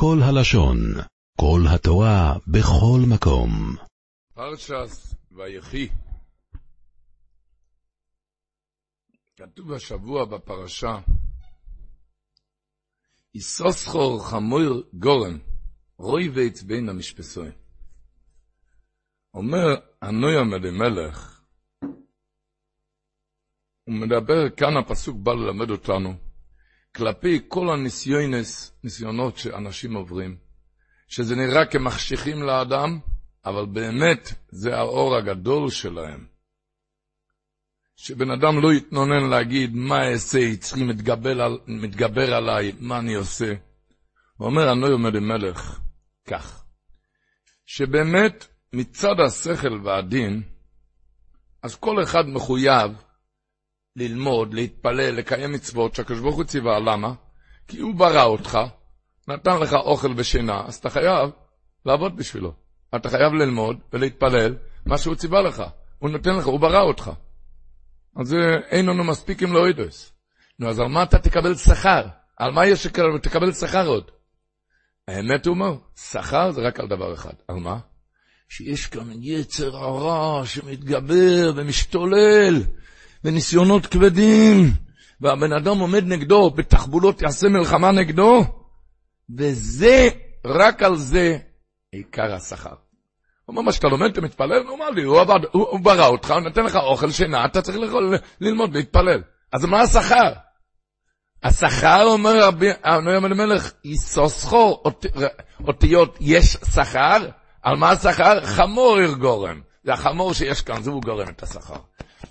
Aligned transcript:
כל 0.00 0.18
הלשון, 0.22 0.78
כל 1.40 1.60
התורה, 1.74 2.34
בכל 2.46 3.00
מקום. 3.10 3.50
פרשס 4.34 5.14
ויחי. 5.32 5.88
כתוב 9.36 9.72
השבוע 9.72 10.24
בפרשה, 10.24 10.98
יסוסחור 13.34 14.26
חמור 14.30 14.82
גורן, 14.94 15.38
רוי 15.98 16.28
ויץ 16.28 16.62
בין 16.62 16.88
המשפסויים. 16.88 17.52
אומר 19.34 19.66
הנוים 20.02 20.54
אלימלך, 20.54 21.42
הוא 23.84 23.94
מדבר, 23.94 24.50
כאן 24.56 24.76
הפסוק 24.76 25.16
בא 25.16 25.32
ללמד 25.32 25.70
אותנו, 25.70 26.27
כלפי 26.96 27.40
כל 27.48 27.70
הניסיונס, 27.70 28.72
ניסיונות 28.84 29.38
שאנשים 29.38 29.94
עוברים, 29.94 30.36
שזה 31.08 31.36
נראה 31.36 31.66
כמחשיכים 31.66 32.42
לאדם, 32.42 32.98
אבל 33.44 33.66
באמת 33.66 34.32
זה 34.48 34.76
האור 34.76 35.16
הגדול 35.16 35.70
שלהם. 35.70 36.26
שבן 37.96 38.30
אדם 38.30 38.62
לא 38.62 38.72
יתנונן 38.72 39.30
להגיד, 39.30 39.74
מה 39.74 40.10
אעשה, 40.10 40.56
צריכים 40.56 40.88
מתגבר, 40.88 41.42
על, 41.42 41.58
מתגבר 41.66 42.34
עליי, 42.34 42.72
מה 42.80 42.98
אני 42.98 43.14
עושה. 43.14 43.54
הוא 44.36 44.46
אומר, 44.46 44.72
אני 44.72 44.80
לא 44.80 44.92
עומד 44.92 45.14
עם 45.14 45.28
מלך, 45.28 45.80
כך, 46.26 46.64
שבאמת 47.66 48.46
מצד 48.72 49.20
השכל 49.26 49.80
והדין, 49.84 50.42
אז 51.62 51.76
כל 51.76 52.02
אחד 52.02 52.28
מחויב 52.28 52.92
ללמוד, 53.96 54.54
להתפלל, 54.54 55.14
לקיים 55.14 55.52
מצוות 55.52 55.94
שהקדוש 55.94 56.20
ברוך 56.20 56.36
הוא 56.36 56.44
ציווה, 56.44 56.78
למה? 56.78 57.12
כי 57.68 57.80
הוא 57.80 57.94
ברא 57.94 58.24
אותך, 58.24 58.58
נתן 59.28 59.60
לך 59.60 59.72
אוכל 59.72 60.12
ושינה, 60.16 60.62
אז 60.66 60.74
אתה 60.74 60.90
חייב 60.90 61.30
לעבוד 61.86 62.16
בשבילו. 62.16 62.52
אתה 62.96 63.10
חייב 63.10 63.32
ללמוד 63.32 63.78
ולהתפלל 63.92 64.56
מה 64.86 64.98
שהוא 64.98 65.14
ציווה 65.14 65.42
לך. 65.42 65.62
הוא 65.98 66.10
נותן 66.10 66.36
לך, 66.36 66.46
הוא 66.46 66.60
ברא 66.60 66.82
אותך. 66.82 67.10
אז 68.16 68.34
אין 68.68 68.86
לנו 68.86 69.04
מספיק 69.04 69.42
עם 69.42 69.52
לאוידוס. 69.52 70.12
נו, 70.58 70.68
אז 70.68 70.80
על 70.80 70.88
מה 70.88 71.02
אתה 71.02 71.18
תקבל 71.18 71.54
שכר? 71.54 72.06
על 72.36 72.50
מה 72.50 72.66
יש 72.66 72.82
שתקבל 72.82 73.52
שכר 73.52 73.86
עוד? 73.86 74.10
האמת 75.08 75.46
הוא 75.46 75.54
אומר, 75.54 75.76
שכר 75.96 76.50
זה 76.50 76.60
רק 76.60 76.80
על 76.80 76.88
דבר 76.88 77.14
אחד. 77.14 77.32
על 77.48 77.56
מה? 77.56 77.78
שיש 78.48 78.86
כאן 78.86 79.10
יצר 79.20 79.76
הרע 79.76 80.46
שמתגבר 80.46 81.52
ומשתולל, 81.56 82.62
וניסיונות 83.24 83.86
כבדים, 83.86 84.70
והבן 85.20 85.52
אדם 85.52 85.78
עומד 85.78 86.04
נגדו, 86.06 86.50
בתחבולות 86.50 87.22
יעשה 87.22 87.48
מלחמה 87.48 87.90
נגדו, 87.92 88.44
וזה, 89.38 90.08
רק 90.44 90.82
על 90.82 90.96
זה, 90.96 91.38
עיקר 91.92 92.34
השכר. 92.34 92.68
הוא 92.70 92.76
אומר, 93.48 93.62
מה 93.62 93.72
שאתה 93.72 93.88
לומד, 93.88 94.10
אתה 94.10 94.20
מתפלל? 94.20 94.62
הוא 94.62 94.70
אומר 94.70 94.90
לי, 94.90 95.02
הוא, 95.02 95.20
עבד, 95.20 95.38
הוא, 95.52 95.66
הוא 95.70 95.80
ברא 95.80 96.06
אותך, 96.06 96.30
הוא 96.30 96.40
נותן 96.40 96.64
לך 96.64 96.76
אוכל, 96.76 97.10
שינה, 97.10 97.44
אתה 97.44 97.62
צריך 97.62 97.78
לכל, 97.78 98.14
ללמוד 98.40 98.76
להתפלל. 98.76 99.22
אז 99.52 99.64
מה 99.64 99.80
השכר? 99.80 100.32
השכר, 101.42 102.02
אומר 102.04 102.44
רבי, 102.44 102.66
הנוים 102.84 103.24
אלימלך, 103.24 103.72
יסוסחו 103.84 104.80
אות, 104.84 105.06
אותיות 105.66 106.16
יש 106.20 106.56
שכר, 106.74 107.28
על 107.62 107.76
מה 107.76 107.90
השכר? 107.90 108.44
חמור 108.44 108.98
גורם. 109.20 109.60
זה 109.84 109.92
החמור 109.92 110.34
שיש 110.34 110.62
כאן, 110.62 110.82
זה 110.82 110.90
הוא 110.90 111.02
גורם 111.02 111.28
את 111.28 111.42
השכר. 111.42 111.76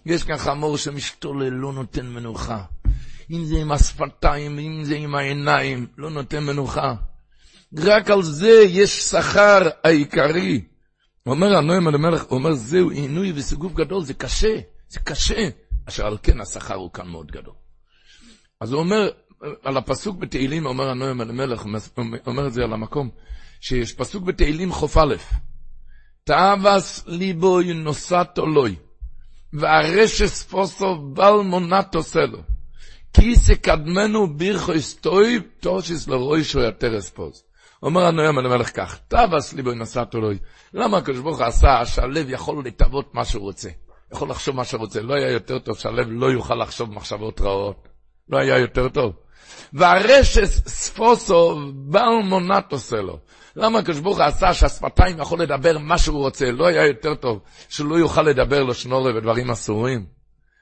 יש 0.09 0.23
כאן 0.23 0.38
חמור 0.38 0.77
שמשתולל, 0.77 1.50
לא 1.50 1.73
נותן 1.73 2.05
מנוחה. 2.08 2.63
אם 3.31 3.45
זה 3.45 3.58
עם 3.58 3.72
השפתיים, 3.72 4.59
אם 4.59 4.83
זה 4.83 4.95
עם 4.95 5.16
העיניים, 5.16 5.88
לא 5.97 6.09
נותן 6.09 6.44
מנוחה. 6.44 6.94
רק 7.77 8.09
על 8.09 8.23
זה 8.23 8.63
יש 8.67 9.00
שכר 9.00 9.69
העיקרי. 9.83 10.61
אומר 11.25 11.58
הנועם 11.58 11.88
המלך, 11.88 12.23
הוא 12.23 12.39
אומר, 12.39 12.53
זהו 12.53 12.89
עינוי 12.89 13.33
וסיגוף 13.35 13.73
גדול, 13.73 14.03
זה 14.03 14.13
קשה, 14.13 14.59
זה 14.89 15.00
קשה. 15.00 15.50
אשר 15.85 16.06
על 16.06 16.17
כן 16.23 16.41
השכר 16.41 16.75
הוא 16.75 16.94
כאן 16.94 17.07
מאוד 17.07 17.31
גדול. 17.31 17.53
אז 18.62 18.72
הוא 18.72 18.79
אומר, 18.79 19.09
על 19.63 19.78
הפסוק 19.78 20.17
בתהילים, 20.17 20.66
אומר 20.66 20.90
הנועם 20.90 21.22
המלך, 21.22 21.66
אומר 22.28 22.47
את 22.47 22.53
זה 22.53 22.63
על 22.63 22.73
המקום, 22.73 23.09
שיש 23.62 23.94
פסוק 23.94 24.23
בתהילים 24.23 24.72
חוף 24.72 24.97
א', 24.97 25.16
תאווס 26.23 27.03
ליבו 27.07 27.62
נוסעת 27.62 28.38
עולוי, 28.38 28.75
והרשס 29.59 30.44
פוסו 30.44 30.95
בל 30.95 31.34
מונטו 31.44 32.03
סלו, 32.03 32.40
כי 33.13 33.35
סקדמנו 33.35 34.38
בירכו 34.38 34.75
אסטוי, 34.75 35.40
תושיס 35.59 36.07
לרוישו 36.07 36.59
יתרס 36.59 37.09
פוס. 37.09 37.44
אומר 37.84 38.06
הנועם 38.06 38.38
המלך 38.38 38.75
כך, 38.75 39.00
תאווס 39.07 39.53
ליבו 39.53 39.73
נוסעת 39.73 40.13
עולוי. 40.13 40.38
למה 40.73 40.97
הקדוש 40.97 41.19
ברוך 41.19 41.38
הוא 41.38 41.46
עשה 41.46 41.85
שהלב 41.85 42.29
יכול 42.29 42.66
לטוות 42.66 43.16
מה 43.16 43.25
שהוא 43.25 43.44
רוצה? 43.44 43.69
יכול 44.13 44.29
לחשוב 44.29 44.56
מה 44.56 44.66
שהוא 44.66 44.79
רוצה. 44.79 45.01
לא 45.01 45.13
היה 45.13 45.31
יותר 45.31 45.59
טוב 45.59 45.78
שהלב 45.78 46.07
לא 46.09 46.25
יוכל 46.25 46.56
לחשוב 46.56 46.91
מחשבות 46.91 47.41
רעות. 47.41 47.88
לא 48.29 48.38
היה 48.38 48.57
יותר 48.57 48.90
טוב. 48.90 49.13
והרשס 49.73 50.67
ספוסו 50.67 51.59
בל 51.73 52.09
מונט 52.23 52.72
עושה 52.72 53.01
לו. 53.01 53.19
למה 53.59 53.79
הקדוש 53.79 54.00
ברוך 54.00 54.18
הוא 54.18 54.25
עשה 54.25 54.53
שהשפתיים 54.53 55.19
יכול 55.19 55.41
לדבר 55.41 55.78
מה 55.78 55.97
שהוא 55.97 56.19
רוצה? 56.19 56.51
לא 56.51 56.68
היה 56.68 56.88
יותר 56.88 57.16
טוב 57.16 57.40
שהוא 57.69 57.90
לא 57.90 57.95
יוכל 57.95 58.22
לדבר 58.22 58.63
לשנורי 58.63 59.18
ודברים 59.18 59.51
אסורים? 59.51 60.06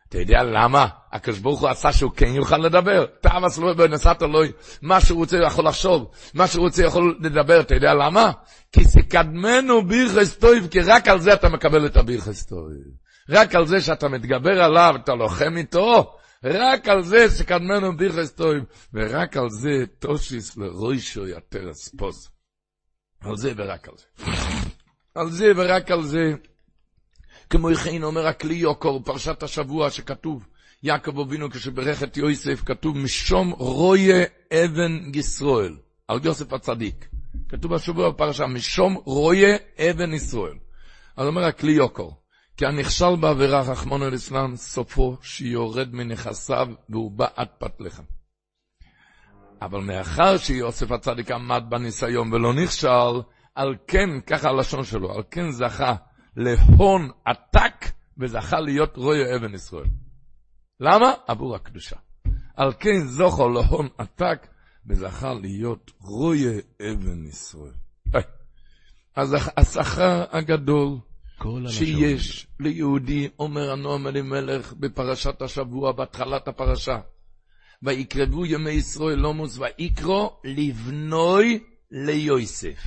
אתה 0.09 0.19
יודע 0.19 0.43
למה 0.43 0.87
הקדוש 1.11 1.39
ברוך 1.39 1.61
הוא 1.61 1.69
עשה 1.69 1.91
שהוא 1.91 2.11
כן 2.15 2.35
יוכל 2.35 2.57
לדבר? 2.57 3.05
תאווס 3.21 3.57
לא 3.57 3.73
בנסת 3.73 4.23
אלוהי, 4.23 4.51
מה 4.81 5.01
שהוא 5.01 5.19
רוצה 5.19 5.37
יכול 5.37 5.67
לחשוב, 5.67 6.11
מה 6.33 6.47
שהוא 6.47 6.65
רוצה 6.65 6.83
יכול 6.83 7.17
לדבר, 7.21 7.59
אתה 7.59 7.75
יודע 7.75 7.93
למה? 7.93 8.31
כי 8.71 8.83
סקדמנו 8.83 9.87
בירכס 9.87 10.37
טויב, 10.37 10.67
כי 10.67 10.79
רק 10.79 11.07
על 11.07 11.19
זה 11.19 11.33
אתה 11.33 11.49
מקבל 11.49 11.85
את 11.85 11.97
הבירכס 11.97 12.45
טויב. 12.45 12.85
רק 13.29 13.55
על 13.55 13.67
זה 13.67 13.81
שאתה 13.81 14.07
מתגבר 14.07 14.63
עליו, 14.63 14.95
אתה 15.03 15.13
לוחם 15.13 15.57
איתו, 15.57 16.15
רק 16.43 16.87
על 16.87 17.03
זה 17.03 17.29
שקדמנו 17.29 17.97
בירכס 17.97 18.31
טויב, 18.31 18.63
ורק 18.93 19.37
על 19.37 19.49
זה 19.49 19.85
תושיס 19.99 20.57
לרוישו 20.57 21.27
יתרס 21.27 21.89
פוס. 21.97 22.34
על 23.25 23.37
זה 23.37 23.53
ורק 23.57 23.87
על 23.87 23.93
זה. 23.97 24.31
על 25.15 25.31
זה 25.31 25.51
ורק 25.55 25.91
על 25.91 26.03
זה. 26.03 26.33
כמו 27.49 27.71
יכין 27.71 28.03
אומר 28.03 28.27
הכלי 28.27 28.55
יוקור, 28.55 29.03
פרשת 29.05 29.43
השבוע 29.43 29.91
שכתוב, 29.91 30.47
יעקב 30.83 31.19
אבינו 31.19 31.49
כשברך 31.49 32.03
את 32.03 32.17
יוסף, 32.17 32.61
כתוב 32.65 32.97
משום 32.97 33.51
רויה 33.51 34.23
אבן 34.53 35.11
ישרואל, 35.13 35.75
על 36.07 36.19
יוסף 36.23 36.53
הצדיק. 36.53 37.07
כתוב 37.49 37.73
השבוע 37.73 38.09
בפרשה, 38.09 38.47
משום 38.47 38.93
רויה 39.05 39.57
אבן 39.79 40.13
ישראל. 40.13 40.57
אז 41.17 41.27
אומר 41.27 41.43
הכלי 41.43 41.71
יוקור, 41.71 42.21
כי 42.57 42.65
הנכשל 42.65 43.15
בעבירה, 43.15 43.61
רחמונו 43.61 44.09
ליצלן, 44.09 44.55
סופו 44.55 45.17
שיורד 45.21 45.93
מנכסיו 45.93 46.67
והוא 46.89 47.11
בא 47.11 47.27
עד 47.35 47.47
פת 47.59 47.73
לחם. 47.79 48.03
אבל 49.65 49.79
מאחר 49.79 50.37
שיוסף 50.37 50.91
הצדיק 50.91 51.31
עמד 51.31 51.63
בניסיון 51.69 52.33
ולא 52.33 52.53
נכשל, 52.53 53.21
על 53.55 53.75
כן, 53.87 54.21
ככה 54.27 54.49
הלשון 54.49 54.83
שלו, 54.83 55.13
על 55.13 55.23
כן 55.31 55.51
זכה 55.51 55.95
להון 56.35 57.11
עתק 57.25 57.85
וזכה 58.17 58.59
להיות 58.59 58.97
רוי 58.97 59.35
אבן 59.35 59.53
ישראל. 59.53 59.87
למה? 60.79 61.13
עבור 61.27 61.55
הקדושה. 61.55 61.95
על 62.55 62.73
כן 62.79 62.99
זוכו 63.05 63.49
להון 63.49 63.87
עתק 63.97 64.47
וזכה 64.87 65.33
להיות 65.33 65.91
רוי 66.01 66.45
אבן 66.81 67.25
ישראל. 67.25 67.73
אז 69.15 69.35
השכר 69.57 70.23
הגדול 70.31 70.97
שיש 71.69 72.47
ליהודי, 72.59 73.29
אומר 73.39 73.71
הנועם 73.71 74.07
אלימלך 74.07 74.73
בפרשת 74.73 75.41
השבוע, 75.41 75.91
בהתחלת 75.91 76.47
הפרשה, 76.47 76.99
ויקרבו 77.83 78.45
ימי 78.45 78.71
ישראל 78.71 79.19
לומוס 79.19 79.57
ויקרו 79.57 80.39
לבנוי 80.43 81.63
ליוסף. 81.91 82.83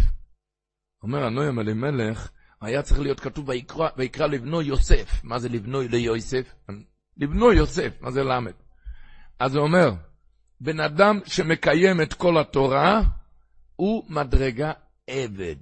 אומר 1.02 1.24
הנועם 1.24 1.58
אלימלך, 1.58 2.30
היה 2.60 2.82
צריך 2.82 3.00
להיות 3.00 3.20
כתוב 3.20 3.48
ויקרא, 3.48 3.88
ויקרא 3.96 4.26
לבנו 4.26 4.62
יוסף. 4.62 5.24
מה 5.24 5.38
זה 5.38 5.48
לבנוי 5.48 5.88
ליוסף? 5.88 6.54
לבנו 7.16 7.52
יוסף, 7.52 8.00
מה 8.00 8.10
זה 8.10 8.22
למד? 8.22 8.52
אז 9.38 9.54
הוא 9.54 9.64
אומר, 9.64 9.90
בן 10.60 10.80
אדם 10.80 11.20
שמקיים 11.26 12.00
את 12.00 12.14
כל 12.14 12.38
התורה, 12.40 13.00
הוא 13.76 14.04
מדרגה 14.10 14.72
עבד. 15.06 15.56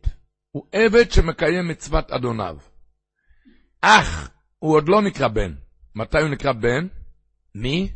הוא 0.50 0.66
עבד 0.72 1.10
שמקיים 1.10 1.68
מצוות 1.68 2.10
אדוניו. 2.10 2.56
אך, 3.80 4.30
הוא 4.58 4.74
עוד 4.74 4.88
לא 4.88 5.02
נקרא 5.02 5.28
בן. 5.28 5.54
מתי 5.94 6.18
הוא 6.18 6.28
נקרא 6.28 6.52
בן? 6.52 6.86
מי? 7.54 7.95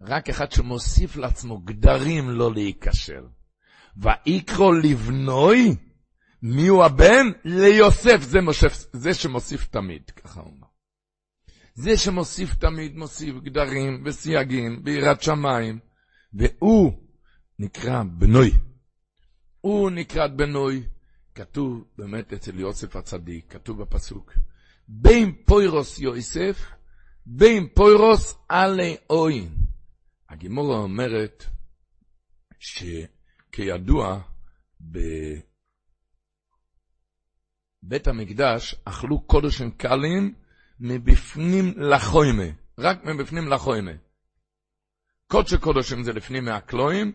רק 0.00 0.28
אחד 0.28 0.52
שמוסיף 0.52 1.16
לעצמו 1.16 1.58
גדרים 1.58 2.30
לא 2.30 2.54
להיכשל. 2.54 3.24
ויקרא 3.96 4.66
לבנוי, 4.82 5.76
מי 6.42 6.66
הוא 6.66 6.84
הבן? 6.84 7.26
ליוסף, 7.44 8.20
זה, 8.20 8.40
מושף, 8.40 8.86
זה 8.92 9.14
שמוסיף 9.14 9.66
תמיד, 9.66 10.10
ככה 10.10 10.40
הוא 10.40 10.52
אומר. 10.52 10.66
זה 11.74 11.96
שמוסיף 11.96 12.54
תמיד, 12.54 12.96
מוסיף 12.96 13.34
גדרים 13.42 14.02
וסייגים 14.04 14.84
ביראת 14.84 15.22
שמיים, 15.22 15.78
והוא 16.34 16.92
נקרא 17.58 18.02
בנוי. 18.02 18.50
הוא 19.60 19.90
נקרא 19.90 20.26
בנוי. 20.26 20.82
כתוב 21.34 21.84
באמת 21.98 22.32
אצל 22.32 22.60
יוסף 22.60 22.96
הצדיק, 22.96 23.52
כתוב 23.52 23.82
בפסוק, 23.82 24.32
בין 24.88 25.32
פוירוס 25.44 25.98
יוסף, 25.98 26.70
בין 27.26 27.68
פוירוס 27.74 28.34
עלי 28.48 28.96
אוין. 29.10 29.65
הגימורה 30.28 30.76
אומרת 30.76 31.44
שכידוע, 32.58 34.20
בבית 34.80 35.46
המקדש 38.06 38.74
אכלו 38.84 39.20
קודשים 39.20 39.70
קלים 39.70 40.34
מבפנים 40.80 41.74
לחוימה, 41.76 42.42
רק 42.78 43.04
מבפנים 43.04 43.48
לחוימה. 43.48 43.92
קודשי 45.26 45.58
קודשים 45.58 46.02
זה 46.02 46.12
לפנים 46.12 46.44
מהקלואים, 46.44 47.12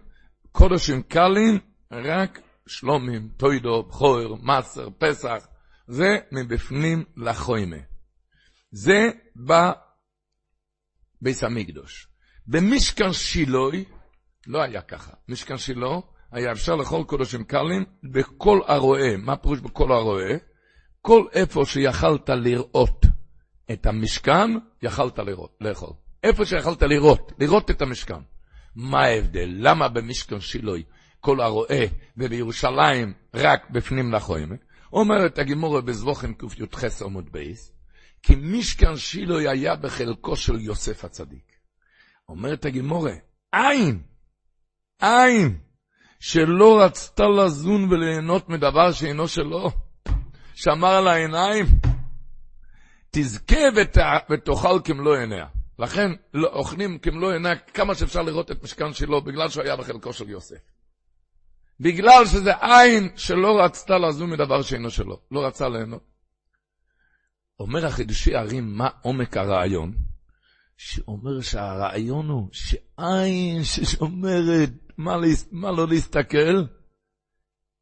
קודשים 0.52 1.04
קלים 1.04 1.60
רק 1.92 2.40
שלומים, 2.68 3.30
טוידו, 3.38 3.84
בכור, 3.84 4.38
מסר, 4.38 4.88
פסח, 4.98 5.48
זה 5.88 6.18
מבפנים 6.32 7.04
לחוימה. 7.18 7.78
זה 8.72 9.10
בביס 11.22 11.44
המקדוש. 11.44 12.11
במשכן 12.48 13.14
שילוי, 13.14 13.84
לא 14.48 14.62
היה 14.62 14.82
ככה. 14.82 15.12
משכן 15.30 15.58
שילו, 15.58 16.04
היה 16.32 16.52
אפשר 16.52 16.76
לאכול 16.76 17.04
קודשים 17.04 17.44
קלים 17.44 17.86
בכל 18.04 18.60
הרועה. 18.68 19.18
מה 19.18 19.36
פירוש 19.36 19.60
בכל 19.60 19.92
הרועה? 19.92 20.34
כל 21.02 21.26
איפה 21.34 21.66
שיכלת 21.66 22.30
לראות 22.30 23.06
את 23.72 23.86
המשכן, 23.86 24.50
יכלת 24.82 25.20
לראות, 25.20 25.58
לאכול. 25.62 25.94
איפה 26.24 26.46
שיכלת 26.46 26.82
לראות, 26.84 27.32
לראות 27.40 27.72
את 27.72 27.82
המשכן. 27.82 28.20
מה 28.76 29.00
ההבדל? 29.06 29.50
למה 29.54 29.88
במשכן 29.88 30.40
שילוי 30.40 30.84
כל 31.20 31.42
הרועה 31.42 31.86
ובירושלים 32.18 33.14
רק 33.34 33.70
בפנים 33.70 34.14
לחוימה? 34.14 34.56
אומרת 34.94 35.40
הגימורה 35.40 35.82
בזבוכם 35.82 36.34
קי"ח 36.34 37.02
עמוד 37.02 37.32
בייס, 37.32 37.72
כי 38.24 38.36
משכן 38.36 38.98
שילוי 38.98 39.48
היה 39.48 39.76
בחלקו 39.76 40.36
של 40.36 40.60
יוסף 40.60 41.06
הצדיק. 41.06 41.51
אומרת 42.32 42.66
הגימורה, 42.66 43.14
אין, 43.54 44.02
אין, 45.02 45.60
שלא 46.20 46.82
רצתה 46.82 47.24
לזון 47.24 47.94
וליהנות 47.94 48.50
מדבר 48.50 48.92
שאינו 48.92 49.28
שלו, 49.28 49.72
שמר 50.56 50.88
על 50.88 51.08
העיניים, 51.08 51.66
תזכה 53.12 53.62
ותאכל 54.30 54.80
כמלוא 54.84 55.16
עיניה. 55.16 55.46
לכן 55.80 56.12
לא, 56.34 56.48
אוכלים 56.48 57.00
כמלוא 57.00 57.32
עיניה 57.32 57.56
כמה 57.56 57.96
שאפשר 57.96 58.22
לראות 58.22 58.52
את 58.52 58.64
משכן 58.64 58.94
שלו, 58.94 59.22
בגלל 59.22 59.50
שהוא 59.50 59.64
היה 59.64 59.76
בחלקו 59.76 60.14
של 60.14 60.30
יוסף. 60.30 60.62
בגלל 61.80 62.26
שזה 62.26 62.52
עין 62.62 63.10
שלא 63.16 63.60
רצתה 63.60 63.98
לזון 63.98 64.30
מדבר 64.30 64.62
שאינו 64.62 64.92
שלו, 64.92 65.20
לא 65.32 65.46
רצה 65.46 65.70
ליהנות. 65.70 66.04
אומר 67.60 67.86
החידושי 67.86 68.36
הרים, 68.36 68.78
מה 68.78 68.90
עומק 69.02 69.38
הרעיון? 69.38 70.11
שאומר 70.84 71.42
שהרעיון 71.42 72.30
הוא 72.30 72.48
שעין 72.52 73.64
ששומרת 73.64 74.70
מה, 74.98 75.18
מה 75.52 75.72
לא 75.72 75.88
להסתכל, 75.88 76.64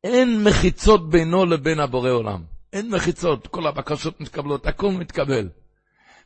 אין 0.04 0.44
מחיצות 0.44 1.10
בינו 1.10 1.46
לבין 1.46 1.80
הבורא 1.80 2.10
עולם. 2.10 2.44
אין 2.74 2.90
מחיצות, 2.92 3.48
כל 3.48 3.68
הבקשות 3.68 4.22
מתקבלות, 4.22 4.68
הכל 4.68 4.92
מתקבל. 4.92 5.50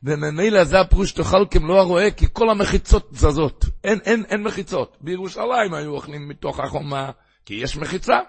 וממילא 0.04 0.64
זה 0.64 0.80
הפרוש 0.80 1.12
תאכל 1.12 1.46
כמלוא 1.52 1.80
הרועה, 1.80 2.12
כי 2.12 2.25
כל 2.34 2.50
המחיצות 2.50 3.10
זזות. 3.12 3.66
אין, 3.84 4.00
אין, 4.06 4.24
אין 4.30 4.44
מחיצות. 4.44 4.98
בירושלים 5.02 5.74
היו 5.74 5.92
אוכלים 5.92 6.28
מתוך 6.30 6.60
החומה, 6.60 7.12
כי 7.46 7.54
יש 7.54 7.78
מחיצה. 7.78 8.19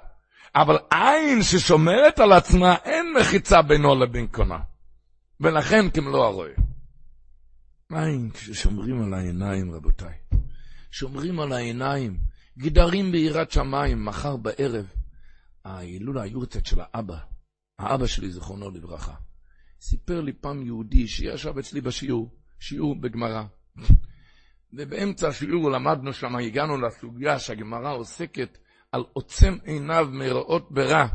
אבל 0.56 0.78
עין 0.90 1.42
ששומרת 1.42 2.18
על 2.18 2.32
עצמה, 2.32 2.74
אין 2.84 3.12
מחיצה 3.20 3.62
בינו 3.62 3.94
לבין 3.94 4.26
קונה. 4.26 4.58
ולכן 5.40 5.90
כמלוא 5.90 6.24
הרועה. 6.24 6.63
עין 7.92 8.30
כששומרים 8.30 9.02
על 9.02 9.14
העיניים, 9.14 9.72
רבותיי. 9.72 10.14
שומרים 10.90 11.40
על 11.40 11.52
העיניים, 11.52 12.18
גדרים 12.58 13.12
ביראת 13.12 13.50
שמיים, 13.50 14.04
מחר 14.04 14.36
בערב. 14.36 14.86
ההילולה 15.64 16.22
היורצת 16.22 16.66
של 16.66 16.76
האבא, 16.80 17.18
האבא 17.78 18.06
שלי, 18.06 18.30
זיכרונו 18.30 18.70
לברכה, 18.70 19.14
סיפר 19.80 20.20
לי 20.20 20.32
פעם 20.32 20.66
יהודי 20.66 21.08
שישב 21.08 21.58
אצלי 21.58 21.80
בשיעור, 21.80 22.34
שיעור 22.60 23.00
בגמרא. 23.00 23.44
ובאמצע 24.72 25.28
השיעור 25.28 25.70
למדנו 25.70 26.12
שם, 26.12 26.36
הגענו 26.36 26.76
לסוגיה 26.76 27.38
שהגמרא 27.38 27.92
עוסקת 27.92 28.58
על 28.92 29.04
עוצם 29.12 29.56
עיניו 29.64 30.08
מראות 30.12 30.72
ברע. 30.72 31.06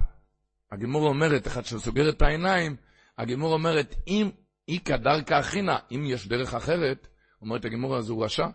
הגמור 0.72 1.07
אומרת, 1.07 1.48
אחד 1.48 1.65
שסוגר 1.65 2.10
את 2.10 2.22
העיניים, 2.22 2.75
הגמור 3.18 3.54
אומרת, 3.54 3.95
אם 4.07 4.30
איכא 4.69 4.98
דרכא 4.98 5.39
אחינא, 5.39 5.75
אם 5.92 6.04
יש 6.07 6.27
דרך 6.27 6.54
אחרת, 6.54 7.07
אומרת 7.42 7.66
הגמור 7.66 7.98
אז 7.98 8.10
הוא 8.10 8.25
רשע, 8.25 8.48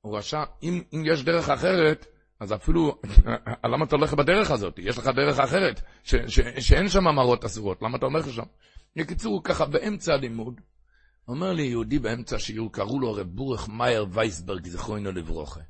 הוא 0.00 0.18
רשע, 0.18 0.44
אם, 0.62 0.82
אם 0.94 1.02
יש 1.06 1.24
דרך 1.24 1.48
אחרת, 1.48 2.06
אז 2.40 2.52
אפילו, 2.52 3.00
למה 3.72 3.84
אתה 3.84 3.96
הולך 3.96 4.14
בדרך 4.14 4.50
הזאת? 4.50 4.78
יש 4.78 4.98
לך 4.98 5.06
דרך 5.06 5.38
אחרת, 5.38 5.80
ש, 6.02 6.14
ש, 6.14 6.40
שאין 6.40 6.88
שם 6.88 7.04
מראות 7.04 7.44
אסורות, 7.44 7.82
למה 7.82 7.98
אתה 7.98 8.06
הולך 8.06 8.26
לשם? 8.26 8.42
בקיצור, 8.96 9.40
ככה 9.44 9.66
באמצע 9.66 10.14
הלימוד, 10.14 10.60
אומר 11.28 11.52
לי 11.52 11.62
יהודי 11.62 11.98
באמצע 11.98 12.36
השיעור, 12.36 12.72
קראו 12.72 13.00
לו 13.00 13.12
רב 13.12 13.26
בורך 13.26 13.68
מאייר 13.68 14.06
וייסברג, 14.12 14.68
זכרונו 14.68 15.12
לברוכה. 15.12 15.60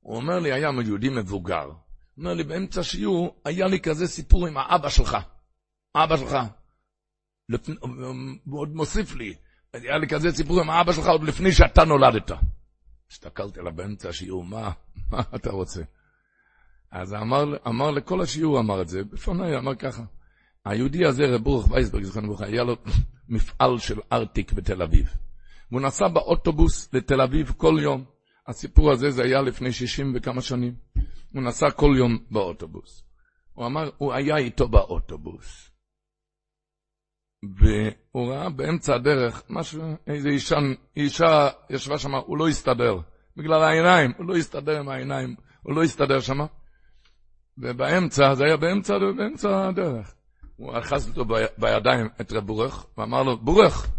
הוא 0.00 0.16
אומר 0.16 0.38
לי, 0.38 0.52
היה 0.52 0.70
יהודי 0.86 1.08
מבוגר. 1.08 1.64
הוא 1.64 1.74
אומר 2.18 2.34
לי, 2.34 2.44
באמצע 2.44 2.80
השיעור, 2.80 3.40
היה 3.44 3.66
לי 3.66 3.80
כזה 3.80 4.06
סיפור 4.06 4.46
עם 4.46 4.56
האבא 4.56 4.88
שלך. 4.88 5.16
אבא 5.96 6.16
שלך. 6.16 6.36
הוא 8.44 8.60
עוד 8.60 8.74
מוסיף 8.74 9.14
לי, 9.14 9.34
היה 9.72 9.98
לי 9.98 10.08
כזה 10.08 10.30
סיפור 10.32 10.60
עם 10.60 10.70
האבא 10.70 10.92
שלך 10.92 11.06
עוד 11.06 11.22
לפני 11.22 11.52
שאתה 11.52 11.84
נולדת. 11.84 12.30
הסתכלתי 13.10 13.60
עליו 13.60 13.72
באמצע 13.72 14.08
השיעור, 14.08 14.44
מה, 14.44 14.70
מה 15.10 15.22
אתה 15.34 15.50
רוצה? 15.50 15.82
אז 16.90 17.14
אמר, 17.14 17.44
אמר 17.66 17.90
לכל 17.90 18.20
השיעור, 18.20 18.60
אמר 18.60 18.82
את 18.82 18.88
זה, 18.88 19.04
בפניי, 19.04 19.58
אמר 19.58 19.74
ככה, 19.74 20.02
היהודי 20.64 21.04
הזה, 21.06 21.24
רב 21.26 21.42
ברוך 21.42 21.70
וייסברג, 21.70 22.02
זכרנו 22.02 22.26
ברוך, 22.26 22.42
היה 22.42 22.62
לו 22.62 22.76
מפעל 23.28 23.78
של 23.78 24.00
ארטיק 24.12 24.52
בתל 24.52 24.82
אביב. 24.82 25.14
והוא 25.70 25.80
נסע 25.80 26.08
באוטובוס 26.08 26.94
לתל 26.94 27.20
אביב 27.20 27.52
כל 27.56 27.76
יום. 27.82 28.04
הסיפור 28.46 28.90
הזה, 28.90 29.10
זה 29.10 29.22
היה 29.22 29.42
לפני 29.42 29.72
שישים 29.72 30.12
וכמה 30.16 30.40
שנים. 30.40 30.74
הוא 31.32 31.42
נסע 31.42 31.70
כל 31.70 31.94
יום 31.98 32.18
באוטובוס. 32.30 33.04
הוא 33.52 33.66
אמר, 33.66 33.90
הוא 33.98 34.12
היה 34.12 34.36
איתו 34.36 34.68
באוטובוס. 34.68 35.73
והוא 37.56 38.32
ראה 38.32 38.50
באמצע 38.50 38.94
הדרך 38.94 39.42
משהו, 39.50 39.82
איזה 40.06 40.28
אישה, 40.28 40.56
אישה 40.96 41.48
ישבה 41.70 41.98
שם, 41.98 42.14
הוא 42.14 42.38
לא 42.38 42.48
הסתדר. 42.48 42.98
בגלל 43.36 43.62
העיניים, 43.62 44.12
הוא 44.18 44.26
לא 44.26 44.36
הסתדר 44.36 44.78
עם 44.78 44.88
העיניים, 44.88 45.34
הוא 45.62 45.74
לא 45.74 45.82
הסתדר 45.82 46.20
שם. 46.20 46.38
ובאמצע, 47.58 48.34
זה 48.34 48.44
היה 48.44 48.56
באמצע, 48.56 48.94
באמצע 49.16 49.68
הדרך. 49.68 50.14
הוא 50.56 50.78
אחז 50.78 51.08
אותו 51.08 51.24
בידיים, 51.58 52.08
את 52.20 52.32
רב 52.32 52.46
בורך, 52.46 52.86
ואמר 52.98 53.22
לו, 53.22 53.38
בורך, 53.38 53.90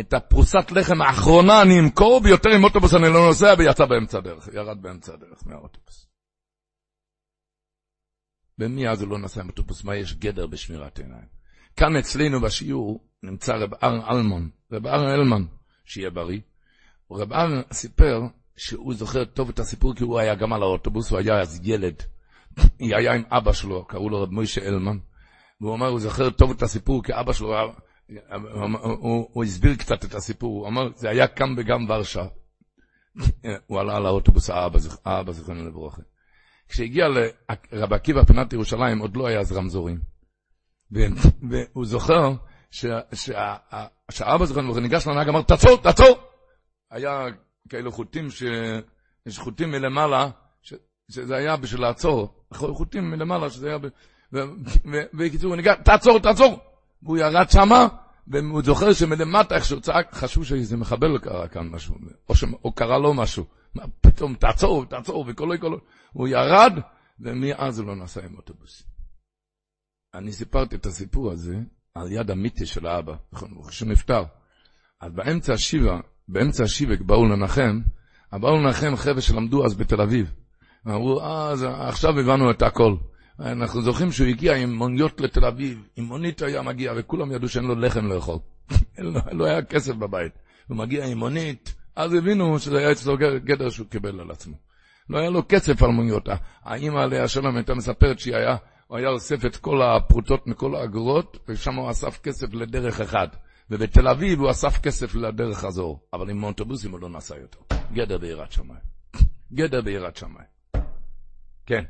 את 0.00 0.12
הפרוסת 0.12 0.72
לחם 0.72 1.02
האחרונה 1.02 1.62
אני 1.62 1.80
אמכור, 1.80 2.20
ויותר 2.24 2.50
עם 2.50 2.64
אוטובוס 2.64 2.94
אני 2.94 3.08
לא 3.08 3.26
נוסע, 3.26 3.54
ויצא 3.58 3.86
באמצע 3.86 4.18
הדרך, 4.18 4.48
ירד 4.52 4.82
באמצע 4.82 5.14
הדרך 5.14 5.46
מהאוטובוס. 5.46 6.06
ומי 8.58 8.88
אז 8.88 9.02
הוא 9.02 9.10
לא 9.10 9.18
נסע 9.18 9.40
עם 9.40 9.48
אוטובוס? 9.48 9.84
מה 9.84 9.96
יש 9.96 10.14
גדר 10.14 10.46
בשמירת 10.46 10.98
עיניים? 10.98 11.35
כאן 11.76 11.96
אצלנו 11.96 12.40
בשיעור 12.40 13.00
נמצא 13.22 13.54
רב 13.54 13.74
ארן 13.82 14.00
אלמון, 14.10 14.50
רב 14.72 14.86
ארן 14.86 15.08
אלמן, 15.08 15.44
שיהיה 15.84 16.10
בריא. 16.10 16.40
רב 17.10 17.32
ארן 17.32 17.62
סיפר 17.72 18.22
שהוא 18.56 18.94
זוכר 18.94 19.24
טוב 19.24 19.48
את 19.48 19.58
הסיפור 19.58 19.94
כי 19.94 20.04
הוא 20.04 20.18
היה 20.18 20.34
גם 20.34 20.52
על 20.52 20.62
האוטובוס, 20.62 21.10
הוא 21.10 21.18
היה 21.18 21.40
אז 21.40 21.60
ילד. 21.64 22.02
היא 22.78 22.96
היה 22.96 23.14
עם 23.14 23.22
אבא 23.30 23.52
שלו, 23.52 23.84
קראו 23.84 24.10
לו 24.10 24.22
רב 24.22 24.30
מוישה 24.30 24.60
אלמן. 24.60 24.98
והוא 25.60 25.74
אמר, 25.74 25.86
הוא 25.86 26.00
זוכר 26.00 26.30
טוב 26.30 26.50
את 26.50 26.62
הסיפור 26.62 27.02
כי 27.02 27.12
אבא 27.14 27.32
שלו, 27.32 27.54
הוא, 27.58 27.68
הוא, 28.82 29.28
הוא 29.32 29.44
הסביר 29.44 29.74
קצת 29.74 30.04
את 30.04 30.14
הסיפור, 30.14 30.60
הוא 30.60 30.68
אמר, 30.68 30.88
זה 30.94 31.10
היה 31.10 31.26
כאן 31.26 31.54
וגם 31.56 31.90
ורשה. 31.90 32.26
הוא 33.66 33.80
עלה 33.80 33.96
על 33.96 34.06
האוטובוס, 34.06 34.50
האבא 35.04 35.32
זכרנו 35.32 35.68
לברוכה. 35.68 36.02
כשהגיע 36.68 37.06
לרב 37.08 37.92
עקיבא 37.92 38.24
פינת 38.24 38.52
ירושלים, 38.52 38.98
עוד 38.98 39.16
לא 39.16 39.26
היה 39.26 39.40
אז 39.40 39.52
רמזורים. 39.52 40.15
והוא 40.90 41.86
זוכר 41.86 42.32
שהאבא 42.70 44.44
זוכר, 44.44 44.60
הוא 44.60 44.80
ניגש 44.80 45.06
לנהג, 45.06 45.28
אמר, 45.28 45.42
תעצור, 45.42 45.76
תעצור! 45.76 46.18
היה 46.90 47.24
כאלו 47.68 47.92
חוטים, 47.92 48.28
יש 49.26 49.38
חוטים 49.38 49.70
מלמעלה, 49.70 50.30
שזה 51.10 51.36
היה 51.36 51.56
בשביל 51.56 51.80
לעצור, 51.80 52.34
חוטים 52.54 53.10
מלמעלה, 53.10 53.50
שזה 53.50 53.68
היה, 53.68 53.78
ובקיצור, 54.32 55.48
הוא 55.48 55.56
ניגש, 55.56 55.76
תעצור, 55.84 56.18
תעצור! 56.18 56.58
והוא 57.02 57.18
ירד 57.18 57.50
שמה, 57.50 57.86
והוא 58.26 58.62
זוכר 58.62 58.92
שמלמטה, 58.92 59.54
איך 59.54 59.64
שהוא 59.64 59.80
צעק, 59.80 60.14
חשבו 60.14 60.44
שאיזה 60.44 60.76
מחבל 60.76 61.18
קרה 61.18 61.48
כאן 61.48 61.68
משהו, 61.68 61.94
או, 62.28 62.34
ש... 62.34 62.44
או 62.64 62.72
קרה 62.72 62.98
לו 62.98 63.14
משהו. 63.14 63.44
פתאום, 64.00 64.34
תעצור, 64.34 64.84
תעצור, 64.84 65.24
וקולו, 65.28 65.60
קולו. 65.60 65.78
הוא 66.12 66.28
ירד, 66.28 66.72
ומאז 67.20 67.78
הוא 67.78 67.86
לא 67.86 67.96
נסע 67.96 68.24
עם 68.24 68.36
אוטובוס. 68.36 68.95
אני 70.16 70.32
סיפרתי 70.32 70.76
את 70.76 70.86
הסיפור 70.86 71.32
הזה 71.32 71.56
על 71.94 72.12
יד 72.12 72.30
המיטה 72.30 72.66
של 72.66 72.86
האבא, 72.86 73.14
נכון, 73.32 73.48
כשהוא 73.68 73.88
נפטר. 73.88 74.24
אז 75.00 75.12
באמצע 75.12 75.52
השיבה, 75.52 76.00
באמצע 76.28 76.64
השיבק 76.64 77.00
באו 77.00 77.26
לנחם, 77.26 77.80
באו 78.32 78.56
לנחם 78.56 78.96
חבר'ה 78.96 79.20
שלמדו 79.20 79.64
אז 79.64 79.74
בתל 79.74 80.00
אביב. 80.00 80.32
אמרו, 80.86 81.20
אה, 81.20 81.88
עכשיו 81.88 82.18
הבנו 82.20 82.50
את 82.50 82.62
הכל. 82.62 82.94
אנחנו 83.40 83.82
זוכרים 83.82 84.12
שהוא 84.12 84.26
הגיע 84.26 84.56
עם 84.56 84.74
מוניות 84.74 85.20
לתל 85.20 85.44
אביב, 85.44 85.88
עם 85.96 86.04
מונית 86.04 86.42
היה 86.42 86.62
מגיע, 86.62 86.92
וכולם 86.96 87.32
ידעו 87.32 87.48
שאין 87.48 87.64
לו 87.64 87.74
לחם 87.74 88.06
לאכול. 88.06 88.38
לא 89.38 89.44
היה 89.44 89.62
כסף 89.62 89.94
בבית. 89.94 90.32
הוא 90.68 90.76
מגיע 90.76 91.06
עם 91.06 91.18
מונית, 91.18 91.74
אז 91.96 92.14
הבינו 92.14 92.58
שזה 92.58 92.78
היה 92.78 92.92
אצלו 92.92 93.16
גדר 93.18 93.70
שהוא 93.70 93.86
קיבל 93.86 94.20
על 94.20 94.30
עצמו. 94.30 94.56
לא 95.10 95.18
היה 95.18 95.30
לו 95.30 95.42
כסף 95.48 95.82
על 95.82 95.90
מוניות. 95.90 96.28
האמא 96.62 96.98
עליה 96.98 97.24
השלום 97.24 97.56
הייתה 97.56 97.74
מספרת 97.74 98.18
שהיא 98.18 98.36
היה, 98.36 98.56
הוא 98.86 98.98
היה 98.98 99.08
אוסף 99.08 99.44
את 99.46 99.56
כל 99.56 99.82
הפרוטות 99.82 100.46
מכל 100.46 100.76
האגרות, 100.76 101.38
ושם 101.48 101.74
הוא 101.74 101.90
אסף 101.90 102.20
כסף 102.20 102.54
לדרך 102.54 103.00
אחד. 103.00 103.28
ובתל 103.70 104.08
אביב 104.08 104.40
הוא 104.40 104.50
אסף 104.50 104.78
כסף 104.78 105.14
לדרך 105.14 105.64
הזו, 105.64 106.00
אבל 106.12 106.30
עם 106.30 106.44
אוטובוסים 106.44 106.90
הוא 106.90 107.00
לא 107.00 107.08
נסע 107.08 107.36
יותר. 107.36 107.58
גדר 107.92 108.18
ביראת 108.18 108.52
שמיים. 108.52 108.80
גדר 109.52 109.80
ביראת 109.80 110.16
שמיים. 110.16 110.48
כן. 111.66 111.84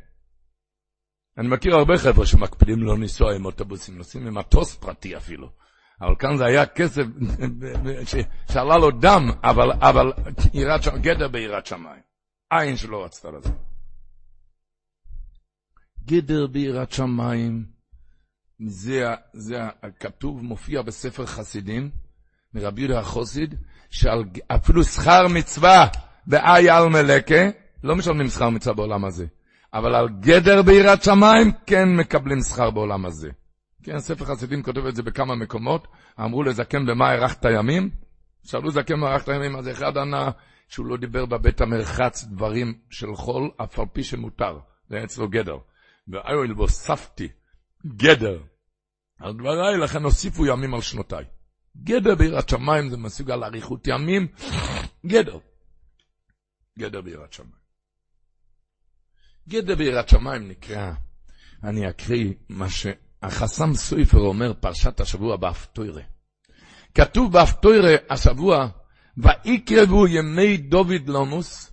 אני 1.38 1.49
מכיר 1.49 1.75
הרבה 1.75 1.99
חבר'ה 1.99 2.26
שמקפידים 2.26 2.83
לא 2.83 2.95
לנסוע 2.95 3.35
עם 3.35 3.45
אוטובוסים, 3.45 3.99
נוסעים 3.99 4.26
עם 4.26 4.38
מטוס 4.38 4.76
פרטי 4.76 5.17
אפילו. 5.17 5.50
אבל 6.00 6.15
כאן 6.19 6.37
זה 6.37 6.45
היה 6.45 6.67
כסף 6.67 7.03
שעלה 8.53 8.76
לו 8.79 8.91
דם, 8.91 9.31
אבל, 9.45 9.73
אבל 9.73 10.12
גדר 11.00 11.29
ביראת 11.29 11.67
שמיים. 11.67 12.03
עין 12.50 12.76
שלא 12.76 13.05
רצתה 13.05 13.31
לזה. 13.31 13.50
גדר 16.06 16.46
ביראת 16.46 16.92
שמיים, 16.92 17.64
זה, 18.66 19.04
זה 19.32 19.56
הכתוב, 19.82 20.42
מופיע 20.42 20.82
בספר 20.82 21.26
חסידים, 21.26 21.90
מרבי 22.54 22.80
יהודה 22.80 22.98
החוסיד, 22.98 23.54
שאפילו 23.90 24.84
שכר 24.84 25.28
מצווה 25.28 25.86
באי 26.26 26.70
על 26.70 26.88
מלקה, 26.88 27.48
לא 27.84 27.96
משלמים 27.96 28.28
שכר 28.28 28.50
מצווה 28.50 28.75
בעולם 28.75 29.04
הזה. 29.04 29.26
אבל 29.75 29.94
על 29.94 30.08
גדר 30.20 30.62
ביראת 30.62 31.02
שמיים 31.02 31.52
כן 31.66 31.88
מקבלים 31.96 32.40
שכר 32.40 32.70
בעולם 32.70 33.06
הזה. 33.06 33.30
כן, 33.82 33.98
ספר 33.98 34.25
חסידים 34.25 34.62
כותב 34.62 34.86
את 34.86 34.96
זה 34.96 35.02
בכמה 35.02 35.34
מקומות, 35.34 35.88
אמרו 36.20 36.42
לזקן 36.42 36.86
במה 36.86 37.08
הארכת 37.08 37.44
ימים? 37.44 37.90
שאלו 38.44 38.70
זקן 38.70 38.94
במה 38.94 39.10
הארכת 39.10 39.28
ימים, 39.28 39.56
אז 39.56 39.68
אחד 39.68 39.96
ענה 39.96 40.30
שהוא 40.68 40.86
לא 40.86 40.96
דיבר 40.96 41.26
בבית 41.26 41.60
המרחץ 41.60 42.25
דברים 42.25 42.75
של 42.90 43.14
חול, 43.14 43.50
אף 43.62 43.78
על 43.78 43.86
פי 43.92 44.04
שמותר, 44.04 44.58
זה 44.88 45.04
אצלו 45.04 45.28
גדר. 45.28 45.56
ואיול 46.08 46.52
והוספתי 46.56 47.28
גדר 47.86 48.42
על 49.18 49.32
דבריי, 49.32 49.78
לכן 49.78 50.02
הוסיפו 50.02 50.46
ימים 50.46 50.75
על 50.75 50.80
שנותיי. 50.80 51.25
גדר 51.76 52.14
ביראת 52.14 52.48
שמיים 52.48 52.90
זה 52.90 52.96
מסוגל 52.96 53.44
אריכות 53.44 53.86
ימים, 53.86 54.26
גדר. 55.06 55.38
גדר 56.78 57.00
ביראת 57.00 57.32
שמיים. 57.32 57.66
גדר 59.48 59.75
ביראת 59.75 60.08
שמיים 60.08 60.48
נקרא, 60.48 60.92
אני 61.64 61.90
אקריא 61.90 62.32
מה 62.48 62.66
שהחסם 62.70 63.75
סויפר 63.75 64.18
אומר, 64.18 64.54
פרשת 64.54 65.00
השבוע 65.00 65.36
באפטוירה. 65.36 66.02
כתוב 66.94 67.32
באפטוירה 67.32 67.94
השבוע, 68.10 68.68
ויקרבו 69.16 70.06
ימי 70.06 70.56
דוד 70.56 71.08
לומוס, 71.08 71.72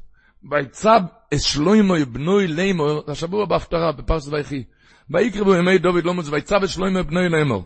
ויצב 0.52 1.00
אשלוימו 1.34 1.94
בנוי 2.12 2.48
לימור, 2.48 3.04
השבוע 3.08 3.46
בהפטרה, 3.46 3.92
בפרשת 3.92 4.34
ויחי. 4.34 4.64
ויקרבו 5.10 5.56
ימי 5.56 5.78
דוד 5.78 6.04
לומוס, 6.04 6.30
ויצב 6.30 6.64
אשלוימו 6.64 7.04
בנוי 7.04 7.30
לימור. 7.30 7.64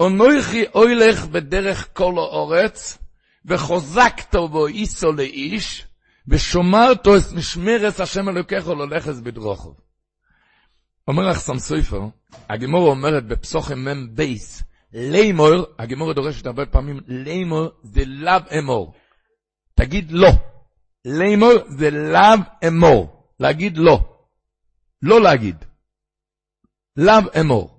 אונויכי 0.00 0.64
אוילך 0.74 1.26
בדרך 1.26 1.88
כל 1.92 2.14
האורץ, 2.16 2.98
וחוזקתו 3.44 4.48
בו 4.48 4.66
איסו 4.66 5.12
לאיש, 5.12 5.86
ושומרתו 6.28 7.16
את 7.16 7.22
משמרת 7.36 8.00
השם 8.00 8.28
אלוקיך 8.28 8.68
ללכת 8.68 9.14
בדרוכו. 9.14 9.74
אומר 11.08 11.28
לך 11.28 11.38
חסם 11.38 11.59
סויפר, 11.59 12.00
הגמורא 12.48 12.88
אומרת 12.88 13.26
בפסוחים 13.26 13.78
מ"ם 13.78 14.14
בייס, 14.14 14.62
לימור, 14.92 15.66
הגמורא 15.78 16.12
דורשת 16.12 16.46
הרבה 16.46 16.66
פעמים, 16.66 17.00
לימור 17.06 17.68
זה 17.82 18.02
לאו 18.06 18.58
אמור. 18.58 18.94
תגיד 19.74 20.12
לא. 20.12 20.28
לימור 21.04 21.52
זה 21.68 21.90
לאו 21.90 22.68
אמור. 22.68 23.20
להגיד 23.40 23.78
לא. 23.78 24.00
לא 25.02 25.20
להגיד. 25.20 25.64
לאו 26.96 27.40
אמור. 27.40 27.76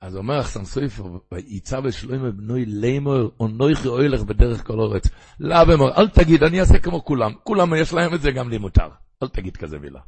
אז 0.00 0.16
אומר 0.16 0.40
החסם 0.40 0.64
סופר, 0.64 1.04
ויצו 1.32 1.80
את 1.84 1.94
שלוימה 1.94 2.30
בנוי 2.30 2.64
לימור, 2.66 3.30
אונויכי 3.40 3.88
אוילך 3.88 4.22
בדרך 4.22 4.66
כל 4.66 4.78
אורץ. 4.78 5.08
לאו 5.40 5.74
אמור, 5.74 5.90
אל 5.96 6.08
תגיד, 6.08 6.42
אני 6.42 6.60
אעשה 6.60 6.78
כמו 6.78 7.04
כולם. 7.04 7.32
כולם 7.42 7.74
יש 7.74 7.92
להם 7.92 8.14
את 8.14 8.20
זה, 8.20 8.30
גם 8.30 8.50
לי 8.50 8.58
מותר. 8.58 8.88
אל 9.22 9.28
תגיד 9.28 9.56
כזה 9.56 9.78
מילה. 9.78 10.00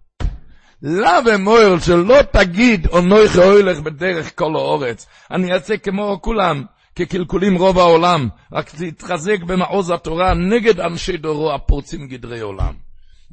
לאו 0.82 1.34
אמור, 1.34 1.78
שלא 1.78 2.22
תגיד, 2.32 2.86
אונויכי 2.86 3.38
אוילך 3.38 3.80
בדרך 3.80 4.38
כל 4.38 4.56
האורץ. 4.56 5.06
אני 5.30 5.52
אעשה 5.52 5.76
כמו 5.76 6.18
כולם. 6.22 6.64
כקלקולים 6.96 7.56
רוב 7.56 7.78
העולם, 7.78 8.28
רק 8.52 8.70
תתחזק 8.70 9.42
במעוז 9.42 9.90
התורה 9.90 10.34
נגד 10.34 10.80
אנשי 10.80 11.16
דורו 11.16 11.54
הפורצים 11.54 12.08
גדרי 12.08 12.40
עולם. 12.40 12.74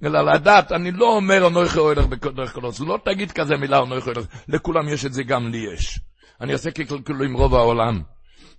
אלא 0.03 0.22
לדעת, 0.22 0.72
אני 0.72 0.91
לא 0.91 1.15
אומר 1.15 1.48
אנוכי 1.48 1.79
אוהלך 1.79 2.05
בדרך 2.05 2.53
כלל, 2.53 2.70
לא 2.88 3.00
תגיד 3.05 3.32
כזה 3.32 3.58
מילה 3.58 3.79
אנוכי 3.79 4.10
אוהלך, 4.10 4.25
לכולם 4.48 4.89
יש 4.89 5.05
את 5.05 5.13
זה, 5.13 5.24
גם 5.24 5.50
לי 5.50 5.65
יש. 5.74 6.00
אני 6.41 6.53
אעשה 6.53 6.72
כקלקולים 6.72 7.38
רוב 7.38 7.55
העולם. 7.55 8.01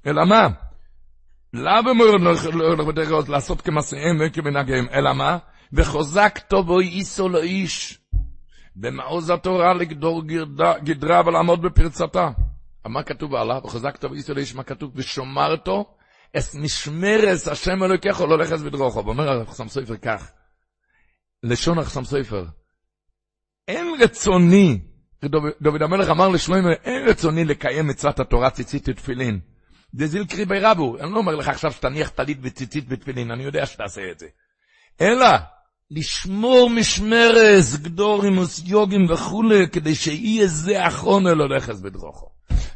אלא 0.06 0.24
מה? 0.24 0.48
לאו 1.52 2.16
אנוכי 2.16 2.46
אוהלך 2.46 2.86
בדרך 2.86 3.08
כלל, 3.08 3.22
לעשות 3.28 3.60
כמעשיהם 3.60 4.18
וכמנהגיהם, 4.20 4.86
אלא 4.92 5.12
מה? 5.12 5.38
וחוזק 5.72 6.38
טובו 6.48 6.80
איסו 6.80 7.28
לאיש. 7.28 7.98
במעוז 8.76 9.30
התורה 9.30 9.74
לגדור 9.74 10.22
גדרה 10.84 11.22
ולעמוד 11.26 11.62
בפרצתה. 11.62 12.28
מה 12.86 13.02
כתוב 13.02 13.34
עליו? 13.34 13.60
וחזקת 13.64 14.04
וישראל 14.04 14.38
איש 14.38 14.54
מה 14.54 14.62
כתוב? 14.62 14.92
ושומרתו 14.94 15.96
אס 16.36 16.54
משמרס 16.54 17.48
השם 17.48 17.82
אלוקיך 17.82 18.20
לא 18.20 18.38
לכס 18.38 18.62
בדרוכו. 18.62 19.04
ואומר 19.04 19.42
החסם 19.42 19.68
סופר 19.68 19.96
כך, 19.96 20.30
לשון 21.42 21.78
החסם 21.78 22.04
סופר, 22.04 22.44
אין 23.68 23.86
רצוני, 24.00 24.80
דוד 25.60 25.82
המלך 25.82 26.10
אמר 26.10 26.28
לשלוימה, 26.28 26.72
אין 26.84 27.08
רצוני 27.08 27.44
לקיים 27.44 27.86
מצוות 27.86 28.20
התורה 28.20 28.50
ציצית 28.50 28.88
ותפילין. 28.88 29.40
זה 29.92 30.06
זיל 30.06 30.26
קריבי 30.26 30.60
רבו, 30.60 30.98
אני 30.98 31.12
לא 31.12 31.18
אומר 31.18 31.34
לך 31.34 31.48
עכשיו 31.48 31.72
שתניח 31.72 32.08
טלית 32.08 32.38
וציצית 32.42 32.84
ותפילין, 32.88 33.30
אני 33.30 33.44
יודע 33.44 33.66
שתעשה 33.66 34.10
את 34.10 34.18
זה. 34.18 34.26
אלא, 35.00 35.26
לשמור 35.94 36.70
משמרס, 36.70 37.76
גדורימוס, 37.76 38.62
יוגים 38.66 39.10
וכולי, 39.10 39.68
כדי 39.72 39.94
שיהיה 39.94 40.46
זה 40.46 40.86
אחרון 40.86 41.26
אל 41.26 41.40
הולכס 41.40 41.80
בדרוכו. 41.80 42.30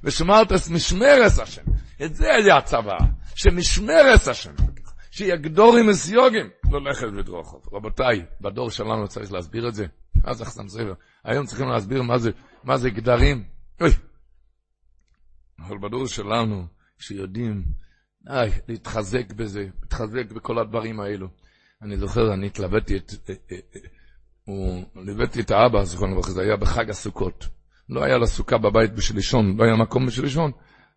ושמרת 0.04 0.52
משמרס 0.70 1.38
השם. 1.38 1.62
את 2.04 2.14
זה 2.14 2.34
היה 2.34 2.56
הצבא, 2.56 2.96
שמשמרס 3.34 4.28
השם. 4.28 4.54
שיגדורים 5.10 5.86
מסיוגים, 5.86 6.50
ללכת 6.72 7.06
ודרוכוב. 7.18 7.62
רבותיי, 7.72 8.24
בדור 8.40 8.70
שלנו 8.70 9.08
צריך 9.08 9.32
להסביר 9.32 9.68
את 9.68 9.74
זה. 9.74 9.86
אז 10.24 10.42
אחסם 10.42 10.68
ספר. 10.68 10.94
היום 11.24 11.46
צריכים 11.46 11.68
להסביר 11.68 12.02
מה 12.02 12.18
זה, 12.18 12.30
מה 12.64 12.76
זה 12.76 12.90
גדרים. 12.90 13.44
אוי. 13.80 13.90
אבל 15.60 15.78
בדור 15.78 16.06
שלנו, 16.06 16.66
שיודעים, 16.98 17.64
איי, 18.30 18.50
להתחזק 18.68 19.32
בזה, 19.32 19.66
להתחזק 19.82 20.32
בכל 20.32 20.58
הדברים 20.58 21.00
האלו. 21.00 21.28
אני 21.82 21.96
זוכר, 21.96 22.34
אני 22.34 22.46
התלבטתי 22.46 22.96
את, 22.96 23.12
אה, 23.30 23.34
אה, 23.52 23.56
אה, 23.74 23.80
הוא 24.44 24.84
ליוויתי 24.94 25.40
את 25.40 25.50
האבא, 25.50 25.84
זכרונו 25.84 26.12
לברכה, 26.12 26.30
זה 26.30 26.42
היה 26.42 26.56
בחג 26.56 26.90
הסוכות. 26.90 27.46
לא 27.88 28.04
היה 28.04 28.18
לה 28.18 28.26
סוכה 28.26 28.58
בבית 28.58 28.92
בשביל 28.94 29.16
לישון, 29.16 29.56
לא 29.56 29.64
היה 29.64 29.76
מקום 29.76 30.06
בשביל 30.06 30.24
לישון. 30.24 30.52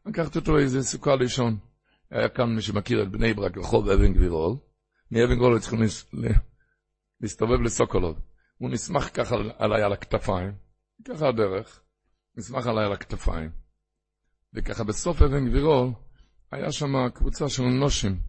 לקחתי 0.05 0.39
אותו 0.39 0.55
לאיזה 0.55 0.83
סוכה 0.83 1.15
לישון. 1.15 1.57
היה 2.11 2.29
כאן 2.29 2.55
מי 2.55 2.61
שמכיר 2.61 3.03
את 3.03 3.11
בני 3.11 3.33
ברק, 3.33 3.57
רחוב 3.57 3.89
אבן 3.89 4.13
גבירול. 4.13 4.57
מאבן 5.11 5.35
גבירול 5.35 5.59
צריכים 5.59 5.79
להסתובב 7.21 7.61
לסוקולוב. 7.61 8.19
הוא 8.57 8.69
נסמך 8.69 9.09
ככה 9.13 9.35
עליי 9.57 9.83
על 9.83 9.93
הכתפיים, 9.93 10.53
ככה 11.07 11.27
הדרך, 11.27 11.81
נסמך 12.37 12.67
עליי 12.67 12.85
על 12.85 12.93
הכתפיים. 12.93 13.49
וככה 14.53 14.83
בסוף 14.83 15.21
אבן 15.21 15.49
גבירול, 15.49 15.89
היה 16.51 16.71
שם 16.71 17.09
קבוצה 17.13 17.49
של 17.49 17.63
נושים. 17.63 18.19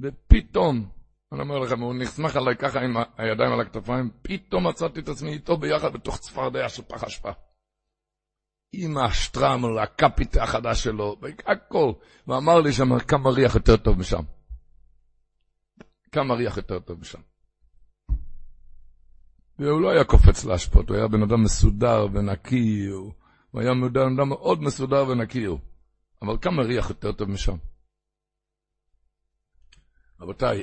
ופתאום, 0.00 0.90
אני 1.32 1.40
אומר 1.40 1.58
לכם, 1.58 1.80
הוא 1.80 1.94
נסמך 1.94 2.36
עליי 2.36 2.56
ככה 2.56 2.80
עם 2.80 2.96
הידיים 3.16 3.52
על 3.52 3.60
הכתפיים, 3.60 4.10
פתאום 4.22 4.66
מצאתי 4.66 5.00
את 5.00 5.08
עצמי 5.08 5.32
איתו 5.32 5.56
ביחד 5.56 5.92
בתוך 5.92 6.18
צפרדע 6.18 6.68
של 6.68 6.82
פח 6.82 7.04
אשפה. 7.04 7.30
עם 8.72 8.98
השטרמל, 8.98 9.78
הקפיט 9.78 10.36
החדש 10.36 10.84
שלו, 10.84 11.16
הכל. 11.46 11.92
ואמר 12.26 12.60
לי 12.60 12.72
שם 12.72 12.98
כמה 12.98 13.30
ריח 13.30 13.54
יותר 13.54 13.76
טוב 13.76 13.98
משם. 13.98 14.22
כמה 16.12 16.34
ריח 16.34 16.56
יותר 16.56 16.80
טוב 16.80 17.00
משם. 17.00 17.20
והוא 19.58 19.80
לא 19.80 19.90
היה 19.90 20.04
קופץ 20.04 20.44
להשפוט, 20.44 20.88
הוא 20.88 20.96
היה 20.96 21.08
בן 21.08 21.22
אדם 21.22 21.42
מסודר 21.42 22.06
ונקי, 22.12 22.86
הוא, 22.86 23.12
הוא 23.50 23.60
היה 23.60 23.70
בן 23.92 24.10
אדם 24.14 24.28
מאוד 24.28 24.62
מסודר 24.62 25.08
ונקי 25.08 25.44
הוא. 25.44 25.58
אבל 26.22 26.38
כמה 26.42 26.62
ריח 26.62 26.90
יותר 26.90 27.12
טוב 27.12 27.28
משם. 27.30 27.56
רבותיי, 30.20 30.62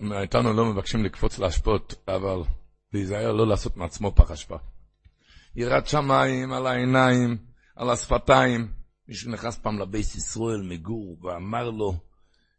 מאיתנו 0.00 0.52
לא 0.52 0.64
מבקשים 0.64 1.04
לקפוץ 1.04 1.38
להשפוט, 1.38 1.94
אבל 2.08 2.42
להיזהר 2.92 3.32
לא 3.32 3.46
לעשות 3.46 3.76
מעצמו 3.76 4.14
פח 4.14 4.30
אשפה. 4.30 4.56
יראת 5.56 5.88
שמיים 5.88 6.52
על 6.52 6.66
העיניים, 6.66 7.36
על 7.76 7.90
השפתיים. 7.90 8.72
מישהו 9.08 9.32
נכנס 9.32 9.58
פעם 9.58 9.78
לבייס 9.78 10.14
ישראל 10.14 10.62
מגור 10.68 11.18
ואמר 11.22 11.70
לו, 11.70 11.94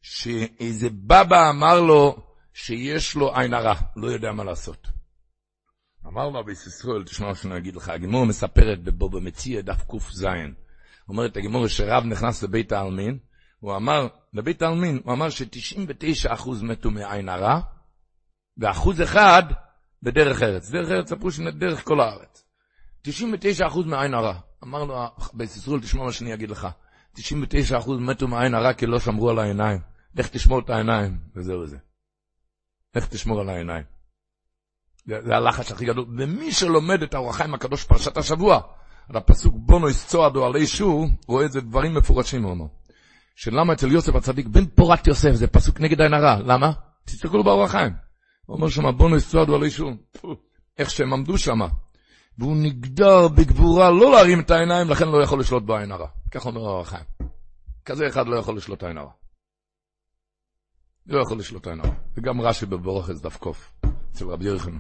שאיזה 0.02 0.90
בבא 0.90 1.50
אמר 1.50 1.82
לו 1.82 2.16
שיש 2.54 3.16
לו 3.16 3.36
עין 3.38 3.54
הרע, 3.54 3.74
לא 3.96 4.08
יודע 4.08 4.32
מה 4.32 4.44
לעשות. 4.44 4.88
אמר 6.08 6.30
לו 6.30 6.40
הבייס 6.40 6.68
ישראל, 6.68 7.04
תשמע 7.04 7.28
מה 7.28 7.36
שאני 7.36 7.58
אגיד 7.58 7.76
לך, 7.76 7.90
הגימור 7.90 8.26
מספרת 8.26 8.84
בבו 8.84 9.10
במציע 9.10 9.62
דף 9.62 9.84
ק"ז. 9.88 10.26
אומרת 11.10 11.38
הגימור 11.38 11.68
שרב 11.68 12.04
נכנס 12.04 12.44
לבית 12.44 12.72
העלמין, 12.72 13.18
הוא 13.60 13.76
אמר, 13.76 14.08
לבית 14.34 14.62
העלמין, 14.62 15.00
הוא 15.04 15.14
אמר 15.14 15.30
ש-99% 15.30 16.50
מתו 16.64 16.92
מעין 16.92 17.30
הרע, 17.30 17.60
ואחוז 18.58 19.02
אחד 19.02 19.44
בדרך 20.04 20.42
ארץ. 20.42 20.70
דרך 20.70 20.90
ארץ 20.92 21.12
הפירוש 21.12 21.40
דרך 21.40 21.84
כל 21.84 22.00
הארץ. 22.00 22.46
99% 23.08 23.12
מעין 23.86 24.14
הרע. 24.14 24.40
אמר 24.64 24.84
לו 24.84 24.96
בית 25.34 25.50
ישראל, 25.50 25.80
תשמע 25.80 26.04
מה 26.04 26.12
שאני 26.12 26.34
אגיד 26.34 26.50
לך. 26.50 26.68
99% 27.18 27.22
מתו 28.00 28.28
מעין 28.28 28.54
הרע 28.54 28.74
כי 28.74 28.86
לא 28.86 29.00
שמרו 29.00 29.30
על 29.30 29.40
העיניים. 29.40 29.80
לך 30.16 30.28
תשמור 30.28 30.60
את 30.60 30.70
העיניים, 30.70 31.18
וזהו 31.36 31.66
זה. 31.66 31.78
לך 32.96 33.08
תשמור 33.08 33.42
על 33.42 33.50
העיניים. 33.50 33.84
זה 35.06 35.36
הלחץ 35.36 35.72
הכי 35.72 35.86
גדול. 35.86 36.06
ומי 36.18 36.52
שלומד 36.52 37.04
את 37.04 37.14
האור 37.14 37.30
החיים 37.30 37.54
הקדוש 37.54 37.84
פרשת 37.84 38.18
השבוע, 38.18 38.62
על 39.10 39.18
הפסוק 39.18 39.54
בונו 39.58 39.90
יסצועדו 39.90 40.46
עלי 40.46 40.68
שור, 40.68 41.08
רואה 41.28 41.46
את 41.46 41.52
זה 41.52 41.62
דברים 41.62 41.94
מפורשים, 41.94 42.44
הוא 42.44 42.52
אומר. 42.52 42.66
שלמה 43.36 43.74
אצל 43.74 43.92
יוסף 43.92 44.16
הצדיק, 44.16 44.48
בן 44.48 44.66
פורת 44.66 45.08
יוסף, 45.08 45.32
זה 45.32 45.48
פסוק 45.48 45.80
נגד 45.80 46.02
עין 46.02 46.14
הרע. 46.14 46.40
למה? 46.40 46.72
תסתכלו 47.06 47.44
באור 47.44 47.64
החיים. 47.64 47.94
הוא 48.46 48.56
אומר 48.58 48.70
שם, 48.70 48.98
בונו 48.98 49.16
יסצועדו 49.16 49.56
עלי 49.56 49.72
שור. 49.72 49.92
איך 50.78 50.90
שהם 50.90 51.14
עמדו 51.14 51.38
שם. 51.38 51.60
והוא 52.38 52.56
נגדר 52.58 53.28
בגבורה 53.28 53.92
לא 53.92 54.12
להרים 54.12 54.40
את 54.40 54.52
העיניים, 54.52 54.90
לכן 54.90 55.08
לא 55.08 55.24
יכול 55.24 55.40
לשלוט 55.40 55.64
בעין 55.64 55.92
הרע. 55.92 56.08
כך 56.32 56.46
אומר 56.46 56.62
האור 56.62 56.82
החיים. 56.82 57.06
כזה 57.86 58.08
אחד 58.08 58.28
לא 58.28 58.36
יכול 58.36 58.58
לשלוט 58.58 58.84
עין 58.84 58.98
הרע. 58.98 59.12
לא 61.08 61.22
יכול 61.22 61.40
לשלוט 61.40 61.68
עין 61.68 61.80
הרע. 61.80 61.94
וגם 62.18 62.42
רש"י 62.42 62.66
בבורחס 62.66 63.22
דף 63.22 63.38
קוף, 63.38 63.74
אצל 64.12 64.26
רבי 64.26 64.46
ירחם. 64.46 64.80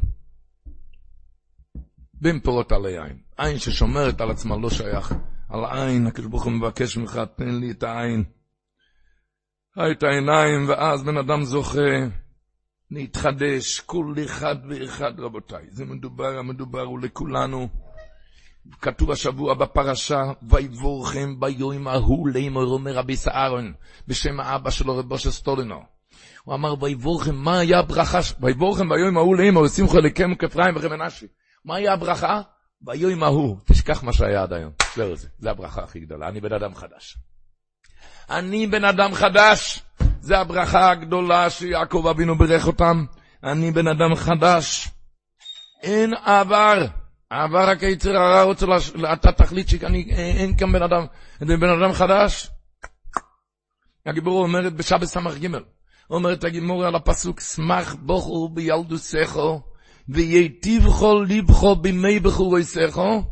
בין 2.13 2.39
פירות 2.39 2.71
על 2.71 2.85
היין. 2.85 3.17
עין 3.37 3.59
ששומרת 3.59 4.21
על 4.21 4.31
עצמה 4.31 4.57
לא 4.57 4.69
שייך. 4.69 5.15
על 5.49 5.65
העין, 5.65 6.07
הקדוש 6.07 6.27
ברוך 6.27 6.43
הוא 6.43 6.53
מבקש 6.53 6.97
ממך, 6.97 7.19
תן 7.35 7.55
לי 7.55 7.71
את 7.71 7.83
העין. 7.83 8.23
את 9.79 10.03
העיניים, 10.03 10.69
ואז 10.69 11.03
בן 11.03 11.17
אדם 11.17 11.43
זוכה 11.43 11.79
להתחדש, 12.91 13.79
כל 13.79 14.13
אחד 14.25 14.55
ואחד, 14.69 15.19
רבותיי. 15.19 15.65
זה 15.69 15.85
מדובר, 15.85 16.37
המדובר 16.39 16.81
הוא 16.81 16.99
לכולנו. 16.99 17.67
כתוב 18.81 19.11
השבוע 19.11 19.53
בפרשה, 19.53 20.21
ויבורכם 20.49 21.39
ביום 21.39 21.87
ההוא 21.87 22.29
לאמור, 22.29 22.63
אומר 22.63 22.93
רבי 22.93 23.15
סהרון, 23.15 23.73
בשם 24.07 24.39
האבא 24.39 24.69
שלו 24.69 24.97
רבו 24.97 25.17
של 25.17 25.31
סטולינו. 25.31 25.81
הוא 26.43 26.55
אמר, 26.55 26.83
ויבורכם, 26.83 27.35
מה 27.35 27.59
היה 27.59 27.79
הברכה, 27.79 28.19
ויבורכם 28.39 28.89
ביום 28.89 29.17
ההוא 29.17 29.35
לאמור, 29.35 29.67
שמחו 29.67 29.97
אליכם 29.97 30.35
כפריים 30.35 30.75
וכם 30.75 30.89
מנשי. 30.89 31.27
מה 31.65 31.75
היה 31.75 31.93
הברכה? 31.93 32.41
ביום 32.81 33.23
ההוא, 33.23 33.57
תשכח 33.65 34.03
מה 34.03 34.13
שהיה 34.13 34.43
עד 34.43 34.53
היום. 34.53 34.71
זהו 34.95 35.15
זה, 35.15 35.27
זה 35.37 35.51
הברכה 35.51 35.83
הכי 35.83 35.99
גדולה, 35.99 36.27
אני 36.27 36.41
בן 36.41 36.53
אדם 36.53 36.75
חדש. 36.75 37.17
אני 38.29 38.67
בן 38.67 38.83
אדם 38.83 39.13
חדש, 39.13 39.83
זה 40.19 40.37
הברכה 40.37 40.91
הגדולה 40.91 41.49
שיעקב 41.49 42.07
אבינו 42.09 42.37
בירך 42.37 42.67
אותם. 42.67 43.05
אני 43.43 43.71
בן 43.71 43.87
אדם 43.87 44.15
חדש. 44.15 44.89
אין 45.83 46.13
עבר. 46.13 46.85
העבר 47.31 47.69
רק 47.69 47.83
היצר 47.83 48.17
הרע 48.17 48.43
רוצה, 48.43 48.65
לש... 48.65 48.91
אתה 49.13 49.31
תחליט 49.31 49.67
שאני, 49.67 50.11
אין 50.11 50.57
כאן 50.57 50.71
בן 50.71 50.83
אדם, 50.83 51.05
זה 51.39 51.57
בן 51.57 51.69
אדם 51.69 51.93
חדש. 51.93 52.49
הגיבור 54.05 54.43
אומרת 54.43 54.73
בשבת 54.73 55.03
ס"ג, 55.03 55.47
אומרת 56.09 56.43
הגימור 56.43 56.85
על 56.85 56.95
הפסוק, 56.95 57.39
שמח 57.39 57.95
בוכו 57.99 58.49
בילדוסךו, 58.49 59.61
וייטיבכו 60.09 61.21
ליבכו 61.21 61.75
בימי 61.75 62.19
בחוריסךו, 62.19 63.23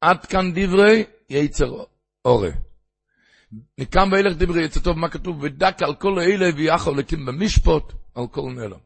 עד 0.00 0.26
כאן 0.26 0.52
דברי 0.54 1.04
יצר 1.30 1.84
אורה. 2.24 2.50
מכאן 3.78 4.12
ואילך 4.12 4.36
דברי 4.36 4.64
יצא 4.64 4.80
טוב, 4.80 4.98
מה 4.98 5.08
כתוב? 5.08 5.42
ודק 5.42 5.82
על 5.82 5.94
כל 5.94 6.18
אלה 6.18 6.50
ויחו 6.56 6.94
לקים 6.94 7.26
במשפוט 7.26 7.92
על 8.14 8.26
כל 8.26 8.50
נלו. 8.54 8.76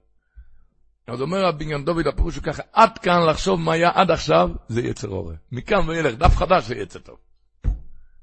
אז 1.06 1.20
אומר 1.20 1.46
הבניין 1.46 1.84
דוד, 1.84 2.06
הפירוש 2.06 2.36
הוא 2.36 2.44
ככה, 2.44 2.62
עד 2.72 2.98
כאן 2.98 3.26
לחשוב 3.30 3.60
מה 3.60 3.72
היה 3.72 3.90
עד 3.94 4.10
עכשיו, 4.10 4.50
זה 4.68 4.80
יצר 4.80 5.08
אורה. 5.08 5.34
מכאן 5.52 5.88
ואילך, 5.88 6.14
דף 6.14 6.36
חדש 6.36 6.64
זה 6.64 6.74
יצא 6.74 6.98
טוב. 6.98 7.16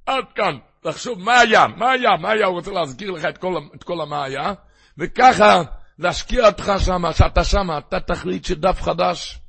עד 0.05 0.25
כאן, 0.35 0.57
לחשוב 0.85 1.19
מה 1.19 1.39
היה, 1.39 1.67
מה 1.67 1.91
היה, 1.91 2.09
מה 2.21 2.31
היה, 2.31 2.45
הוא 2.45 2.55
רוצה 2.55 2.71
להזכיר 2.71 3.11
לך 3.11 3.25
את 3.25 3.37
כל, 3.37 3.57
את 3.75 3.83
כל 3.83 4.01
המה 4.01 4.23
היה, 4.23 4.53
וככה 4.97 5.61
להשקיע 5.99 6.47
אותך 6.47 6.71
שמה, 6.85 7.13
שאתה 7.13 7.43
שמה, 7.43 7.77
אתה 7.77 7.99
תחליט 7.99 8.45
שדף 8.45 8.81
חדש. 8.81 9.39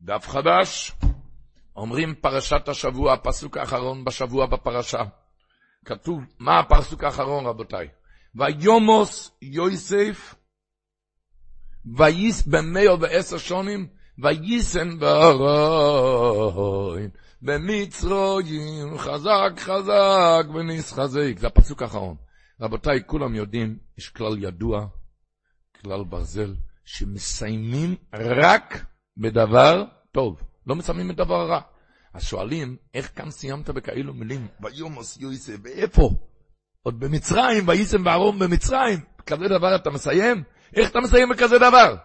דף 0.00 0.28
חדש. 0.28 0.92
אומרים 1.76 2.14
פרשת 2.14 2.68
השבוע, 2.68 3.12
הפסוק 3.12 3.56
האחרון 3.56 4.04
בשבוע 4.04 4.46
בפרשה. 4.46 5.02
כתוב, 5.84 6.24
מה 6.38 6.58
הפסוק 6.58 7.04
האחרון 7.04 7.46
רבותיי? 7.46 7.88
ויומוס 8.34 9.30
יויסף, 9.42 10.34
וייס 11.96 12.46
במאו 12.46 13.00
ועשר 13.00 13.38
שונים, 13.38 13.88
וייסם 14.18 14.98
בארוין, 14.98 15.90
במצרויים, 17.42 18.98
חזק 18.98 19.52
חזק 19.58 20.44
ונסחזק. 20.54 21.38
זה 21.38 21.46
הפסוק 21.46 21.82
האחרון. 21.82 22.16
רבותיי, 22.60 23.00
כולם 23.06 23.34
יודעים, 23.34 23.78
יש 23.98 24.08
כלל 24.08 24.44
ידוע, 24.44 24.86
כלל 25.82 26.04
ברזל, 26.04 26.54
שמסיימים 26.84 27.94
רק 28.14 28.84
בדבר 29.16 29.84
טוב. 30.12 30.42
לא 30.66 30.76
מסיימים 30.76 31.08
בדבר 31.08 31.48
רע. 31.48 31.60
אז 32.14 32.22
שואלים, 32.22 32.76
איך 32.94 33.10
כאן 33.16 33.30
סיימת 33.30 33.70
בכאלו 33.70 34.14
מילים? 34.14 34.46
ויומוס 34.60 35.16
יויסה, 35.16 35.52
ואיפה? 35.62 36.10
עוד 36.82 37.00
במצרים, 37.00 37.68
וייסם 37.68 38.06
וארום 38.06 38.38
במצרים. 38.38 39.00
כזה 39.26 39.44
דבר 39.48 39.76
אתה 39.76 39.90
מסיים? 39.90 40.42
איך 40.76 40.90
אתה 40.90 41.00
מסיים 41.00 41.28
בכזה 41.28 41.58
דבר? 41.58 41.96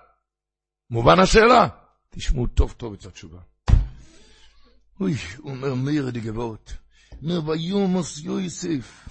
מובן 0.90 1.20
השאלה? 1.20 1.68
תשמעו 2.10 2.48
טוב 2.48 2.72
טוב 2.78 2.94
את 2.94 3.06
התשובה. 3.06 3.40
אוי, 5.02 5.14
הוא 5.38 5.52
אומר 5.52 5.74
מאיר 5.74 6.10
דגבות. 6.10 6.74
אומר 7.22 7.50
ויומוס 7.50 8.24
יויסף. 8.24 9.08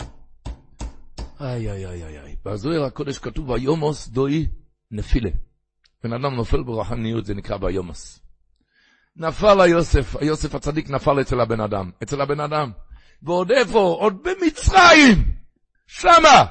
איי, 1.41 1.71
איי, 1.71 1.87
איי, 1.87 2.21
איי. 2.21 2.37
בזוהר 2.45 2.85
הקודש 2.85 3.19
כתוב 3.19 3.51
ויומוס 3.51 4.09
דוי 4.09 4.49
נפילה. 4.91 5.31
בן 6.05 6.13
אדם 6.13 6.35
נופל 6.35 6.63
ברוחניות, 6.63 7.27
זה 7.27 7.35
נקרא 7.35 7.57
ויומוס. 7.61 8.20
נפל 9.17 9.61
היוסף, 9.61 10.17
היוסף 10.17 10.55
הצדיק 10.55 10.91
נפל 10.91 11.21
אצל 11.21 11.41
הבן 11.41 11.61
אדם, 11.61 11.91
אצל 12.03 12.21
הבן 12.21 12.41
אדם. 12.41 12.71
ועוד 13.23 13.51
איפה? 13.53 13.79
עוד 13.79 14.23
במצרים! 14.23 15.35
שמה! 15.87 16.45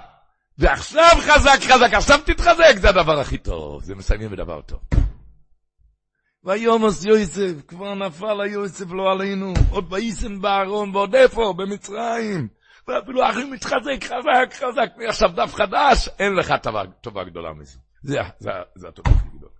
ועכשיו 0.58 1.12
חזק 1.20 1.60
חזק, 1.62 1.94
עכשיו 1.94 2.20
תתחזק, 2.26 2.76
זה 2.78 2.90
הדבר 2.90 3.20
הכי 3.20 3.38
טוב, 3.38 3.84
זה 3.84 3.96
מסיימים 3.96 4.30
בדבר 4.30 4.62
טוב. 4.62 4.80
ויומוס 6.44 7.06
יוסף, 7.06 7.54
כבר 7.68 7.96
נפל 7.96 8.42
היוסף 8.42 8.92
לא 8.92 9.12
עלינו, 9.12 9.54
עוד 9.70 9.94
וייסם 9.94 10.42
בארון, 10.42 10.96
ועוד 10.96 11.16
איפה? 11.16 11.54
במצרים. 11.58 12.48
ואפילו 12.88 13.30
אחי 13.30 13.44
מתחזק 13.44 14.04
חזק 14.04 14.54
חזק, 14.54 14.90
מעכשיו 14.98 15.30
דף 15.36 15.54
חדש, 15.56 16.10
אין 16.20 16.34
לך 16.34 16.54
טובה, 16.64 16.84
טובה 17.02 17.24
גדולה 17.24 17.54
מזה. 17.54 17.78
זה, 18.04 18.20
זה, 18.40 18.50
זה 18.76 18.88
הטובה 18.88 19.12
הכי 19.12 19.28
גדולה. 19.38 19.59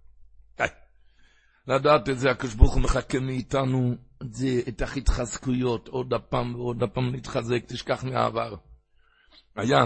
לדעת 1.70 2.10
את 2.10 2.20
זה, 2.20 2.32
הקדוש 2.32 2.54
ברוך 2.54 2.74
הוא 2.74 2.82
מחכה 2.82 3.20
מאיתנו 3.20 3.96
את 4.22 4.34
זה, 4.34 4.62
את 4.68 4.82
ההתחזקויות, 4.82 5.88
עוד 5.88 6.14
הפעם 6.14 6.56
ועוד 6.56 6.84
הפעם 6.84 7.14
להתחזק, 7.14 7.66
תשכח 7.66 8.04
מהעבר. 8.04 8.56
היה 9.56 9.84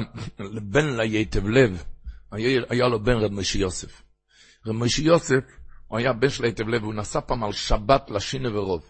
בן 0.62 1.00
ליתב 1.00 1.48
לב, 1.48 1.84
היה, 2.32 2.62
היה 2.70 2.88
לו 2.88 3.04
בן 3.04 3.14
רב 3.14 3.32
משה 3.32 3.60
יוסף. 3.60 4.02
רב 4.66 4.76
משה 4.76 5.02
יוסף, 5.02 5.44
הוא 5.88 5.98
היה 5.98 6.14
בן 6.14 6.30
של 6.30 6.46
היתב 6.46 6.68
לב, 6.68 6.84
הוא 6.84 6.94
נסע 6.94 7.22
פעם 7.22 7.44
על 7.44 7.52
שבת 7.52 8.10
לשינה 8.10 8.58
ורוב. 8.58 8.84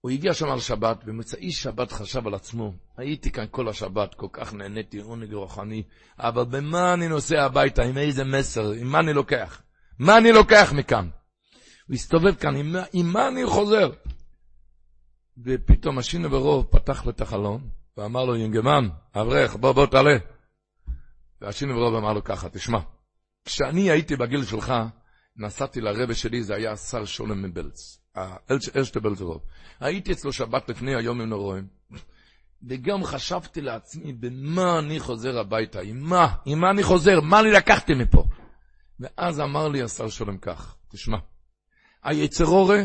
הוא 0.00 0.10
הגיע 0.10 0.34
שם 0.34 0.48
על 0.48 0.60
שבת, 0.60 1.04
במוצאי 1.04 1.52
שבת 1.52 1.92
חשב 1.92 2.26
על 2.26 2.34
עצמו, 2.34 2.72
הייתי 2.96 3.30
כאן 3.30 3.44
כל 3.50 3.68
השבת, 3.68 4.14
כל 4.14 4.26
כך 4.32 4.54
נהניתי, 4.54 4.98
עונג 4.98 5.34
רוחני, 5.34 5.82
אבל 6.18 6.44
במה 6.44 6.94
אני 6.94 7.08
נוסע 7.08 7.44
הביתה, 7.44 7.82
עם 7.82 7.98
איזה 7.98 8.24
מסר, 8.24 8.70
עם 8.70 8.86
מה 8.86 9.00
אני 9.00 9.12
לוקח? 9.12 9.62
מה 9.98 10.18
אני 10.18 10.32
לוקח 10.32 10.72
מכאן? 10.76 11.08
הוא 11.88 11.94
הסתובב 11.94 12.34
כאן, 12.34 12.56
עם, 12.56 12.76
עם 12.92 13.06
מה 13.06 13.28
אני 13.28 13.46
חוזר? 13.46 13.90
ופתאום 15.44 15.98
השינו 15.98 16.30
ברוב 16.30 16.66
פתח 16.70 17.04
לו 17.04 17.10
את 17.10 17.20
החלון, 17.20 17.68
ואמר 17.96 18.24
לו, 18.24 18.36
ינגמן, 18.36 18.88
אברך, 19.14 19.56
בוא, 19.56 19.72
בוא, 19.72 19.86
תעלה. 19.86 20.16
והשינו 21.40 21.74
ברוב 21.74 21.94
אמר 21.94 22.12
לו 22.12 22.24
ככה, 22.24 22.48
תשמע, 22.48 22.78
כשאני 23.44 23.90
הייתי 23.90 24.16
בגיל 24.16 24.44
שלך, 24.44 24.72
נסעתי 25.36 25.80
לרבה 25.80 26.14
שלי, 26.14 26.42
זה 26.42 26.54
היה 26.54 26.72
השר 26.72 27.04
שולם 27.04 27.42
מבלץ, 27.42 27.98
אלשטבלזרוב. 28.76 29.42
הייתי 29.80 30.12
אצלו 30.12 30.32
שבת 30.32 30.68
לפני 30.68 30.94
היום 30.96 31.20
עם 31.20 31.28
נורואים, 31.28 31.66
וגם 32.68 33.04
חשבתי 33.04 33.60
לעצמי, 33.60 34.12
במה 34.12 34.78
אני 34.78 35.00
חוזר 35.00 35.38
הביתה, 35.38 35.80
עם 35.80 35.98
מה, 36.00 36.34
עם 36.46 36.60
מה 36.60 36.70
אני 36.70 36.82
חוזר, 36.82 37.20
מה 37.20 37.40
אני 37.40 37.50
לקחתי 37.50 37.94
מפה? 37.94 38.24
ואז 39.00 39.40
אמר 39.40 39.68
לי 39.68 39.82
השר 39.82 40.08
שולם 40.08 40.38
כך, 40.38 40.76
תשמע, 40.88 41.18
היצרורה 42.04 42.80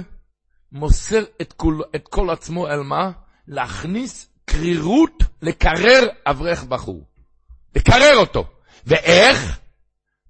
מוסר 0.71 1.23
את 1.41 1.54
כל, 1.54 1.80
את 1.95 2.08
כל 2.08 2.30
עצמו 2.30 2.67
אל 2.67 2.80
מה? 2.80 3.12
להכניס 3.47 4.30
קרירות, 4.45 5.23
לקרר 5.41 6.08
אברך 6.26 6.63
בחור. 6.63 7.04
לקרר 7.76 8.17
אותו. 8.17 8.45
ואיך? 8.86 9.60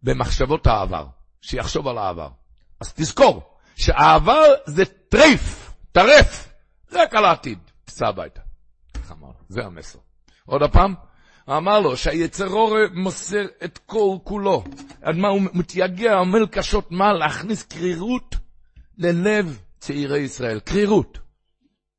במחשבות 0.04 0.68
העבר. 0.68 1.06
שיחשוב 1.42 1.88
על 1.88 1.98
העבר. 1.98 2.30
אז 2.80 2.94
תזכור, 2.94 3.58
שהעבר 3.76 4.54
זה 4.66 4.86
טריף, 4.86 5.72
טרף, 5.92 6.50
רק 6.92 7.16
על 7.16 7.26
העתיד. 7.26 7.60
תצא 7.86 8.06
הביתה. 8.08 8.42
איך 8.96 9.12
אמר 9.12 9.32
זה 9.50 9.62
המסר. 9.66 10.00
עוד 10.46 10.64
הפעם, 10.64 10.94
אמר 11.50 11.80
לו 11.80 11.98
שהיצרור 11.98 12.78
מוסר 12.94 13.46
את 13.64 13.78
כל 13.86 14.18
כולו. 14.24 14.64
עד 15.02 15.16
מה 15.16 15.28
הוא 15.28 15.42
מתייגע, 15.54 16.18
עמל 16.20 16.48
קשות 16.48 16.92
מה? 16.92 17.14
להכניס 17.14 17.64
קרירות 17.64 18.36
ללב 18.98 19.60
צעירי 19.80 20.20
ישראל. 20.20 20.60
קרירות. 20.60 21.20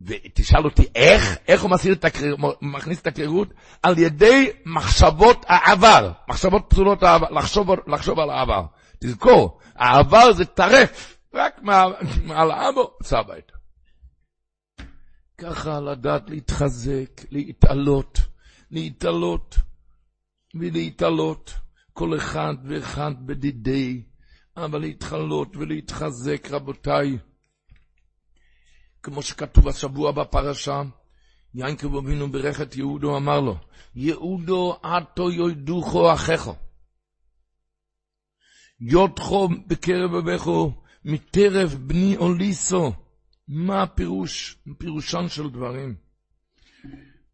ותשאל 0.01 0.65
אותי 0.65 0.83
איך, 0.95 1.39
איך 1.49 1.63
הוא 1.63 1.71
מסיר 1.71 1.93
את 1.93 2.05
הקריר, 2.05 2.37
מכניס 2.63 3.01
את 3.01 3.07
הקרירות? 3.07 3.49
על 3.83 3.99
ידי 3.99 4.51
מחשבות 4.67 5.45
העבר, 5.49 6.13
מחשבות 6.29 6.63
פסולות 6.69 7.03
העבר, 7.03 7.31
לחשוב, 7.31 7.69
לחשוב 7.87 8.19
על 8.21 8.31
העבר. 8.31 8.67
תזכור, 8.99 9.59
העבר 9.75 10.33
זה 10.33 10.45
טרף, 10.45 11.19
רק 11.35 11.63
מעל 12.25 12.51
האבו, 12.51 12.91
סע 13.03 13.19
הביתה. 13.19 13.53
ככה 15.39 15.81
לדעת 15.81 16.31
להתחזק, 16.31 17.21
להתעלות, 17.31 18.19
להתעלות 18.71 19.57
ולהתעלות, 20.55 21.55
כל 21.93 22.17
אחד 22.17 22.55
ואחד 22.69 23.13
בדידי, 23.27 24.03
אבל 24.57 24.81
להתחלות 24.81 25.57
ולהתחזק, 25.57 26.49
רבותיי. 26.51 27.19
כמו 29.03 29.23
שכתוב 29.23 29.69
השבוע 29.69 30.13
בפרשה, 30.13 30.83
יינקב 31.55 31.97
אבינו 31.97 32.33
ברך 32.33 32.61
את 32.61 32.77
יהודו, 32.77 33.17
אמר 33.17 33.41
לו, 33.41 33.57
יהודו 33.95 34.77
עתו 34.83 35.31
ידוכו 35.31 36.13
אחיכו. 36.13 36.55
יודכו 38.81 39.49
בקרב 39.67 40.15
אביכו, 40.15 40.73
מטרף 41.05 41.75
בני 41.75 42.17
אוליסו. 42.17 42.93
מה 43.49 43.83
הפירוש? 43.83 44.59
פירושן 44.79 45.29
של 45.29 45.51
דברים. 45.51 45.95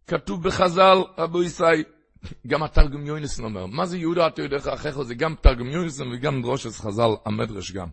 כתוב 0.06 0.42
בחז"ל, 0.42 0.98
רבו 1.18 1.42
ישראל, 1.42 1.82
גם 2.46 2.62
התרגום 2.62 3.06
יוינסון 3.06 3.44
אומר, 3.44 3.66
מה 3.66 3.86
זה 3.86 3.98
יהודה 3.98 4.26
אתה 4.26 4.42
יודע 4.42 4.56
אחיך? 4.74 5.02
זה 5.02 5.14
גם 5.14 5.34
תרגום 5.40 5.66
יוינסון 5.66 6.12
וגם 6.12 6.42
דרושס 6.42 6.80
חז"ל, 6.80 7.10
המדרש 7.26 7.72
גם. 7.72 7.88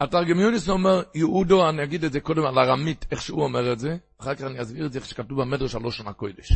התרגם 0.00 0.40
יוניס 0.40 0.68
אומר, 0.68 1.02
יהודו, 1.14 1.68
אני 1.68 1.84
אגיד 1.84 2.04
את 2.04 2.12
זה 2.12 2.20
קודם 2.20 2.44
על 2.44 2.58
ארמית, 2.58 3.06
איך 3.10 3.22
שהוא 3.22 3.44
אומר 3.44 3.72
את 3.72 3.78
זה, 3.78 3.96
אחר 4.20 4.34
כך 4.34 4.42
אני 4.42 4.62
אסביר 4.62 4.86
את 4.86 4.92
זה 4.92 4.98
איך 4.98 5.06
שכתוב 5.06 5.40
במדרש 5.40 5.74
על 5.74 5.82
לא 5.82 5.90
שנה 5.90 6.12
קודש. 6.12 6.52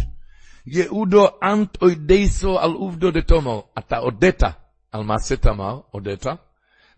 יהודו 0.67 1.29
אנט 1.43 1.83
אוידייסו 1.83 2.59
על 2.59 2.71
עובדו 2.71 3.11
דתומר, 3.11 3.61
אתה 3.79 3.97
הודית 3.97 4.43
על 4.93 5.03
מעשה 5.03 5.37
תמר, 5.37 5.81
הודית, 5.91 6.25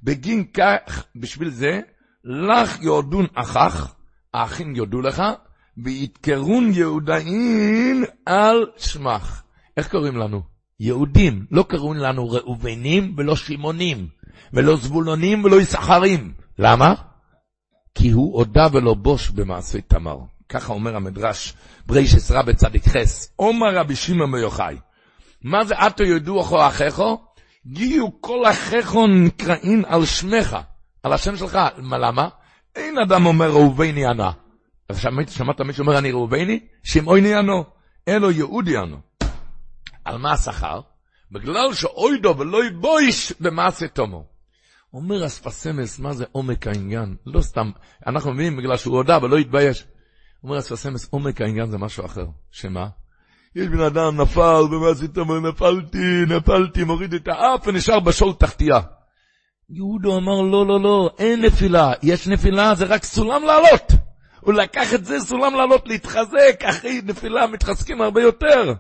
בגין 0.03 0.45
כך, 0.55 1.05
בשביל 1.17 1.51
זה, 1.51 1.81
לך 2.25 2.83
יודון 2.83 3.27
אחך, 3.35 3.95
האחים 4.35 4.77
יודו 4.77 5.01
לך, 5.01 5.23
ויתקרון 5.79 6.71
יהודאים 6.73 8.05
על 8.27 8.67
שמך. 8.77 9.43
איך 9.77 9.89
קוראים 9.89 10.17
לנו? 10.17 10.43
יהודים, 10.81 11.47
לא 11.51 11.63
קוראים 11.63 12.01
לנו 12.01 12.31
ראובנים 12.31 13.15
ולא 13.17 13.37
שמעונים. 13.37 14.09
ולא 14.53 14.77
זבולונים 14.77 15.45
ולא 15.45 15.61
יששכרים. 15.61 16.33
למה? 16.59 16.95
כי 17.95 18.11
הוא 18.11 18.39
הודה 18.39 18.67
ולא 18.73 18.95
בוש 18.95 19.31
במעשה 19.31 19.81
תמר. 19.81 20.17
ככה 20.49 20.73
אומר 20.73 20.97
המדרש, 20.97 21.55
ברישס 21.87 22.31
רבי 22.31 22.55
צדיק 22.55 22.89
חס, 22.89 23.33
עומר 23.37 23.75
רבי 23.75 23.97
שמעון 23.97 24.31
מיוחאי. 24.31 24.77
מה 25.43 25.65
זה 25.65 25.75
עתו 25.75 26.05
ידעו 26.05 26.41
אחו 26.41 26.69
אחיכו? 26.69 27.19
גיו 27.67 28.21
כל 28.21 28.47
אחיכו 28.51 29.07
נקראים 29.07 29.85
על 29.87 30.05
שמך, 30.05 30.57
על 31.03 31.13
השם 31.13 31.37
שלך. 31.37 31.59
מה 31.77 31.99
למה? 31.99 32.29
אין 32.77 32.99
אדם 32.99 33.27
אומר 33.27 33.51
ראובני 33.51 34.07
ענה. 34.07 34.31
שמעת 34.93 35.61
מישהו 35.61 35.83
אומר 35.83 35.99
אני 35.99 36.11
ראובני? 36.11 36.61
שמעוני 36.83 37.35
ענו. 37.35 37.65
אלו 38.09 38.31
יהודי 38.31 38.77
ענו. 38.77 38.97
על 40.05 40.19
מה 40.19 40.33
השכר? 40.33 40.81
בגלל 41.33 41.75
שאוידו 41.75 42.35
ולא 42.39 42.65
יבויש 42.65 43.33
במעשה 43.41 43.89
תומו. 43.89 44.25
אומר 44.95 45.27
אספסמס, 45.27 45.99
מה 45.99 46.13
זה 46.13 46.25
עומק 46.33 46.67
העניין? 46.67 47.17
לא 47.27 47.41
סתם, 47.41 47.71
אנחנו 48.07 48.33
מבינים 48.33 48.57
בגלל 48.57 48.77
שהוא 48.77 48.97
הודה 48.97 49.19
ולא 49.23 49.37
התבייש. 49.37 49.85
אומר 50.45 50.59
אספסמס, 50.59 51.09
עומק 51.11 51.41
העניין 51.41 51.71
זה 51.71 51.79
משהו 51.79 52.07
אחר. 52.07 52.25
שמה? 52.51 52.89
יש 53.57 53.69
בן 53.69 53.81
אדם 53.81 54.21
נפל, 54.21 54.63
ומה 54.71 54.91
עשית? 54.91 55.19
אומר, 55.19 55.41
נפלתי, 55.41 56.23
נפלתי, 56.29 56.85
מוריד 56.85 57.15
את 57.15 57.29
האף 57.29 57.67
ונשאר 57.67 58.01
בשול 58.01 58.33
תחתייה. 58.33 58.81
יהודו 59.71 60.17
אמר, 60.17 60.43
לא, 60.43 60.67
לא, 60.67 60.81
לא, 60.81 61.11
אין 61.19 61.45
נפילה. 61.45 61.93
יש 62.03 62.29
נפילה, 62.29 62.75
זה 62.75 62.85
רק 62.85 63.05
סולם 63.05 63.43
לעלות. 63.43 63.93
הוא 64.41 64.55
לקח 64.55 64.95
את 64.95 65.05
זה, 65.05 65.21
סולם 65.21 65.55
לעלות, 65.55 65.89
להתחזק, 65.89 66.65
אחרי 66.65 67.01
נפילה 67.05 67.47
מתחזקים 67.47 68.01
הרבה 68.01 68.23
יותר. 68.23 68.75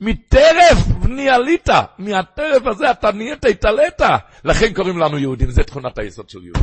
מטרף 0.00 0.86
בני 1.02 1.28
עלית, 1.30 1.68
מהטרף 1.98 2.66
הזה 2.66 2.90
אתה 2.90 3.12
נהיית, 3.12 3.44
התעלית. 3.44 4.00
לכן 4.44 4.74
קוראים 4.74 4.98
לנו 4.98 5.18
יהודים, 5.18 5.50
זה 5.50 5.62
תכונת 5.62 5.98
היסוד 5.98 6.30
של 6.30 6.44
יהודי. 6.44 6.60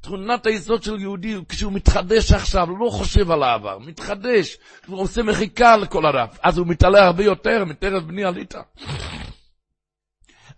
תכונת 0.00 0.46
היסוד 0.46 0.82
של 0.82 1.00
יהודי, 1.00 1.36
כשהוא 1.48 1.72
מתחדש 1.72 2.32
עכשיו, 2.32 2.66
לא 2.80 2.90
חושב 2.90 3.30
על 3.30 3.42
העבר, 3.42 3.78
מתחדש, 3.78 4.56
הוא 4.86 5.00
עושה 5.00 5.22
מחיקה 5.22 5.76
לכל 5.76 6.06
הדף, 6.06 6.38
אז 6.42 6.58
הוא 6.58 6.66
מתעלה 6.66 7.06
הרבה 7.06 7.24
יותר 7.24 7.64
מטרף 7.64 8.02
בני 8.02 8.24
עלית. 8.24 8.54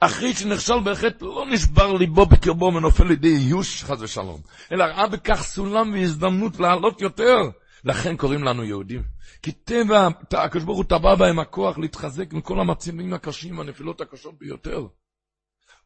אחרי 0.00 0.34
שנכשל 0.34 0.80
בחטא, 0.84 1.24
לא 1.24 1.46
נשבר 1.50 1.92
ליבו 1.92 2.26
בקרבו 2.26 2.72
ונופל 2.74 3.04
לידי 3.04 3.36
איוש, 3.36 3.84
חס 3.84 3.96
ושלום, 4.00 4.40
אלא 4.72 4.84
ראה 4.84 5.06
בכך 5.06 5.42
סולם 5.42 5.92
והזדמנות 5.92 6.60
לעלות 6.60 7.00
יותר. 7.00 7.38
לכן 7.84 8.16
קוראים 8.16 8.44
לנו 8.44 8.64
יהודים. 8.64 9.02
כי 9.42 9.52
טבע, 9.52 10.08
הקדוש 10.32 10.64
ברוך 10.64 10.78
הוא 10.78 10.84
טבע 10.84 11.14
בהם 11.14 11.38
הכוח 11.38 11.78
להתחזק 11.78 12.32
מכל 12.32 12.60
המצבים 12.60 13.14
הקשים, 13.14 13.60
הנפילות 13.60 14.00
הקשות 14.00 14.38
ביותר. 14.38 14.86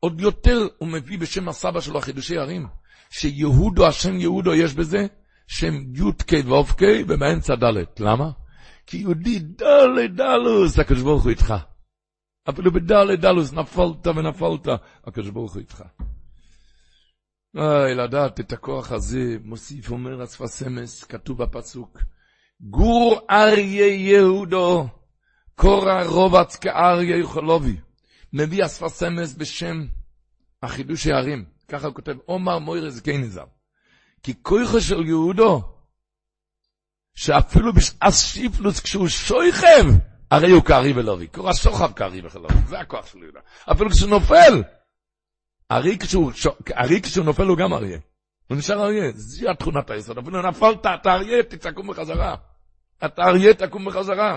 עוד 0.01 0.21
יותר 0.21 0.67
הוא 0.79 0.89
מביא 0.89 1.19
בשם 1.19 1.49
הסבא 1.49 1.81
שלו 1.81 2.01
חידושי 2.01 2.39
ערים, 2.39 2.67
שיהודו, 3.11 3.87
השם 3.87 4.21
יהודו 4.21 4.55
יש 4.55 4.75
בזה, 4.75 5.07
שם 5.47 5.75
י"ק 5.95 6.33
ו"ק 6.33 6.83
ובאמצע 7.09 7.55
ד'. 7.55 8.01
למה? 8.01 8.31
כי 8.87 8.97
יהודי 8.97 9.39
ד' 9.39 10.17
דלוס, 10.17 10.79
הקדוש 10.79 11.03
ברוך 11.03 11.23
הוא 11.23 11.31
איתך. 11.31 11.55
אפילו 12.49 12.73
בד' 12.73 13.21
דלוס 13.21 13.53
נפלת 13.53 14.07
ונפלת, 14.07 14.69
הקדוש 15.05 15.31
ברוך 15.31 15.55
הוא 15.55 15.61
איתך. 15.61 15.83
אוי, 17.57 17.95
לדעת 17.95 18.41
את 18.41 18.53
הכוח 18.53 18.93
הזה, 18.93 19.37
מוסיף 19.45 19.91
אומר 19.91 20.25
אספסמס, 20.25 21.05
כתוב 21.05 21.43
בפסוק, 21.43 22.03
גור 22.61 23.21
אריה 23.31 23.95
יהודו, 23.95 24.89
קורא 25.55 26.03
רובץ 26.03 26.57
כאריה 26.57 27.17
יוכלובי. 27.17 27.77
מביא 28.33 28.65
אספסמס 28.65 29.35
בשם 29.35 29.87
החידוש 30.63 31.07
הערים. 31.07 31.45
ככה 31.69 31.87
הוא 31.87 31.95
כותב, 31.95 32.17
עומר 32.27 32.59
מוירס 32.59 33.01
גייניזר. 33.01 33.45
כי 34.23 34.35
כוחו 34.43 34.81
של 34.81 35.07
יהודו, 35.07 35.63
שאפילו 37.15 37.73
בשעת 37.73 38.13
שיפלוס 38.13 38.81
כשהוא 38.81 39.09
שויכב, 39.09 39.85
הרי 40.31 40.51
הוא 40.51 40.65
כארי 40.65 40.93
ולובי. 40.93 41.27
קורא 41.27 41.53
שוכב 41.53 41.93
כארי 41.93 42.21
ולובי, 42.21 42.55
זה 42.69 42.79
הכוח 42.81 43.07
של 43.07 43.19
יהודה. 43.19 43.41
אפילו 43.73 43.91
כשהוא 43.91 44.11
נופל, 44.11 44.63
ארי 45.71 45.99
כשהוא, 45.99 46.33
ארי 46.77 47.03
כשהוא 47.03 47.25
נופל 47.25 47.47
הוא 47.47 47.57
גם 47.57 47.73
אריה. 47.73 47.99
הוא 48.49 48.59
נשאר 48.59 48.85
אריה, 48.85 49.13
זו 49.15 49.51
התכונת 49.51 49.91
היסוד. 49.91 50.19
אפילו 50.19 50.43
נפלת, 50.43 50.87
אתה 50.87 51.15
אריה, 51.15 51.43
תקום 51.43 51.87
בחזרה. 51.87 52.35
אתה 53.05 53.23
אריה, 53.23 53.55
תקום 53.55 53.85
בחזרה. 53.85 54.37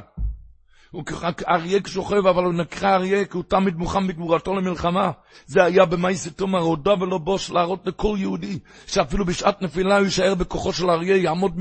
הוא 0.92 1.04
אריה 1.48 1.82
כשוכב, 1.82 2.28
אבל 2.28 2.44
הוא 2.44 2.54
נקרא 2.54 2.96
אריה, 2.96 3.26
כי 3.26 3.38
הוא 3.38 3.44
תמיד 3.48 3.76
מוכן 3.76 4.08
בגבורתו 4.08 4.56
למלחמה. 4.56 5.12
זה 5.46 5.64
היה 5.64 5.86
במאיסי 5.86 6.30
תומר, 6.30 6.60
הודה 6.60 6.94
ולא 6.94 7.18
בוש 7.18 7.52
להראות 7.52 7.88
לכל 7.88 8.16
יהודי, 8.20 8.60
שאפילו 8.88 9.26
בשעת 9.26 9.62
נפילה 9.62 9.98
הוא 9.98 10.06
יישאר 10.06 10.36
בכוחו 10.36 10.74
של 10.74 10.90
אריה, 10.90 11.18
יעמוד 11.18 11.52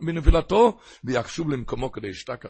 בנפילתו, 0.00 0.78
ויקשוב 1.04 1.50
למקומו 1.50 1.92
כדי 1.92 2.08
ישתקד. 2.08 2.48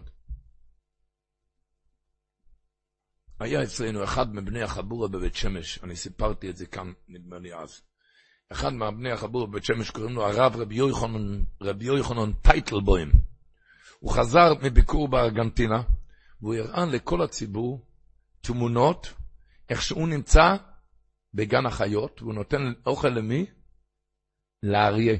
היה 3.40 3.62
אצלנו 3.62 4.05
אחד 4.05 4.35
מבני 4.35 4.62
החבורה 4.62 5.09
בבית 5.09 5.35
שמש, 5.35 5.79
אני 5.83 5.96
סיפרתי 5.96 6.50
את 6.50 6.57
זה 6.57 6.66
כאן, 6.66 6.92
נדמה 7.09 7.38
לי 7.38 7.55
אז. 7.55 7.83
אחד 8.53 8.72
מהבני 8.72 9.12
החבורה 9.12 9.46
בבית 9.46 9.64
שמש 9.64 9.90
קוראים 9.90 10.14
לו 10.14 10.26
הרב 10.26 10.57
רבי 10.57 10.74
יוחנן, 10.74 11.42
רבי 11.62 11.85
יוחנן 11.85 12.33
טייטלבוים. 12.33 13.11
הוא 14.00 14.12
חזר 14.12 14.55
מביקור 14.62 15.09
בארגנטינה, 15.09 15.83
והוא 16.40 16.55
הראה 16.55 16.87
לכל 16.87 17.22
הציבור 17.22 17.87
תמונות, 18.40 19.12
איך 19.68 19.83
שהוא 19.83 20.09
נמצא 20.09 20.57
בגן 21.35 21.66
החיות, 21.66 22.22
והוא 22.22 22.35
נותן 22.35 22.72
אוכל 22.87 23.09
למי? 23.09 23.46
לאריה. 24.62 25.16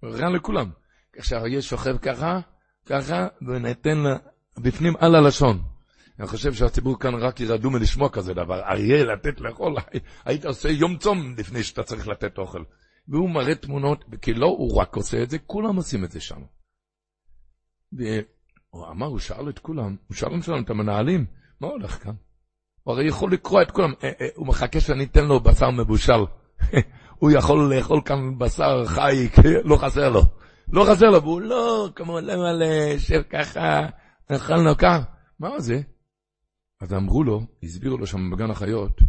הוא 0.00 0.10
הראה 0.10 0.30
לכולם. 0.30 0.70
איך 1.16 1.24
שהאריה 1.24 1.62
שוכב 1.62 1.98
ככה, 1.98 2.40
ככה, 2.86 3.28
ונותן 3.42 3.98
לה, 3.98 4.16
בפנים 4.58 4.96
על 4.96 5.14
הלשון. 5.14 5.75
אני 6.18 6.26
חושב 6.26 6.54
שהציבור 6.54 6.98
כאן 6.98 7.14
רק 7.14 7.40
ירדו 7.40 7.70
מלשמוע 7.70 8.08
כזה 8.08 8.34
דבר. 8.34 8.60
אריה 8.62 9.04
לתת 9.04 9.40
לאכול, 9.40 9.76
היית 10.24 10.44
עושה 10.44 10.68
יום 10.68 10.96
צום 10.96 11.34
לפני 11.38 11.62
שאתה 11.62 11.82
צריך 11.82 12.08
לתת 12.08 12.38
אוכל. 12.38 12.62
והוא 13.08 13.30
מראה 13.30 13.54
תמונות, 13.54 14.04
כי 14.22 14.34
לא 14.34 14.46
הוא 14.46 14.76
רק 14.80 14.96
עושה 14.96 15.22
את 15.22 15.30
זה, 15.30 15.38
כולם 15.38 15.76
עושים 15.76 16.04
את 16.04 16.10
זה 16.10 16.20
שם. 16.20 16.40
והוא 17.92 18.88
אמר, 18.90 19.06
הוא 19.06 19.18
שאל 19.18 19.48
את 19.48 19.58
כולם, 19.58 19.96
הוא 20.08 20.16
שאל 20.16 20.42
שלנו 20.42 20.60
את 20.60 20.70
המנהלים, 20.70 21.26
מה 21.60 21.68
הולך 21.68 22.04
כאן? 22.04 22.14
הוא 22.82 22.94
הרי 22.94 23.08
יכול 23.08 23.32
לקרוא 23.32 23.62
את 23.62 23.70
כולם, 23.70 23.92
אה, 24.04 24.10
אה, 24.20 24.26
הוא 24.34 24.46
מחכה 24.46 24.80
שאני 24.80 25.04
אתן 25.04 25.24
לו 25.24 25.40
בשר 25.40 25.70
מבושל. 25.70 26.24
הוא 27.20 27.30
יכול 27.30 27.74
לאכול 27.74 28.00
כאן 28.04 28.38
בשר 28.38 28.84
חי, 28.86 29.28
לא 29.64 29.76
חסר 29.76 30.10
לו. 30.10 30.22
לא 30.72 30.84
חסר 30.90 31.06
לו, 31.06 31.22
והוא 31.22 31.40
לא, 31.40 31.88
כמו 31.94 32.20
למלא, 32.20 32.98
שב 32.98 33.22
ככה, 33.22 33.86
אכלנו 34.28 34.76
כך. 34.78 34.98
מה 35.40 35.60
זה? 35.60 35.80
אז 36.80 36.92
אמרו 36.94 37.24
לו, 37.24 37.42
הסבירו 37.62 37.98
לו 37.98 38.06
שם 38.06 38.30
בגן 38.30 38.50
החיות, 38.50 39.00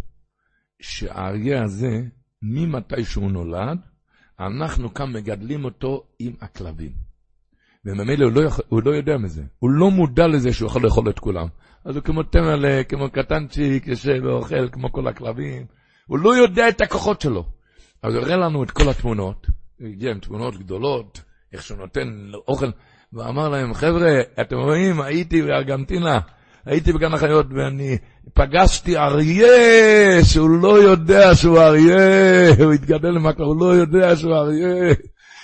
שהאריה 0.82 1.63
הזה, 1.63 2.01
ממתי 2.41 3.06
שהוא 3.06 3.32
נולד, 3.32 3.77
אנחנו 4.39 4.93
כאן 4.93 5.13
מגדלים 5.13 5.65
אותו 5.65 6.03
עם 6.19 6.34
הכלבים. 6.41 6.91
וממילא 7.86 8.25
הוא, 8.25 8.34
לא 8.34 8.49
הוא 8.67 8.82
לא 8.86 8.91
יודע 8.91 9.17
מזה, 9.17 9.43
הוא 9.60 9.69
לא 9.69 9.91
מודע 9.91 10.27
לזה 10.27 10.53
שהוא 10.53 10.67
יכול 10.67 10.84
לאכול 10.84 11.10
את 11.10 11.19
כולם. 11.19 11.47
אז 11.86 11.95
הוא 11.95 12.03
כמו 12.03 12.23
תמלה, 12.23 12.84
כמו 12.84 13.10
קטנצ'יק, 13.10 13.88
יושב 13.88 14.19
ואוכל 14.23 14.69
כמו 14.69 14.91
כל 14.91 15.08
הכלבים, 15.08 15.65
הוא 16.08 16.19
לא 16.19 16.38
יודע 16.38 16.69
את 16.69 16.82
הכוחות 16.82 17.21
שלו. 17.21 17.45
אז 18.03 18.15
הוא 18.15 18.23
הראה 18.23 18.38
לנו 18.38 18.63
את 18.63 18.71
כל 18.71 18.89
התמונות, 18.89 19.47
הוא 19.80 19.88
הגיע 19.88 20.12
עם 20.12 20.19
תמונות 20.19 20.58
גדולות, 20.58 21.21
איך 21.53 21.63
שהוא 21.63 21.77
נותן 21.77 22.32
אוכל, 22.47 22.69
ואמר 23.13 23.49
להם, 23.49 23.73
חבר'ה, 23.73 24.21
אתם 24.41 24.56
רואים, 24.56 25.01
הייתי 25.01 25.41
בארגנטינה, 25.41 26.19
הייתי 26.67 26.93
בגן 26.93 27.13
החיות 27.13 27.45
ואני 27.56 27.97
פגשתי 28.34 28.97
אריה 28.97 30.23
שהוא 30.23 30.49
לא 30.49 30.82
יודע 30.82 31.36
שהוא 31.36 31.60
אריה, 31.60 32.49
הוא 32.63 32.73
התגדל 32.73 33.10
למקום, 33.10 33.45
הוא 33.45 33.60
לא 33.60 33.75
יודע 33.75 34.15
שהוא 34.15 34.34
אריה. 34.36 34.93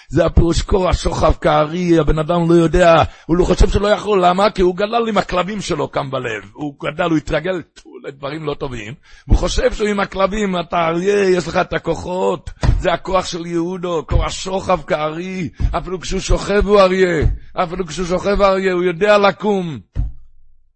זה 0.10 0.26
הפירוש 0.26 0.62
קורע 0.62 0.94
שוכב 0.94 1.34
כארי, 1.42 2.00
הבן 2.00 2.20
אדם 2.20 2.50
לא 2.50 2.54
יודע, 2.54 3.04
הוא 3.26 3.38
לא 3.38 3.46
חושב 3.46 3.70
שלא 3.70 3.88
יכול, 3.88 4.26
למה? 4.26 4.50
כי 4.50 4.62
הוא 4.62 4.76
גדל 4.76 5.08
עם 5.08 5.18
הכלבים 5.18 5.62
שלו 5.62 5.92
כאן 5.92 6.12
בלב, 6.12 6.52
הוא 6.54 6.76
גדל, 6.84 7.10
הוא 7.10 7.18
התרגל 7.18 7.62
לדברים 8.08 8.44
לא 8.44 8.54
טובים, 8.54 8.94
והוא 9.28 9.38
חושב 9.38 9.74
שהוא 9.74 9.88
עם 9.88 10.00
הכלבים, 10.00 10.60
אתה 10.60 10.88
אריה, 10.88 11.30
יש 11.30 11.48
לך 11.48 11.58
את 11.58 11.74
הכוחות, 11.74 12.50
זה 12.80 12.94
הכוח 12.94 13.26
של 13.26 13.46
יהודו, 13.46 14.06
קורע 14.06 14.30
שוכב 14.30 14.80
כארי, 14.88 15.50
אפילו 15.78 16.00
כשהוא 16.00 16.20
שוכב 16.20 16.68
הוא 16.68 16.80
אריה, 16.80 17.26
אפילו 17.54 17.86
כשהוא 17.86 18.08
שוכב 18.08 18.42
אריה, 18.42 18.74
הוא 18.74 18.84
יודע 18.84 19.18
לקום. 19.18 19.80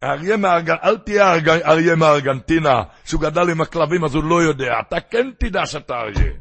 אריה 0.04 0.38
מארגנטינה, 0.38 0.84
אל 0.84 0.98
תהיה 0.98 1.34
אריה 1.66 1.96
מארגנטינה, 1.96 2.84
שהוא 3.06 3.22
גדל 3.22 3.50
עם 3.52 3.62
הכלבים 3.62 4.04
אז 4.06 4.16
הוא 4.16 4.24
לא 4.24 4.42
יודע, 4.44 4.80
אתה 4.88 5.02
כן 5.02 5.32
תדע 5.40 5.66
שאתה 5.66 5.94
אריה. 5.94 6.34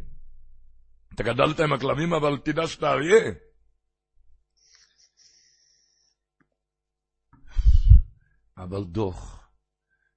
אתה 1.14 1.22
גדלת 1.22 1.60
עם 1.60 1.72
הכלבים 1.72 2.12
אבל 2.12 2.38
תדע 2.44 2.66
שאתה 2.66 2.92
אריה. 2.92 3.32
אבל 8.58 8.84
דוח, 8.84 9.48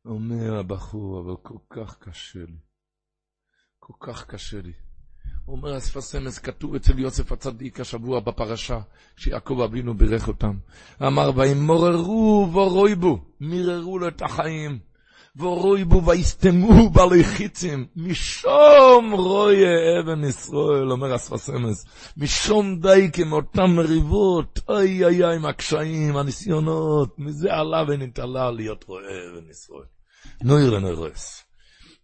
אומר 0.05 0.59
הבחור, 0.59 1.21
אבל 1.21 1.35
כל 1.43 1.59
כך 1.69 1.97
קשה 1.97 2.39
לי. 2.39 2.57
כל 3.79 3.93
כך 3.99 4.25
קשה 4.25 4.61
לי. 4.61 4.73
אומר 5.51 5.77
אספס 5.77 6.15
אמס, 6.15 6.39
כתוב 6.39 6.75
אצל 6.75 6.99
יוסף 6.99 7.31
הצדיק 7.31 7.79
השבוע 7.79 8.19
בפרשה, 8.19 8.79
שיעקב 9.17 9.61
אבינו 9.61 9.97
בירך 9.97 10.27
אותם. 10.27 10.57
אמר, 11.07 11.31
וימוררו 11.35 12.49
ורויבו, 12.53 13.19
מיררו 13.39 13.99
לו 13.99 14.07
את 14.07 14.21
החיים. 14.21 14.79
ורויבו 15.35 16.05
ויסתמו 16.05 16.89
בעלי 16.89 17.23
חיצים, 17.23 17.85
משום 17.95 19.11
רויה 19.11 19.99
אבן 20.03 20.23
ישראל, 20.23 20.91
אומר 20.91 21.15
אספס 21.15 21.49
אמס, 21.49 21.85
משום 22.17 22.79
די 22.79 23.09
כמאותן 23.13 23.65
מריבות, 23.75 24.59
אוי 24.69 25.05
אוי 25.05 25.23
אוי, 25.23 25.35
עם 25.35 25.45
הקשיים, 25.45 26.17
הניסיונות, 26.17 27.19
מזה 27.19 27.53
עלה 27.53 27.83
ונתעלה 27.87 28.51
להיות 28.51 28.83
רואה 28.83 29.01
אבן 29.33 29.49
ישראל. 29.49 29.85
נויר 30.43 30.79
נוירס. 30.79 31.43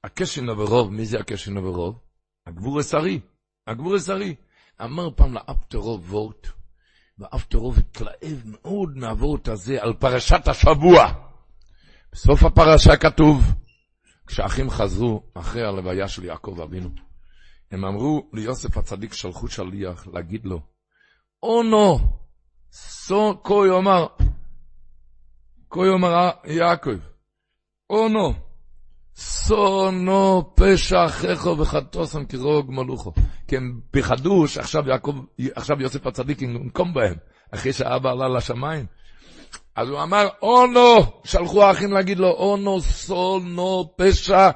הקשן 0.03 0.49
הברוב, 0.49 0.91
מי 0.91 1.05
זה 1.05 1.19
הקשן 1.19 1.57
הברוב? 1.57 1.95
הגבור 2.47 2.79
הסרי. 2.79 3.19
הגבור 3.67 3.95
הסרי. 3.95 4.35
אמר 4.81 5.09
פעם 5.15 5.33
לאפטרוב 5.33 6.13
וורט, 6.13 6.47
ואפטרוב 7.19 7.77
התלהב 7.77 8.37
מאוד 8.45 8.97
מהוורט 8.97 9.47
הזה 9.47 9.83
על 9.83 9.93
פרשת 9.93 10.47
השבוע. 10.47 11.13
בסוף 12.11 12.43
הפרשה 12.43 12.97
כתוב, 12.97 13.53
כשאחים 14.27 14.69
חזרו 14.69 15.23
אחרי 15.33 15.63
הלוויה 15.63 16.07
של 16.07 16.23
יעקב 16.23 16.59
אבינו, 16.61 16.89
הם 17.71 17.85
אמרו 17.85 18.29
ליוסף 18.33 18.77
הצדיק 18.77 19.13
שלחו 19.13 19.47
שליח 19.47 20.07
להגיד 20.07 20.45
לו, 20.45 20.61
אונו, 21.43 21.99
סו, 22.71 23.41
כה 23.43 23.53
יאמר, 23.67 24.07
כה 25.69 25.79
יאמר 25.91 26.29
יעקב, 26.45 26.99
אונו, 27.89 28.33
סונו 29.15 30.51
פשע 30.55 31.05
אחיכו 31.05 31.57
וחטוסם 31.57 32.25
כרוג 32.25 32.71
מלוכו. 32.71 33.11
כי 33.47 33.57
הם 33.57 33.79
פחדו 33.91 34.47
שעכשיו 34.47 34.89
יעקב, 34.89 35.15
עכשיו 35.55 35.81
יוסף 35.81 36.07
הצדיק 36.07 36.41
ינקום 36.41 36.93
בהם, 36.93 37.15
אחרי 37.51 37.73
שהאבא 37.73 38.11
עלה 38.11 38.27
לשמיים. 38.29 38.85
אז 39.75 39.89
הוא 39.89 40.03
אמר, 40.03 40.27
אונו, 40.41 40.95
שלחו 41.23 41.63
האחים 41.63 41.91
להגיד 41.91 42.19
לו, 42.19 42.27
אונו 42.27 42.81
סונו 42.81 43.93
פשע 43.97 44.49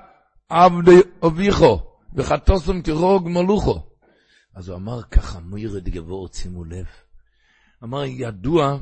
עבדי 0.50 1.00
אביכו, 1.26 1.80
וחטוסם 2.16 2.82
כרוג 2.82 3.30
מלוכו. 3.30 3.84
אז 4.56 4.70
הוא 4.70 4.78
אמר 4.78 5.04
ככה, 5.04 5.40
מירד 5.40 5.90
גבור, 5.90 6.28
שימו 6.34 6.64
לב. 6.64 6.86
אמר, 7.84 8.04
ידוע 8.06 8.78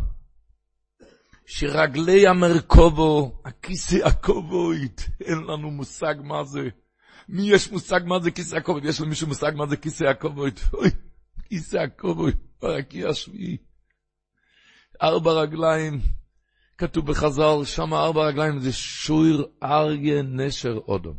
שרגלי 1.49 2.27
המרכובו, 2.27 3.41
הכיסא 3.45 3.95
הכובוית, 4.05 5.07
אין 5.21 5.38
לנו 5.38 5.71
מושג 5.71 6.15
מה 6.23 6.43
זה. 6.43 6.69
מי 7.29 7.41
יש 7.49 7.71
מושג 7.71 7.99
מה 8.05 8.19
זה 8.19 8.31
כיסא 8.31 8.55
הכובוית? 8.55 8.86
יש 8.86 9.01
למישהו 9.01 9.27
מושג 9.27 9.51
מה 9.55 9.67
זה 9.67 9.77
כיסא 9.77 10.03
הכובוית? 10.03 10.60
אוי, 10.73 10.89
כיסא 11.49 11.77
הכובוית, 11.77 12.36
ברקיע 12.62 13.10
השביעי. 13.10 13.57
ארבע 15.01 15.31
רגליים, 15.31 15.99
כתוב 16.77 17.12
בחז"ל, 17.12 17.65
שם 17.65 17.93
ארבע 17.93 18.21
רגליים 18.21 18.60
זה 18.60 18.73
שור 18.73 19.25
אריה 19.63 20.21
נשר 20.21 20.79
אודום. 20.88 21.17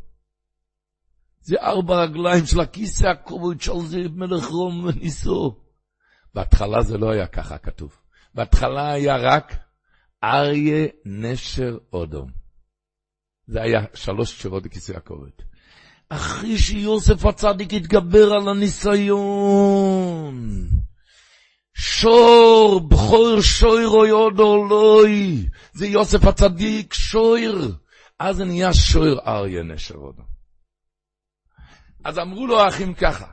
זה 1.41 1.57
ארבע 1.61 2.03
רגליים 2.03 2.47
של 2.47 2.61
הכיסא 2.61 3.07
הכובוית 3.07 3.61
של 3.61 3.81
זה 3.87 3.99
מלך 4.15 4.45
רום 4.45 4.85
וניסו. 4.85 5.61
בהתחלה 6.35 6.83
זה 6.83 6.99
לא 6.99 7.11
היה 7.11 7.27
ככה 7.27 7.59
כתוב. 7.59 7.97
בהתחלה 8.35 8.93
היה 8.93 9.17
רק 9.17 9.68
אריה 10.25 10.87
נשר 11.05 11.79
אודום. 11.93 12.31
זה 13.47 13.63
היה 13.63 13.81
שלוש 13.95 14.33
תשובות 14.33 14.63
בכיסא 14.63 14.93
הכובד. 14.93 15.31
אחרי 16.09 16.59
שיוסף 16.59 17.25
הצדיק 17.27 17.73
התגבר 17.73 18.33
על 18.33 18.49
הניסיון, 18.49 19.89
שור, 21.75 22.81
בכור 22.89 23.41
שוירו 23.41 24.07
יודו 24.07 24.65
לוי, 24.65 25.47
זה 25.73 25.87
יוסף 25.87 26.25
הצדיק, 26.25 26.95
שויר. 26.95 27.75
אז 28.19 28.37
זה 28.37 28.45
נהיה 28.45 28.73
שויר 28.75 29.21
אריה 29.27 29.63
נשר 29.63 29.95
אודום. 29.95 30.27
אז 32.05 32.19
אמרו 32.19 32.47
לו 32.47 32.61
האחים 32.61 32.95
ככה, 32.95 33.27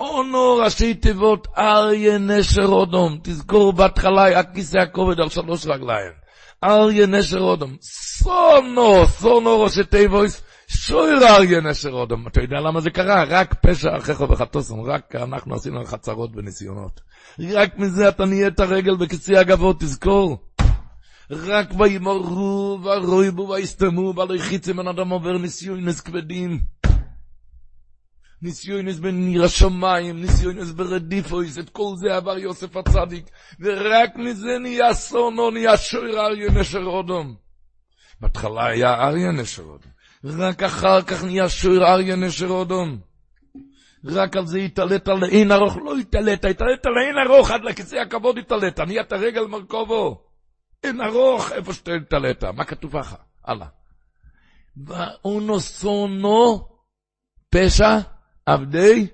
אונו 0.00 0.56
ראשי 0.56 0.94
תיבות 0.94 1.48
אריה 1.58 2.18
נשר 2.18 2.66
אודום, 2.66 3.18
תזכור 3.22 3.72
בהתחלה 3.72 4.24
היה 4.24 4.52
כיסא 4.52 4.78
הכובד 4.78 5.20
על 5.20 5.28
שלוש 5.28 5.66
רגליים. 5.66 6.23
אריה 6.64 7.06
נשר 7.06 7.40
אודום. 7.40 7.76
סונו, 7.80 9.06
סונו 9.06 9.60
ראשי 9.60 9.84
תיבויס, 9.84 10.42
שויר 10.68 11.26
אריה 11.28 11.60
נשר 11.60 11.90
אודום. 11.90 12.26
אתה 12.26 12.40
יודע 12.40 12.56
למה 12.60 12.80
זה 12.80 12.90
קרה? 12.90 13.24
רק 13.28 13.54
פשע 13.54 13.96
אחיך 13.96 14.20
וחטוסם, 14.20 14.80
רק 14.80 15.14
אנחנו 15.16 15.54
עשינו 15.54 15.84
חצרות 15.84 16.30
וניסיונות. 16.34 17.00
רק 17.52 17.78
מזה 17.78 18.08
אתה 18.08 18.24
נהיית 18.24 18.60
רגל 18.60 18.96
בכיסי 18.96 19.36
הגבות, 19.36 19.80
תזכור. 19.80 20.38
רק 21.30 21.68
וימרו 21.78 22.78
ורויבו 22.82 23.48
ויסתמו 23.48 24.14
ולא 24.16 24.34
יחיצם 24.34 24.76
בן 24.76 24.88
אדם 24.88 25.08
עובר 25.08 25.38
ניסיונס 25.38 26.00
כבדים. 26.00 26.60
ניסיונס 28.44 28.98
בניר 28.98 29.44
השמיים, 29.44 30.20
ניסיונס 30.20 30.70
ברדיפויס, 30.70 31.58
את 31.58 31.70
כל 31.70 31.92
זה 31.96 32.16
עבר 32.16 32.38
יוסף 32.38 32.76
הצדיק, 32.76 33.30
ורק 33.60 34.16
מזה 34.16 34.58
נהיה 34.60 34.94
סונו, 34.94 35.50
נהיה 35.50 35.76
שוער 35.76 36.26
אריה 36.26 36.50
נשר 36.50 36.84
אודום. 36.84 37.34
בהתחלה 38.20 38.66
היה 38.66 38.94
אריה 38.94 39.32
נשר 39.32 39.62
אודום, 39.62 39.92
רק 40.24 40.62
אחר 40.62 41.02
כך 41.02 41.24
נהיה 41.24 41.48
שוער 41.48 41.92
אריה 41.92 42.16
נשר 42.16 42.46
אודום. 42.46 42.98
רק 44.04 44.36
על 44.36 44.46
זה 44.46 44.58
התעלת 44.58 45.08
על 45.08 45.24
אין 45.24 45.52
ארוך, 45.52 45.76
לא 45.76 45.96
התעלת, 45.96 46.44
התעלת 46.44 46.86
על 46.86 46.98
אין 46.98 47.18
ארוך, 47.26 47.50
עד 47.50 47.64
לכיסא 47.64 47.96
הכבוד 47.96 48.38
התעלת, 48.38 48.80
נהיית 48.80 49.12
רגל 49.12 49.46
מרכובו. 49.46 50.24
אין 50.84 51.00
ארוך, 51.00 51.52
איפה 51.52 51.72
שאתה 51.72 51.92
התעלת, 51.92 52.44
מה 52.44 52.64
כתוב 52.64 52.96
לך? 52.96 53.16
הלאה. 53.44 53.66
ואונו 54.76 55.60
סונו 55.60 56.68
פשע 57.50 57.98
עבדי 58.46 59.06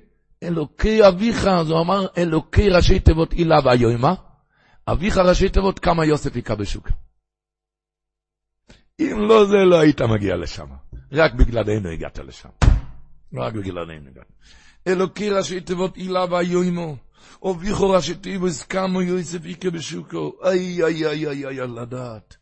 אלוקי 0.42 1.08
אביך, 1.08 1.46
אז 1.46 1.70
הוא 1.70 1.80
אמר 1.80 2.06
אלוקי 2.18 2.68
ראשי 2.68 3.00
תיבות 3.00 3.32
אילה 3.32 3.56
והיומה, 3.64 4.14
אביך 4.88 5.16
ראשי 5.16 5.48
תיבות 5.48 5.78
כמה 5.78 6.04
יוסף 6.04 6.34
היכה 6.34 6.54
בשוק. 6.54 6.88
אם 9.00 9.16
לא 9.28 9.46
זה, 9.46 9.56
לא 9.56 9.80
היית 9.80 10.02
מגיע 10.02 10.36
לשם. 10.36 10.66
רק 11.12 11.34
בגללנו 11.34 11.88
הגעת 11.88 12.18
לשם. 12.18 12.48
רק 13.34 13.54
בגללנו 13.54 14.08
הגעת. 14.08 14.32
אלוקי 14.86 15.30
ראשי 15.30 15.60
תיבות 15.60 15.96
אילה 15.96 16.24
והיומו, 16.24 16.96
אביך 17.50 17.80
ראשי 17.80 18.14
תיבות 18.14 18.52
כמה 18.68 19.02
יוסף 19.02 19.44
היכה 19.44 19.70
בשוקו. 19.70 20.32
איי, 20.44 20.84
איי, 20.84 21.06
איי, 21.06 21.28
איי, 21.28 21.46
איי, 21.46 21.68
לדעת. 21.68 22.36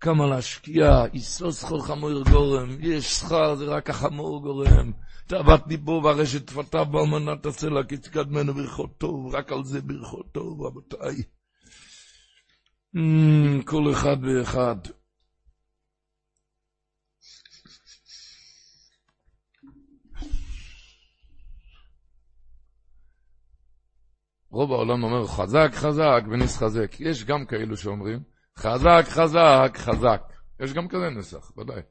כמה 0.00 0.26
להשקיע, 0.26 1.04
יסוס 1.12 1.64
כל 1.64 1.80
חמור 1.80 2.22
גורם, 2.30 2.76
יש 2.80 3.14
שכר, 3.14 3.54
זה 3.54 3.64
רק 3.64 3.90
החמור 3.90 4.42
גורם. 4.42 4.92
תאוות 5.26 5.60
ליבו 5.66 6.00
והרשת 6.04 6.48
שפתיו 6.48 6.86
באמנת 6.86 7.46
הסלע, 7.46 7.84
כי 7.88 7.96
תקדמנו 7.96 8.52
טוב, 8.98 9.34
רק 9.34 9.52
על 9.52 9.64
זה 9.64 9.82
ברכות 9.82 10.32
טוב, 10.32 10.62
רבותיי. 10.62 11.22
Mm, 12.96 13.64
כל 13.64 13.92
אחד 13.92 14.16
ואחד. 14.22 14.76
רוב 24.50 24.72
העולם 24.72 25.02
אומר 25.02 25.26
חזק 25.26 25.70
חזק 25.72 26.22
ונסחזק. 26.30 27.00
יש 27.00 27.24
גם 27.24 27.46
כאלו 27.46 27.76
שאומרים 27.76 28.22
חזק 28.58 29.04
חזק 29.04 29.72
חזק. 29.76 30.22
יש 30.60 30.72
גם 30.72 30.88
כזה 30.88 31.10
נסח, 31.10 31.56
ודאי. 31.58 31.82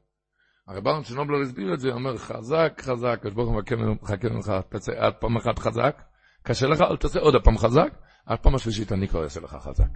הרי 0.66 0.80
ברם 0.80 1.04
שנובלר 1.04 1.40
הסביר 1.42 1.74
את 1.74 1.80
זה, 1.80 1.88
אומר 1.92 2.18
חזק, 2.18 2.82
חזק, 2.84 3.18
הקדוש 3.18 3.34
ברוך 3.34 3.48
הוא 3.48 3.62
מחכה 4.02 4.28
ממך, 4.28 4.52
תעשה 4.68 4.92
עד 4.96 5.12
פעם 5.20 5.36
אחת 5.36 5.58
חזק, 5.58 6.02
קשה 6.42 6.66
לך, 6.66 6.80
אל 6.80 6.96
תעשה 6.96 7.20
עוד 7.20 7.34
פעם 7.44 7.58
חזק, 7.58 7.98
עד 8.26 8.38
פעם 8.38 8.54
השלישית 8.54 8.92
אני 8.92 9.08
כבר 9.08 9.24
אעשה 9.24 9.40
לך 9.40 9.56
חזק. 9.60 9.90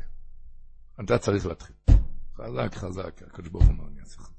אתה 1.05 1.19
צריך 1.19 1.47
להתחיל. 1.47 1.77
חזק, 2.37 2.75
חזק, 2.75 3.23
הקדוש 3.23 3.49
ברוך 3.49 3.65
הוא 3.65 3.73
אומר, 3.73 3.85
אני 3.89 4.01
אעשה 4.01 4.19
חזק. 4.19 4.33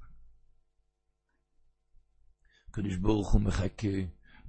הקדוש 2.69 2.95
ברוך 2.95 3.31
הוא 3.31 3.41
מחכה 3.41 3.97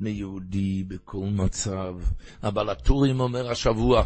ליהודי 0.00 0.84
בכל 0.84 1.26
מצב. 1.30 1.94
אבל 2.42 2.70
הטורים 2.70 3.20
אומר 3.20 3.50
השבוע, 3.50 4.04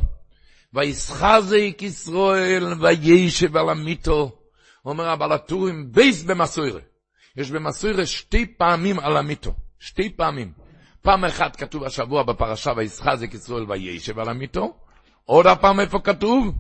ויסחזק 0.73 1.83
ישראל 1.83 2.65
וישב 2.83 3.57
על 3.57 3.69
המיתו. 3.69 4.39
אומר 4.85 5.09
הבלטורים, 5.09 5.93
בייס 5.93 6.23
במסוירה. 6.23 6.81
יש 7.37 7.51
במסוירה 7.51 8.07
שתי 8.07 8.47
פעמים 8.47 8.99
על 8.99 9.17
המיתו, 9.17 9.55
שתי 9.79 10.11
פעמים. 10.17 10.53
פעם 11.01 11.25
אחת 11.25 11.57
כתוב 11.57 11.85
השבוע 11.85 12.23
בפרשה 12.23 12.71
וישחזק 12.77 13.35
ישראל 13.35 13.71
וישב 13.71 14.19
על 14.19 14.29
המיתו, 14.29 14.79
עוד 15.25 15.47
הפעם 15.47 15.81
איפה 15.81 15.99
כתוב? 15.99 16.55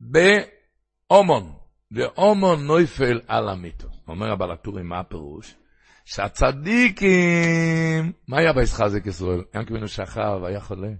באומון, 0.00 1.52
ואומון 1.90 2.66
נויפל 2.66 3.20
על 3.26 3.48
המיתו. 3.48 3.88
אומר 4.08 4.32
הבעל 4.32 4.50
הטורים, 4.50 4.88
מה 4.88 5.00
הפירוש? 5.00 5.54
שהצדיקים, 6.04 7.12
מה 8.28 8.38
היה 8.38 8.52
וישחזק 8.56 9.06
ישראל? 9.06 9.44
ים 9.54 9.64
כבינו 9.64 9.88
שכב, 9.88 10.38
והיה 10.42 10.60
חולה. 10.60 10.92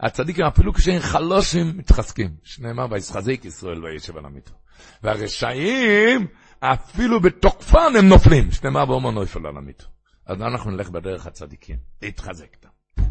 הצדיקים 0.00 0.44
אפילו 0.44 0.72
כשהם 0.72 1.00
חלושים 1.00 1.76
מתחזקים, 1.76 2.36
שנאמר 2.42 2.86
וישחזק 2.90 3.44
ישראל 3.44 3.84
וישב 3.84 4.16
על 4.16 4.24
המיתו. 4.24 4.63
והרשעים, 5.02 6.26
אפילו 6.60 7.20
בתוקפן 7.20 7.92
הם 7.98 8.08
נופלים, 8.08 8.52
שנאמר 8.52 8.84
באומו 8.84 9.10
נויפל 9.10 9.46
על 9.46 9.56
המיתו. 9.56 9.86
אז 10.26 10.42
אנחנו 10.42 10.70
נלך 10.70 10.90
בדרך 10.90 11.26
הצדיקים, 11.26 11.76
להתחזק, 12.02 12.56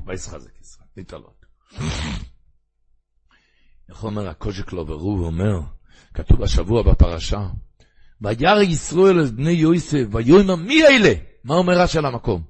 וישחזק 0.05 0.62
ישראל, 0.62 0.88
להתעלות. 0.97 1.45
איך 3.89 4.03
אומר 4.03 4.29
הקוז'ק 4.29 4.73
לו 4.73 4.86
ברוב 4.86 5.21
אומר, 5.21 5.59
כתוב 6.13 6.43
השבוע 6.43 6.83
בפרשה, 6.83 7.47
וירא 8.21 8.62
ישראל 8.62 9.25
את 9.25 9.31
בני 9.31 9.51
יוסף, 9.51 10.03
ויאמר 10.12 10.55
מי 10.55 10.83
אלה? 10.83 11.13
מה 11.43 11.55
אומר 11.55 11.73
רש"י 11.73 11.97
על 11.97 12.05
המקום? 12.05 12.43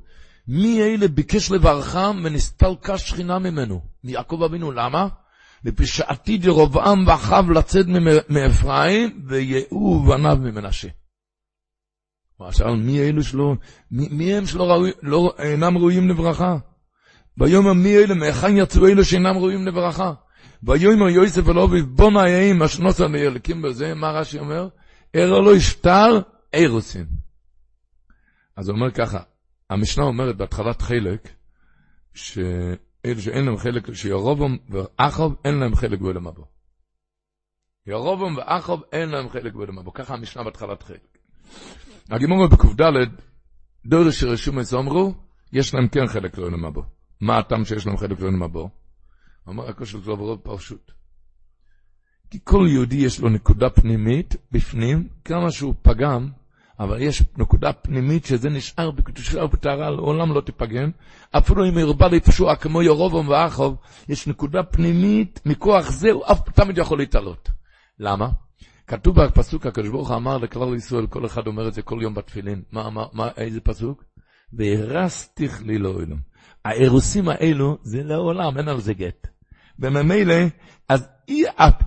מי 0.48 0.82
אלה 0.82 1.08
ביקש 1.08 1.52
לברכם 1.52 2.24
ונסתלקה 2.24 2.98
שכינה 2.98 3.40
ממנו? 3.40 3.82
מיעקב 4.04 4.44
אבינו, 4.44 4.72
למה? 4.72 5.08
מפני 5.64 5.86
שעתיד 5.86 6.46
ירבעם 6.46 7.08
ואחיו 7.08 7.52
לצאת 7.52 7.86
מאפרים 8.30 9.26
ויהוא 9.28 10.08
בניו 10.08 10.38
ממנשה. 10.42 10.88
שאל 12.52 12.76
מי 12.76 13.02
אלו 13.02 13.24
שלא, 13.24 13.54
מי, 13.92 14.08
מי 14.12 14.34
הם 14.34 14.46
שלא 14.46 14.64
ראוי, 14.64 14.92
לא, 15.02 15.36
אינם 15.40 15.78
ראויים 15.78 16.10
לברכה? 16.10 16.58
ויאמר 17.38 17.74
מי 17.74 17.98
אלה, 17.98 18.14
מהיכן 18.16 18.58
יצאו 18.58 18.88
אלו 18.88 19.06
שאינם 19.06 19.38
ראויים 19.38 19.68
לברכה? 19.68 20.14
ויאמר 20.64 21.10
יוסף 21.10 21.50
אל 21.50 21.60
אביב 21.60 21.86
בוא 21.86 22.12
נאים 22.12 22.64
אשנוסה 22.64 23.08
ליליקים 23.08 23.62
בזה, 23.62 23.94
מה 23.94 24.12
רש"י 24.12 24.40
אומר? 24.40 24.68
ארא 25.16 25.40
לא 25.42 25.56
ישתר 25.56 26.22
אירוסין. 26.54 27.06
אז 28.58 28.70
הוא 28.70 28.76
אומר 28.76 28.92
ככה, 28.92 29.20
המשנה 29.70 30.04
אומרת 30.04 30.38
בהתחלת 30.38 30.82
חלק, 30.82 31.30
שאלה 33.08 33.22
שאין 33.22 33.46
להם 33.46 33.58
חלק, 33.58 33.94
שירובום 33.94 34.58
ואחוב 34.70 35.36
אין 35.46 35.56
להם 35.56 35.76
חלק 35.76 36.00
בעולם 36.00 36.28
הבא. 36.28 36.44
ירובום 37.88 38.38
ואחוב 38.38 38.84
אין 38.92 39.10
להם 39.10 39.30
חלק 39.30 39.54
בעולם 39.54 39.80
הבא. 39.80 39.92
ככה 39.94 40.14
המשנה 40.14 40.44
בהתחלת 40.44 40.84
חלק. 40.84 41.18
הגימור 42.10 42.48
בק"ד, 42.48 42.84
דור 43.86 44.12
שרשום 44.12 44.60
את 44.60 44.66
אמרו, 44.74 45.14
יש 45.54 45.74
להם 45.74 45.88
כן 45.88 46.08
חלק 46.08 46.38
לעולם 46.38 46.66
הבא. 46.66 46.82
מה 47.22 47.38
הטעם 47.38 47.66
שיש 47.66 47.88
להם 47.88 47.98
חלק 47.98 48.20
לעולם 48.20 48.44
הבא? 48.44 48.62
אומר 49.48 49.70
הקושל 49.70 50.00
זה 50.02 50.12
ברוב 50.12 50.40
פרשות. 50.40 50.92
כי 52.30 52.40
כל 52.44 52.66
יהודי 52.70 52.96
יש 52.96 53.20
לו 53.20 53.30
נקודה 53.30 53.70
פנימית 53.70 54.36
בפנים, 54.52 55.08
כמה 55.26 55.52
שהוא 55.52 55.74
פגם, 55.82 56.30
אבל 56.84 57.02
יש 57.02 57.24
נקודה 57.38 57.74
פנימית 57.74 58.26
שזה 58.26 58.50
נשאר 58.50 58.92
בקדושה 58.92 59.44
ובטהרה, 59.44 59.90
לעולם 59.90 60.34
לא 60.34 60.42
תיפגם. 60.42 60.92
אפילו 61.32 61.70
אם 61.70 61.78
ירבה 61.78 62.08
לפשוע 62.08 62.56
כמו 62.56 62.82
ירובום 62.82 63.28
ואחוב, 63.30 63.76
יש 64.10 64.28
נקודה 64.28 64.64
פנימית, 64.64 65.40
מכוח 65.46 65.92
זה 65.92 66.12
הוא 66.12 66.24
אף 66.32 66.50
תמיד 66.50 66.78
יכול 66.78 66.98
להתעלות. 66.98 67.50
למה? 68.00 68.30
כתוב 68.88 69.22
בפסוק, 69.22 69.66
הקדוש 69.66 69.90
ברוך 69.90 70.10
הוא 70.10 70.18
אמר 70.18 70.38
לכלל 70.38 70.76
ישראל, 70.76 71.08
כל 71.08 71.26
אחד 71.26 71.48
אומר 71.48 71.68
את 71.68 71.74
זה 71.74 71.82
כל 71.82 72.00
יום 72.02 72.14
בתפילין. 72.14 72.62
מה, 72.72 72.90
מה, 72.90 73.06
מה, 73.14 73.30
איזה 73.38 73.62
פסוק? 73.62 74.04
והרסתיך 74.54 75.62
לי 75.62 75.78
לעולם. 75.78 76.18
האירוסים 76.66 77.30
האלו 77.30 77.78
זה 77.82 78.04
לעולם, 78.04 78.58
אין 78.58 78.68
על 78.68 78.82
זה 78.82 78.94
גט. 78.94 79.28
וממילא, 79.80 80.36
אז 80.90 81.08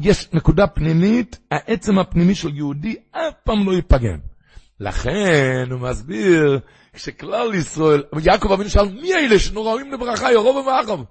יש 0.01 0.32
נקודה 0.32 0.66
פנימית, 0.66 1.38
העצם 1.51 1.99
הפנימי 1.99 2.34
של 2.34 2.57
יהודי 2.57 2.97
אף 3.11 3.34
פעם 3.44 3.66
לא 3.66 3.72
ייפגם. 3.72 4.36
לכן 4.80 5.68
הוא 5.70 5.80
מסביר, 5.80 6.60
כשכלל 6.92 7.54
ישראל, 7.54 8.04
יעקב 8.22 8.52
אבינו 8.52 8.70
שאל, 8.70 8.88
מי 8.88 9.14
אלה 9.14 9.38
שנוראים 9.38 9.92
לברכה, 9.92 10.32
ירוב 10.32 10.56
ומאחב? 10.56 11.04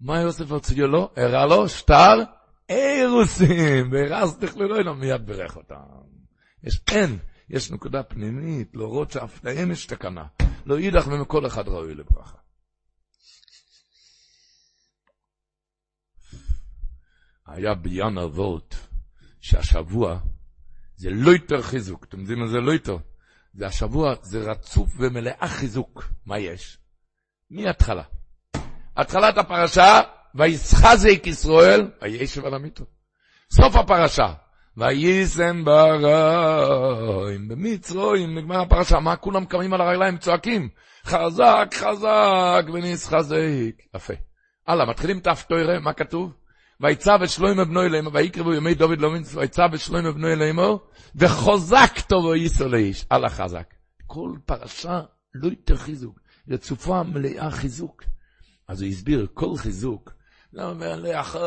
מה 0.00 0.20
יוסף 0.20 0.52
הציע 0.52 0.86
לו? 0.86 1.10
הראה 1.16 1.46
לו 1.46 1.68
שטר 1.68 2.22
אירוסים, 2.68 3.92
והרס 3.92 4.38
תכללו 4.38 4.76
אלו, 4.76 4.94
מיד 4.94 5.26
ברך 5.26 5.56
אותם. 5.56 5.74
יש, 6.64 6.80
אין, 6.90 7.18
יש 7.50 7.70
נקודה 7.70 8.02
פנימית, 8.02 8.74
להורות 8.74 9.10
שאף 9.10 9.44
להם 9.44 9.70
יש 9.70 9.86
תקנה. 9.86 10.24
לא 10.66 10.78
יידח 10.78 11.06
ומכל 11.06 11.46
אחד 11.46 11.68
ראוי 11.68 11.94
לברכה. 11.94 12.36
היה 17.46 17.74
ביאן 17.74 18.18
אבות, 18.18 18.76
שהשבוע 19.40 20.18
זה 20.96 21.10
לא 21.10 21.30
יותר 21.30 21.62
חיזוק. 21.62 22.04
אתם 22.04 22.20
יודעים 22.20 22.38
מה 22.38 22.46
זה 22.46 22.60
לא 22.60 22.72
יותר? 22.72 22.96
זה 23.54 23.66
השבוע, 23.66 24.14
זה 24.22 24.50
רצוף 24.50 24.88
ומלאה 24.98 25.48
חיזוק. 25.48 26.04
מה 26.26 26.38
יש? 26.38 26.78
מההתחלה. 27.50 28.02
התחלת 28.96 29.38
הפרשה, 29.38 30.00
וישחזק 30.34 31.26
ישראל, 31.26 31.90
וישב 32.02 32.44
על 32.44 32.54
המיטו. 32.54 32.84
סוף 33.50 33.76
הפרשה, 33.76 34.32
ויישם 34.76 35.64
ברעים, 35.64 37.48
במצרים, 37.48 38.38
נגמר 38.38 38.60
הפרשה, 38.60 39.00
מה 39.00 39.16
כולם 39.16 39.44
קמים 39.44 39.74
על 39.74 39.80
הרגליים, 39.80 40.18
צועקים, 40.18 40.68
חזק, 41.04 41.68
חזק, 41.74 42.64
ונסחזק. 42.72 43.82
יפה. 43.96 44.14
הלאה, 44.66 44.86
מתחילים 44.86 45.20
האפטוירה, 45.26 45.80
מה 45.80 45.92
כתוב? 45.92 46.32
ויצא 46.80 47.16
בשלוימה 47.16 47.64
בנו 47.64 47.82
אלימו, 47.82 48.12
ויקרבו 48.12 48.54
ימי 48.54 48.74
דוד 48.74 49.00
לא 49.00 49.10
מינץ, 49.10 49.34
ויצא 49.34 49.66
בשלוימה 49.66 50.12
בנו 50.12 50.28
אלימו, 50.28 50.80
וחוזק 51.16 52.00
טובו 52.08 52.32
איסו 52.32 52.68
לאיש, 52.68 53.06
אללה 53.12 53.28
חזק. 53.28 53.74
כל 54.06 54.32
פרשה 54.46 55.00
לא 55.34 55.48
יותר 55.48 55.76
חיזוק, 55.76 56.20
רצופה 56.48 57.02
מלאה 57.02 57.50
חיזוק. 57.50 58.04
אז 58.68 58.82
הוא 58.82 58.88
הסביר, 58.88 59.26
כל 59.34 59.56
חיזוק, 59.56 60.12
לא 60.52 60.70
אומר, 60.70 60.96
לא 60.96 61.08
יכול, 61.08 61.40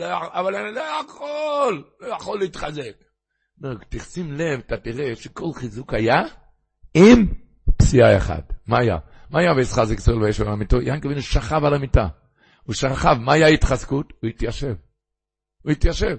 לא 0.00 0.06
אבל 0.32 0.54
אני 0.56 0.74
לא 0.74 0.82
יכול, 1.04 1.84
לא 2.00 2.06
יכול 2.06 2.38
להתחזק. 2.38 2.92
תשים 3.88 4.32
לב, 4.32 4.60
אתה 4.66 4.76
תראה 4.76 5.16
שכל 5.16 5.50
חיזוק 5.54 5.94
היה 5.94 6.22
עם 6.94 7.26
פסיעה 7.76 8.16
אחת. 8.16 8.52
מה 8.66 8.78
היה? 8.78 8.98
מה 9.30 9.40
היה 9.40 9.52
וישחזק 9.52 9.98
ישראל 9.98 10.22
וישב 10.22 10.46
על 10.46 10.52
המיטו? 10.52 10.82
ינקב 10.82 11.20
שכב 11.20 11.64
על 11.64 11.74
המיטה. 11.74 12.08
הוא 12.64 12.74
שכב, 12.74 13.16
מה 13.20 13.32
היה 13.32 13.46
התחזקות? 13.46 14.12
הוא 14.22 14.28
התיישב. 14.28 14.74
הוא 15.62 15.72
התיישב. 15.72 16.16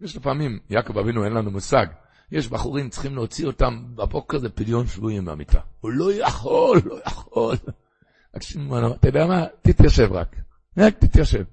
יש 0.00 0.16
לפעמים, 0.16 0.58
יעקב 0.70 0.98
אבינו 0.98 1.24
אין 1.24 1.32
לנו 1.32 1.50
מושג, 1.50 1.86
יש 2.32 2.48
בחורים 2.48 2.88
צריכים 2.88 3.14
להוציא 3.14 3.46
אותם 3.46 3.94
בבוקר 3.94 4.38
זה 4.38 4.48
פדיון 4.48 4.86
שבויים 4.86 5.24
מהמיטה. 5.24 5.60
הוא 5.80 5.90
לא 5.90 6.12
יכול, 6.12 6.80
לא 6.84 6.98
יכול. 7.06 7.56
אתה 8.36 9.08
יודע 9.08 9.26
מה? 9.26 9.46
תתיישב 9.62 10.12
רק. 10.12 10.36
רק 10.78 10.98
תתיישב. 10.98 11.44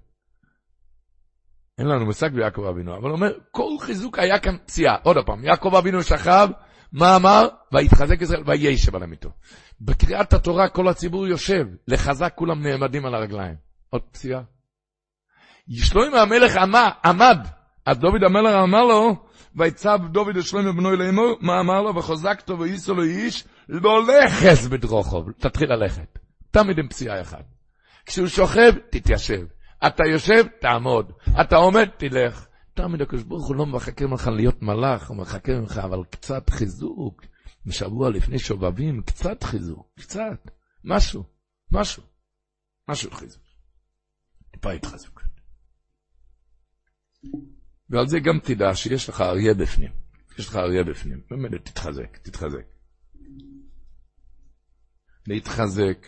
אין 1.78 1.88
לנו 1.88 2.06
מושג 2.06 2.34
ביעקב 2.34 2.64
אבינו, 2.64 2.96
אבל 2.96 3.04
הוא 3.04 3.12
אומר, 3.12 3.32
כל 3.52 3.72
חיזוק 3.82 4.20
היה 4.20 4.40
כאן 4.40 4.58
פציעה. 4.58 4.96
עוד 5.04 5.18
פעם, 5.26 5.46
יעקב 5.46 5.76
אבינו 5.76 6.04
שכב, 6.04 6.48
מה 6.92 7.16
אמר? 7.16 7.48
ויתחזק 7.74 8.22
ישראל, 8.22 8.44
וישב 8.46 8.96
על 8.96 9.04
המיטו. 9.04 9.30
בקריאת 9.82 10.34
התורה 10.34 10.70
כל 10.70 10.88
הציבור 10.88 11.28
יושב, 11.28 11.66
לחזק 11.88 12.34
כולם 12.36 12.68
נעמדים 12.68 13.06
על 13.06 13.16
הרגליים. 13.16 13.69
עוד 13.90 14.02
פציעה. 14.02 14.42
שלוים 15.72 16.16
המלך 16.16 16.56
עמד, 17.06 17.38
אז 17.86 17.98
דוד 18.00 18.24
המלך 18.24 18.56
אמר 18.64 18.86
לו, 18.86 19.16
ויצב 19.56 20.00
דוד 20.12 20.36
לשלוים 20.36 20.78
בנו 20.78 20.94
אלימו, 20.94 21.24
מה 21.42 21.60
אמר 21.60 21.82
לו? 21.82 21.96
וחוזקתו 21.96 22.60
וייסו 22.60 22.96
לו 22.96 23.04
איש, 23.04 23.44
לא 23.70 24.08
לכס 24.08 24.68
בדרוכוב, 24.68 25.32
תתחיל 25.32 25.74
ללכת. 25.74 26.20
תמיד 26.52 26.80
עם 26.80 26.88
פציעה 26.88 27.22
אחת. 27.22 27.46
כשהוא 28.06 28.28
שוכב, 28.28 28.72
תתיישב. 28.90 29.46
אתה 29.88 30.04
יושב, 30.12 30.44
תעמוד. 30.62 31.12
אתה 31.42 31.56
עומד, 31.56 31.88
תלך. 31.98 32.48
תמיד 32.74 33.02
הקדוש 33.02 33.24
ברוך 33.24 33.48
הוא 33.48 33.56
לא 33.56 33.66
מחכה 33.66 34.06
ממך 34.06 34.28
להיות 34.28 34.62
מלאך, 34.62 35.10
הוא 35.10 35.18
מחכה 35.18 35.52
ממך, 35.52 35.78
אבל 35.84 36.04
קצת 36.10 36.50
חיזוק. 36.50 37.26
בשבוע 37.66 38.10
לפני 38.10 38.40
שובבים, 38.40 39.02
קצת 39.02 39.44
חיזוק, 39.44 39.88
קצת. 40.00 40.52
משהו, 40.84 41.24
משהו. 41.72 42.04
משהו 42.90 43.12
חיזוק. 43.12 43.49
טיפה 44.60 44.72
התחזקות. 44.72 45.24
ועל 47.90 48.08
זה 48.08 48.20
גם 48.20 48.40
תדע 48.44 48.76
שיש 48.76 49.10
לך 49.10 49.22
אריה 49.22 49.54
בפנים. 49.54 49.92
יש 50.40 50.48
לך 50.48 50.56
אריה 50.56 50.84
בפנים. 50.84 51.22
באמת, 51.30 51.66
תתחזק, 51.66 52.18
תתחזק. 52.18 52.66
להתחזק. 55.28 56.08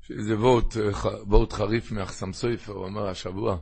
שזה 0.00 0.38
וורט, 0.38 0.76
וורט 1.26 1.52
חריף 1.52 1.92
מאחסם 1.92 2.32
סופר, 2.32 2.72
הוא 2.72 2.86
אמר 2.86 3.08
השבוע, 3.08 3.58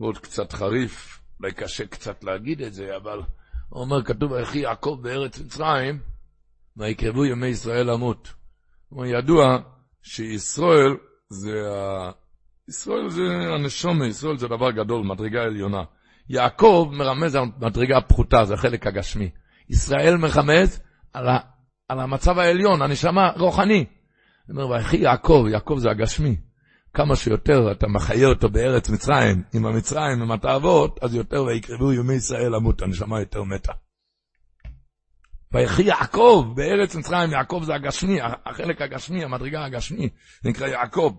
וורט 0.00 0.18
קצת 0.18 0.52
חריף, 0.52 1.20
אולי 1.40 1.54
קשה 1.54 1.86
קצת 1.86 2.24
להגיד 2.24 2.62
את 2.62 2.74
זה, 2.74 2.96
אבל 2.96 3.20
הוא 3.70 3.82
אומר, 3.82 4.02
כתוב, 4.02 4.32
ויחי 4.32 4.58
יעקב 4.58 4.98
בארץ 5.02 5.38
מצרים, 5.38 5.98
ויקרבו 6.76 7.24
ימי 7.24 7.46
ישראל 7.46 7.90
למות. 7.90 8.32
הוא 8.88 9.06
ידוע 9.06 9.58
שישראל 10.02 10.96
זה, 11.28 11.70
ה... 11.70 12.10
ישראל 12.68 13.08
זה 13.08 13.22
הנשומה, 13.54 14.06
ישראל 14.06 14.38
זה 14.38 14.48
דבר 14.48 14.70
גדול, 14.70 15.02
מדרגה 15.04 15.42
עליונה. 15.42 15.82
יעקב 16.28 16.90
מרמז 16.92 17.34
על 17.34 17.44
מדרגה 17.60 18.00
פחותה, 18.00 18.44
זה 18.44 18.54
החלק 18.54 18.86
הגשמי. 18.86 19.30
ישראל 19.68 20.16
מרמז 20.16 20.80
על, 21.12 21.28
ה... 21.28 21.38
על 21.88 22.00
המצב 22.00 22.38
העליון, 22.38 22.82
הנשמה 22.82 23.30
רוחני. 23.36 23.84
הוא 24.48 24.54
אומר, 24.54 24.68
ויחי 24.68 24.96
יעקב, 24.96 25.46
יעקב 25.50 25.76
זה 25.78 25.90
הגשמי. 25.90 26.36
כמה 26.94 27.16
שיותר 27.16 27.72
אתה 27.72 27.88
מחיה 27.88 28.28
אותו 28.28 28.48
בארץ 28.48 28.88
מצרים, 28.90 29.42
עם 29.54 29.66
המצרים, 29.66 30.22
עם 30.22 30.30
התאוות, 30.32 30.98
אז 31.02 31.14
יותר 31.14 31.44
ויקרבו 31.44 31.92
ימי 31.92 32.14
ישראל 32.14 32.54
למות, 32.56 32.82
הנשמה 32.82 33.20
יותר 33.20 33.42
מתה. 33.42 33.72
ויחי 35.52 35.82
יעקב 35.82 36.52
בארץ 36.56 36.94
מצרים, 36.94 37.30
יעקב 37.30 37.62
זה 37.64 37.74
הגשמי, 37.74 38.18
החלק 38.46 38.82
הגשמי, 38.82 39.24
המדרגה 39.24 39.64
הגשמי, 39.64 40.08
נקרא 40.44 40.66
יעקב. 40.66 41.14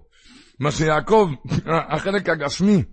מה 0.59 0.71
שיעקב, 0.71 1.29
החלק 1.95 2.29
הגשמי, 2.29 2.83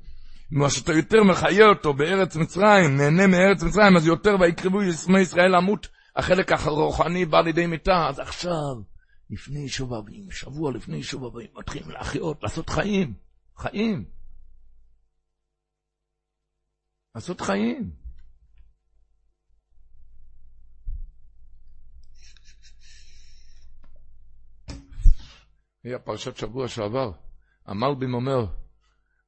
מה 0.51 0.71
שאתה 0.71 0.93
יותר 0.93 1.23
מחיה 1.23 1.67
אותו 1.67 1.95
בארץ 1.95 2.37
מצרים, 2.37 2.97
נהנה 2.97 3.27
מארץ 3.27 3.63
מצרים, 3.63 3.97
אז 3.97 4.07
יותר 4.07 4.37
ויקרבו 4.41 4.83
ימי 4.83 5.21
ישראל 5.21 5.57
למות, 5.57 5.89
החלק 6.17 6.53
הרוחני 6.53 7.25
בא 7.25 7.41
לידי 7.41 7.67
מיתה, 7.67 8.07
אז 8.09 8.19
עכשיו, 8.19 8.75
לפני 9.31 9.69
שובבים, 9.69 10.31
שבוע 10.31 10.73
לפני 10.73 11.03
שובבים, 11.03 11.49
מתחילים 11.55 11.91
להחיות, 11.91 12.43
לעשות 12.43 12.71
חיים, 12.71 13.15
חיים. 13.57 14.05
לעשות 17.15 17.41
חיים. 17.41 17.91
היה 25.85 25.99
פרשת 25.99 26.37
שבוע 26.37 26.69
שעבר, 26.69 27.11
המלבים 27.67 28.15
אומר, 28.15 28.47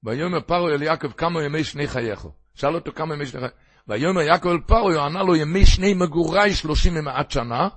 ויאמר 0.02 0.40
פרעה 0.40 0.74
אל 0.74 0.82
יעקב 0.82 1.12
כמה 1.12 1.44
ימי 1.44 1.64
שני 1.64 1.88
חייך. 1.88 2.26
שאל 2.54 2.74
אותו 2.74 2.92
כמה 2.92 3.14
ימי 3.14 3.26
שני 3.26 3.40
חייך. 3.40 3.52
ויאמר 3.88 4.20
יעקב 4.20 4.48
אל 4.48 4.60
פרעה, 4.66 5.06
ענה 5.06 5.22
לו 5.22 5.36
ימי 5.36 5.66
שני 5.66 5.94
מגורי 5.94 6.54
שלושים 6.54 6.92
ומעט 6.96 7.30
שנה, 7.30 7.68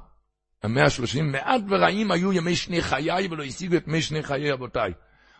המאה 0.64 0.86
השלושים, 0.86 1.32
מעט 1.32 1.62
ורעים 1.70 2.12
היו 2.12 2.34
ימי 2.34 2.56
שני 2.56 2.82
חיי 2.82 3.28
ולא 3.32 3.44
השיגו 3.44 3.78
את 3.78 3.88
ימי 3.88 4.02
שני 4.02 4.24
חיי 4.24 4.54
אבותיי. 4.54 4.92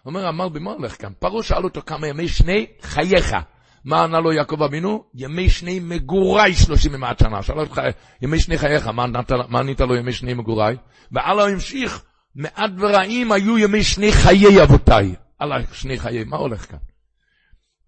אומר 0.06 0.28
המלבי, 0.28 0.60
מה 0.60 0.72
הולך 0.72 1.02
כאן? 1.02 1.14
פרעה 1.20 1.44
שאל 1.44 1.64
אותו 1.64 1.82
כמה 1.86 2.08
ימי 2.08 2.28
שני 2.28 2.66
חייך. 2.82 3.36
מה 3.86 4.04
ענה 4.04 4.20
לו 4.20 4.34
יעקב 4.34 4.64
אבינו? 4.64 5.04
ימי 5.14 5.50
שני 5.50 5.80
מגורי 5.80 6.54
שלושים 6.54 6.92
ומעט 6.96 7.20
שנה. 7.20 7.42
שאל 7.42 7.60
אותך, 7.60 7.82
ימי 8.22 8.40
שני 8.40 8.58
חייך, 8.58 8.88
מה 8.88 9.60
ענית 9.60 9.82
לו 9.82 9.96
ימי 9.96 10.14
שני 10.14 10.34
מגורי? 10.34 10.76
והלאה 11.12 11.50
המשיך, 11.50 12.04
מעט 12.36 12.72
ורעים 12.78 13.32
היו 13.32 13.58
ימי 13.58 13.84
שני 13.84 14.12
חיי 14.12 14.64
אבותיי. 14.64 15.16
הלאה, 15.40 15.58
שני 15.74 16.00
חיי, 16.00 16.24
מה 16.24 16.38
הולך 16.38 16.72
כאן? 16.72 16.80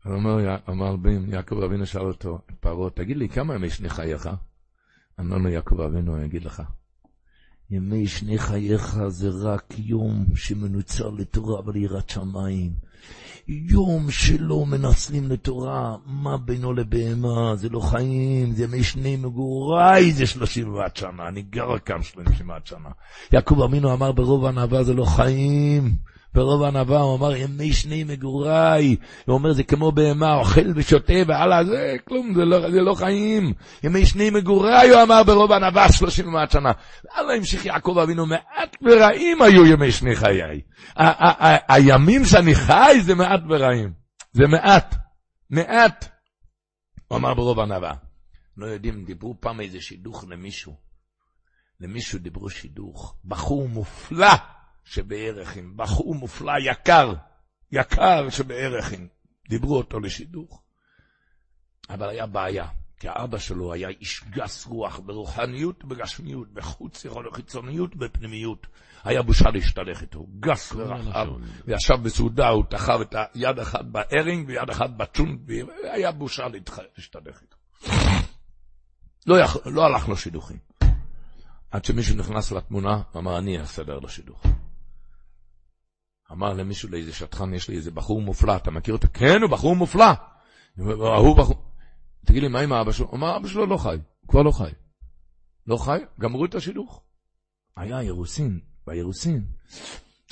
אומר, 0.06 0.56
אמר 0.70 0.96
בן, 0.96 1.34
יעקב 1.34 1.64
אבינו 1.64 1.86
שאל 1.86 2.02
אותו, 2.02 2.40
פרעה, 2.60 2.90
תגיד 2.90 3.18
לי, 3.18 3.30
כמה 3.30 3.56
ימי 3.56 3.70
שני 3.70 3.90
חייך? 3.90 4.30
אמר 5.20 5.38
לו 5.38 5.50
יעקב 5.50 5.82
אבינו, 5.82 6.16
אני 6.16 6.26
אגיד 6.26 6.46
לך. 6.46 6.64
ימי 7.72 8.08
שני 8.08 8.38
חייך 8.38 8.98
זה 9.08 9.30
רק 9.42 9.74
יום 9.78 10.26
שמנוצר 10.36 11.10
לתורה 11.10 11.62
וליראת 11.66 12.10
שמיים. 12.10 12.72
יום 13.48 14.12
שלא 14.12 14.66
מנצלים 14.66 15.32
לתורה, 15.32 15.96
מה 16.06 16.38
בינו 16.38 16.74
לבהמה, 16.74 17.56
זה 17.56 17.70
לא 17.70 17.80
חיים, 17.80 18.52
זה 18.52 18.64
ימי 18.64 18.84
שני 18.84 19.16
מגוריי, 19.16 20.12
זה 20.12 20.28
שלושים 20.28 20.74
ואט 20.74 20.96
שנה, 20.96 21.28
אני 21.28 21.42
גר 21.42 21.78
כאן 21.78 22.04
שלושים 22.04 22.50
ואט 22.50 22.66
שנה. 22.66 22.90
יעקב 23.32 23.62
אמינו 23.62 23.94
אמר 23.94 24.12
ברוב 24.12 24.46
הענווה 24.46 24.84
זה 24.84 24.94
לא 24.94 25.06
חיים. 25.06 25.96
ברוב 26.36 26.64
הענווה 26.64 27.00
הוא 27.00 27.18
אמר, 27.18 27.36
ימי 27.36 27.74
שני 27.74 28.04
מגוריי. 28.04 28.96
הוא 29.26 29.34
אומר, 29.34 29.54
זה 29.54 29.64
כמו 29.64 29.92
בהמה, 29.92 30.36
אוכל 30.36 30.72
ושותה 30.76 31.14
והלאה, 31.28 31.66
זה 31.66 31.96
כלום, 32.08 32.34
זה 32.36 32.46
לא, 32.46 32.72
זה 32.72 32.82
לא 32.82 32.94
חיים. 32.94 33.54
ימי 33.84 34.06
שני 34.06 34.30
מגוריי, 34.30 34.90
הוא 34.90 35.02
אמר 35.02 35.24
ברוב 35.24 35.52
הענווה, 35.52 35.92
שלושים 35.92 36.28
ומעט 36.28 36.52
שנה. 36.52 36.72
הלאה 37.14 37.36
המשיך 37.36 37.66
יעקב 37.66 37.98
אבינו, 38.04 38.26
מעט 38.26 38.76
ורעים 38.82 39.42
היו 39.42 39.66
ימי 39.66 39.92
שני 39.92 40.16
חיי. 40.16 40.62
הימים 41.68 42.26
שאני 42.26 42.56
חי 42.56 42.98
זה 43.02 43.16
מעט 43.16 43.42
ורעים. 43.50 43.94
זה 44.34 44.48
מעט. 44.48 44.96
מעט. 45.50 46.06
הוא 47.08 47.18
אמר 47.18 47.34
ברוב 47.34 47.60
הענווה. 47.60 47.94
לא 48.58 48.66
יודעים, 48.66 49.06
דיברו 49.06 49.36
פעם 49.40 49.62
איזה 49.62 49.82
שידוך 49.82 50.26
למישהו. 50.30 50.76
למישהו 51.80 52.20
דיברו 52.20 52.50
שידוך, 52.50 53.16
בחור 53.26 53.70
מופלא 53.70 54.28
שבערכים, 54.86 55.78
בחור 55.78 56.16
מופלא 56.16 56.54
יקר, 56.60 57.14
יקר 57.72 58.30
שבערכים, 58.30 59.08
דיברו 59.50 59.78
אותו 59.78 60.00
לשידוך. 60.00 60.62
אבל 61.90 62.10
היה 62.10 62.26
בעיה, 62.26 62.68
כי 63.00 63.08
האבא 63.08 63.38
שלו 63.38 63.74
היה 63.74 63.90
איש 63.90 64.24
גס 64.30 64.66
רוח 64.66 65.00
ברוחניות, 65.00 65.84
בגשמיות, 65.84 66.54
בחוץ, 66.54 67.06
יכול 67.06 67.32
חיצוניות, 67.34 67.96
בפנימיות. 67.96 68.68
היה 69.04 69.22
בושה 69.22 69.50
להשתלך 69.50 70.02
איתו, 70.02 70.28
גס 70.40 70.74
ורחב, 70.76 71.28
וישב 71.66 71.96
בסעודה, 72.04 72.48
הוא 72.48 72.64
תחב 72.70 73.02
את 73.02 73.16
היד 73.34 73.60
אחת 73.60 73.86
בארינג 73.86 74.48
ויד 74.48 74.70
אחת 74.70 74.90
בצ'ונט, 74.90 75.40
והיה 75.48 76.12
בושה 76.12 76.44
להשתלך 76.98 77.42
איתו. 77.42 77.58
לא, 79.28 79.40
יכ... 79.40 79.58
לא 79.66 79.86
הלך 79.86 80.10
לו 80.10 80.18
שידוכים. 80.18 80.58
עד 81.72 81.86
שמישהו 81.86 82.16
נכנס 82.16 82.52
לתמונה, 82.52 83.02
אמר, 83.16 83.38
אני 83.38 83.64
אסדר 83.64 84.00
לו 84.00 84.10
שידוך. 84.10 84.46
אמר 86.32 86.54
למישהו, 86.54 86.90
לאיזה 86.90 87.14
שטחן, 87.14 87.54
יש 87.54 87.70
לי 87.70 87.76
איזה 87.76 87.92
בחור 87.92 88.22
מופלא, 88.22 88.56
אתה 88.56 88.72
מכיר 88.72 88.94
אותו? 88.94 89.08
כן, 89.14 89.42
הוא 89.42 89.50
בחור 89.50 89.76
מופלא. 89.76 90.06
הוא 90.78 91.38
בחור... 91.38 91.66
תגיד 92.26 92.42
לי, 92.42 92.48
מה 92.48 92.60
עם 92.60 92.74
האבא 92.74 92.92
שלו? 92.92 93.12
אמר, 93.14 93.38
אבא 93.38 93.48
שלו 93.48 93.66
לא 93.66 93.78
חי, 93.78 93.98
הוא 94.22 94.30
כבר 94.30 94.42
לא 94.42 94.52
חי. 94.52 94.72
לא 95.68 95.78
חי? 95.78 96.00
גמרו 96.20 96.46
את 96.46 96.56
השידוך. 96.56 97.02
היה 97.78 98.00
אירוסין, 98.00 98.60
באירוסין, 98.88 99.46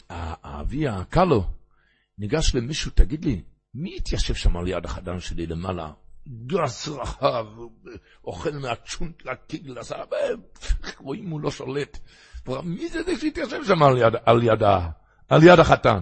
האבי 0.09 0.87
הקלו 0.87 1.43
ניגש 2.17 2.55
למישהו, 2.55 2.91
תגיד 2.95 3.25
לי, 3.25 3.41
מי 3.73 3.95
התיישב 3.97 4.33
שם 4.33 4.57
על 4.57 4.67
יד 4.67 4.85
החדן 4.85 5.19
שלי 5.19 5.47
למעלה? 5.47 5.91
גס 6.45 6.87
רחב, 6.87 7.45
אוכל 8.23 8.51
מהצ'ונט 8.51 9.25
לקיגל, 9.25 9.75
רואים 10.99 11.29
הוא 11.29 11.41
לא 11.41 11.51
שולט. 11.51 11.99
מי 12.63 12.89
זה 12.89 13.03
זה 13.03 13.11
שהתיישב 13.19 13.63
שם 13.67 13.83
על 13.83 13.97
יד, 13.97 14.13
על 14.25 14.43
יד, 14.43 14.63
על 15.29 15.43
יד 15.43 15.59
החתן? 15.59 15.99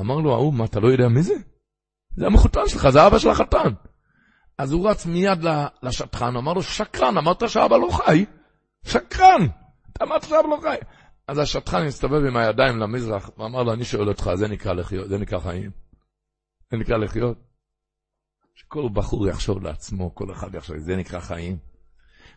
אמר 0.00 0.14
לו 0.14 0.32
ההוא, 0.34 0.54
מה, 0.54 0.64
אתה 0.64 0.80
לא 0.80 0.88
יודע 0.88 1.08
מי 1.08 1.22
זה? 1.22 1.34
זה 2.16 2.26
המחותן 2.26 2.68
שלך, 2.68 2.88
זה 2.88 3.06
אבא 3.06 3.18
של 3.18 3.28
החתן. 3.28 3.72
אז 4.58 4.72
הוא 4.72 4.90
רץ 4.90 5.06
מיד 5.06 5.38
לשטחן, 5.82 6.36
אמר 6.36 6.52
לו, 6.52 6.62
שקרן, 6.62 7.18
אמרת 7.18 7.48
שאבא 7.48 7.76
לא 7.76 7.88
חי? 7.90 8.24
שקרן! 8.84 9.46
אתה 9.92 10.04
אמרת 10.04 10.22
שאבא 10.22 10.48
לא 10.48 10.58
חי. 10.62 10.76
אז 11.28 11.38
השטן 11.38 11.86
הסתובב 11.86 12.24
עם 12.24 12.36
הידיים 12.36 12.78
למזרח, 12.78 13.30
ואמר 13.38 13.62
לו, 13.62 13.72
אני 13.72 13.84
שואל 13.84 14.08
אותך, 14.08 14.30
זה 14.34 14.48
נקרא 14.48 14.72
לחיות, 14.72 15.08
זה 15.08 15.18
נקרא 15.18 15.38
חיים? 15.40 15.70
זה 16.70 16.76
נקרא 16.76 16.96
לחיות? 16.96 17.38
שכל 18.54 18.88
בחור 18.92 19.28
יחשוב 19.28 19.62
לעצמו, 19.62 20.14
כל 20.14 20.32
אחד 20.32 20.54
יחשוב, 20.54 20.76
זה 20.78 20.96
נקרא 20.96 21.20
חיים? 21.20 21.56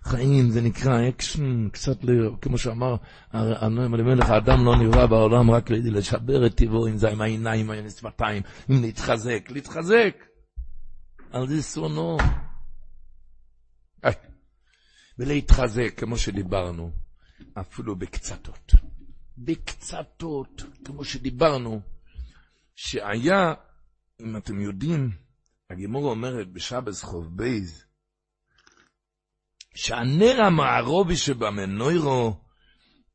חיים 0.03 0.49
זה 0.49 0.61
נקרא 0.61 1.09
אקשן, 1.09 1.69
קצת 1.69 2.03
ל... 2.03 2.09
כמו 2.41 2.57
שאמר 2.57 2.95
הנועם 3.31 3.95
אלימלך, 3.95 4.29
האדם 4.29 4.65
לא 4.65 4.75
נברא 4.75 5.05
בעולם 5.05 5.51
רק 5.51 5.67
כדי 5.67 5.91
לשבר 5.91 6.45
את 6.45 6.55
טבעו, 6.55 6.87
אם 6.87 6.97
זה 6.97 7.09
עם 7.09 7.21
העיניים, 7.21 7.71
עם 7.71 7.85
השפתיים, 7.85 8.43
אם 8.69 8.81
להתחזק, 8.81 9.47
להתחזק. 9.49 10.15
על 11.31 11.47
זה 11.47 11.61
שונאו. 11.61 12.17
ולהתחזק, 15.19 15.93
כמו 15.97 16.17
שדיברנו, 16.17 16.91
אפילו 17.53 17.95
בקצתות. 17.95 18.71
בקצתות, 19.37 20.63
כמו 20.85 21.03
שדיברנו, 21.03 21.81
שהיה, 22.75 23.53
אם 24.21 24.37
אתם 24.37 24.61
יודעים, 24.61 25.11
הגימור 25.69 26.09
אומרת 26.09 26.51
בשבס 26.51 27.03
חוב 27.03 27.37
בייז, 27.37 27.86
שהנר 29.77 30.41
המערובי 30.41 31.17
שבמנוירו, 31.17 32.33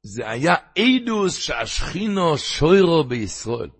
זה 0.02 0.30
היה 0.30 0.54
אידוס 0.76 1.36
שהשכינו 1.36 2.38
שוירו 2.38 3.04
בישראל. 3.04 3.70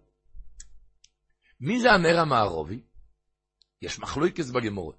מי 1.60 1.80
זה 1.80 1.92
הנר 1.92 2.20
המערובי? 2.20 2.80
יש 3.82 3.98
מחלוקס 3.98 4.50
בגימורה. 4.50 4.94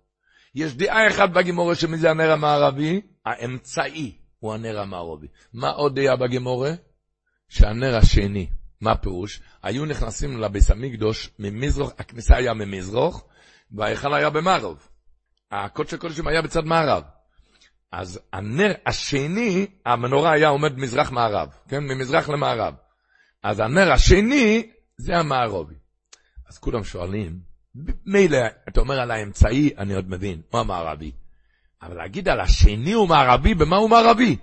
יש 0.55 0.75
דעה 0.75 1.07
אחת 1.07 1.29
בגימורה 1.29 1.75
שמי 1.75 1.97
זה 1.97 2.11
הנר 2.11 2.31
המערבי? 2.31 3.01
האמצעי 3.25 4.17
הוא 4.39 4.53
הנר 4.53 4.79
המערבי. 4.79 5.27
מה 5.53 5.69
עוד 5.69 5.99
דעה 5.99 6.15
בגימורה? 6.15 6.71
שהנר 7.49 7.97
השני, 7.97 8.47
מה 8.81 8.91
הפירוש? 8.91 9.41
היו 9.63 9.85
נכנסים 9.85 10.37
לביס 10.37 10.71
המקדוש 10.71 11.29
ממזרוח, 11.39 11.91
הכניסה 11.97 12.35
היה 12.35 12.53
ממזרוח, 12.53 13.23
וההיכל 13.71 14.13
היה 14.13 14.29
במערב. 14.29 14.87
הקודש 15.51 15.93
הקודשים 15.93 16.27
היה 16.27 16.41
בצד 16.41 16.63
מערב. 16.65 17.03
אז 17.93 18.19
הנר 18.33 18.73
השני, 18.85 19.67
המנורה 19.85 20.31
היה 20.31 20.49
עומד 20.49 20.77
מזרח 20.77 21.11
מערב, 21.11 21.49
כן? 21.67 21.83
ממזרח 21.83 22.29
למערב. 22.29 22.73
אז 23.43 23.59
הנר 23.59 23.91
השני 23.91 24.69
זה 24.97 25.17
המערבי. 25.17 25.75
אז 26.49 26.57
כולם 26.57 26.83
שואלים, 26.83 27.39
מילא, 28.05 28.37
אתה 28.69 28.79
אומר 28.79 28.99
על 28.99 29.11
האמצעי, 29.11 29.69
אני 29.77 29.93
עוד 29.93 30.09
מבין, 30.09 30.41
הוא 30.49 30.59
המערבי. 30.59 31.11
אבל 31.81 31.95
להגיד 31.95 32.29
על 32.29 32.39
השני 32.39 32.91
הוא 32.91 33.07
מערבי, 33.07 33.53
במה 33.53 33.77
הוא 33.77 33.89
מערבי? 33.89 34.37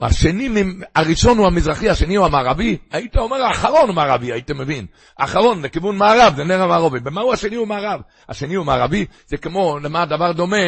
השני, 0.00 0.48
הראשון 0.94 1.38
הוא 1.38 1.46
המזרחי, 1.46 1.88
השני 1.88 2.16
הוא 2.16 2.26
המערבי, 2.26 2.78
היית 2.90 3.16
אומר 3.16 3.42
האחרון 3.42 3.88
הוא 3.88 3.94
מערבי, 3.94 4.32
היית 4.32 4.50
מבין. 4.50 4.86
האחרון 5.18 5.62
לכיוון 5.62 5.96
מערב, 5.96 6.36
זה 6.36 6.44
נר 6.44 6.62
המערבי. 6.62 7.00
במה 7.00 7.20
הוא 7.20 7.32
השני 7.32 7.56
הוא 7.56 7.66
מערב? 7.66 8.00
השני 8.28 8.54
הוא 8.54 8.66
מערבי, 8.66 9.06
זה 9.26 9.36
כמו, 9.36 9.78
למה 9.78 10.02
הדבר 10.02 10.32
דומה? 10.32 10.66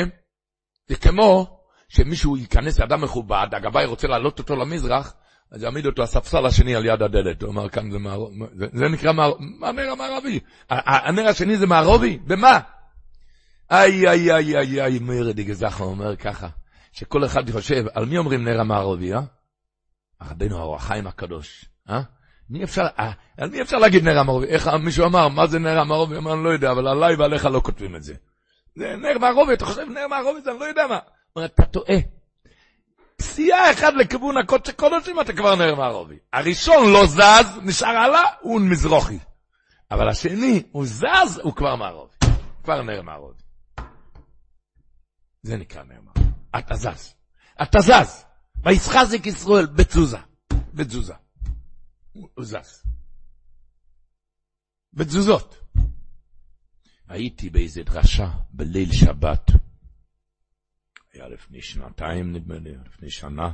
זה 0.88 0.97
כמו 0.97 1.60
שמישהו 1.91 2.36
ייכנס 2.36 2.78
לאדם 2.78 3.01
מכובד, 3.01 3.47
הגבאי 3.53 3.84
רוצה 3.84 4.09
להעלות 4.09 4.38
אותו 4.38 4.57
למזרח, 4.57 5.14
אז 5.51 5.62
יעמיד 5.62 5.86
אותו 5.86 6.03
הספסל 6.03 6.47
השני 6.47 6.74
על 6.74 6.86
יד 6.86 7.03
הדלת. 7.03 7.43
הוא 7.43 7.51
אמר, 7.51 7.68
כאן 7.68 7.91
זה, 7.91 7.99
מער... 7.99 8.26
זה, 8.55 8.66
זה 8.72 8.88
נקרא 8.88 9.12
מער... 9.12 9.32
הנר 9.62 9.91
המערבי. 9.93 10.41
הנר 10.70 11.28
השני 11.28 11.57
זה 11.57 11.66
מערובי? 11.66 12.18
במה? 12.26 12.59
איי, 13.70 14.09
איי, 14.09 14.32
איי, 14.32 14.59
איי, 14.59 14.82
איי, 14.82 14.99
מאיר 14.99 15.32
דיגזחו 15.32 15.84
אומר 15.84 16.16
ככה, 16.16 16.49
שכל 16.93 17.24
אחד 17.24 17.51
חושב, 17.51 17.84
על 17.95 18.07
מי 18.07 18.18
אומרים 18.18 18.45
נר 18.45 18.61
המערובי, 18.61 19.14
אה? 19.14 19.20
רבנו 20.22 20.59
האור 20.59 20.76
החיים 20.76 21.07
הקדוש, 21.07 21.64
אה? 21.91 22.03
מי 22.51 22.64
אפשר, 22.64 22.86
אה, 22.99 23.12
על 23.38 23.51
מי 23.51 23.62
אפשר 23.62 23.76
להגיד 23.76 24.05
נר 24.05 24.18
המערובי? 24.18 24.47
איך 24.47 24.68
מישהו 24.68 25.07
אמר, 25.07 25.28
מה 25.28 25.47
זה 25.47 25.59
נר 25.59 25.78
המערובי? 25.78 26.16
אמר, 26.16 26.32
אני 26.32 26.45
לא 26.45 26.51
יודע, 26.51 26.70
אבל 26.70 26.88
עליי 26.88 27.14
ועליך 27.16 27.45
לא 27.45 27.61
כותבים 27.61 27.97
את 27.97 28.03
זה. 28.03 28.14
זה 28.76 28.97
נר 28.97 29.18
מערובי, 29.18 29.53
אתה 29.53 29.64
חושב 29.64 29.82
נר 29.82 30.07
מערובי 30.07 30.41
זה, 30.41 30.51
אני 30.51 30.59
לא 30.59 30.64
יודע 30.64 30.86
מה. 30.86 30.99
אומר, 31.37 31.47
אתה 31.47 31.66
טועה. 31.66 31.97
פסיעה 33.16 33.72
אחת 33.72 33.93
לכיוון 34.01 34.37
הקודש 34.37 34.70
קודשים, 34.70 35.20
אתה 35.20 35.33
כבר 35.33 35.55
נר 35.55 35.74
מערבי. 35.74 36.18
הראשון 36.33 36.93
לא 36.93 37.07
זז, 37.07 37.59
נשאר 37.62 37.89
הלאה, 37.89 38.22
הוא 38.41 38.61
מזרוחי. 38.61 39.18
אבל 39.91 40.09
השני, 40.09 40.62
הוא 40.72 40.87
זז, 40.87 41.41
הוא 41.43 41.55
כבר 41.55 41.76
מערבי. 41.76 42.16
כבר 42.64 42.83
נר 42.83 43.03
מערבי. 43.03 43.43
זה 45.43 45.57
נקרא 45.57 45.83
נר 45.83 46.01
מערבי. 46.01 46.33
אתה 46.59 46.74
זז. 46.74 47.14
אתה 47.62 47.78
זז. 47.81 48.24
וישחזק 48.64 49.26
ישראל 49.26 49.66
בתזוזה. 49.66 50.18
בתזוזה. 50.74 51.14
הוא 52.12 52.28
זז. 52.41 52.83
בתזוזות. 54.93 55.57
הייתי 57.09 57.51
באיזה 57.51 57.83
דרשה 57.83 58.31
בליל 58.51 58.93
שבת. 58.93 59.51
היה 61.13 61.29
לפני 61.29 61.63
שנתיים 61.63 62.33
נדמה 62.33 62.59
לי, 62.59 62.75
לפני 62.87 63.11
שנה. 63.11 63.51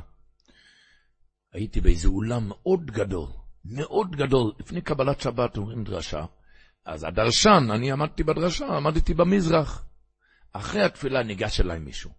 הייתי 1.53 1.81
באיזה 1.81 2.07
אולם 2.07 2.47
מאוד 2.47 2.91
גדול, 2.91 3.27
מאוד 3.65 4.15
גדול, 4.15 4.51
לפני 4.59 4.81
קבלת 4.81 5.21
שבת 5.21 5.57
אומרים 5.57 5.83
דרשה. 5.83 6.25
אז 6.85 7.03
הדרשן, 7.03 7.67
אני 7.71 7.91
עמדתי 7.91 8.23
בדרשה, 8.23 8.67
עמדתי 8.67 9.13
במזרח. 9.13 9.85
אחרי 10.53 10.83
התפילה 10.83 11.23
ניגש 11.23 11.61
אליי 11.61 11.79
מישהו. 11.79 12.11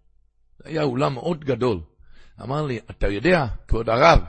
זה 0.57 0.69
היה 0.69 0.83
אולם 0.83 1.13
מאוד 1.13 1.45
גדול. 1.45 1.81
אמר 2.41 2.65
לי, 2.65 2.79
אתה 2.89 3.07
יודע, 3.07 3.47
כבוד 3.67 3.89
הרב, 3.89 4.19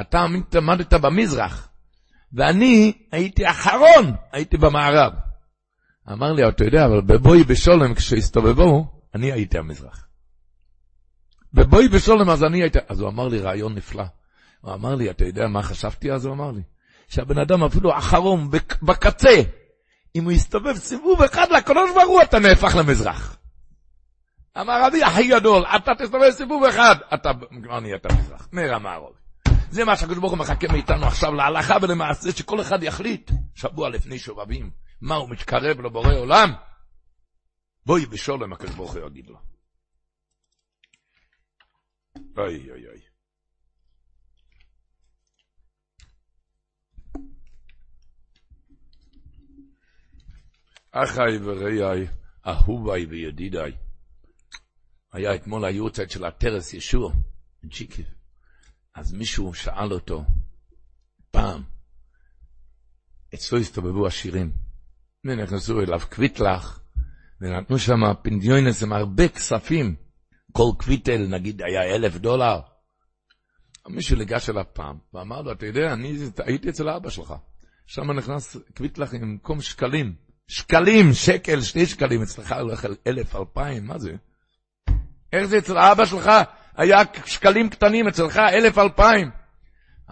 אתה 0.00 0.18
עמדת 0.56 0.94
במזרח, 0.94 1.68
ואני 2.32 2.92
הייתי 3.12 3.50
אחרון, 3.50 4.14
הייתי 4.32 4.56
במערב. 4.56 5.12
אמר 6.12 6.32
לי, 6.32 6.48
אתה 6.48 6.64
יודע, 6.64 6.86
אבל 6.86 7.00
בבואי 7.00 7.44
בשולם, 7.44 7.94
כשהסתובבו, 7.94 9.00
אני 9.14 9.32
הייתי 9.32 9.58
המזרח. 9.58 10.09
ובואי 11.54 11.88
בשולם 11.88 12.30
אז 12.30 12.44
אני 12.44 12.62
הייתי, 12.62 12.78
אז 12.88 13.00
הוא 13.00 13.08
אמר 13.08 13.28
לי 13.28 13.40
רעיון 13.40 13.74
נפלא. 13.74 14.04
הוא 14.60 14.74
אמר 14.74 14.94
לי, 14.94 15.10
אתה 15.10 15.24
יודע 15.24 15.46
מה 15.46 15.62
חשבתי 15.62 16.12
אז? 16.12 16.26
הוא 16.26 16.34
אמר 16.34 16.50
לי, 16.50 16.62
שהבן 17.08 17.38
אדם 17.38 17.64
אפילו 17.64 17.98
אחרון, 17.98 18.50
בקצה, 18.82 19.42
אם 20.14 20.24
הוא 20.24 20.32
יסתובב 20.32 20.74
סיבוב 20.76 21.22
אחד 21.22 21.46
לקדוש 21.52 21.90
ברוך 21.94 22.08
הוא, 22.08 22.22
אתה 22.22 22.38
נהפך 22.38 22.76
למזרח. 22.78 23.36
אמר 24.60 24.86
רבי 24.86 25.02
הכי 25.02 25.28
גדול, 25.28 25.64
אתה 25.76 25.92
תסתובב 25.98 26.30
סיבוב 26.30 26.64
אחד, 26.64 26.96
אתה 27.14 27.30
כבר 27.62 27.80
נהיית 27.80 28.06
מזרח, 28.06 28.48
נר 28.52 28.74
המערוב. 28.74 29.12
זה 29.70 29.84
מה 29.84 29.96
שהקדוש 29.96 30.18
ברוך 30.18 30.32
הוא 30.32 30.38
מחכה 30.38 30.68
מאיתנו 30.72 31.06
עכשיו 31.06 31.34
להלכה 31.34 31.76
ולמעשה, 31.82 32.32
שכל 32.32 32.60
אחד 32.60 32.82
יחליט, 32.82 33.30
שבוע 33.54 33.88
לפני 33.88 34.18
שובבים, 34.18 34.70
מה 35.00 35.14
הוא 35.14 35.30
מתקרב 35.30 35.80
לבורא 35.80 36.14
עולם? 36.14 36.52
בואי 37.86 38.06
בשולם 38.06 38.52
הקדוש 38.52 38.74
ברוך 38.74 38.94
הוא 38.94 39.06
יגיד 39.06 39.26
לו. 39.28 39.49
Ay, 42.16 42.70
ay, 42.74 42.84
ay. 42.92 43.00
אחיי 50.92 51.38
וראיי, 51.42 52.08
אהוביי 52.46 53.06
וידידיי. 53.06 53.72
היה 55.12 55.34
אתמול 55.34 55.64
היורצייט 55.64 56.10
של 56.10 56.24
הטרס 56.24 56.74
ישוע, 56.74 57.12
צ'יקי. 57.72 58.04
אז 58.94 59.12
מישהו 59.12 59.54
שאל 59.54 59.92
אותו, 59.92 60.24
פעם, 61.30 61.62
אצלו 63.34 63.58
הסתובבו 63.58 64.06
השירים. 64.06 64.52
ונכנסו 65.24 65.80
אליו 65.80 66.00
קוויטלך, 66.10 66.80
ונתנו 67.40 67.78
שם 67.78 68.00
פנדיונס 68.22 68.82
עם 68.82 68.92
הרבה 68.92 69.28
כספים. 69.28 70.09
כל 70.52 70.70
קוויטל, 70.78 71.26
נגיד, 71.28 71.62
היה 71.62 71.94
אלף 71.94 72.16
דולר. 72.16 72.60
מישהו 73.88 74.16
ניגש 74.16 74.50
אליו 74.50 74.64
פעם, 74.72 74.98
ואמר 75.14 75.42
לו, 75.42 75.52
אתה 75.52 75.66
יודע, 75.66 75.92
אני 75.92 76.16
הייתי 76.38 76.70
אצל 76.70 76.88
אבא 76.88 77.10
שלך. 77.10 77.34
שם 77.86 78.10
נכנס 78.10 78.56
קוויטלח 78.76 79.14
עם 79.14 79.20
במקום 79.20 79.60
שקלים. 79.60 80.14
שקלים, 80.48 81.12
שקל, 81.12 81.60
שני 81.60 81.86
שקלים, 81.86 82.22
אצלך 82.22 82.52
הולך 82.52 82.86
אלף, 83.06 83.36
אלפיים, 83.36 83.86
מה 83.86 83.98
זה? 83.98 84.12
איך 85.32 85.44
זה 85.44 85.58
אצל 85.58 85.78
אבא 85.78 86.04
שלך? 86.04 86.30
היה 86.76 86.98
שקלים 87.26 87.70
קטנים, 87.70 88.08
אצלך 88.08 88.36
אלף, 88.36 88.78
אלפיים. 88.78 89.30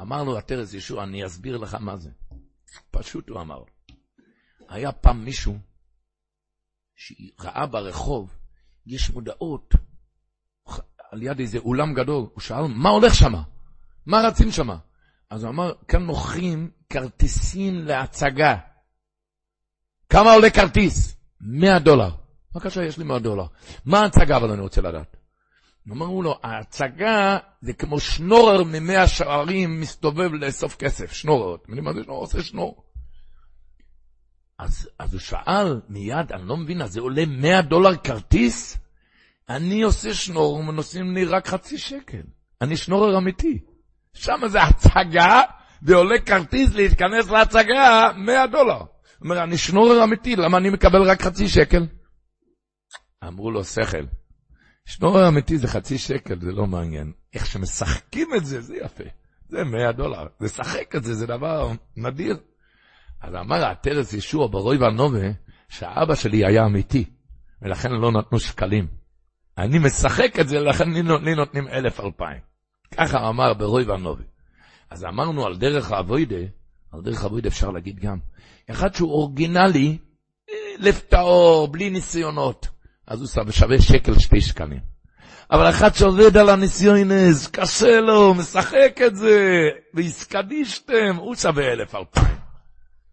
אמר 0.00 0.24
לו 0.24 0.38
הטרס 0.38 0.74
ישוע, 0.74 1.04
אני 1.04 1.26
אסביר 1.26 1.56
לך 1.56 1.74
מה 1.80 1.96
זה. 1.96 2.10
פשוט 2.90 3.28
הוא 3.28 3.40
אמר. 3.40 3.62
היה 4.68 4.92
פעם 4.92 5.24
מישהו 5.24 5.58
שראה 6.96 7.66
ברחוב, 7.66 8.36
יש 8.86 9.10
מודעות 9.10 9.74
על 11.10 11.22
יד 11.22 11.40
איזה 11.40 11.58
אולם 11.58 11.94
גדול. 11.94 12.26
הוא 12.34 12.40
שאל, 12.40 12.62
מה 12.68 12.88
הולך 12.88 13.14
שם? 13.14 13.32
מה 14.06 14.20
רצים 14.20 14.50
שם? 14.50 14.68
אז 15.30 15.44
הוא 15.44 15.50
אמר, 15.50 15.72
כאן 15.88 16.02
מוכרים 16.02 16.70
כרטיסים 16.90 17.78
להצגה. 17.78 18.56
כמה 20.08 20.32
עולה 20.32 20.50
כרטיס? 20.50 21.16
100 21.40 21.78
דולר. 21.78 22.10
בבקשה, 22.54 22.84
יש 22.84 22.98
לי 22.98 23.04
100 23.04 23.18
דולר. 23.18 23.46
מה 23.84 24.00
ההצגה 24.00 24.36
אבל 24.36 24.50
אני 24.50 24.60
רוצה 24.60 24.80
לדעת? 24.80 25.16
אמרו 25.92 26.22
לו, 26.22 26.38
ההצגה 26.42 27.38
זה 27.60 27.72
כמו 27.72 28.00
שנורר 28.00 28.64
ממאה 28.64 29.06
שערים 29.06 29.80
מסתובב 29.80 30.32
לאסוף 30.32 30.76
כסף, 30.76 31.12
שנורר. 31.12 31.54
אתם 31.54 31.72
יודעים 31.72 31.84
מה 31.84 31.92
זה 31.92 32.02
שנורר? 32.02 32.20
עושה 32.20 32.42
שנור. 32.42 32.84
אז, 34.58 34.88
אז 34.98 35.12
הוא 35.12 35.20
שאל 35.20 35.80
מיד, 35.88 36.32
אני 36.32 36.48
לא 36.48 36.56
מבין, 36.56 36.82
אז 36.82 36.92
זה 36.92 37.00
עולה 37.00 37.26
100 37.26 37.62
דולר 37.62 37.96
כרטיס? 37.96 38.78
אני 39.48 39.82
עושה 39.82 40.14
שנור 40.14 40.54
ונוסעים 40.54 41.14
לי 41.14 41.24
רק 41.24 41.46
חצי 41.46 41.78
שקל. 41.78 42.22
אני 42.60 42.76
שנורר 42.76 43.18
אמיתי. 43.18 43.58
שם 44.14 44.40
זה 44.46 44.62
הצגה, 44.62 45.42
ועולה 45.82 46.20
כרטיס 46.20 46.74
להתכנס 46.74 47.30
להצגה 47.30 48.12
100 48.16 48.46
דולר. 48.46 48.78
הוא 48.78 48.86
אומר, 49.24 49.42
אני 49.42 49.58
שנורר 49.58 50.04
אמיתי, 50.04 50.36
למה 50.36 50.58
אני 50.58 50.70
מקבל 50.70 51.02
רק 51.10 51.22
חצי 51.22 51.48
שקל? 51.48 51.86
אמרו 53.24 53.50
לו, 53.50 53.64
שכל. 53.64 54.04
שנורר 54.86 55.28
אמיתי 55.28 55.58
זה 55.58 55.68
חצי 55.68 55.98
שקל, 55.98 56.40
זה 56.40 56.52
לא 56.52 56.66
מעניין. 56.66 57.12
איך 57.34 57.46
שמשחקים 57.46 58.28
את 58.36 58.44
זה, 58.44 58.60
זה 58.60 58.76
יפה. 58.76 59.04
זה 59.48 59.64
100 59.64 59.92
דולר. 59.92 60.26
לשחק 60.40 60.96
את 60.96 61.04
זה, 61.04 61.14
זה 61.14 61.26
דבר 61.26 61.72
נדיר. 61.96 62.36
אז 63.20 63.34
אמר 63.34 63.66
הטרס 63.66 64.12
ישוע 64.12 64.48
ברוי 64.50 64.78
והנובה, 64.78 65.28
שהאבא 65.68 66.14
שלי 66.14 66.46
היה 66.46 66.66
אמיתי, 66.66 67.04
ולכן 67.62 67.90
לא 67.90 68.12
נתנו 68.12 68.40
שקלים. 68.40 68.97
אני 69.58 69.78
משחק 69.78 70.40
את 70.40 70.48
זה, 70.48 70.60
לכן 70.60 70.90
לי, 71.22 71.34
נותנים 71.34 71.68
אלף 71.68 72.00
אלפיים. 72.00 72.40
ככה 72.94 73.28
אמר 73.28 73.54
ברוי 73.54 73.84
והנובה. 73.84 74.22
אז 74.90 75.04
אמרנו 75.04 75.46
על 75.46 75.56
דרך 75.56 75.92
האבוידה, 75.92 76.36
על 76.92 77.00
דרך 77.00 77.22
האבוידה 77.22 77.48
אפשר 77.48 77.70
להגיד 77.70 78.00
גם, 78.00 78.18
אחד 78.70 78.94
שהוא 78.94 79.12
אורגינלי, 79.12 79.98
אה, 80.50 80.54
לב 80.78 80.98
טהור, 81.08 81.68
בלי 81.68 81.90
ניסיונות, 81.90 82.68
אז 83.06 83.20
הוא 83.20 83.52
שווה 83.52 83.80
שקל 83.80 84.18
שתי 84.18 84.40
שקלים. 84.40 84.80
אבל 85.50 85.70
אחד 85.70 85.94
שעובד 85.94 86.36
על 86.36 86.48
הניסיונס, 86.48 87.46
קשה 87.46 88.00
לו, 88.00 88.34
משחק 88.34 89.00
את 89.06 89.16
זה, 89.16 89.68
והסקדישתם, 89.94 91.16
הוא 91.16 91.34
שווה 91.34 91.72
אלף 91.72 91.94
אלפיים. 91.94 92.38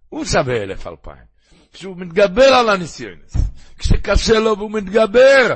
הוא 0.09 0.25
שווה 0.25 0.63
אלף 0.63 0.87
אלפיים. 0.87 1.25
כשהוא 1.73 1.97
מתגבר 1.97 2.45
על 2.45 2.69
הניסיונס, 2.69 3.37
כשקשה 3.79 4.39
לו 4.39 4.57
והוא 4.57 4.71
מתגבר, 4.71 5.55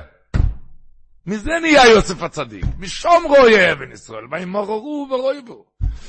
מזה 1.26 1.59
נהיה 1.61 1.88
יוסף 1.88 2.22
הצדיק, 2.24 2.65
משום 2.78 3.24
רואה 3.28 3.72
אבן 3.72 3.91
ישראל, 3.91 4.24
וימררו 4.32 5.07
ורויבו. 5.11 5.65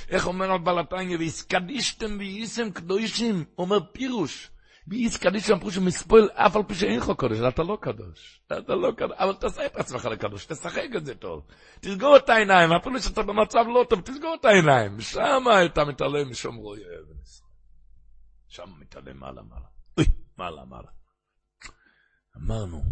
איך 0.09 0.27
אומר 0.27 0.53
על 0.53 0.59
בלתניה, 0.59 1.19
והסקדישתם 1.19 2.17
וייסם 2.19 2.71
קדושים, 2.71 3.45
אומר 3.59 3.81
פירוש, 3.93 4.51
ואיס 4.89 5.17
קדישם 5.17 5.59
מספול, 5.85 6.29
אף 6.35 6.57
על 6.57 6.63
פי 6.63 6.75
שאין 6.75 6.99
לך 6.99 7.11
קודש, 7.17 7.39
אתה 7.49 7.63
לא 7.63 7.79
קדוש, 7.81 8.41
אתה 8.47 8.75
לא 8.75 8.93
קדוש, 8.97 9.17
אבל 9.19 9.35
תעשה 9.35 9.67
את 9.67 9.77
עצמך 9.77 10.05
לקדוש, 10.05 10.47
תשחק 10.47 10.89
את 10.97 11.07
זה 11.07 11.15
טוב, 11.15 11.47
תסגור 11.81 12.17
את 12.17 12.29
העיניים, 12.29 12.73
אפילו 12.73 13.01
שאתה 13.01 13.23
במצב 13.23 13.65
לא 13.75 13.85
טוב, 13.91 14.01
תסגור 14.01 14.37
את 14.41 14.45
העיניים, 14.45 15.01
שם 15.01 15.45
אתה 15.67 15.85
מתעלם 15.85 16.31
משום 16.31 16.57
רואה 16.57 16.81
אבן 16.81 17.21
ישראל. 17.23 17.51
שם 18.49 18.71
מתעלם 18.81 19.21
מעלה 19.21 19.43
מעלה. 19.43 19.67
אוי, 19.99 20.05
מעלה 20.39 20.65
מעלה. 20.65 20.89
אמרנו 22.37 22.83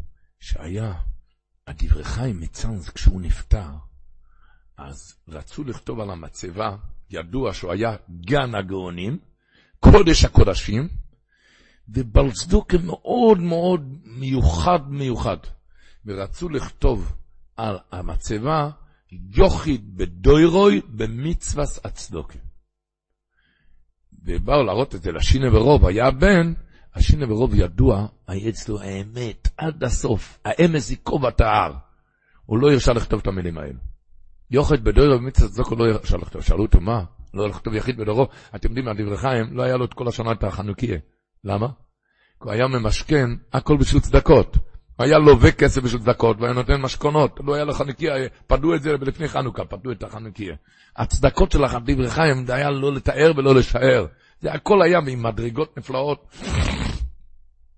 שהיה 0.41 0.93
הדברי 1.69 2.05
חיים 2.05 2.41
מצאנז 2.41 2.89
כשהוא 2.89 3.21
נפטר, 3.21 3.71
אז 4.77 5.15
רצו 5.29 5.65
לכתוב 5.65 6.01
על 6.01 6.11
המצבה, 6.11 6.77
ידוע 7.11 7.55
שהוא 7.55 7.73
היה 7.73 7.97
גן 8.21 8.55
הגאונים, 8.55 9.19
קודש 9.81 10.25
הקודשים, 10.25 10.89
ובלצדוקה 11.89 12.79
מאוד 12.79 13.39
מאוד 13.39 13.99
מיוחד 14.05 14.81
מיוחד. 14.89 15.37
ורצו 16.07 16.49
לכתוב 16.49 17.13
על 17.57 17.79
המצבה 17.93 18.71
יוחיד 19.13 19.97
בדוירוי 19.97 20.81
במצווס 20.89 21.81
הצדוקה. 21.85 22.39
ובאו 24.25 24.63
להראות 24.63 24.95
את 24.95 25.03
זה 25.03 25.13
לשינה 25.13 25.57
ורוב, 25.57 25.87
היה 25.87 26.11
בן, 26.11 26.53
השינה 26.99 27.33
ורוב 27.33 27.55
ידוע, 27.55 28.07
היה 28.29 28.49
אצלו 28.49 28.81
האמת 28.81 29.49
עד 29.57 29.85
הסוף, 29.85 30.39
האמס 30.45 30.91
ייקוב 30.91 31.27
את 31.27 31.41
ההר. 31.41 31.73
הוא 32.47 32.59
לא 32.59 32.73
הרשה 32.73 32.93
לכתוב 32.93 33.21
את 33.21 33.27
המילים 33.27 33.59
האלו. 33.59 33.79
יוחד 34.51 34.85
בדורו 34.85 35.19
במצוות 35.19 35.51
צדוק 35.51 35.69
הוא 35.69 35.79
לא 35.79 35.85
הרשה 35.85 36.17
לכתוב. 36.17 36.43
שאלו 36.43 36.63
אותו 36.63 36.81
מה? 36.81 37.05
לא 37.35 37.49
לכתוב 37.49 37.75
יחיד 37.75 37.97
בדורו. 37.97 38.29
אתם 38.55 38.69
יודעים, 38.69 38.89
על 38.89 38.97
דברי 38.97 39.19
חיים, 39.19 39.57
לא 39.57 39.63
היה 39.63 39.77
לו 39.77 39.85
את 39.85 39.95
כל 39.95 40.09
השנה 40.09 40.33
את 40.33 40.45
החנוכיה. 40.45 40.99
למה? 41.45 41.67
כי 41.67 42.45
הוא 42.45 42.53
היה 42.53 42.67
ממשכן 42.67 43.31
הכל 43.53 43.77
בשביל 43.77 44.03
צדקות. 44.03 44.57
היה 44.99 45.19
לווה 45.19 45.53
כסף 45.53 45.83
בשביל 45.83 46.03
צדקות, 46.03 46.41
והיה 46.41 46.53
נותן 46.53 46.81
משכונות. 46.81 47.41
לא 47.45 47.55
היה 47.55 47.65
לו 47.65 47.73
חנוכיה, 47.73 48.13
פדו 48.47 48.75
את 48.75 48.83
זה 48.83 48.93
לפני 48.93 49.29
חנוכה, 49.29 49.65
פדו 49.65 49.93
את 49.93 50.03
החנוכיה. 50.03 50.55
הצדקות 50.97 51.53
של 51.53 51.61
דברי 51.87 52.11
חיים, 52.11 52.47
זה 52.47 52.55
היה 52.55 52.71
לא 52.71 52.95
לתאר 52.95 53.33
ולא 53.37 53.55
לשער. 53.55 54.07
זה 54.41 54.53
הכל 54.53 54.83
היה 54.83 54.99
עם 54.99 55.23
מדרגות 55.23 55.79
נפלאות. 55.79 56.27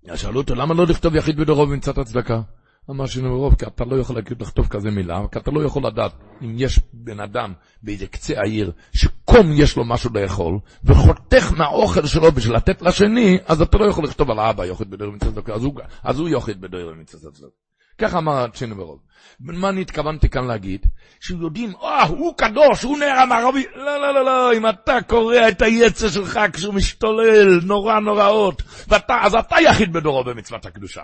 אז 0.09 0.19
שאלו 0.19 0.39
אותו, 0.41 0.55
למה 0.55 0.73
לא 0.73 0.85
לכתוב 0.85 1.15
יחיד 1.15 1.37
בדורו 1.37 1.67
במצוות 1.67 1.97
הצדקה? 1.97 2.41
אמר 2.89 3.05
ברוב, 3.21 3.55
כי 3.55 3.65
אתה 3.65 3.85
לא 3.85 3.95
יכול 3.95 4.15
לכתוב 4.39 4.67
כזה 4.67 4.91
מילה, 4.91 5.21
כי 5.31 5.39
אתה 5.39 5.51
לא 5.51 5.63
יכול 5.63 5.85
לדעת 5.85 6.11
אם 6.41 6.55
יש 6.57 6.79
בן 6.93 7.19
אדם 7.19 7.53
באיזה 7.83 8.07
קצה 8.07 8.39
העיר, 8.39 8.71
שקום 8.93 9.51
יש 9.53 9.77
לו 9.77 9.85
משהו 9.85 10.09
לאכול, 10.13 10.59
וחותך 10.83 11.51
מהאוכל 11.57 12.05
שלו 12.05 12.31
בשביל 12.31 12.55
לתת 12.55 12.81
לשני, 12.81 13.37
אז 13.45 13.61
אתה 13.61 13.77
לא 13.77 13.85
יכול 13.85 14.03
לכתוב 14.03 14.31
על 14.31 14.39
האבא 14.39 14.65
יוחיד 14.65 14.89
בדורו 14.89 15.11
במצוות 15.11 15.37
הצדקה, 15.37 15.53
אז, 15.53 15.67
אז 16.03 16.19
הוא 16.19 16.29
יוחיד 16.29 16.61
בדורו 16.61 16.91
במצוות 16.91 17.33
הצדקה. 17.33 17.60
ככה 18.01 18.17
אמר 18.17 18.45
ברוב. 18.75 18.99
מה 19.39 19.69
אני 19.69 19.81
התכוונתי 19.81 20.29
כאן 20.29 20.47
להגיד? 20.47 20.85
שיודעים, 21.19 21.73
אה, 21.83 22.03
הוא 22.03 22.37
קדוש, 22.37 22.83
הוא 22.83 22.97
נער 22.97 23.19
המערבי. 23.19 23.65
לא, 23.75 24.01
לא, 24.01 24.13
לא, 24.13 24.25
לא, 24.25 24.53
אם 24.53 24.69
אתה 24.69 24.97
קורע 25.07 25.49
את 25.49 25.61
היצר 25.61 26.09
שלך 26.09 26.39
כשהוא 26.53 26.73
משתולל, 26.73 27.59
נורא 27.63 27.99
נוראות, 27.99 28.61
ואתה, 28.87 29.17
אז 29.21 29.35
אתה 29.35 29.55
יחיד 29.61 29.93
בדורו 29.93 30.23
במצוות 30.23 30.65
הקדושה. 30.65 31.01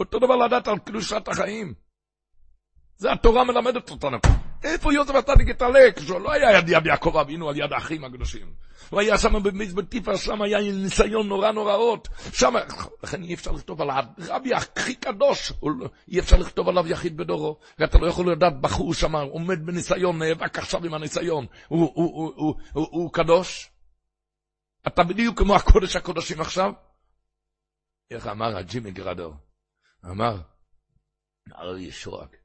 אותו 0.00 0.18
דבר 0.18 0.36
לדעת 0.36 0.68
על 0.68 0.78
קדושת 0.78 1.28
החיים. 1.28 1.74
זה 2.96 3.12
התורה 3.12 3.44
מלמדת 3.44 3.90
אותנו. 3.90 4.18
איפה 4.64 4.92
יוסף 4.92 5.14
הצדיק 5.14 5.48
התעלה? 5.48 5.92
כשהוא 5.96 6.20
לא 6.20 6.32
היה 6.32 6.58
יד 6.58 6.68
יד 6.68 6.86
יעקב 6.86 7.16
אבינו 7.16 7.48
על 7.48 7.56
יד 7.56 7.72
האחים 7.72 8.04
הקדושים. 8.04 8.54
הוא 8.90 9.00
היה 9.00 9.18
שם 9.18 9.42
במזבט 9.42 9.88
טיפה, 9.88 10.16
שם 10.16 10.42
היה 10.42 10.58
ניסיון 10.60 11.28
נורא 11.28 11.50
נוראות. 11.52 12.08
שם, 12.32 12.54
לכן 13.02 13.22
אי 13.22 13.34
אפשר 13.34 13.52
לכתוב 13.52 13.82
על 13.82 13.90
הרבי 13.90 14.54
הכי 14.54 14.94
קדוש, 14.94 15.52
לא- 15.62 15.88
אי 16.08 16.18
אפשר 16.20 16.36
לכתוב 16.36 16.68
עליו 16.68 16.88
יחיד 16.88 17.16
בדורו. 17.16 17.58
ואתה 17.78 17.98
לא 17.98 18.06
יכול 18.06 18.32
לדעת, 18.32 18.60
בחור 18.60 18.94
שם 18.94 19.16
עומד 19.16 19.66
בניסיון, 19.66 20.18
נאבק 20.22 20.58
עכשיו 20.58 20.84
עם 20.84 20.94
הניסיון. 20.94 21.46
הוא, 21.68 21.92
הוא, 21.94 22.34
הוא, 22.36 22.54
הוא, 22.72 22.88
הוא, 22.90 23.12
קדוש? 23.12 23.70
אתה 24.86 25.02
בדיוק 25.04 25.38
כמו 25.38 25.56
הקודש 25.56 25.96
הקודשים 25.96 26.40
עכשיו? 26.40 26.72
איך 28.10 28.26
אמר 28.26 28.56
הג'ימי 28.56 28.90
גרדור? 28.90 29.34
אמר, 30.04 30.36
הרב 31.50 31.76
ישורק, 31.76 32.36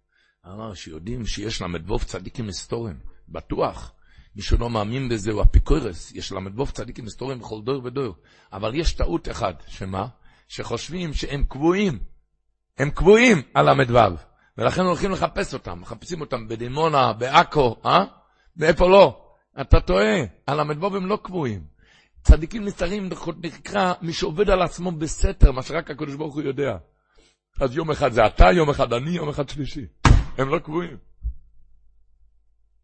אמר 0.53 0.73
שיודעים 0.73 1.25
שיש 1.25 1.61
ל"ו 1.61 1.99
צדיקים 1.99 2.47
היסטוריים, 2.47 2.99
בטוח. 3.29 3.91
מי 4.35 4.41
שלא 4.41 4.69
מאמין 4.69 5.09
בזה 5.09 5.31
הוא 5.31 5.41
אפיקורס, 5.41 6.11
יש 6.11 6.31
ל"ו 6.31 6.65
צדיקים 6.65 7.05
היסטוריים 7.05 7.39
בכל 7.39 7.61
דור 7.61 7.81
ודור. 7.83 8.15
אבל 8.53 8.75
יש 8.75 8.93
טעות 8.93 9.29
אחת, 9.29 9.63
שמה? 9.67 10.07
שחושבים 10.47 11.13
שהם 11.13 11.43
קבועים, 11.43 11.99
הם 12.77 12.89
קבועים 12.89 13.41
על 13.53 13.73
ל"ו, 13.73 14.15
ולכן 14.57 14.81
הולכים 14.81 15.11
לחפש 15.11 15.53
אותם, 15.53 15.81
מחפשים 15.81 16.21
אותם 16.21 16.47
בדימונה, 16.47 17.13
בעכו, 17.13 17.75
אה? 17.85 18.05
ואיפה 18.57 18.87
לא? 18.89 19.23
אתה 19.61 19.79
טועה, 19.79 20.15
הל"ו 20.47 20.95
הם 20.95 21.05
לא 21.05 21.19
קבועים. 21.23 21.63
צדיקים 22.23 22.65
נסתרים 22.65 23.09
נקרא 23.43 23.93
מי 24.01 24.13
שעובד 24.13 24.49
על 24.49 24.61
עצמו 24.61 24.91
בסתר, 24.91 25.51
מה 25.51 25.61
שרק 25.61 25.91
הקדוש 25.91 26.15
ברוך 26.15 26.35
הוא 26.35 26.41
יודע. 26.41 26.77
אז 27.59 27.75
יום 27.75 27.91
אחד 27.91 28.11
זה 28.11 28.25
אתה, 28.25 28.51
יום 28.51 28.69
אחד 28.69 28.93
אני, 28.93 29.09
יום 29.09 29.29
אחד 29.29 29.49
שלישי. 29.49 29.85
הם 30.37 30.49
לא 30.49 30.59
קבועים. 30.59 30.97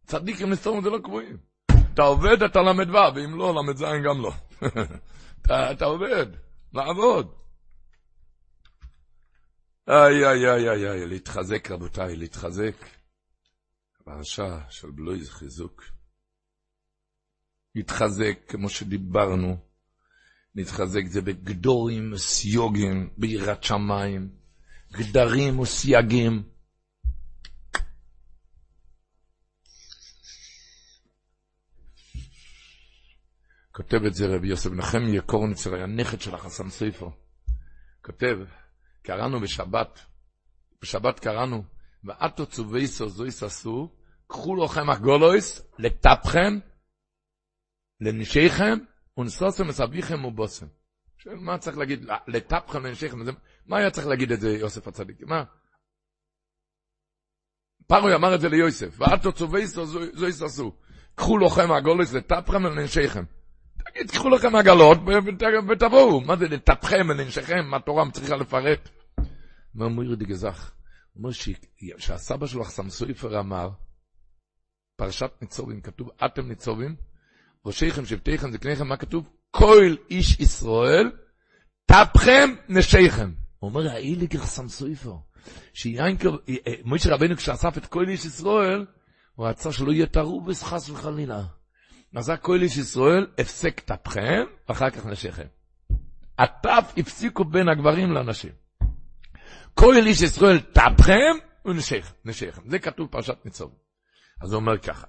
צדיקים 0.05 0.49
נסתרים 0.49 0.83
זה 0.83 0.89
לא 0.89 0.97
קבועים. 1.03 1.37
אתה 1.93 2.01
עובד, 2.01 2.43
אתה 2.43 2.61
ל"ו, 2.61 3.15
ואם 3.15 3.37
לא, 3.37 3.53
ל"ז 3.55 3.81
גם 3.81 4.21
לא. 4.21 4.33
אתה, 5.41 5.71
אתה 5.71 5.85
עובד, 5.85 6.25
לעבוד. 6.73 7.33
איי, 9.87 10.27
איי, 10.27 10.49
איי, 10.49 10.69
איי, 10.69 10.89
איי, 10.89 11.07
להתחזק 11.07 11.71
רבותיי, 11.71 12.15
להתחזק. 12.15 12.75
פרשה 14.03 14.59
של 14.69 14.91
בלוי 14.91 15.25
חיזוק. 15.25 15.83
להתחזק, 17.75 18.39
כמו 18.47 18.69
שדיברנו, 18.69 19.57
להתחזק 20.55 21.05
זה 21.05 21.21
בגדורים 21.21 22.13
וסיוגים, 22.13 23.09
ביראת 23.17 23.63
שמיים, 23.63 24.29
גדרים 24.91 25.59
וסייגים. 25.59 26.52
כותב 33.75 34.05
את 34.07 34.13
זה 34.13 34.35
רבי 34.35 34.47
יוסף 34.47 34.71
נחמיה 34.71 35.21
קורניצר, 35.21 35.75
היה 35.75 35.85
נכד 35.85 36.21
של 36.21 36.35
החסם 36.35 36.69
סופר. 36.69 37.09
כותב, 38.05 38.37
קראנו 39.03 39.39
בשבת, 39.39 39.99
בשבת 40.81 41.19
קראנו, 41.19 41.63
ואתו 42.03 42.45
צובייסו 42.45 43.09
זויס 43.09 43.43
עשו, 43.43 43.95
קחו 44.27 44.55
לכם 44.55 44.89
הגולויס, 44.89 45.61
לטפכם, 45.79 46.59
לנשיכם, 48.01 48.77
ונסוסם 49.17 49.67
מסביכם 49.67 50.25
ובוסם. 50.25 50.67
שואל, 51.17 51.35
מה 51.35 51.57
צריך 51.57 51.77
להגיד, 51.77 52.05
לטפכם, 52.27 52.85
לנשיכם, 52.85 53.17
מה 53.65 53.77
היה 53.77 53.91
צריך 53.91 54.07
להגיד 54.07 54.31
את 54.31 54.39
זה 54.39 54.49
יוסף 54.49 54.87
הצדיק? 54.87 55.21
מה? 55.21 55.43
פרוי 57.87 58.15
אמר 58.15 58.35
את 58.35 58.41
זה 58.41 58.49
ליוסף, 58.49 58.95
ואתו 58.97 59.31
צובייסו 59.31 59.85
זויס 60.13 60.41
עשו, 60.41 60.75
קחו 61.15 61.37
לכם 61.37 61.71
הגולויס, 61.71 62.13
לטפכם 62.13 62.65
ולנשיכם. 62.65 63.23
תגיד, 63.93 64.11
קחו 64.11 64.29
לכם 64.29 64.55
עגלות 64.55 64.97
ותבואו. 65.69 66.21
מה 66.21 66.35
זה 66.35 66.47
לטפכם 66.47 67.07
ולנשיכם? 67.09 67.65
מה 67.65 67.77
התורה 67.77 68.11
צריכה 68.11 68.35
לפרט? 68.35 68.89
אומר 69.75 69.87
מוירי 69.87 70.15
דגזך, 70.15 70.71
אומר 71.15 71.29
שהסבא 71.97 72.47
שלו, 72.47 72.63
חסם 72.63 72.89
סויפר, 72.89 73.39
אמר, 73.39 73.69
פרשת 74.95 75.31
ניצובים, 75.41 75.81
כתוב, 75.81 76.09
אתם 76.25 76.47
ניצובים, 76.47 76.95
ראשיכם, 77.65 78.05
שבטיכם, 78.05 78.51
זקניכם, 78.51 78.87
מה 78.87 78.97
כתוב? 78.97 79.29
כל 79.51 79.95
איש 80.09 80.39
ישראל, 80.39 81.11
טפכם 81.85 82.49
נשיכם. 82.69 83.31
הוא 83.59 83.69
אומר, 83.69 83.89
האילי 83.89 84.27
כחסם 84.27 84.67
סויפר, 84.67 85.15
שיינקר, 85.73 86.35
מוישה 86.83 87.13
רבנו 87.13 87.35
כשאסף 87.35 87.77
את 87.77 87.85
כל 87.85 88.07
איש 88.07 88.25
ישראל, 88.25 88.85
הוא 89.35 89.47
רצה 89.47 89.71
שלא 89.71 89.91
יהיה 89.91 90.05
תרובס 90.05 90.63
חס 90.63 90.89
וחלילה. 90.89 91.43
זה 92.21 92.37
כל 92.37 92.61
איש 92.61 92.77
ישראל, 92.77 93.27
הפסק 93.37 93.79
טפכם, 93.79 94.43
ואחר 94.69 94.89
כך 94.89 95.05
נשיכם. 95.05 95.47
הטף 96.39 96.93
הפסיקו 96.97 97.45
בין 97.45 97.69
הגברים 97.69 98.11
לנשים. 98.11 98.51
כל 99.73 99.95
איש 100.05 100.21
ישראל 100.21 100.59
טפכם 100.59 101.35
ונשיכם. 101.65 102.69
זה 102.69 102.79
כתוב 102.79 103.07
פרשת 103.07 103.45
ניצוב. 103.45 103.71
אז 104.41 104.53
הוא 104.53 104.61
אומר 104.61 104.77
ככה, 104.77 105.07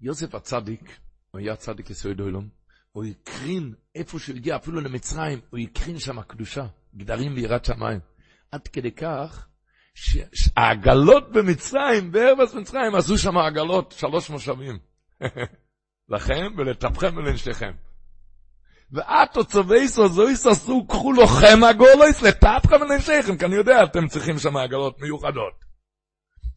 יוסף 0.00 0.34
הצדיק, 0.34 0.98
הוא 1.30 1.40
היה 1.40 1.56
צדיק 1.56 1.90
יסוד 1.90 2.20
עולם, 2.20 2.48
הוא 2.92 3.04
הקרין 3.04 3.74
איפה 3.94 4.18
שהוא 4.18 4.36
הגיע, 4.36 4.56
אפילו 4.56 4.80
למצרים, 4.80 5.40
הוא 5.50 5.60
הקרין 5.60 5.98
שם 5.98 6.22
קדושה, 6.22 6.66
גדרים 6.96 7.34
ויראת 7.34 7.64
שמיים. 7.64 8.00
עד 8.50 8.68
כדי 8.68 8.90
כך, 8.90 9.48
שהעגלות 9.94 11.32
במצרים, 11.32 12.12
בארבס 12.12 12.54
מצרים, 12.54 12.94
עשו 12.94 13.18
שם 13.18 13.38
עגלות, 13.38 13.94
שלוש 13.98 14.30
מושבים. 14.30 14.78
לכם 16.08 16.52
ולטפכם 16.56 17.16
ולנשתכם. 17.16 17.72
ואתו 18.92 19.44
צובייסו 19.44 20.08
זויס 20.08 20.46
עשו, 20.46 20.86
קחו 20.86 21.12
לוחם 21.12 21.64
הגולויס 21.70 22.22
לטפכם 22.22 22.80
ולנשתכם, 22.80 23.38
כי 23.38 23.44
אני 23.44 23.54
יודע, 23.54 23.84
אתם 23.84 24.08
צריכים 24.08 24.38
שם 24.38 24.56
עגלות 24.56 25.00
מיוחדות. 25.00 25.64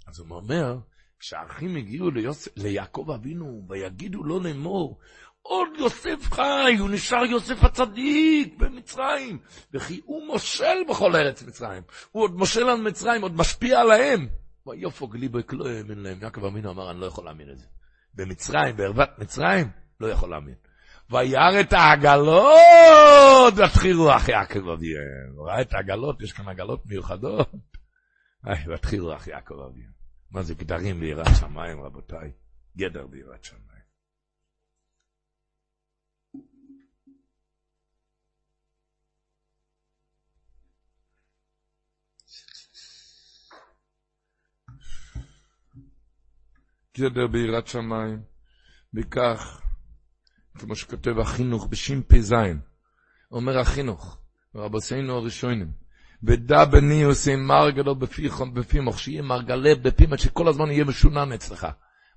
אז 0.08 0.20
הוא 0.20 0.28
אומר, 0.30 0.78
כשהאחים 1.20 1.76
הגיעו 1.76 2.12
ליוס... 2.12 2.48
ליעקב 2.56 3.12
אבינו, 3.16 3.62
ויגידו 3.70 4.24
לו 4.24 4.39
לאמור, 4.39 5.00
עוד 5.41 5.70
יוסף 5.80 6.32
חי, 6.32 6.76
הוא 6.80 6.89
נשאר 6.89 7.26
יוסף 7.26 7.64
הצדיק 7.64 8.58
במצרים, 8.58 9.39
וכי 9.74 10.02
הוא 10.06 10.28
מושל 10.28 10.84
בכל 10.89 11.16
ארץ 11.16 11.43
מצרים. 11.43 11.84
הוא 12.12 12.24
עוד 12.24 12.36
מושל 12.36 12.70
על 12.70 12.82
מצרים, 12.82 13.22
עוד 13.22 13.36
משפיע 13.36 13.80
עליהם. 13.80 14.28
ויופוג 14.68 15.16
ליבו 15.18 15.39
לא 15.52 15.70
האמין 15.70 16.00
להם. 16.00 16.18
יעקב 16.22 16.46
אבינו 16.46 16.72
אמר, 16.72 16.91
אני 16.91 17.00
לא 17.00 17.06
יכול 17.06 17.26
להאמין 17.26 17.50
לזה. 17.50 17.66
במצרים, 18.16 18.76
בערוות 18.76 19.09
מצרים, 19.20 19.68
לא 19.99 20.07
יכול 20.07 20.30
להאמין. 20.30 20.55
וירא 21.09 21.59
את 21.61 21.74
העגלות, 21.74 23.53
ותחילו 23.57 24.16
אחי 24.16 24.32
יעקב 24.32 24.70
אבינו. 24.70 25.38
הוא 25.38 25.47
ראה 25.47 25.61
את 25.61 25.74
העגלות, 25.74 26.22
יש 26.22 26.34
כאן 26.34 26.49
עגלות 26.49 26.86
מיוחדות. 26.86 27.51
איי, 28.47 28.74
ותחילו 28.74 29.16
אחי 29.16 29.32
יעקב 29.32 29.55
אבינו. 29.72 29.91
מה 30.32 30.43
זה 30.43 30.53
גדרים 30.53 30.99
ביראת 30.99 31.36
שמיים, 31.39 31.82
רבותיי? 31.82 32.32
גדר 32.78 33.07
ביראת 33.07 33.43
שמיים. 33.43 33.64
גדר 47.00 47.28
ביראת 47.28 47.68
שמיים, 47.68 48.22
וכך, 48.93 49.62
כמו 50.58 50.76
שכותב 50.76 51.20
החינוך 51.20 51.68
בשפ"ז, 51.68 52.34
אומר 53.32 53.60
החינוך, 53.60 54.18
רבוסינו 54.56 55.14
הראשונים, 55.16 55.72
ודע 56.24 56.66
בני 56.66 57.04
עושה 57.04 57.36
מר 57.36 57.70
גדול 57.70 57.96
בפימוך, 58.54 59.00
שיהיה 59.00 59.22
מרגלה 59.22 59.76
בפימת 59.76 60.20
שכל 60.20 60.48
הזמן 60.48 60.72
יהיה 60.72 60.84
משונן 60.86 61.32
אצלך. 61.32 61.68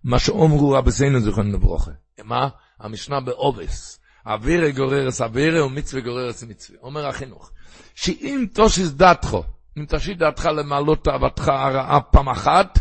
מה 0.04 0.18
שאומרו 0.18 0.70
רבסינו 0.70 1.20
זכרנו 1.20 1.52
לברוכה. 1.52 1.90
מה? 2.24 2.48
המשנה 2.78 3.20
בעובס. 3.20 4.00
אבירי 4.26 4.72
גוררס 4.72 5.20
אבירי 5.20 5.60
ומצווה 5.60 6.02
גוררס 6.02 6.42
מצווה. 6.42 6.78
אומר 6.82 7.06
החינוך, 7.06 7.50
שאם 7.94 8.46
תושיס 8.54 8.90
דעתך, 8.90 9.36
אם 9.78 9.84
תשיט 9.88 10.18
דעתך 10.18 10.44
למעלות 10.44 11.04
תאוותך 11.04 11.48
הרעה 11.48 12.00
פעם 12.00 12.28
אחת, 12.28 12.78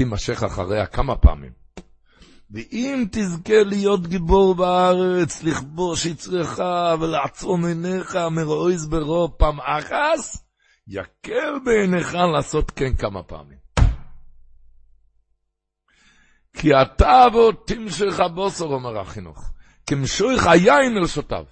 תימשך 0.00 0.42
אחריה 0.42 0.86
כמה 0.86 1.16
פעמים. 1.16 1.52
ואם 2.50 3.04
תזכה 3.12 3.62
להיות 3.66 4.06
גיבור 4.06 4.54
בארץ, 4.54 5.42
לכבוש 5.42 6.06
יצרך 6.06 6.58
ולעצום 7.00 7.64
עיניך 7.64 8.16
מרואיז 8.30 8.88
ברוב 8.88 9.30
פעם 9.30 9.60
אחס, 9.60 10.44
יקל 10.88 11.58
בעיניך 11.64 12.14
לעשות 12.34 12.70
כן 12.70 12.94
כמה 12.96 13.22
פעמים. 13.22 13.58
כי 16.56 16.68
אתה 16.82 17.24
בו 17.32 17.52
תמשך 17.52 18.20
הבוסר, 18.20 18.66
אומר 18.66 19.00
החינוך, 19.00 19.52
כמשויך 19.86 20.46
היין 20.46 20.96
אל 20.96 21.06
שותיו. 21.06 21.44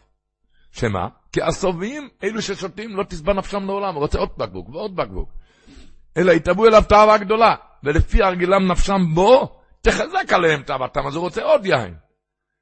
שמה? 0.72 1.09
כי 1.32 1.42
הסובים, 1.42 2.09
אלו 2.22 2.42
ששותים, 2.42 2.96
לא 2.96 3.05
תשבע 3.09 3.32
נפשם 3.32 3.64
לעולם, 3.66 3.94
הוא 3.94 4.03
רוצה 4.03 4.18
עוד 4.18 4.30
בקבוק 4.36 4.68
ועוד 4.68 4.96
בקבוק. 4.96 5.30
אלא 6.16 6.32
יתאבו 6.32 6.66
אליו 6.66 6.82
תאווה 6.88 7.18
גדולה, 7.18 7.55
ולפי 7.85 8.22
הרגלם 8.22 8.70
נפשם 8.70 9.01
בו, 9.14 9.61
תחזק 9.81 10.33
עליהם 10.33 10.62
תאוותם, 10.62 11.07
אז 11.07 11.14
הוא 11.14 11.22
רוצה 11.24 11.43
עוד 11.43 11.66
יין. 11.66 11.95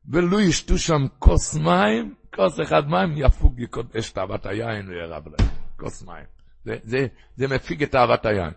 ולו 0.09 0.41
ישתו 0.41 0.79
שם 0.79 1.07
כוס 1.19 1.55
מים, 1.55 2.15
כוס 2.35 2.61
אחד 2.61 2.89
מים, 2.89 3.13
יפוג 3.17 3.61
יקודש 3.61 4.11
תאוות 4.11 4.47
היין 4.47 4.89
וירב 4.89 5.25
להם. 5.29 5.49
כוס 5.77 6.03
מים. 6.03 6.25
זה, 6.65 6.77
זה, 6.85 7.07
זה 7.37 7.49
מפיג 7.49 7.83
את 7.83 7.91
תאוות 7.91 8.27
היין. 8.27 8.51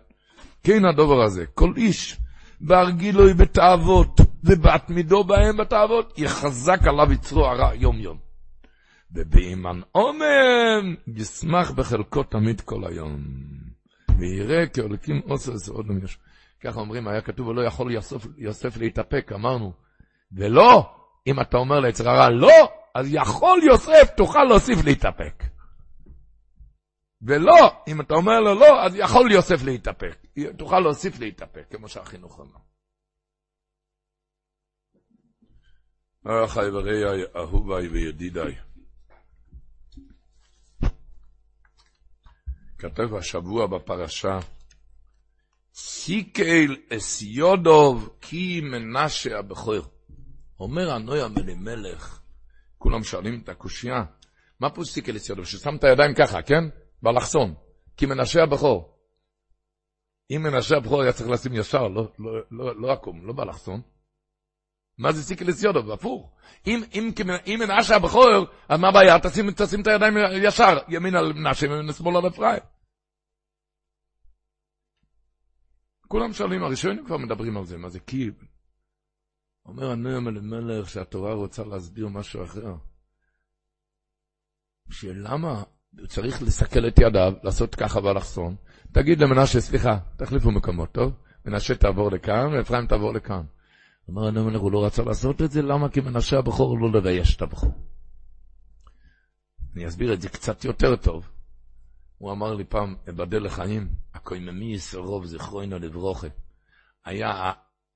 כן 0.62 0.84
הדובר 0.84 1.22
הזה, 1.22 1.46
כל 1.54 1.72
איש 1.76 2.18
בהרגילוי 2.60 3.34
בתאוות 3.34 4.20
ובהתמידו 4.44 5.24
בהם 5.24 5.56
בתאוות, 5.56 6.18
יחזק 6.18 6.80
עליו 6.86 7.12
יצרו 7.12 7.46
הרע 7.46 7.74
יום 7.74 8.00
יום. 8.00 8.18
ובאימן 9.12 9.80
אומן, 9.94 10.94
ישמח 11.16 11.70
בחלקו 11.70 12.22
תמיד 12.22 12.60
כל 12.60 12.86
היום. 12.88 13.20
ויראה 14.18 14.66
כאלוקים 14.66 15.20
עושה 15.24 15.52
עוד 15.72 15.86
יש. 16.04 16.18
ככה 16.60 16.80
אומרים, 16.80 17.08
היה 17.08 17.22
כתוב, 17.22 17.46
ולא 17.46 17.62
יכול 17.62 17.92
יוסף, 17.92 18.26
יוסף 18.36 18.76
להתאפק, 18.76 19.32
אמרנו. 19.34 19.72
ולא, 20.32 20.96
אם 21.26 21.40
אתה 21.40 21.56
אומר 21.56 21.80
ליצר 21.80 22.08
הרע 22.08 22.30
לא, 22.30 22.72
אז 22.94 23.06
יכול 23.14 23.60
יוסף, 23.70 24.10
תוכל 24.16 24.44
להוסיף 24.44 24.84
להתאפק. 24.84 25.42
ולא, 27.22 27.82
אם 27.88 28.00
אתה 28.00 28.14
אומר 28.14 28.40
לו 28.40 28.54
לא, 28.54 28.84
אז 28.84 28.96
יכול 28.96 29.32
יוסף 29.32 29.64
להתאפק. 29.64 30.16
תוכל 30.58 30.80
להוסיף 30.80 31.18
להתאפק, 31.20 31.66
כמו 31.70 31.88
שהחינוך 31.88 32.38
אומר. 32.38 32.58
אחי 36.44 36.68
ורעי, 36.72 37.24
אהוביי 37.36 37.88
וידידיי. 37.88 38.56
כתב 42.78 43.14
השבוע 43.14 43.66
בפרשה, 43.66 44.38
סיקל 45.74 46.76
אס 46.92 47.22
יודוב 47.22 48.16
כי 48.20 48.60
מנשה 48.60 49.38
הבכור. 49.38 49.82
אומר 50.60 50.90
הנוי 50.90 51.20
המלך, 51.22 52.20
כולם 52.78 53.02
שואלים 53.02 53.40
את 53.44 53.48
הקושייה, 53.48 54.04
מה 54.60 54.70
פה 54.70 54.84
סיקל 54.84 55.16
אס 55.16 55.28
יודוב? 55.28 55.44
ששם 55.44 55.76
את 55.76 55.84
הידיים 55.84 56.14
ככה, 56.14 56.42
כן? 56.42 56.64
באלכסון. 57.02 57.54
כי 57.96 58.06
מנשה 58.06 58.42
הבכור. 58.42 58.96
אם 60.30 60.42
מנשה 60.42 60.76
הבכור 60.76 61.02
היה 61.02 61.12
צריך 61.12 61.30
לשים 61.30 61.54
ישר, 61.54 61.88
לא, 61.88 62.12
לא, 62.18 62.32
לא, 62.50 62.80
לא 62.80 62.92
עקום, 62.92 63.26
לא 63.26 63.32
באלכסון. 63.32 63.80
מה 64.98 65.12
זה 65.12 65.22
סיקל 65.22 65.50
אס 65.50 65.62
יודוב? 65.62 65.90
הפוך. 65.90 66.30
אם, 66.66 66.82
אם, 66.94 67.10
אם 67.46 67.60
מנשה 67.60 67.96
הבכור, 67.96 68.46
אז 68.68 68.80
מה 68.80 68.88
הבעיה? 68.88 69.18
תשים, 69.18 69.50
תשים 69.50 69.80
את 69.80 69.86
הידיים 69.86 70.14
ישר, 70.42 70.78
ימין 70.88 71.16
על 71.16 71.32
מנשה 71.32 71.66
ושמאל 71.88 72.16
על 72.16 72.26
אפרים. 72.28 72.60
כולם 76.10 76.32
שואלים, 76.32 76.62
הראשונים 76.62 77.04
כבר 77.06 77.16
מדברים 77.16 77.56
על 77.56 77.64
זה, 77.64 77.78
מה 77.78 77.88
זה 77.88 78.00
קיב? 78.00 78.34
אומר 79.66 79.90
הנועם 79.90 80.28
אלימלך 80.28 80.88
שהתורה 80.88 81.34
רוצה 81.34 81.64
להסביר 81.64 82.08
משהו 82.08 82.44
אחר. 82.44 82.74
שלמה 84.90 85.62
צריך 86.08 86.42
לסכל 86.42 86.88
את 86.88 86.98
ידיו, 86.98 87.32
לעשות 87.42 87.74
ככה 87.74 88.00
באלכסון? 88.00 88.56
תגיד 88.92 89.20
למנשה, 89.20 89.60
סליחה, 89.60 89.98
תחליפו 90.16 90.50
מקומות, 90.50 90.92
טוב? 90.92 91.12
מנשה 91.44 91.74
תעבור 91.74 92.10
לכאן, 92.10 92.46
ואפרים 92.52 92.86
תעבור 92.86 93.12
לכאן. 93.14 93.42
אומר 94.08 94.26
הנועם 94.26 94.46
אלימלך, 94.46 94.62
הוא 94.62 94.72
לא 94.72 94.86
רצה 94.86 95.02
לעשות 95.02 95.42
את 95.42 95.50
זה, 95.50 95.62
למה? 95.62 95.88
כי 95.88 96.00
מנשה 96.00 96.38
הבכור 96.38 96.78
לא 96.78 96.98
לבייש 96.98 97.36
את 97.36 97.42
הבכור. 97.42 97.72
אני 99.74 99.88
אסביר 99.88 100.12
את 100.12 100.20
זה 100.20 100.28
קצת 100.28 100.64
יותר 100.64 100.96
טוב. 100.96 101.30
הוא 102.18 102.32
אמר 102.32 102.54
לי 102.54 102.64
פעם, 102.64 102.94
אבדל 103.08 103.44
לחיים, 103.44 103.88
הקויממיס 104.20 104.94
רוב 104.94 105.24
זכרוינו 105.26 105.78
לברוכה. 105.78 106.26
היה, 107.04 107.52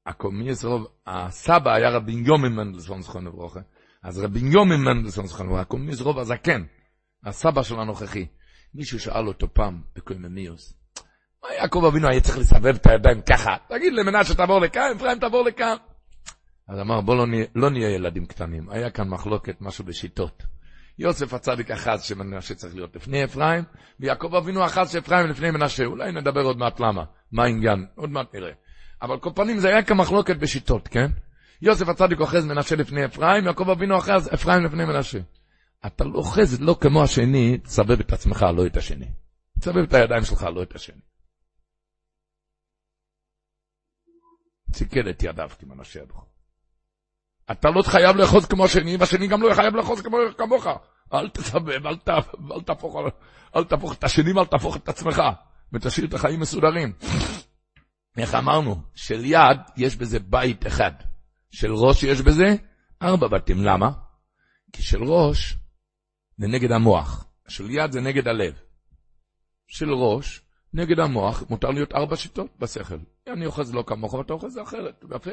הקויממיס 0.07 0.65
רוב, 0.65 0.87
הסבא 1.07 1.73
היה 1.75 1.91
רבי 1.91 2.13
יומי 2.13 2.49
מנדלסון 2.49 3.03
זכרוינו 3.03 3.31
לברוכה. 3.31 3.61
אז 4.03 4.19
רבי 4.19 4.41
יומי 4.41 4.77
מנדלסון 4.77 5.27
זכרוינו 5.27 5.51
לברוכה, 5.51 5.63
הקויממיס 5.63 6.01
רוב 6.01 6.19
הזקן, 6.19 6.65
הסבא 7.25 7.63
של 7.63 7.81
הנוכחי. 7.81 8.27
מישהו 8.75 9.01
שאל 9.01 9.29
אותו 9.29 9.55
פעם 9.55 9.83
בקויממיוס, 9.97 10.75
מה 11.43 11.55
יעקב 11.55 11.85
אבינו 11.85 12.09
היה 12.09 12.21
צריך 12.21 12.39
לסבב 12.39 12.75
את 12.75 12.87
הידיים 12.87 13.23
ככה? 13.23 13.57
תגיד 13.69 13.93
למנשה 13.93 14.35
תעבור 14.35 14.61
לכאן, 14.61 14.93
אפרים 14.97 15.19
תעבור 15.19 15.45
לכאן. 15.45 15.77
אז 16.69 16.81
אמר, 16.81 17.01
בוא 17.01 17.17
לא 17.17 17.27
נהיה, 17.27 17.47
לא 17.55 17.71
נהיה 17.71 17.95
ילדים 17.95 18.27
קטנים. 18.27 18.71
היה 18.71 18.91
כאן 18.91 19.09
מחלוקת, 19.09 19.57
משהו 19.61 19.85
בשיטות. 19.85 20.43
יוסף 20.99 21.35
הצדיק 21.35 21.71
אחז 21.71 22.03
שמנשה 22.03 22.55
צריך 22.55 22.75
להיות 22.75 22.97
לפני 22.97 23.25
אפרים, 23.25 23.65
ויעקב 24.01 24.35
אבינו 24.35 24.67
אחז 24.67 24.93
שאפרים 24.93 25.27
לפני 25.27 25.51
מנשה. 25.51 25.85
אולי 25.85 26.13
נדבר 26.13 26.41
עוד 26.41 26.59
מעט 26.59 26.81
למה, 26.81 27.05
מה 27.33 27.45
העניין, 27.45 27.87
עוד 27.95 28.11
מעט 28.11 28.35
נראה. 28.35 28.53
אבל 29.03 29.19
כל 29.19 29.31
פנים 29.35 29.59
זה 29.59 29.69
היה 29.69 29.83
כמחלוקת 29.83 30.37
בשיטות, 30.37 30.89
כן? 30.89 31.11
יוסף 31.63 31.89
הצדיק 31.89 32.21
אוחז 32.21 32.45
מנשה 32.47 32.77
לפני 32.77 33.05
אפרים, 33.05 33.47
יעקב 33.47 33.71
אבינו 33.71 33.99
אחז 33.99 34.35
אפרים 34.35 34.65
לפני 34.65 34.85
מנשה. 34.85 35.19
אתה 35.87 36.05
לא 36.05 36.19
אוחז 36.19 36.61
לא 36.61 36.77
כמו 36.81 37.03
השני, 37.03 37.59
תסבב 37.59 38.01
את 38.01 38.13
עצמך, 38.13 38.47
לא 38.57 38.67
את 38.67 38.77
השני. 38.77 39.09
תסבב 39.61 39.83
את 39.89 39.95
הידיים 39.95 40.25
שלך, 40.25 40.43
לא 40.43 40.63
את 40.63 40.75
השני. 40.75 41.01
ציכל 44.73 45.11
את 45.11 45.23
ידיו 45.23 45.51
כמנשה 45.59 46.03
הבכור. 46.03 46.34
אתה 47.51 47.71
לא 47.71 47.83
חייב 47.83 48.17
לאחוז 48.17 48.47
כמו 48.47 48.65
השני, 48.65 48.97
והשני 48.97 49.27
גם 49.27 49.43
לא 49.43 49.55
חייב 49.55 49.77
לאחוז 49.77 50.03
כמוך. 50.39 50.67
אל 51.15 51.29
תסבב, 51.29 51.87
אל, 51.87 51.97
אל, 52.53 52.61
תהפוך, 52.61 52.97
אל 53.57 53.65
תהפוך 53.65 53.95
את 53.95 54.05
השני 54.05 54.33
ואל 54.33 54.45
תהפוך 54.45 54.77
את 54.77 54.89
עצמך, 54.89 55.23
ותשאיר 55.73 56.07
את 56.07 56.15
החיים 56.15 56.41
מסודרים. 56.41 56.93
איך 58.17 58.35
אמרנו? 58.35 58.83
של 58.95 59.25
יד 59.25 59.59
יש 59.77 59.97
בזה 59.97 60.21
בית 60.21 60.67
אחד, 60.67 60.93
של 61.51 61.73
ראש 61.73 62.03
יש 62.03 62.21
בזה 62.21 62.57
ארבע 63.03 63.29
בתים. 63.29 63.65
למה? 63.65 63.91
כי 64.73 64.83
של 64.83 65.05
ראש 65.05 65.57
זה 66.37 66.47
נגד 66.47 66.73
המוח, 66.73 67.27
של 67.49 67.71
יד 67.71 67.93
זה 67.93 68.01
נגד 68.01 68.29
הלב. 68.29 68.55
של 69.67 69.91
ראש 69.93 70.41
נגד 70.75 71.01
המוח, 71.01 71.43
מותר 71.51 71.71
להיות 71.71 71.95
ארבע 71.95 72.17
שיטות 72.17 72.59
בשכל. 72.59 72.99
אני 73.27 73.47
אוחז 73.47 73.75
לא 73.75 73.85
כמוך 73.87 74.15
ואתה 74.15 74.33
אוחז 74.33 74.59
אחרת, 74.59 75.05
יפה. 75.17 75.31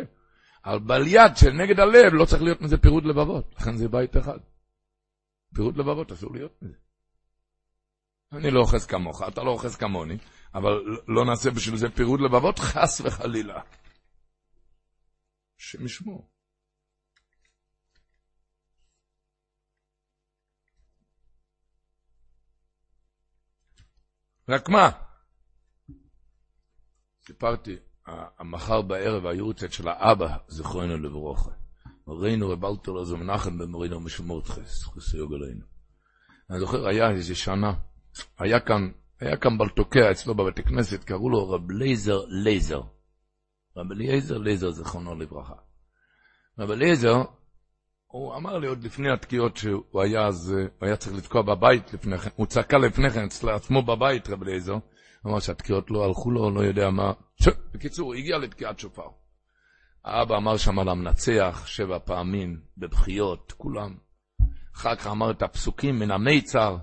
אבל 0.66 0.80
בליד 0.80 1.32
של 1.36 1.50
נגד 1.52 1.80
הלב 1.80 2.14
לא 2.14 2.26
צריך 2.26 2.42
להיות 2.42 2.62
מזה 2.62 2.78
פירוד 2.78 3.06
לבבות, 3.06 3.56
לכן 3.60 3.78
זה 3.78 3.88
בית 3.88 4.18
אחד. 4.18 4.40
פירוד 5.56 5.78
לבבות 5.78 6.12
אסור 6.12 6.34
להיות 6.34 6.62
מזה. 6.62 6.78
אני 8.32 8.52
לא 8.52 8.60
אוחז 8.60 8.86
כמוך, 8.86 9.22
אתה 9.28 9.44
לא 9.44 9.52
אוחז 9.52 9.76
כמוני, 9.76 10.18
אבל 10.54 10.72
לא 11.08 11.26
נעשה 11.26 11.52
בשביל 11.52 11.78
זה 11.78 11.90
פירוד 11.90 12.20
לבבות, 12.22 12.60
חס 12.60 13.02
וחלילה. 13.02 13.62
השם 15.60 15.86
ישמור. 15.86 16.32
רק 24.50 24.70
מה? 24.70 24.90
סיפרתי, 27.26 27.76
המחר 28.08 28.82
בערב 28.82 29.26
היורצת 29.26 29.72
של 29.72 29.88
האבא, 29.88 30.38
זכרנו 30.48 30.98
לברוכה. 30.98 31.52
מורינו 32.08 32.50
רב 32.50 32.66
אלתר 32.66 33.16
מנחם 33.16 33.58
במורינו 33.58 34.00
משמורת 34.00 34.48
חס, 34.48 34.84
חסי 34.84 35.18
יוגלנו. 35.18 35.66
אני 36.50 36.60
זוכר, 36.60 36.88
היה 36.88 37.10
איזה 37.10 37.36
שנה, 37.36 37.74
היה 38.40 38.60
כאן, 38.60 38.92
היה 39.20 39.38
כאן 39.38 39.58
בלטוקע 39.58 40.12
אצלו 40.12 40.36
בבית 40.36 40.60
הכנסת, 40.60 41.04
קראו 41.04 41.30
לו 41.30 41.50
רב 41.50 41.72
לייזר 41.72 42.20
לייזר. 42.28 42.82
רב 43.78 43.92
אליעזר 43.92 44.38
לייזר, 44.38 44.72
זכרונו 44.72 45.16
לברכה. 45.16 45.56
רב 46.60 46.72
אליעזר, 46.72 47.24
הוא 48.08 48.36
אמר 48.36 48.58
לי 48.58 48.68
עוד 48.68 48.84
לפני 48.84 49.12
התקיעות 49.12 49.58
שהוא 49.58 50.02
היה 50.02 50.28
אז, 50.28 50.52
הוא 50.52 50.88
היה 50.88 50.98
צריך 50.98 51.16
לתקוע 51.16 51.42
בבית 51.42 51.94
לפני 51.94 52.18
כן, 52.18 52.30
הוא 52.36 52.48
צעקה 52.48 52.78
לפני 52.78 53.10
כן 53.10 53.24
אצל 53.24 53.50
עצמו 53.50 53.84
בבית, 53.84 54.30
רב 54.30 54.44
אליעזר, 54.44 54.76
אמר 55.26 55.40
שהתקיעות 55.40 55.92
לא 55.92 56.06
הלכו 56.06 56.32
לו, 56.32 56.52
לא 56.52 56.62
יודע 56.62 56.90
מה. 56.90 57.14
ש... 57.42 57.48
בקיצור, 57.74 58.08
הוא 58.08 58.16
הגיע 58.16 58.38
לתקיעת 58.38 58.80
שופר. 58.80 59.08
האבא 60.04 60.38
אמר 60.38 60.58
שם 60.58 60.80
על 60.80 60.90
המנצח 60.90 61.64
שבע 61.66 62.00
פעמים, 62.00 62.62
בבכיות, 62.78 63.52
כולם. 63.52 63.98
אחר 64.76 64.96
כך 64.96 65.08
אמר 65.08 65.32
את 65.32 65.42
הפסוקים 65.42 66.00
מן 66.00 66.12
המיצר, 66.12 66.78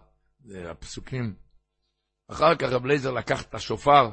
זה 0.44 0.70
הפסוקים. 0.70 1.34
אחר 2.30 2.54
כך 2.54 2.68
רב 2.68 2.86
לייזר 2.86 3.10
לקח 3.10 3.42
את 3.42 3.54
השופר, 3.54 4.10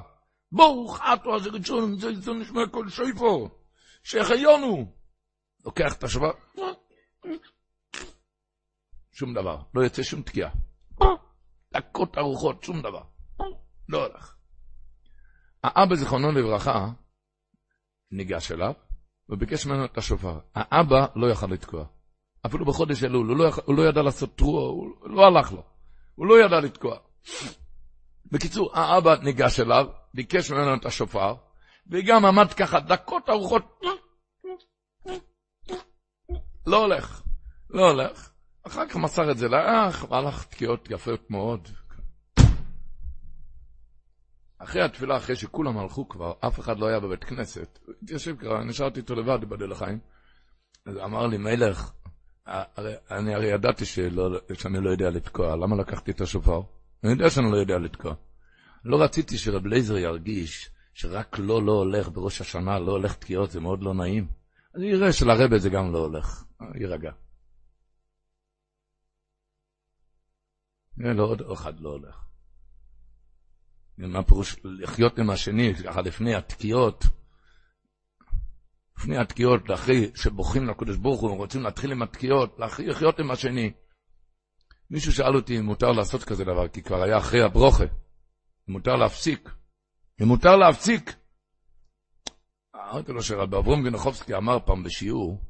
ברוך 0.51 0.99
אתו 1.13 1.36
אז 1.36 1.47
ראשון, 1.47 1.97
זה 1.97 2.34
נשמע 2.34 2.61
כל 2.71 2.89
שויפו, 2.89 3.49
שהחיונו. 4.03 4.93
לוקח 5.65 5.93
את 5.93 6.03
השופר, 6.03 6.32
שום 9.11 9.34
דבר, 9.34 9.57
לא 9.73 9.82
יוצא 9.82 10.03
שום 10.03 10.21
תקיעה. 10.21 10.49
דקות 11.73 12.17
ארוחות, 12.17 12.63
שום 12.63 12.82
דבר. 12.82 13.14
לא 13.90 14.06
הולך. 14.06 14.36
האבא, 15.64 15.96
זיכרונו 15.96 16.32
לברכה, 16.32 16.88
ניגש 18.12 18.52
אליו, 18.52 18.74
וביקש 19.30 19.66
ממנו 19.66 19.86
את 19.86 19.98
השופר. 19.98 20.40
האבא 20.56 21.06
לא 21.16 21.32
יכל 21.32 21.48
לתקוע. 21.48 21.86
אפילו 22.46 22.66
בחודש 22.66 23.04
אלול, 23.04 23.28
הוא, 23.28 23.38
לא 23.38 23.50
הוא 23.66 23.76
לא 23.76 23.90
ידע 23.90 24.02
לעשות 24.02 24.36
טרוע, 24.36 24.62
הוא 24.62 25.10
לא 25.10 25.22
הלך 25.26 25.52
לו. 25.52 25.64
הוא 26.16 26.28
לא 26.28 26.46
ידע 26.46 26.60
לתקוע. 26.60 26.98
בקיצור, 28.32 28.78
האבא 28.78 29.16
ניגש 29.24 29.60
אליו, 29.60 29.88
ביקש 30.14 30.52
ממנו 30.52 30.76
את 30.76 30.86
השופר, 30.86 31.36
וגם 31.88 32.26
עמד 32.26 32.54
ככה 32.54 32.80
דקות 32.80 33.30
ארוחות. 33.30 33.82
לא 36.68 36.78
הולך, 36.78 37.22
לא 37.70 37.90
הולך. 37.90 38.30
אחר 38.68 38.88
כך 38.88 38.96
מסר 38.96 39.32
את 39.32 39.38
זה 39.38 39.48
לאח, 39.48 40.06
והלך 40.10 40.46
תקיעות 40.46 40.88
יפות 40.92 41.32
מאוד. 41.32 41.70
אחרי 44.58 44.82
התפילה, 44.82 45.18
אחרי 45.18 45.36
שכולם 45.36 45.78
הלכו 45.78 46.10
כבר, 46.10 46.34
אף 46.39 46.60
אחד 46.60 46.80
לא 46.80 46.88
היה 46.88 46.99
בבית 46.99 47.24
כנסת, 47.24 47.80
התיישב 48.03 48.36
כבר, 48.38 48.64
נשארתי 48.64 48.99
איתו 48.99 49.16
לבד, 49.16 49.38
ייבדל 49.41 49.72
לחיים. 49.72 49.99
אז 50.86 50.97
אמר 50.97 51.28
לי, 51.28 51.38
מלך, 51.38 51.91
הרי, 52.45 52.93
אני 53.12 53.36
הרי 53.36 53.47
ידעתי 53.47 53.86
שלא, 53.86 54.39
שאני 54.53 54.84
לא 54.84 54.89
יודע 54.89 55.10
לתקוע, 55.10 55.56
למה 55.56 55.76
לקחתי 55.76 56.12
את 56.12 56.22
השופר? 56.22 56.62
אני 57.03 57.12
יודע 57.12 57.30
שאני 57.30 57.51
לא 57.51 57.58
יודע 57.58 57.78
לתקוע. 57.78 58.16
לא 58.86 59.03
רציתי 59.03 59.38
שרב 59.38 59.66
לייזר 59.66 59.97
ירגיש 59.97 60.70
שרק 60.93 61.39
לא 61.39 61.66
לא 61.66 61.72
הולך 61.72 62.10
בראש 62.10 62.41
השנה, 62.41 62.80
לא 62.80 62.91
הולך 62.91 63.16
תקיעות, 63.16 63.51
זה 63.51 63.60
מאוד 63.60 63.84
לא 63.84 63.93
נעים. 63.93 64.28
אז 64.76 64.82
יראה 64.82 65.14
שלרבה 65.14 65.58
זה 65.58 65.70
גם 65.70 65.93
לא 65.93 65.97
הולך, 65.97 66.43
יירגע. 66.76 67.12
לא, 70.97 71.24
עוד 71.24 71.41
אחד 71.53 71.80
לא 71.80 71.89
הולך. 71.89 72.24
מה 73.98 74.24
פירוש 74.24 74.56
לחיות 74.64 75.20
עם 75.20 75.30
השני, 75.30 75.74
ככה 75.76 76.02
לפני 76.02 76.36
התקיעות, 76.36 77.04
לפני 78.98 79.18
התקיעות, 79.18 79.62
אחרי 79.74 80.12
שבוכים 80.16 80.68
לקדוש 80.68 80.98
ברוך 80.98 81.22
הוא, 81.22 81.38
רוצים 81.38 81.62
להתחיל 81.62 81.91
עם 81.91 82.02
התקיעות, 82.02 82.60
לחיות 82.80 83.20
עם 83.20 83.32
השני. 83.32 83.74
מישהו 84.89 85.14
שאל 85.14 85.36
אותי 85.36 85.60
אם 85.60 85.66
מותר 85.66 85.91
לעשות 85.91 86.24
כזה 86.24 86.43
דבר, 86.43 86.68
כי 86.68 86.82
כבר 86.82 87.04
היה 87.04 87.18
אחרי 87.18 87.41
הברוכה. 87.41 87.84
אם 88.70 88.74
מותר 88.74 88.96
להפסיק. 88.96 89.50
אם 90.22 90.28
מותר 90.28 90.56
להפסיק. 90.56 91.16
אמרתי 92.76 93.12
לו 93.12 93.24
שרבי 93.24 93.58
אברום 93.58 93.84
גנחובסקי 93.84 94.36
אמר 94.36 94.60
פעם 94.66 94.84
בשיעור, 94.84 95.41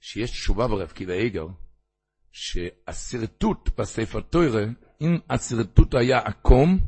שיש 0.00 0.30
תשובה 0.30 0.68
ברב 0.68 0.90
קיבא 0.90 1.12
איגר, 1.12 1.46
שהשרטוט 2.32 3.80
בספר 3.80 4.20
תוירה, 4.20 4.62
אם 5.00 5.18
השרטוט 5.30 5.94
היה 5.94 6.18
עקום, 6.18 6.78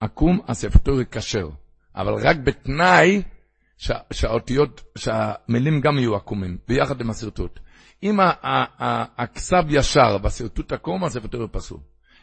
עקום, 0.00 0.40
הספר 0.48 0.78
תוירה 0.78 1.04
כשר. 1.04 1.48
אבל 1.94 2.14
רק 2.28 2.36
בתנאי 2.44 3.22
שה, 3.76 3.98
שהאותיות, 4.12 4.82
שהמילים 4.98 5.80
גם 5.80 5.98
יהיו 5.98 6.16
עקומים, 6.16 6.58
ביחד 6.68 7.00
עם 7.00 7.10
השרטוט. 7.10 7.60
אם 8.02 8.16
הכסב 9.18 9.62
ישר 9.68 10.16
והשרטוט 10.22 10.72
עקום, 10.72 11.04
אז 11.04 11.16
הספר 11.16 11.28
תוירה 11.28 11.48
פסול. 11.48 11.80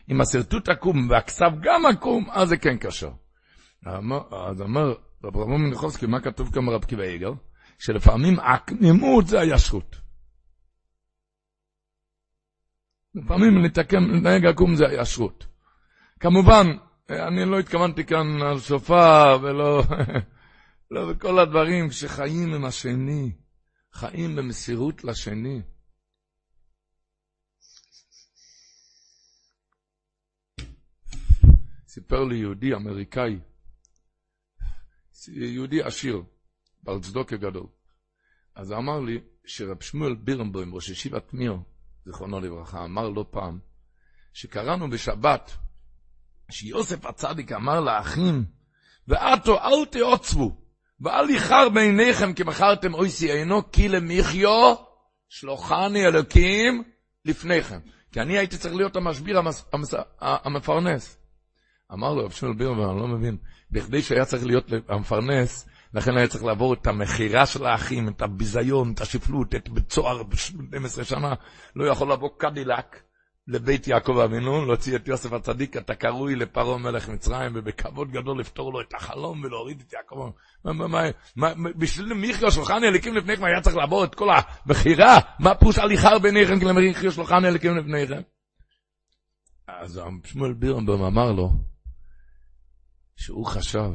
אם 0.09 0.21
השרטוט 0.21 0.69
עקום 0.69 1.09
והכסב 1.09 1.51
גם 1.61 1.85
עקום, 1.85 2.29
אז 2.31 2.49
זה 2.49 2.57
כן 2.57 2.77
כשר. 2.79 3.11
אז 3.85 4.61
אומר 4.61 4.93
רב 5.23 5.37
רמון 5.37 5.61
מנחובסקי, 5.61 6.05
מה 6.05 6.21
כתוב 6.21 6.53
כאן 6.53 6.65
ברב 6.65 6.85
קיבא 6.85 7.03
איגר? 7.03 7.31
שלפעמים 7.79 8.39
עקמימות 8.39 9.27
זה 9.27 9.39
הישרות. 9.39 9.95
לפעמים 13.15 13.57
לתקן, 13.57 14.03
לנהג 14.03 14.45
עקום 14.45 14.75
זה 14.75 14.87
הישרות. 14.87 15.45
כמובן, 16.19 16.67
אני 17.09 17.45
לא 17.45 17.59
התכוונתי 17.59 18.05
כאן 18.05 18.41
על 18.41 18.59
סופה 18.59 19.35
ולא 19.41 19.83
לא 20.91 21.13
בכל 21.13 21.39
הדברים, 21.39 21.89
כשחיים 21.89 22.53
עם 22.53 22.65
השני, 22.65 23.31
חיים 23.93 24.35
במסירות 24.35 25.03
לשני. 25.03 25.61
סיפר 31.87 32.23
לי 32.23 32.37
יהודי 32.37 32.73
אמריקאי, 32.73 33.39
יהודי 35.27 35.83
עשיר, 35.83 36.23
בעל 36.83 36.99
צדוקה 37.01 37.37
גדול. 37.37 37.67
אז 38.55 38.71
אמר 38.71 38.99
לי 38.99 39.19
שרב 39.45 39.81
שמואל 39.81 40.15
בירנבוים, 40.15 40.75
ראש 40.75 40.89
ישיבת 40.89 41.33
מיר, 41.33 41.57
זיכרונו 42.05 42.39
לברכה, 42.39 42.85
אמר 42.85 43.09
לא 43.09 43.25
פעם, 43.31 43.59
שקראנו 44.33 44.89
בשבת, 44.89 45.51
שיוסף 46.53 47.05
הצדיק 47.05 47.51
אמר 47.51 47.79
לאחים, 47.79 48.45
ועתו 49.07 49.59
אל 49.59 49.85
תעוצבו, 49.85 50.57
ואל 50.99 51.29
יחר 51.29 51.69
בעיניכם 51.69 52.33
כי 52.33 52.43
מכרתם 52.43 52.93
אויסי 52.93 53.31
עינו, 53.31 53.71
כי 53.71 53.89
למחיו 53.89 54.75
שלוחני 55.29 56.05
אלוקים 56.07 56.83
לפניכם. 57.25 57.79
כי 58.11 58.21
אני 58.21 58.37
הייתי 58.37 58.57
צריך 58.57 58.75
להיות 58.75 58.95
המשביר 58.95 59.37
המס, 59.37 59.65
המס, 59.73 59.93
המפרנס. 60.21 61.17
אמר 61.93 62.13
לו 62.13 62.25
רב 62.25 62.31
שמואל 62.31 62.55
בירנבוים, 62.55 62.89
אני 62.89 62.99
לא 62.99 63.07
מבין, 63.07 63.37
בכדי 63.71 64.01
שהיה 64.01 64.25
צריך 64.25 64.45
להיות 64.45 64.67
המפרנס, 64.89 65.67
לכן 65.93 66.17
היה 66.17 66.27
צריך 66.27 66.43
לעבור 66.43 66.73
את 66.73 66.87
המכירה 66.87 67.45
של 67.45 67.65
האחים, 67.65 68.09
את 68.09 68.21
הביזיון, 68.21 68.91
את 68.93 69.01
השפלות, 69.01 69.55
את 69.55 69.69
בית 69.69 69.91
סוהר 69.91 70.23
12 70.33 71.03
שנה. 71.03 71.33
לא 71.75 71.91
יכול 71.91 72.11
לבוא 72.11 72.29
קדילק 72.37 73.03
לבית 73.47 73.87
יעקב 73.87 74.17
אבינו, 74.17 74.65
להוציא 74.65 74.95
את 74.95 75.07
יוסף 75.07 75.33
הצדיק, 75.33 75.77
אתה 75.77 75.95
קרוי 75.95 76.35
לפרעה 76.35 76.77
מלך 76.77 77.09
מצרים, 77.09 77.51
ובכבוד 77.55 78.11
גדול 78.11 78.39
לפתור 78.39 78.73
לו 78.73 78.81
את 78.81 78.93
החלום 78.93 79.43
ולהוריד 79.43 79.83
את 79.87 79.93
יעקב. 79.93 80.29
בשביל 81.77 82.13
מיכיו 82.13 82.51
שלוחני 82.51 82.87
אליקים 82.87 83.15
לפניכם 83.15 83.43
היה 83.43 83.61
צריך 83.61 83.75
לעבור 83.75 84.03
את 84.03 84.15
כל 84.15 84.29
המכירה? 84.29 85.19
מה 85.39 85.55
פוש 85.55 85.77
הליכר 85.77 86.19
ביניכם 86.19 86.59
כי 86.59 86.65
למיכיו 86.65 87.11
שלוחני 87.11 87.47
אליקים 87.47 87.77
לפניכם? 87.77 88.21
אז 89.67 90.01
שמואל 90.25 90.53
בירנבום 90.53 91.03
אמר 91.03 91.31
לו, 91.31 91.49
שהוא 93.15 93.45
חשב, 93.45 93.91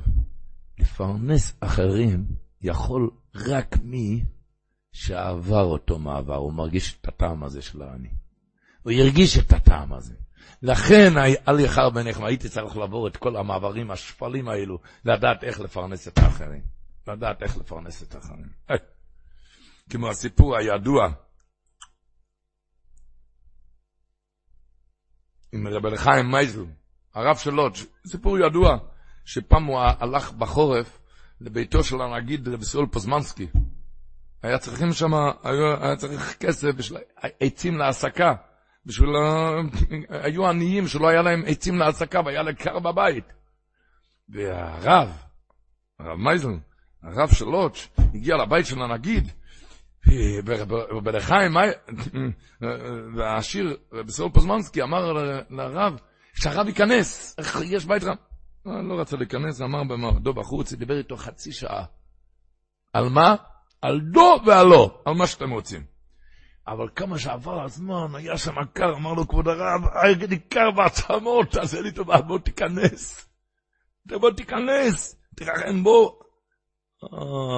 לפרנס 0.79 1.57
אחרים 1.61 2.27
יכול 2.61 3.11
רק 3.35 3.77
מי 3.83 4.25
שעבר 4.93 5.65
אותו 5.65 5.99
מעבר, 5.99 6.37
הוא 6.37 6.53
מרגיש 6.53 6.99
את 7.01 7.09
הטעם 7.09 7.45
הזה 7.45 7.63
של 7.63 7.83
העני. 7.83 8.09
הוא 8.83 8.93
הרגיש 8.93 9.39
את 9.39 9.53
הטעם 9.53 9.93
הזה. 9.93 10.15
לכן 10.63 11.13
אל 11.49 11.61
יחר 11.61 11.91
ביניכם, 11.91 12.25
הייתי 12.25 12.49
צריך 12.49 12.77
לעבור 12.77 13.09
את 13.09 13.17
כל 13.17 13.37
המעברים 13.37 13.91
השפלים 13.91 14.49
האלו, 14.49 14.79
לדעת 15.05 15.45
איך 15.45 15.61
לפרנס 15.61 16.09
את 16.09 16.19
האחרים. 16.19 16.63
לדעת 17.09 17.43
איך 17.43 17.57
לפרנס 17.57 18.03
את 18.03 18.15
האחרים. 18.15 18.49
כמו 19.91 20.09
הסיפור 20.09 20.57
הידוע 20.57 21.09
עם 25.53 25.67
רבי 25.67 25.91
לחיים 25.91 26.31
מייזל, 26.31 26.65
הרב 27.15 27.37
של 27.37 27.51
לודג', 27.51 27.77
סיפור 28.07 28.39
ידוע. 28.39 28.79
שפעם 29.29 29.65
הוא 29.65 29.81
הלך 29.81 30.33
בחורף 30.33 30.99
לביתו 31.41 31.85
של 31.85 32.01
הנגיד 32.01 32.49
רבי 32.49 32.65
סול 32.65 32.87
פוזמנסקי. 32.87 33.47
היה 34.43 34.59
צריכים 34.59 34.93
שם, 34.93 35.15
היה, 35.43 35.97
צריך 35.97 36.37
כסף 36.41 36.69
עצים 37.41 37.79
להעסקה. 37.79 38.35
בשביל, 38.89 39.11
היו 40.25 40.49
עניים 40.49 40.89
שלא 40.89 41.09
היה 41.09 41.23
להם 41.23 41.43
עצים 41.47 41.79
להעסקה 41.79 42.21
והיה 42.25 42.43
להם 42.43 42.55
קר 42.55 42.79
בבית. 42.79 43.33
והרב, 44.29 45.09
הרב 45.99 46.19
מייזל, 46.19 46.57
הרב 47.03 47.31
של 47.33 47.45
לוטש, 47.45 47.89
הגיע 47.99 48.37
לבית 48.37 48.67
של 48.67 48.83
הנגיד, 48.83 49.33
ובלחיים, 50.97 51.57
והעשיר, 53.17 53.77
רבי 53.93 54.13
סול 54.13 54.31
פוזמנסקי, 54.31 54.83
אמר 54.83 55.13
לרב, 55.51 55.97
שהרב 56.35 56.69
ייכנס, 56.69 57.37
יש 57.65 57.85
בית 57.85 58.03
רב. 58.03 58.17
לא 58.67 59.01
רצה 59.01 59.17
להיכנס, 59.17 59.61
אמר 59.61 59.85
במועדו 59.85 60.35
בחוץ, 60.35 60.73
דיבר 60.73 60.99
איתו 60.99 61.17
חצי 61.17 61.53
שעה. 61.53 61.85
על 62.93 63.09
מה? 63.09 63.37
על 63.83 64.01
דו 64.01 64.41
ועל 64.47 64.67
לא, 64.67 65.03
על 65.05 65.15
מה 65.15 65.27
שאתם 65.27 65.51
רוצים. 65.51 65.98
אבל 66.73 66.89
כמה 66.97 67.19
שעבר 67.19 67.63
הזמן, 67.65 68.15
היה 68.15 68.39
שם 68.39 68.55
קר, 68.73 68.97
אמר 68.97 69.13
לו, 69.13 69.29
כבוד 69.29 69.49
הרב, 69.49 69.83
לי 70.29 70.39
קר 70.39 70.71
בעצמות, 70.71 71.51
תעשה 71.51 71.81
לי 71.81 71.93
טובה, 71.93 72.21
בוא 72.21 72.39
תיכנס. 72.39 73.29
בוא 74.07 74.31
תיכנס, 74.31 75.17
תרחם 75.37 75.85
בו. 75.85 76.19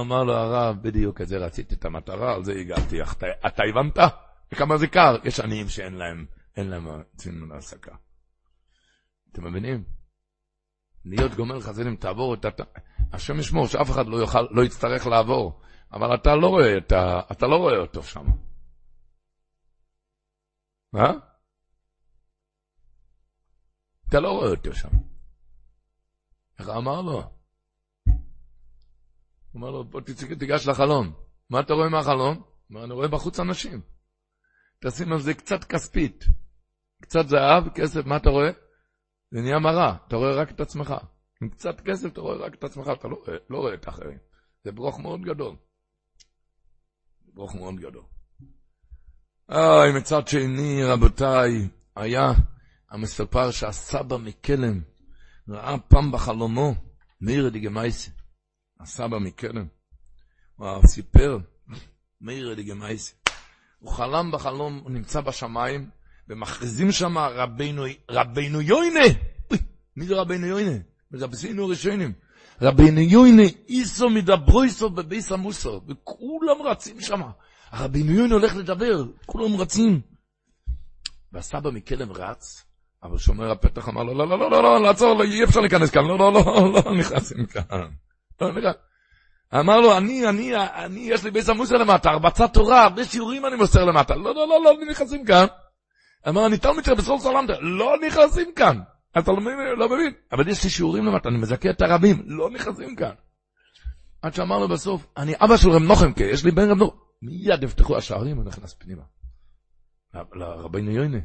אמר 0.03 0.25
לו 0.25 0.33
הרב, 0.33 0.77
בדיוק, 0.83 1.21
את 1.21 1.29
זה 1.29 1.39
רציתי 1.39 1.75
את 1.75 1.85
המטרה, 1.85 2.35
על 2.35 2.45
זה 2.45 2.53
הגעתי. 2.53 3.03
אתה, 3.03 3.27
אתה 3.47 3.63
הבנת? 3.71 3.99
וכמה 4.53 4.77
זה 4.77 4.87
קר? 4.87 5.17
יש 5.25 5.41
עניים 5.41 5.69
שאין 5.69 5.95
להם, 5.95 6.27
אין 6.57 6.71
להם 6.71 6.89
ציון 7.17 7.49
להעסקה. 7.49 7.95
אתם 9.33 9.45
מבינים? 9.45 9.85
להיות 11.05 11.35
גומל 11.35 11.61
חסדים, 11.61 11.97
תעבור 11.97 12.35
את 12.35 12.45
ה... 12.45 12.49
השם 13.13 13.39
ישמור 13.39 13.67
שאף 13.67 13.91
אחד 13.91 14.07
לא 14.07 14.17
יוכל, 14.17 14.47
לא 14.51 14.63
יצטרך 14.63 15.07
לעבור, 15.07 15.61
אבל 15.93 16.15
אתה 16.15 16.35
לא 16.35 16.47
רואה, 16.47 16.77
את 16.77 16.93
ה... 16.93 17.21
אתה 17.33 17.47
לא 17.47 17.57
רואה 17.57 17.77
אותו 17.77 18.03
שם. 18.03 18.27
מה? 20.93 21.11
אתה 24.09 24.21
לא 24.21 24.29
רואה 24.29 24.51
אותו 24.51 24.75
שם. 24.75 24.89
איך 26.59 26.69
אמר 26.69 27.03
לו? 27.03 27.23
הוא 29.53 29.61
אמר 29.61 29.71
לו, 29.71 29.85
בוא 29.85 30.01
תיגש 30.39 30.69
לחלון. 30.69 31.13
מה 31.51 31.61
אתה 31.61 31.75
רואה 31.75 31.89
מהחלון? 31.89 32.43
אומר, 32.71 32.85
אני 32.85 32.93
רואה 32.93 33.09
בחוץ 33.09 33.41
אנשים. 33.41 33.81
תשים 34.85 35.13
על 35.13 35.19
זה 35.19 35.35
קצת 35.35 35.65
כספית, 35.65 36.25
קצת 37.03 37.29
זהב, 37.29 37.69
כסף, 37.75 38.07
מה 38.07 38.17
אתה 38.17 38.31
רואה? 38.31 38.51
זה 39.31 39.41
נהיה 39.41 39.59
מראה, 39.59 39.97
אתה 40.07 40.17
רואה 40.17 40.43
רק 40.43 40.51
את 40.51 40.61
עצמך. 40.61 40.95
עם 41.43 41.49
קצת 41.49 41.81
כסף 41.81 42.13
אתה 42.13 42.21
רואה 42.21 42.37
רק 42.37 42.55
את 42.55 42.65
עצמך, 42.65 42.91
אתה 42.93 43.09
לא, 43.09 43.23
לא 43.51 43.59
רואה 43.59 43.75
את 43.75 43.87
האחרים. 43.87 44.19
זה 44.65 44.73
ברוך 44.73 45.01
מאוד 45.01 45.21
גדול. 45.21 45.57
ברוך 47.35 47.55
מאוד 47.55 47.75
גדול. 47.75 48.05
אוי, 49.53 49.93
מצד 49.93 50.29
שני, 50.29 50.85
רבותיי, 50.85 51.69
היה 51.97 52.33
המספר 52.91 53.51
שהסבא 53.51 54.17
מקלם 54.17 54.81
ראה 55.49 55.79
פעם 55.79 56.13
בחלומו, 56.13 56.75
מאיר 57.21 57.49
דיגמייסי. 57.49 58.11
הסבא 58.81 59.19
מקלם. 59.19 59.67
הוא 60.57 60.87
סיפר, 60.87 61.39
מאיר 62.21 62.55
דיגמייסי. 62.55 63.15
הוא 63.79 63.93
חלם 63.93 64.31
בחלום, 64.33 64.81
הוא 64.85 64.91
נמצא 64.91 65.21
בשמיים, 65.21 65.91
ומכריזים 66.29 66.93
שם 66.93 67.19
רבינו, 67.19 67.83
רבינו 68.11 68.61
יוינה. 68.61 69.05
מי 69.97 70.07
זה 70.07 70.15
רבינו 70.15 70.47
יוינה? 70.47 70.77
מדבסינו 71.11 71.69
ראשונים. 71.69 72.13
רבינו 72.63 73.01
יוינה, 73.01 73.43
איסו 73.69 74.11
מדברויסו 74.11 74.91
בביס 74.91 75.33
המוסו, 75.33 75.81
וכולם 75.89 76.63
רצים 76.65 77.01
שם. 77.01 77.21
הרבינו 77.71 78.13
יוינה 78.13 78.35
הולך 78.35 78.57
לדבר, 78.57 79.05
כולם 79.27 79.57
רצים. 79.57 80.01
והסבא 81.33 81.71
מקלם 81.71 82.13
רץ, 82.13 82.65
אבל 83.03 83.19
שומר 83.19 83.51
הפתח 83.51 83.89
אמר 83.89 84.03
לו, 84.03 84.15
לא, 84.15 84.29
לא, 84.29 84.39
לא, 84.39 84.51
לא, 84.51 84.63
לא, 84.63 84.83
לעצור, 84.83 85.19
לא, 85.19 85.25
אי 85.25 85.45
אפשר 85.45 85.61
להיכנס 85.61 85.91
כאן, 85.91 86.05
לא, 86.05 86.19
לא, 86.19 86.33
לא, 86.33 86.73
לא 86.73 86.95
נכנסים 86.95 87.47
כאן. 87.47 87.63
לא 88.41 88.53
נכנס. 88.53 88.75
אמר 89.55 89.81
לו, 89.81 89.97
אני, 89.97 90.29
אני, 90.29 90.57
אני, 90.57 91.01
יש 91.01 91.25
לי 91.25 91.31
בייס 91.31 91.49
המוסר 91.49 91.77
למטה, 91.77 92.11
הרבצת 92.11 92.55
תורה, 92.55 92.83
הרבה 92.83 93.05
שיעורים 93.05 93.47
אני 93.47 93.57
מוסר 93.57 93.85
למטה. 93.85 94.15
לא, 94.15 94.35
לא, 94.35 94.49
לא, 94.49 94.65
לא 94.65 94.87
נכנסים 94.91 95.25
כאן. 95.25 95.47
אמר, 96.29 96.47
אני 96.47 96.59
תלמיד 96.59 96.85
של 96.85 96.95
רב 96.95 97.03
סרול 97.03 97.19
סלנטר, 97.19 97.59
לא 97.61 97.97
נכנסים 98.07 98.53
כאן. 98.57 98.79
אתה 99.19 99.33
לא 99.33 99.41
מבין, 99.41 99.57
לא 99.79 99.89
מבין. 99.89 100.13
אבל 100.33 100.49
יש 100.49 100.65
לי 100.65 100.71
שיעורים 100.71 101.07
למטה, 101.07 101.29
אני 101.29 101.39
מזכה 101.39 101.71
את 101.71 101.83
הרבים, 101.83 102.23
לא 102.27 102.51
נכנסים 102.51 102.97
כאן. 102.97 103.13
עד 104.23 104.35
שאמר 104.35 104.59
לו 104.59 104.69
בסוף, 104.69 105.07
אני 105.17 105.35
אבא 105.41 105.57
של 105.57 105.71
רב 105.71 105.83
נוחמקה, 105.83 106.25
יש 106.25 106.45
לי 106.45 106.51
בן 106.51 106.71
רב 106.71 106.79
נוחמקה. 106.79 107.10
מיד 107.23 107.63
יפתחו 107.63 107.97
השערים, 107.97 108.37
הוא 108.37 108.45
נכנס 108.45 108.75
פנימה. 108.75 109.03
לרבינו 110.15 110.91
יוינה. 110.91 111.19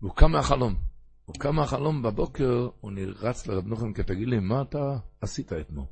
והוא 0.00 0.14
קם 0.16 0.32
מהחלום. 0.32 0.76
הוא 1.24 1.36
קם 1.38 1.56
מהחלום 1.56 2.02
בבוקר, 2.02 2.68
הוא 2.80 2.92
רץ 2.92 3.46
לרב 3.46 3.66
נוחמקה, 3.66 4.02
תגיד 4.02 4.28
לי, 4.28 4.38
מה 4.38 4.62
אתה 4.62 4.96
עשית 5.20 5.52
אתמול? 5.52 5.84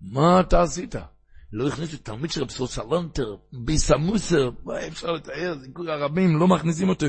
מה 0.00 0.40
אתה 0.40 0.62
עשית? 0.62 0.94
לא 1.52 1.68
הכניסו 1.68 1.96
תלמיד 1.96 2.30
של 2.30 2.42
רב 2.42 2.50
סלנטר, 2.50 3.36
ביס 3.52 3.90
המוסר, 3.90 4.50
מה 4.64 4.86
אפשר 4.86 5.12
לתאר, 5.12 5.54
זיכוי 5.58 5.92
הרבים, 5.92 6.36
לא 6.36 6.48
מכניסים 6.48 6.88
אותי. 6.88 7.06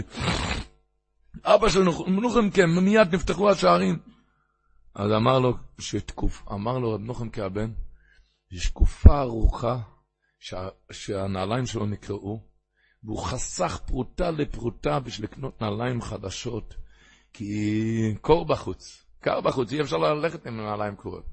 אבא 1.43 1.69
של 1.69 1.83
נוחם 2.07 2.49
כן, 2.49 2.69
מיד 2.69 3.15
נפתחו 3.15 3.49
השערים. 3.49 3.99
אז 4.95 5.11
אמר 5.11 5.39
לו, 5.39 5.57
שתקוף, 5.79 6.43
אמר 6.51 6.77
לו 6.77 6.93
רב 6.93 7.01
נוחם 7.01 7.29
כהבן, 7.29 7.71
יש 8.51 8.69
תקופה 8.69 9.21
ארוכה 9.21 9.79
שה, 10.39 10.67
שהנעליים 10.91 11.65
שלו 11.65 11.85
נקרעו, 11.85 12.43
והוא 13.03 13.23
חסך 13.23 13.79
פרוטה 13.85 14.31
לפרוטה 14.31 14.99
בשביל 14.99 15.29
לקנות 15.31 15.61
נעליים 15.61 16.01
חדשות, 16.01 16.75
כי 17.33 18.15
קור 18.21 18.45
בחוץ, 18.45 19.05
קר 19.19 19.41
בחוץ, 19.41 19.71
אי 19.71 19.81
אפשר 19.81 19.97
ללכת 19.97 20.47
עם 20.47 20.57
נעליים 20.57 20.95
קרועות. 20.95 21.25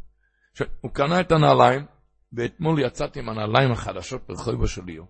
הוא 0.81 0.91
קנה 0.91 1.21
את 1.21 1.33
הנעליים, 1.33 1.85
ואתמול 2.33 2.81
יצאתי 2.81 3.19
עם 3.19 3.29
הנעליים 3.29 3.73
החדשות 3.73 4.23
ברחוב 4.29 4.65
השליו. 4.65 5.05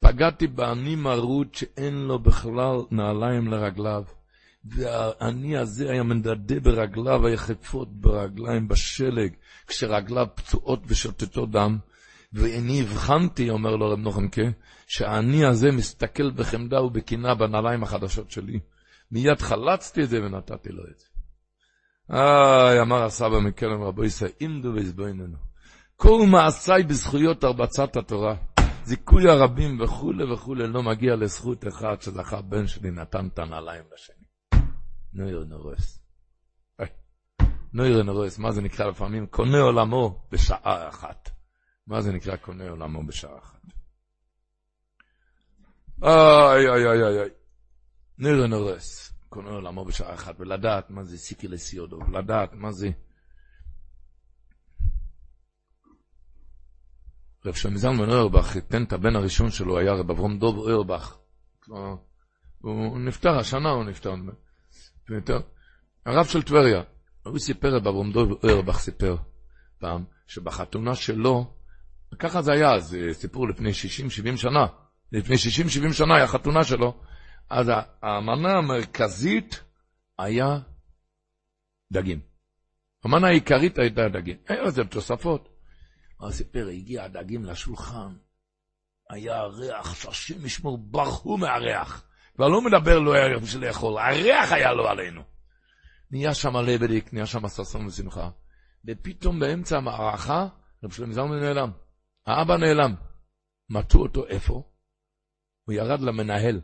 פגעתי 0.00 0.46
בעני 0.46 0.96
מרות 0.96 1.54
שאין 1.54 1.94
לו 1.94 2.18
בכלל 2.18 2.76
נעליים 2.90 3.48
לרגליו. 3.48 4.04
והעני 4.64 5.56
הזה 5.56 5.90
היה 5.90 6.02
מנדדה 6.02 6.60
ברגליו 6.60 7.26
היחפות 7.26 8.00
ברגליים 8.00 8.68
בשלג, 8.68 9.32
כשרגליו 9.66 10.26
פצועות 10.34 10.80
ושותתו 10.86 11.46
דם. 11.46 11.78
ואני 12.36 12.80
הבחנתי, 12.80 13.50
אומר 13.50 13.76
לו 13.76 13.90
רב 13.90 13.98
נוחמקה, 13.98 14.42
שהעני 14.86 15.44
הזה 15.44 15.72
מסתכל 15.72 16.30
בחמדה 16.30 16.82
ובקינה 16.82 17.34
בנעליים 17.34 17.82
החדשות 17.82 18.30
שלי. 18.30 18.60
מיד 19.10 19.40
חלצתי 19.40 20.02
את 20.02 20.08
זה 20.08 20.18
ונתתי 20.22 20.68
לו 20.72 20.82
את 20.82 20.98
זה. 20.98 21.06
איי, 22.10 22.80
אמר 22.80 23.04
הסבא 23.04 23.38
מקלם 23.40 23.82
רבו 23.82 24.04
ישראל, 24.04 24.30
אינדו 24.40 24.68
ויזבויננו. 24.74 25.36
כל 25.96 26.26
מעשיי 26.30 26.82
בזכויות 26.82 27.44
הרבצת 27.44 27.96
התורה. 27.96 28.36
זיכוי 28.84 29.30
הרבים 29.30 29.80
וכולי 29.80 30.32
וכולי 30.32 30.66
לא 30.66 30.82
מגיע 30.82 31.16
לזכות 31.16 31.68
אחד 31.68 32.00
שזכה 32.00 32.42
בן 32.42 32.66
שלי 32.66 32.90
נתן 32.90 33.26
את 33.26 33.38
הנעליים 33.38 33.84
לשני. 33.94 34.26
נויר 35.12 35.44
נורס. 35.48 36.02
נויר 37.72 38.02
נורס, 38.02 38.38
מה 38.38 38.52
זה 38.52 38.62
נקרא 38.62 38.86
לפעמים? 38.86 39.26
קונה 39.26 39.60
עולמו 39.60 40.20
בשעה 40.32 40.88
אחת. 40.88 41.35
מה 41.86 42.00
זה 42.00 42.12
נקרא 42.12 42.36
קונה 42.36 42.70
עולמו 42.70 43.06
בשעה 43.06 43.38
אחת? 43.38 43.60
איי 46.02 46.68
איי 46.68 46.86
איי 46.86 47.20
איי. 47.20 47.30
נויר 48.18 48.46
נורס. 48.46 49.12
קונה 49.28 49.50
עולמו 49.50 49.84
בשעה 49.84 50.14
אחת, 50.14 50.34
ולדעת 50.40 50.90
מה 50.90 51.04
זה 51.04 51.18
סיקי 51.18 51.48
לסיודו, 51.48 51.98
ולדעת 52.08 52.52
מה 52.52 52.72
זה... 52.72 52.88
רב 57.44 57.54
שלמה 57.54 57.78
זלמן 57.78 58.10
אוירבך 58.10 58.46
חיתן 58.46 58.82
את 58.82 58.92
הבן 58.92 59.16
הראשון 59.16 59.50
שלו, 59.50 59.78
היה 59.78 59.92
רב 59.92 60.10
אברום 60.10 60.38
דוב 60.38 60.56
אוירבך. 60.56 61.16
הוא 62.60 62.98
נפטר, 62.98 63.38
השנה 63.38 63.70
הוא 63.70 63.84
נפטר. 63.84 64.14
הרב 66.06 66.26
של 66.26 66.42
טבריה, 66.42 66.82
הוא 67.22 67.38
סיפר, 67.38 67.76
רב 67.76 67.86
אברום 67.88 68.12
דוב 68.12 68.44
אוירבך 68.44 68.78
סיפר 68.78 69.16
פעם, 69.78 70.04
שבחתונה 70.26 70.94
שלו, 70.94 71.56
ככה 72.18 72.42
זה 72.42 72.52
היה, 72.52 72.78
זה 72.78 72.98
סיפור 73.12 73.48
לפני 73.48 73.70
60-70 73.70 74.36
שנה, 74.36 74.66
לפני 75.12 75.36
60-70 75.88 75.92
שנה 75.92 76.16
היה 76.16 76.26
חתונה 76.26 76.64
שלו, 76.64 77.00
אז 77.50 77.70
המנה 78.02 78.58
המרכזית 78.58 79.62
היה 80.18 80.58
דגים. 81.92 82.20
המנה 83.04 83.28
העיקרית 83.28 83.78
הייתה 83.78 84.08
דגים. 84.08 84.36
היה 84.48 84.62
לזה 84.62 84.84
תוספות. 84.84 85.48
הוא 86.16 86.30
סיפר, 86.30 86.68
הגיע 86.68 87.04
הדגים 87.04 87.44
לשולחן, 87.44 88.16
היה 89.10 89.42
ריח 89.42 89.94
שהשם 89.94 90.46
ישמור, 90.46 90.78
ברחו 90.78 91.36
מהריח. 91.36 92.04
כבר 92.34 92.48
לא 92.48 92.60
מדבר 92.60 92.98
לא 92.98 93.14
היה 93.14 93.38
בשביל 93.38 93.66
לאכול, 93.66 93.98
הריח 93.98 94.52
היה 94.52 94.72
לו 94.72 94.88
עלינו. 94.88 95.22
נהיה 96.10 96.34
שם 96.34 96.56
לבדיק, 96.56 97.12
נהיה 97.12 97.26
שם 97.26 97.48
ששון 97.48 97.86
ושמחה. 97.86 98.30
ופתאום 98.88 99.40
באמצע 99.40 99.76
המערכה, 99.76 100.46
רב 100.84 100.92
שלמה 100.92 101.12
זלמן 101.12 101.40
נעלם. 101.40 101.70
האבא 102.26 102.56
נעלם. 102.56 102.94
מצאו 103.70 104.02
אותו 104.02 104.26
איפה? 104.26 104.62
הוא 105.64 105.74
ירד 105.74 106.00
למנהל, 106.00 106.60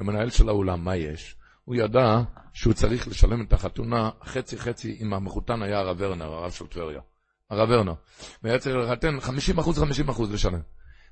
למנהל 0.00 0.30
של 0.30 0.48
האולם, 0.48 0.84
מה 0.84 0.96
יש? 0.96 1.36
הוא 1.64 1.76
ידע 1.76 2.20
שהוא 2.52 2.74
צריך 2.74 3.08
לשלם 3.08 3.44
את 3.44 3.52
החתונה 3.52 4.10
חצי 4.24 4.58
חצי 4.58 4.98
אם 5.00 5.14
המחותן 5.14 5.62
היה 5.62 5.78
הרב 5.78 5.96
ורנר, 6.00 6.32
הרב 6.32 6.50
של 6.50 6.66
טבריה. 6.66 7.00
הרב 7.50 7.68
ורנר. 7.70 7.94
והיה 8.42 8.58
צריך 8.58 8.76
לחתן 8.76 9.20
50 9.20 9.58
אחוז, 9.58 9.78
50 9.78 10.08
אחוז 10.08 10.32
לשלם. 10.32 10.60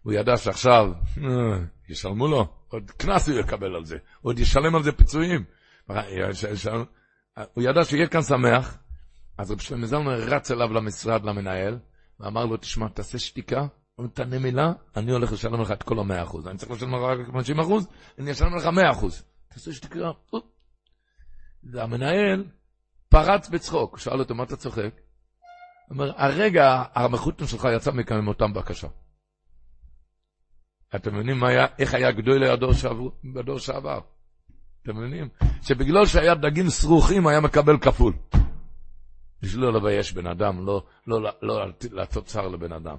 הוא 0.03 0.13
ידע 0.13 0.37
שעכשיו, 0.37 0.93
אה, 1.19 1.59
ישלמו 1.89 2.29
לו, 2.29 2.47
עוד 2.69 2.91
קנס 2.91 3.29
הוא 3.29 3.39
יקבל 3.41 3.75
על 3.75 3.85
זה, 3.85 3.97
עוד 4.23 4.39
ישלם 4.39 4.75
על 4.75 4.83
זה 4.83 4.93
פיצויים. 4.93 5.45
הוא 7.55 7.63
ידע 7.63 7.85
שיהיה 7.85 8.09
כאן 8.09 8.23
שמח, 8.23 8.79
אז 9.39 9.51
רב 9.51 9.59
שלמה 9.59 9.87
זלמן 9.87 10.13
רץ 10.13 10.51
אליו 10.51 10.73
למשרד, 10.73 11.25
למנהל, 11.25 11.79
ואמר 12.21 12.45
לו, 12.45 12.57
תשמע, 12.57 12.89
תעשה 12.89 13.19
שתיקה, 13.19 13.67
תענה 14.15 14.39
מילה, 14.39 14.73
אני 14.97 15.13
הולך 15.13 15.33
לשלם 15.33 15.61
לך 15.61 15.71
את 15.71 15.83
כל 15.83 15.99
המאה 15.99 16.23
אחוז. 16.23 16.47
אני 16.47 16.59
צריך 16.59 16.73
לשלם 16.73 16.95
לך 16.95 17.01
רק 17.01 17.19
50 17.33 17.61
אחוז, 17.61 17.89
אני 18.19 18.33
אשלם 18.33 18.57
לך 18.57 18.67
מאה 18.67 18.91
אחוז. 18.91 19.23
תעשה 19.49 19.73
שתיקה. 19.73 20.11
והמנהל 21.63 22.45
פרץ 23.09 23.49
בצחוק, 23.49 23.99
שאל 23.99 24.21
אותו, 24.21 24.35
מה 24.35 24.43
אתה 24.43 24.57
צוחק? 24.57 25.01
אומר, 25.91 26.13
הרגע 26.17 26.83
המחותן 26.95 27.47
שלך 27.47 27.69
יצא 27.77 27.93
מכאן 27.93 28.17
עם 28.17 28.29
אותם 28.29 28.53
בקשה. 28.53 28.89
אתם 30.95 31.15
מבינים 31.15 31.45
היה, 31.45 31.67
איך 31.79 31.95
היה 31.95 32.13
גדול 32.13 32.73
שעבר, 32.73 33.09
בדור 33.35 33.59
שעבר? 33.59 34.01
אתם 34.83 34.97
מבינים? 34.97 35.29
שבגלל 35.63 36.07
שהיה 36.07 36.35
דגים 36.35 36.69
סרוחים 36.69 37.27
היה 37.27 37.41
מקבל 37.41 37.79
כפול. 37.79 38.13
בשביל 39.43 39.63
לא 39.63 39.73
לבייש 39.73 40.13
בן 40.13 40.27
אדם, 40.27 40.67
לא, 40.67 40.87
לא, 41.07 41.23
לא, 41.23 41.31
לא 41.43 41.67
לעשות 41.93 42.27
צער 42.27 42.49
לבן 42.49 42.73
אדם. 42.73 42.97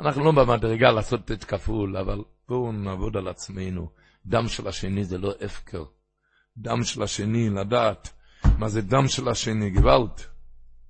אנחנו 0.00 0.24
לא 0.24 0.32
במדרגה 0.32 0.90
לעשות 0.90 1.32
את 1.32 1.44
כפול, 1.44 1.96
אבל 1.96 2.18
בואו 2.48 2.72
נעבוד 2.72 3.16
על 3.16 3.28
עצמנו. 3.28 3.88
דם 4.26 4.48
של 4.48 4.68
השני 4.68 5.04
זה 5.04 5.18
לא 5.18 5.32
הפקר. 5.40 5.84
דם 6.56 6.84
של 6.84 7.02
השני, 7.02 7.50
לדעת 7.50 8.12
מה 8.58 8.68
זה 8.68 8.82
דם 8.82 9.08
של 9.08 9.28
השני, 9.28 9.70
גוואלד. 9.70 10.20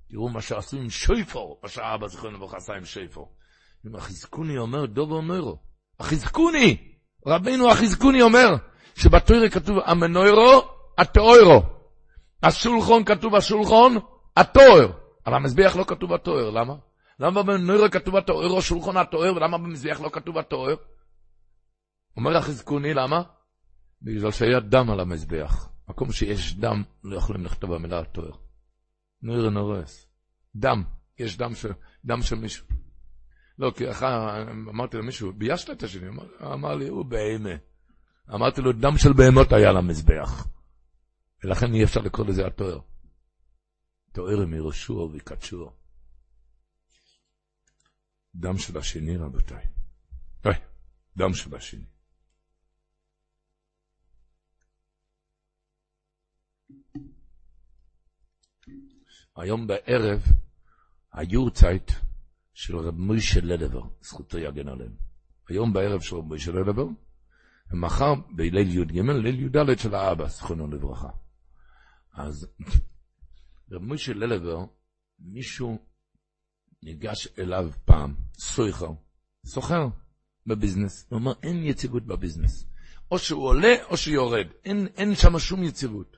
תראו 0.09 0.29
מה 0.29 0.41
שעשו 0.41 0.77
עם 0.77 0.89
שויפור, 0.89 1.59
מה 1.63 1.69
שהאבא 1.69 2.07
זכרנו 2.07 2.37
לברכה 2.37 2.57
עשה 2.57 2.73
עם 2.73 2.85
שויפור. 2.85 3.35
אם 3.87 3.95
החזקוני 3.95 4.57
אומר 4.57 4.85
דובו 4.85 5.21
נוירו, 5.21 5.57
החזקוני, 5.99 6.77
רבינו 7.27 7.71
החזקוני 7.71 8.21
אומר, 8.21 8.49
שבתוירה 8.95 9.49
כתוב 9.49 9.77
המנוירו, 9.85 10.61
התאוירו. 10.97 11.63
השולחון 12.43 13.03
כתוב 13.05 13.35
השולחון, 13.35 13.97
התואר. 14.37 14.91
על 15.23 15.33
המזבח 15.33 15.75
לא 15.75 15.83
כתוב 15.83 16.13
התואר, 16.13 16.49
למה? 16.49 16.73
למה 17.19 17.43
במנוירו 17.43 17.91
כתוב 17.91 18.15
התואר, 18.15 18.61
שולחון 18.61 18.97
התואר, 18.97 19.35
ולמה 19.35 19.57
במזבח 19.57 19.99
לא 19.99 20.09
כתוב 20.13 20.37
התואר? 20.37 20.75
אומר 22.17 22.37
החזקוני, 22.37 22.93
למה? 22.93 23.21
בגלל 24.01 24.31
שהיה 24.31 24.59
דם 24.59 24.89
על 24.89 24.99
המזבח. 24.99 25.69
מקום 25.89 26.11
שיש 26.11 26.55
דם, 26.55 26.83
לא 27.03 27.17
יכולים 27.17 27.45
לכתוב 27.45 27.75
במילה 27.75 27.99
התואר. 27.99 28.31
נויר 29.21 29.49
נורס. 29.49 30.07
דם, 30.55 30.83
יש 31.19 31.37
דם 31.37 31.55
של, 31.55 31.71
דם 32.05 32.21
של 32.21 32.35
מישהו. 32.35 32.65
לא, 33.59 33.71
כי 33.75 33.91
אחר, 33.91 34.41
אמרתי 34.51 34.97
למישהו, 34.97 35.33
ביישת 35.33 35.69
את 35.69 35.83
השני? 35.83 36.07
אמר, 36.07 36.25
אמר 36.53 36.75
לי, 36.75 36.87
הוא 36.87 37.05
בהמה. 37.05 37.55
אמרתי 38.33 38.61
לו, 38.61 38.71
דם 38.71 38.97
של 38.97 39.13
בהמות 39.13 39.53
היה 39.53 39.71
למזבח. 39.71 40.47
ולכן 41.43 41.73
אי 41.73 41.83
אפשר 41.83 42.01
לקרוא 42.01 42.27
לזה 42.27 42.47
התואר. 42.47 42.79
תואר 44.11 44.45
מראשו 44.45 45.09
ויקדשו. 45.13 45.71
דם 48.35 48.57
של 48.57 48.77
השני, 48.77 49.17
רבותיי. 49.17 49.65
אוי, 50.45 50.53
דם 51.17 51.33
של 51.33 51.55
השני. 51.55 51.85
היום 59.35 59.67
בערב, 59.67 60.21
היורצייט 61.13 61.91
של 62.53 62.77
רב 62.77 62.95
מוישה 62.95 63.41
לדבר, 63.41 63.81
זכותו 64.01 64.37
יגן 64.37 64.67
עליהם. 64.67 64.95
היום 65.49 65.73
בערב 65.73 66.01
של 66.01 66.15
רב 66.15 66.25
מוישה 66.25 66.51
לדבר, 66.51 66.85
ומחר 67.71 68.13
בליל 68.35 68.77
י"ג, 68.77 68.99
ליל 68.99 69.39
י"ד 69.39 69.77
של 69.77 69.95
האבא, 69.95 70.27
זכרונו 70.27 70.67
לברכה. 70.67 71.09
אז 72.13 72.47
רב 73.71 73.81
מוישה 73.81 74.13
לדבר, 74.13 74.65
מישהו 75.19 75.90
ניגש 76.83 77.27
אליו 77.39 77.69
פעם, 77.85 78.15
סויכר, 78.39 78.91
סוחר 79.45 79.87
בביזנס, 80.47 81.05
הוא 81.09 81.19
אומר, 81.19 81.33
אין 81.43 81.63
יציבות 81.63 82.05
בביזנס. 82.05 82.65
או 83.11 83.19
שהוא 83.19 83.43
עולה 83.43 83.75
או 83.89 83.97
שהוא 83.97 84.13
יורד, 84.13 84.47
אין, 84.65 84.87
אין 84.97 85.15
שם 85.15 85.39
שום 85.39 85.63
יציבות. 85.63 86.17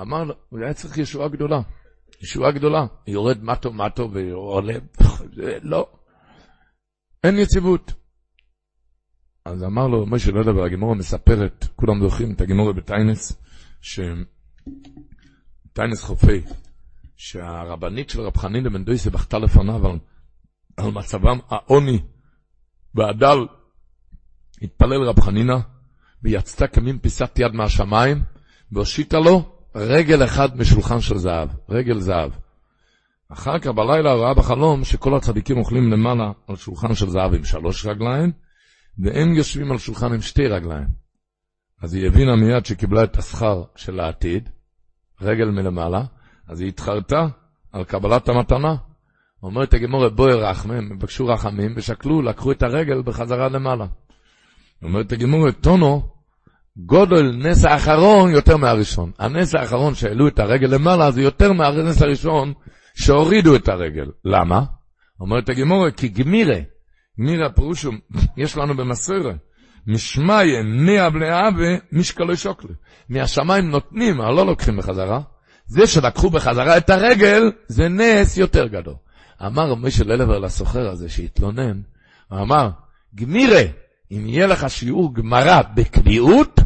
אמר 0.00 0.24
לו, 0.24 0.34
הוא 0.48 0.60
היה 0.60 0.74
צריך 0.74 0.98
ישועה 0.98 1.28
גדולה, 1.28 1.60
ישועה 2.22 2.52
גדולה, 2.52 2.86
יורד 3.06 3.42
מטו 3.42 3.72
מטו 3.72 4.10
ועולה, 4.12 4.74
לא, 5.72 5.92
אין 7.24 7.38
יציבות. 7.38 7.92
אז 9.44 9.64
אמר 9.64 9.86
לו, 9.86 10.06
משה 10.06 10.30
לא 10.30 10.40
יודע, 10.40 10.64
הגימורה 10.64 10.94
מספרת, 10.94 11.64
כולם 11.76 12.00
זוכרים 12.00 12.32
את 12.32 12.40
הגימורה 12.40 12.72
בטיינס, 12.72 13.42
ש... 13.80 14.00
טיינס 15.72 16.02
חופי, 16.02 16.42
שהרבנית 17.18 18.10
של 18.10 18.20
רב 18.20 18.36
חנין 18.36 18.72
בן 18.72 18.84
דויסה 18.84 19.10
בכתה 19.10 19.38
לפניו 19.38 19.86
על, 19.86 19.98
על 20.76 20.90
מצבם 20.90 21.38
העוני 21.48 21.98
והדל. 22.94 23.38
התפלל 24.62 25.02
רב 25.02 25.20
חנינה, 25.20 25.60
ויצתה 26.22 26.66
כמין 26.66 26.98
פיסת 26.98 27.38
יד 27.38 27.52
מהשמיים, 27.52 28.22
והושיטה 28.72 29.18
לו 29.18 29.58
רגל 29.74 30.24
אחד 30.24 30.56
משולחן 30.56 31.00
של 31.00 31.18
זהב, 31.18 31.48
רגל 31.68 32.00
זהב. 32.00 32.30
אחר 33.28 33.58
כך 33.58 33.66
בלילה 33.66 34.14
ראה 34.14 34.34
בחלום 34.34 34.84
שכל 34.84 35.14
הצדיקים 35.14 35.58
אוכלים 35.58 35.92
למעלה 35.92 36.32
על 36.48 36.56
שולחן 36.56 36.94
של 36.94 37.10
זהב 37.10 37.34
עם 37.34 37.44
שלוש 37.44 37.86
רגליים, 37.86 38.32
והם 38.98 39.34
יושבים 39.34 39.72
על 39.72 39.78
שולחן 39.78 40.12
עם 40.12 40.20
שתי 40.20 40.46
רגליים. 40.46 40.88
אז 41.82 41.94
היא 41.94 42.06
הבינה 42.06 42.36
מיד 42.36 42.66
שקיבלה 42.66 43.04
את 43.04 43.16
השכר 43.16 43.62
של 43.76 44.00
העתיד, 44.00 44.48
רגל 45.20 45.50
מלמעלה, 45.50 46.04
אז 46.48 46.60
היא 46.60 46.68
התחרתה 46.68 47.26
על 47.72 47.84
קבלת 47.84 48.28
המתנה. 48.28 48.74
אומרת 49.42 49.74
הגמורת 49.74 50.12
בואי 50.12 50.34
רחמם, 50.34 50.72
הם 50.90 50.98
בקשו 50.98 51.26
רחמים, 51.26 51.72
ושקלו, 51.76 52.22
לקחו 52.22 52.52
את 52.52 52.62
הרגל 52.62 53.02
בחזרה 53.02 53.48
למעלה. 53.48 53.86
אומרת 54.82 55.12
הגמורת, 55.12 55.60
טונו, 55.60 56.02
גודל 56.76 57.32
נס 57.36 57.64
האחרון 57.64 58.30
יותר 58.30 58.56
מהראשון. 58.56 59.10
הנס 59.18 59.54
האחרון 59.54 59.94
שהעלו 59.94 60.28
את 60.28 60.38
הרגל 60.38 60.66
למעלה 60.66 61.10
זה 61.10 61.22
יותר 61.22 61.52
מהנס 61.52 62.02
הראשון 62.02 62.52
שהורידו 62.94 63.56
את 63.56 63.68
הרגל. 63.68 64.10
למה? 64.24 64.64
אומרת 65.20 65.48
הגמורת, 65.48 65.96
כי 65.96 66.08
גמירה, 66.08 66.58
גמירה 67.20 67.50
פירושו, 67.52 67.90
יש 68.36 68.56
לנו 68.56 68.76
במסורת, 68.76 69.36
משמעיה 69.86 70.62
מאה 70.62 71.10
בני 71.10 71.48
אבה 71.48 71.84
משקלו 71.92 72.36
שוקלה. 72.36 72.74
מהשמיים 73.08 73.70
נותנים, 73.70 74.20
אבל 74.20 74.34
לא 74.34 74.46
לוקחים 74.46 74.76
בחזרה. 74.76 75.20
זה 75.68 75.86
שלקחו 75.86 76.30
בחזרה 76.30 76.76
את 76.76 76.90
הרגל, 76.90 77.42
זה 77.68 77.88
נס 77.88 78.36
יותר 78.36 78.66
גדול. 78.66 78.94
אמר 79.46 79.74
משה 79.74 80.04
ללבר 80.04 80.38
לסוחר 80.38 80.88
הזה 80.90 81.08
שהתלונן, 81.08 81.80
הוא 82.28 82.40
אמר, 82.40 82.70
גמירה, 83.14 83.62
אם 84.12 84.26
יהיה 84.26 84.46
לך 84.46 84.70
שיעור 84.70 85.14
גמרא 85.14 85.62
בקביעות, 85.74 86.60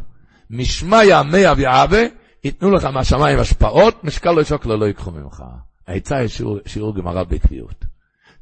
משמיא 0.51 1.23
מאה 1.23 1.53
ואבה, 1.57 2.01
ייתנו 2.45 2.71
לך 2.71 2.85
מהשמיים 2.85 3.39
השפעות, 3.39 4.05
משקל 4.05 4.31
לא 4.31 4.45
שוקל 4.45 4.69
לא 4.69 4.85
ייקחו 4.85 5.11
ממך. 5.11 5.43
העצה 5.87 6.17
היא 6.17 6.29
שיעור, 6.29 6.59
שיעור 6.67 6.97
גמרא 6.97 7.25
בקביעות. 7.25 7.85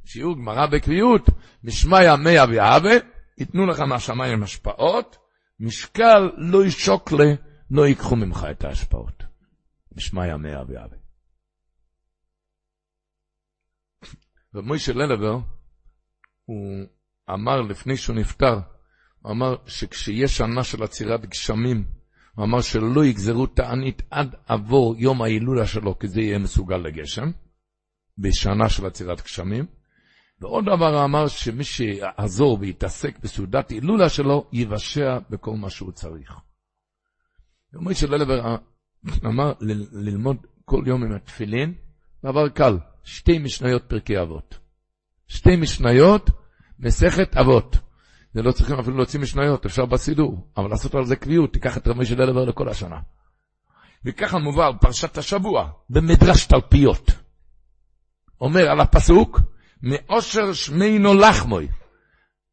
שיעור 0.05 0.37
גמרא 0.37 0.67
בקביעות, 0.67 1.31
משמיא 1.65 2.17
מאה 2.17 2.45
ואבה, 2.49 2.95
ייתנו 3.39 3.67
לך 3.67 3.81
מהשמיים 3.81 4.43
השפעות, 4.43 5.17
משקל 5.61 6.31
לא 6.37 6.65
ישוקלה, 6.65 7.35
לא 7.71 7.87
ייקחו 7.87 8.17
ממך 8.17 8.47
את 8.51 8.65
ההשפעות. 8.65 9.20
משמיא 10.01 10.37
מאה 10.37 10.63
ואבה. 10.69 10.97
ומוישה 14.55 14.93
ללבר, 14.93 15.39
הוא 16.45 16.87
אמר 17.31 17.61
לפני 17.61 17.97
שהוא 17.97 18.17
נפטר, 18.17 18.59
הוא 19.23 19.33
אמר 19.33 19.57
שכשיש 19.67 20.37
שנה 20.37 20.65
של 20.65 20.83
עצירת 20.83 21.27
גשמים, 21.27 21.85
הוא 22.35 22.45
אמר 22.45 22.61
שלא 22.61 23.05
יגזרו 23.05 23.47
תענית 23.47 24.03
עד 24.11 24.35
עבור 24.47 24.95
יום 24.99 25.23
ההילולה 25.23 25.67
שלו, 25.67 25.99
כי 25.99 26.09
זה 26.09 26.21
יהיה 26.21 26.39
מסוגל 26.39 26.77
לגשם, 26.77 27.31
בשנה 28.19 28.69
של 28.69 28.87
עצירת 28.87 29.23
גשמים. 29.23 29.67
ועוד 30.41 30.65
דבר 30.65 30.97
הוא 30.97 31.05
אמר 31.05 31.29
שמי 31.29 31.65
שיעזור 31.65 32.59
ויתעסק 32.61 33.19
בסעודת 33.19 33.71
הילולה 33.71 34.09
שלו, 34.09 34.49
יבשע 34.53 35.19
בכל 35.31 35.57
מה 35.57 35.71
שהוא 35.71 35.93
צריך. 35.93 36.41
ומוישה 37.73 38.07
ללבר 38.07 38.57
אמר 39.27 39.53
ללמוד 39.93 40.37
כל 40.65 40.83
יום 40.87 41.05
עם 41.05 41.13
התפילין, 41.13 41.75
דבר 42.25 42.49
קל. 42.49 42.79
שתי 43.05 43.39
משניות 43.39 43.83
פרקי 43.89 44.21
אבות. 44.23 44.59
שתי 45.29 45.57
משניות, 45.57 46.31
מסכת 46.79 47.37
אבות. 47.37 47.77
זה 48.35 48.43
לא 48.43 48.53
צריכים 48.53 48.79
אפילו 48.79 48.97
להוציא 48.97 49.21
משניות, 49.21 49.67
אפשר 49.67 49.87
בסידור, 49.87 50.47
אבל 50.57 50.71
לעשות 50.71 50.95
על 50.95 51.05
זה 51.05 51.17
קביעות, 51.17 51.53
תיקח 51.53 51.77
את 51.77 51.89
רמי 51.89 52.07
של 52.07 52.23
אלבר 52.23 52.45
לכל 52.45 52.69
השנה. 52.69 53.01
וככה 54.05 54.39
מובא 54.39 54.71
פרשת 54.81 55.19
השבוע, 55.19 55.71
במדרש 55.91 56.47
תלפיות. 56.47 57.11
אומר 58.41 58.71
על 58.71 58.81
הפסוק, 58.81 59.41
מאושר 59.83 60.53
שמינו 60.53 61.15
לחמוי. 61.15 61.69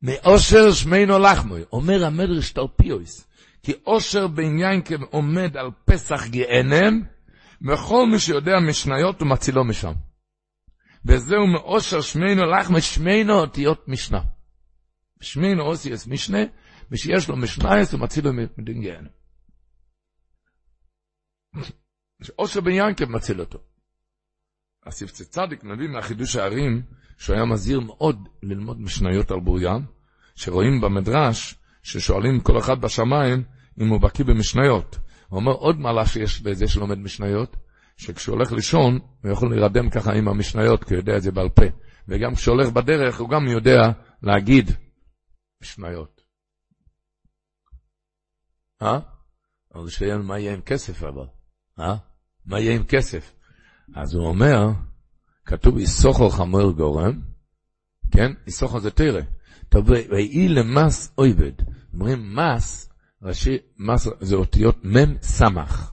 מאושר 0.02 0.72
שמינו 0.72 1.20
לחמוי. 1.20 1.64
אומר 1.72 2.06
המדרש 2.06 2.52
תלפיוס, 2.52 3.27
כי 3.68 3.74
אושר 3.86 4.28
בעניין 4.28 4.82
עומד 5.12 5.58
על 5.58 5.68
פסח 5.86 6.28
גאנם, 6.28 7.04
וכל 7.62 8.06
מי 8.12 8.20
שיודע 8.20 8.60
משניות 8.70 9.22
הוא 9.22 9.30
מצילו 9.30 9.64
משם. 9.64 9.94
וזהו 11.06 11.48
מאושר 11.48 12.02
שמינו 12.02 12.46
לך 12.46 12.70
משמינו 12.70 13.34
אותיות 13.34 13.88
משנה. 13.88 14.22
שמינו 15.22 15.64
אוסיאס 15.64 16.08
משנה, 16.08 16.38
ושיש 16.92 17.30
לו 17.30 17.38
משנייס 17.38 17.94
הוא 17.94 18.02
מציל 18.02 18.26
לו 18.26 18.34
מדין 18.34 18.82
גיהנם. 18.82 19.08
אושר 22.40 22.62
בן 22.62 22.72
ינקב 22.72 23.06
מציל 23.06 23.40
אותו. 23.40 23.60
הספצי 24.86 25.26
צדיק 25.26 25.64
מביא 25.64 25.88
מהחידוש 25.88 26.36
הערים, 26.36 26.82
שהוא 27.18 27.36
היה 27.36 27.46
מזהיר 27.46 27.80
מאוד 27.80 28.30
ללמוד 28.44 28.82
משניות 28.82 29.32
על 29.32 29.40
בוריין, 29.40 29.82
שרואים 30.36 30.82
במדרש, 30.82 31.56
ששואלים 31.84 32.40
כל 32.40 32.58
אחד 32.58 32.82
בשמיים 32.82 33.57
אם 33.82 33.88
הוא 33.88 34.02
בקיא 34.02 34.26
במשניות. 34.26 35.00
הוא 35.28 35.40
אומר 35.40 35.52
עוד 35.52 35.80
מעלה 35.80 36.06
שיש 36.06 36.42
בזה 36.42 36.68
שלומד 36.68 36.98
משניות, 36.98 37.58
שכשהוא 37.98 38.36
הולך 38.36 38.52
לישון, 38.52 39.00
הוא 39.24 39.32
יכול 39.32 39.50
להירדם 39.50 39.90
ככה 39.90 40.14
עם 40.14 40.28
המשניות, 40.28 40.84
כי 40.84 40.94
הוא 40.94 41.00
יודע 41.00 41.18
את 41.18 41.22
זה 41.22 41.32
בעל 41.32 41.50
פה. 41.50 41.66
וגם 42.08 42.36
כשהוא 42.36 42.56
הולך 42.56 42.70
בדרך, 42.74 43.20
הוא 43.20 43.30
גם 43.30 43.48
יודע 43.48 43.82
להגיד 44.24 44.72
משניות. 45.62 46.22
אה? 48.82 49.00
אבל 49.76 49.90
שאין 49.90 50.22
מה 50.22 50.40
יהיה 50.40 50.54
עם 50.54 50.62
כסף 50.62 51.04
אבל. 51.04 51.28
אה? 51.80 51.96
מה 52.46 52.60
יהיה 52.60 52.76
עם 52.76 52.84
כסף? 52.84 53.34
אז 53.96 54.14
הוא 54.14 54.28
אומר, 54.28 54.68
כתוב 55.46 55.78
איסוכו 55.78 56.30
חמור 56.30 56.72
גורם, 56.72 57.22
כן? 58.12 58.32
איסוכו 58.48 58.80
זה 58.80 58.92
תרא. 58.92 59.22
טוב, 59.70 59.90
ויהי 59.90 60.50
למס 60.50 61.14
אויבד. 61.18 61.52
אומרים 61.94 62.36
מס, 62.36 62.87
ראשי, 63.24 63.58
מס 63.78 64.08
זה 64.20 64.36
אותיות 64.36 64.86
מ' 64.86 65.18
סמך. 65.22 65.92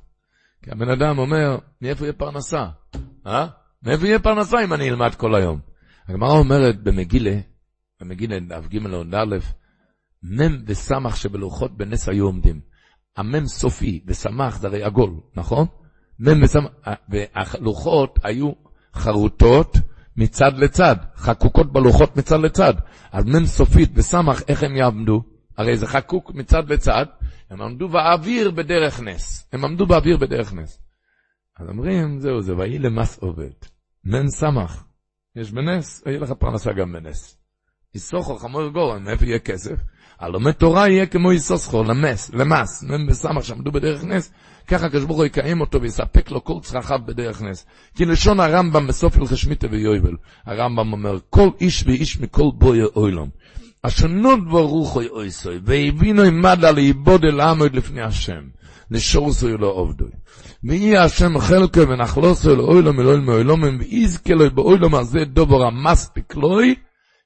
כי 0.63 0.71
הבן 0.71 0.89
אדם 0.89 1.19
אומר, 1.19 1.59
מאיפה 1.83 2.05
יהיה 2.05 2.13
פרנסה? 2.13 2.67
אה? 3.27 3.47
מאיפה 3.83 4.07
יהיה 4.07 4.19
פרנסה 4.19 4.65
אם 4.65 4.73
אני 4.73 4.91
אלמד 4.91 5.15
כל 5.15 5.35
היום? 5.35 5.61
הגמרא 6.09 6.39
אומרת 6.39 6.83
במגילה, 6.83 7.39
במגילה 8.01 8.41
דף 8.41 8.69
ג' 8.69 8.77
לעוד 8.77 9.15
א', 9.15 9.37
מ' 10.23 10.65
וסמך 10.67 11.17
שבלוחות 11.17 11.77
בנס 11.77 12.09
היו 12.09 12.25
עומדים. 12.25 12.61
המ' 13.17 13.47
סופי 13.47 14.05
וסמך 14.07 14.59
זה 14.59 14.67
הרי 14.67 14.83
עגול, 14.83 15.21
נכון? 15.37 15.67
מ' 16.21 16.43
וסמך, 16.43 16.71
והלוחות 17.09 18.19
היו 18.23 18.53
חרוטות 18.95 19.77
מצד 20.17 20.53
לצד, 20.59 20.97
חקוקות 21.17 21.73
בלוחות 21.73 22.17
מצד 22.17 22.41
לצד. 22.41 22.75
אז 23.13 23.25
מ' 23.25 23.47
סופית 23.47 23.91
וסמך, 23.95 24.43
איך 24.49 24.63
הם 24.63 24.77
יעמדו? 24.77 25.34
הרי 25.57 25.77
זה 25.77 25.87
חקוק 25.87 26.31
מצד 26.35 26.71
לצד, 26.71 27.07
הם 27.51 27.63
עמדו 27.63 27.89
באוויר 27.89 28.51
בדרך 28.51 29.01
נס. 29.01 29.49
הם 29.53 29.65
עמדו 29.65 29.87
באוויר 29.87 30.17
בדרך 30.17 30.53
נס. 30.53 30.79
אז 31.57 31.69
אומרים, 31.69 32.21
זהו, 32.21 32.43
זה 32.43 32.57
ויהי 32.57 32.79
למס 32.79 33.19
עובד. 33.19 33.53
מן 34.05 34.29
סמך. 34.29 34.85
יש 35.37 35.51
בנס, 35.51 36.03
יהיה 36.07 36.19
לך 36.19 36.33
פרנסה 36.33 36.73
גם 36.73 36.93
בנס. 36.93 37.37
יסוכו 37.95 38.37
חמור 38.37 38.69
גורם, 38.69 39.05
מאיפה 39.05 39.25
יהיה 39.25 39.39
כסף? 39.39 39.77
הלומד 40.19 40.53
תורה 40.53 40.89
יהיה 40.89 41.07
כמו 41.07 41.33
יסוסכו, 41.33 41.83
למס, 41.83 42.31
למס, 42.35 42.83
מ"ם 42.83 43.07
בסמך 43.07 43.45
שעמדו 43.45 43.73
בדרך 43.73 44.05
נס, 44.05 44.33
ככה 44.67 44.87
הקדוש 44.87 45.05
ברוך 45.05 45.19
הוא 45.19 45.27
יקיים 45.27 45.61
אותו 45.61 45.81
ויספק 45.83 46.31
לו 46.31 46.45
כל 46.45 46.61
צרכיו 46.63 46.99
בדרך 47.07 47.43
נס. 47.43 47.67
כי 47.95 48.05
לשון 48.05 48.41
הרמב"ם 48.41 48.87
בסוף 48.87 49.17
הלכי 49.17 49.37
שמיטה 49.37 49.67
ויובל, 49.71 50.17
הרמב"ם 50.47 50.93
אומר, 50.93 51.19
כל 51.31 51.49
איש 51.61 51.85
ואיש 51.87 52.21
מכל 52.21 52.51
בוי 52.55 52.83
אוילום. 52.83 53.29
השונות 53.85 54.49
ברוך 54.49 54.93
הוא 54.93 55.03
אויסוי, 55.11 55.61
והבינו 55.65 56.23
עמדה 56.23 56.71
לאיבוד 56.71 57.25
אל 57.25 57.41
עמוד 57.41 57.75
לפני 57.75 58.03
השם, 58.03 58.49
לשורסוי 58.91 59.57
לא 59.59 59.67
עובדוי. 59.67 60.11
ויהי 60.65 60.97
השם 60.97 61.39
חלקו 61.39 61.89
ונחלוסו 61.89 62.57
לאוילום 62.57 63.01
אלוהים 63.01 63.27
מאוילומים, 63.27 63.79
ויזכה 63.79 64.35
לו 64.35 64.51
באוילום 64.51 64.95
הזה 64.95 65.25
דובר 65.25 65.63
המספיק 65.63 66.35
לוי, 66.35 66.75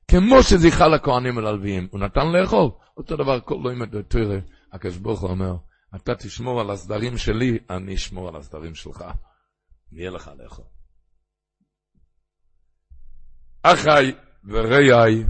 כמו 0.09 0.43
שזיכה 0.43 0.89
לכהנים 0.89 1.37
וללוויים. 1.37 1.89
הוא 1.91 2.01
נתן 2.01 2.27
לאכול. 2.27 2.71
אותו 2.97 3.17
דבר 3.17 3.41
כל 3.41 3.55
לא 3.65 3.73
ימד 3.73 4.03
תראה, 4.03 4.39
הקדוש 4.73 4.97
ברוך 4.97 5.21
הוא 5.21 5.31
אומר, 5.31 5.55
אתה 5.97 6.15
תשמור 6.15 6.61
על 6.61 6.71
הסדרים 6.71 7.19
שלי, 7.19 7.59
אני 7.71 7.95
אשמור 7.95 8.29
על 8.29 8.37
הסדרים 8.37 8.75
שלך. 8.75 9.05
יהיה 9.93 10.11
לך 10.11 10.31
לאכול. 10.43 10.65
אחי 13.63 14.13
ורעי, 14.45 15.25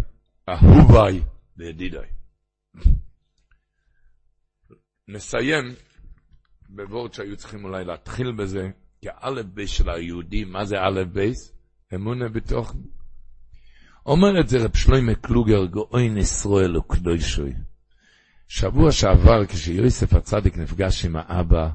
אהוביי 0.48 1.22
וידידיי. 1.56 2.08
נסיים 5.08 5.64
בוורד 6.68 7.14
שהיו 7.14 7.36
צריכים 7.36 7.64
אולי 7.64 7.84
להתחיל 7.84 8.32
בזה, 8.32 8.70
כי 9.00 9.08
א' 9.20 9.42
בייס 9.54 9.70
של 9.70 9.90
היהודי, 9.90 10.44
מה 10.44 10.64
זה 10.64 10.76
א' 10.80 11.04
בייס? 11.12 11.52
אמונה 11.94 12.28
בתוך... 12.28 12.74
אומר 14.06 14.40
את 14.40 14.48
זה 14.48 14.64
רב 14.64 14.76
שלוימה 14.76 15.14
קלוגר, 15.14 15.66
גאוין 15.66 16.16
ישראל 16.16 16.76
וקדושוי. 16.76 17.52
שבוע 18.48 18.92
שעבר, 18.92 19.46
כשיוסף 19.46 20.12
הצדיק 20.12 20.56
נפגש 20.56 21.04
עם 21.04 21.16
האבא, 21.16 21.70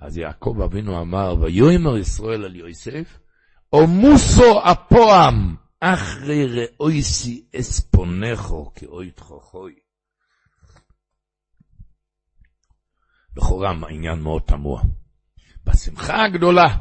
אז 0.00 0.18
יעקב 0.18 0.60
אבינו 0.64 1.00
אמר, 1.00 1.34
ויאמר 1.40 1.96
ישראל 1.98 2.44
על 2.44 2.56
יוסף, 2.56 3.18
או 3.72 3.86
מוסו 3.86 4.60
אפועם, 4.62 5.56
אחרי 5.80 6.46
ראויסי 6.46 7.44
אספונכו 7.60 8.72
כאוי 8.74 9.10
תכוכוי. 9.10 9.74
לכאורה 13.36 13.72
העניין 13.82 14.20
מאוד 14.20 14.42
תמוה. 14.42 14.82
בשמחה 15.64 16.24
הגדולה, 16.24 16.76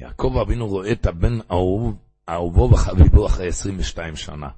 יעקב 0.00 0.36
אבינו 0.42 0.66
רואה 0.66 0.92
את 0.92 1.06
הבן 1.06 1.38
אהוב, 1.50 1.96
אהובו 2.28 2.70
וחביבו 2.72 3.26
אחרי 3.26 3.48
22 3.48 4.16
שנה. 4.16 4.48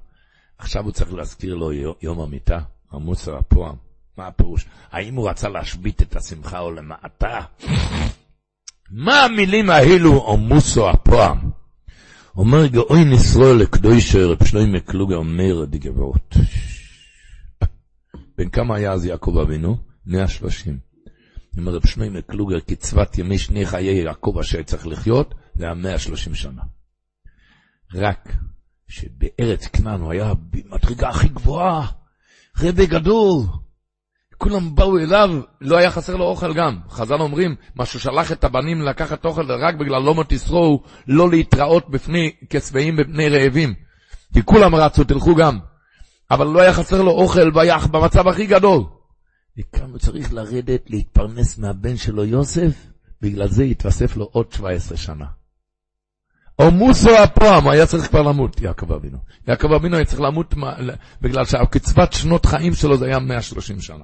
עכשיו 0.57 0.83
הוא 0.83 0.91
צריך 0.91 1.13
להזכיר 1.13 1.55
לו 1.55 1.71
יום 2.01 2.19
המיטה, 2.21 2.59
המוסר 2.91 3.37
הפועם. 3.37 3.75
מה 4.17 4.27
הפירוש? 4.27 4.65
האם 4.91 5.15
הוא 5.15 5.29
רצה 5.29 5.49
להשבית 5.49 6.01
את 6.01 6.15
השמחה 6.15 6.59
או 6.59 6.71
למעטה? 6.71 7.39
מה 8.91 9.23
המילים 9.23 9.69
האלו 9.69 10.17
או 10.17 10.37
מוסו 10.37 10.89
הפועם? 10.89 11.51
אומר 12.37 12.67
גאוי 12.67 13.01
ישראל 13.13 13.55
לקדושה 13.55 14.25
רב 14.25 14.45
שלוימי 14.45 14.81
קלוגה 14.81 15.15
אומר 15.15 15.65
דגבות. 15.65 16.35
בן 18.37 18.49
כמה 18.49 18.75
היה 18.75 18.91
אז 18.91 19.05
יעקב 19.05 19.37
אבינו? 19.37 19.77
130. 20.05 20.79
אומר 21.57 21.75
רב 21.75 21.87
שלוימי 21.87 22.21
קלוגר 22.21 22.59
קצבת 22.59 23.17
ימי 23.17 23.37
שני 23.37 23.65
חיי 23.65 24.03
יעקב 24.03 24.37
אשר 24.39 24.63
צריך 24.63 24.87
לחיות, 24.87 25.33
זה 25.55 25.65
היה 25.65 25.73
130 25.73 26.35
שנה. 26.35 26.61
רק 27.93 28.35
שבארץ 28.87 29.67
כנען 29.67 30.01
הוא 30.01 30.11
היה 30.11 30.33
במדרגה 30.33 31.09
הכי 31.09 31.27
גבוהה, 31.27 31.87
רבי 32.59 32.85
גדול, 32.85 33.43
כולם 34.41 34.75
באו 34.75 34.97
אליו, 34.97 35.29
לא 35.61 35.77
היה 35.77 35.91
חסר 35.91 36.15
לו 36.15 36.25
אוכל 36.25 36.53
גם. 36.53 36.79
חז"ל 36.89 37.21
אומרים, 37.21 37.55
מה 37.75 37.85
ששלח 37.85 38.31
את 38.31 38.43
הבנים 38.43 38.81
לקחת 38.81 39.25
אוכל 39.25 39.51
רק 39.51 39.75
בגלל 39.75 40.01
לא 40.01 40.15
מותיסרו, 40.15 40.83
לא 41.07 41.29
להתראות 41.29 41.89
בפני 41.89 42.31
כשבעים 42.49 42.95
בפני 42.95 43.29
רעבים. 43.29 43.73
כי 44.33 44.43
כולם 44.45 44.75
רצו, 44.75 45.03
תלכו 45.03 45.35
גם. 45.35 45.59
אבל 46.31 46.47
לא 46.47 46.61
היה 46.61 46.73
חסר 46.73 47.01
לו 47.01 47.11
אוכל 47.11 47.51
והיה 47.53 47.77
במצב 47.91 48.27
הכי 48.27 48.45
גדול. 48.45 48.83
הוא 49.81 49.97
צריך 49.99 50.33
לרדת, 50.33 50.89
להתפרנס 50.89 51.57
מהבן 51.57 51.97
שלו 51.97 52.25
יוסף, 52.25 52.73
בגלל 53.21 53.47
זה 53.47 53.63
התווסף 53.63 54.17
לו 54.17 54.29
עוד 54.31 54.51
17 54.51 54.97
שנה. 54.97 55.25
או 56.59 56.71
מוסו 56.71 57.17
הפעם, 57.17 57.67
היה 57.67 57.85
צריך 57.85 58.07
כבר 58.07 58.21
למות, 58.21 58.61
יעקב 58.61 58.91
אבינו. 58.91 59.17
יעקב 59.47 59.73
אבינו 59.73 59.95
היה 59.95 60.05
צריך 60.05 60.21
למות 60.21 60.55
בגלל 61.21 61.45
שהקצבת 61.45 62.13
שנות 62.13 62.45
חיים 62.45 62.73
שלו 62.73 62.97
זה 62.97 63.05
היה 63.05 63.19
130 63.19 63.81
שנה. 63.81 64.03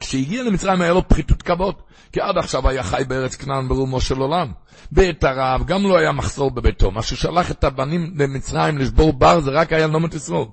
כשהגיע 0.00 0.42
למצרים 0.42 0.80
היה 0.80 0.92
לו 0.92 1.08
פחיתות 1.08 1.42
כבוד, 1.42 1.74
כי 2.12 2.20
עד 2.20 2.38
עכשיו 2.38 2.68
היה 2.68 2.82
חי 2.82 3.02
בארץ 3.08 3.36
כנען 3.36 3.68
ברומו 3.68 4.00
של 4.00 4.18
עולם. 4.18 4.52
בעת 4.90 5.24
הרעב 5.24 5.66
גם 5.66 5.82
לא 5.82 5.98
היה 5.98 6.12
מחסור 6.12 6.50
בביתו, 6.50 6.90
מה 6.90 7.02
ששלח 7.02 7.50
את 7.50 7.64
הבנים 7.64 8.14
למצרים 8.16 8.78
לשבור 8.78 9.12
בר 9.12 9.40
זה 9.40 9.50
רק 9.50 9.72
היה 9.72 9.86
נומת 9.86 10.14
ישראל. 10.14 10.44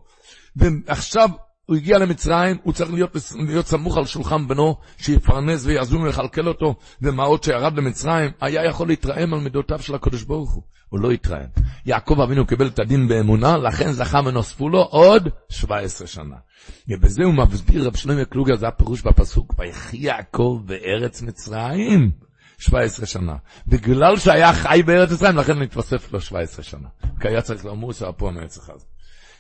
ועכשיו 0.56 1.30
הוא 1.72 1.78
הגיע 1.78 1.98
למצרים, 1.98 2.58
הוא 2.64 2.74
צריך 2.74 2.94
להיות, 2.94 3.16
להיות 3.36 3.68
סמוך 3.68 3.98
על 3.98 4.06
שולחן 4.06 4.48
בנו, 4.48 4.76
שיפרנס 4.98 5.66
ויזום 5.66 6.04
ויכלכל 6.04 6.48
אותו, 6.48 6.76
ומה 7.02 7.24
עוד 7.24 7.44
שירד 7.44 7.78
למצרים, 7.78 8.32
היה 8.42 8.66
יכול 8.66 8.88
להתרעם 8.88 9.34
על 9.34 9.40
מידותיו 9.40 9.80
של 9.82 9.96
הקדוש 9.96 10.24
ברוך 10.24 10.52
הוא. 10.54 10.64
הוא 10.90 11.00
לא 11.00 11.12
התרעם. 11.12 11.48
יעקב 11.86 12.22
אבינו 12.22 12.48
קיבל 12.48 12.68
את 12.68 12.80
הדין 12.80 13.08
באמונה, 13.08 13.58
לכן 13.58 13.92
זכה 13.92 14.20
ונוספו 14.26 14.70
לו 14.70 14.82
עוד 14.82 15.30
17 15.50 16.08
שנה. 16.08 16.36
ובזה 16.88 17.24
הוא 17.24 17.34
מסביר 17.34 17.88
רב 17.88 17.96
שלמה 17.96 18.26
קלוגר, 18.26 18.56
זה 18.56 18.68
הפירוש 18.68 19.02
בפסוק, 19.02 19.54
ויחי 19.60 19.98
יעקב 19.98 20.62
בארץ 20.66 21.22
מצרים. 21.22 22.12
17 22.58 23.06
שנה. 23.06 23.36
בגלל 23.68 24.18
שהיה 24.18 24.54
חי 24.54 24.84
בארץ 24.86 25.12
מצרים, 25.12 25.38
לכן 25.38 25.60
נתווסף 25.60 26.14
לו 26.14 26.22
17 26.22 26.64
שנה. 26.64 26.88
כי 27.22 27.28
היה 27.28 27.42
צריך 27.42 27.66
לומר 27.66 27.92
שהפועל 27.92 28.34
מהרצח 28.34 28.70
הזה. 28.70 28.86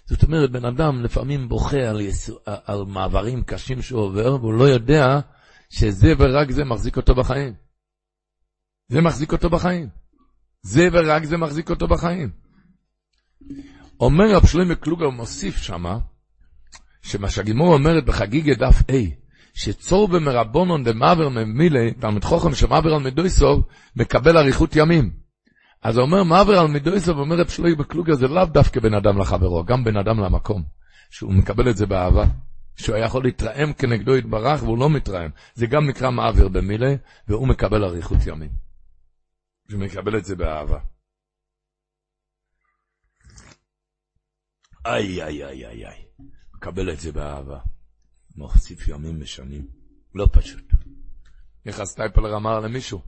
זאת 0.05 0.23
אומרת, 0.23 0.51
בן 0.51 0.65
אדם 0.65 1.03
לפעמים 1.03 1.49
בוכה 1.49 1.89
על, 1.89 2.01
יסו, 2.01 2.39
על 2.45 2.85
מעברים 2.87 3.43
קשים 3.43 3.81
שהוא 3.81 4.01
עובר, 4.01 4.35
והוא 4.41 4.53
לא 4.53 4.63
יודע 4.63 5.19
שזה 5.69 6.13
ורק 6.17 6.51
זה 6.51 6.63
מחזיק 6.63 6.97
אותו 6.97 7.15
בחיים. 7.15 7.53
זה 8.87 9.01
מחזיק 9.01 9.31
אותו 9.31 9.49
בחיים. 9.49 9.89
זה 10.61 10.87
ורק 10.91 11.23
זה 11.23 11.37
מחזיק 11.37 11.69
אותו 11.69 11.87
בחיים. 11.87 12.29
אומר 13.99 14.35
רב 14.35 14.45
שלמה 14.45 14.75
קלוגר, 14.75 15.09
מוסיף 15.09 15.57
שמה, 15.57 15.99
שמה 17.01 17.29
שהגימור 17.29 17.73
אומרת 17.73 18.05
בחגיגה 18.05 18.53
דף 18.53 18.81
A, 18.81 18.93
שצור 19.53 20.07
במרבונון 20.07 20.83
דמעבר 20.83 21.29
ממילי, 21.29 21.93
תלמיד 21.93 22.23
חוכם 22.23 22.55
שמעבר 22.55 22.93
על 22.93 23.03
מדויסוב, 23.03 23.63
מקבל 23.95 24.37
אריכות 24.37 24.75
ימים. 24.75 25.20
אז 25.81 25.97
הוא 25.97 26.05
אומר, 26.05 26.23
מעבר 26.23 26.59
על 26.59 26.67
מידויסוב, 26.67 27.17
אומר 27.17 27.35
רב 27.35 27.47
שלוי 27.47 27.75
בקלוגר, 27.75 28.13
זה 28.13 28.27
לאו 28.27 28.45
דווקא 28.45 28.79
בין 28.79 28.93
אדם 28.93 29.17
לחברו, 29.21 29.63
גם 29.63 29.83
בין 29.83 29.97
אדם 29.97 30.19
למקום, 30.19 30.63
שהוא 31.09 31.33
מקבל 31.33 31.69
את 31.69 31.77
זה 31.77 31.85
באהבה. 31.85 32.25
שהוא 32.75 32.95
היה 32.95 33.05
יכול 33.05 33.23
להתרעם 33.23 33.73
כנגדו 33.73 34.17
יתברך, 34.17 34.63
והוא 34.63 34.77
לא 34.77 34.89
מתרעם. 34.89 35.31
זה 35.53 35.65
גם 35.65 35.89
נקרא 35.89 36.11
מעביר 36.11 36.47
במילה, 36.47 36.95
והוא 37.27 37.47
מקבל 37.47 37.83
אריכות 37.83 38.19
ימים. 38.25 38.51
הוא 39.71 39.79
מקבל 39.79 40.17
את 40.17 40.25
זה 40.25 40.35
באהבה. 40.35 40.79
איי, 44.85 45.23
איי, 45.23 45.45
איי, 45.45 45.65
איי, 45.65 45.87
איי. 45.87 46.05
מקבל 46.55 46.93
את 46.93 46.99
זה 46.99 47.11
באהבה. 47.11 47.59
מוסיף 48.35 48.87
ימים 48.87 49.21
ושנים. 49.21 49.67
לא 50.15 50.27
פשוט. 50.31 50.71
איך 51.65 51.79
הסטייפלר 51.79 52.35
אמר 52.37 52.59
למישהו? 52.59 53.01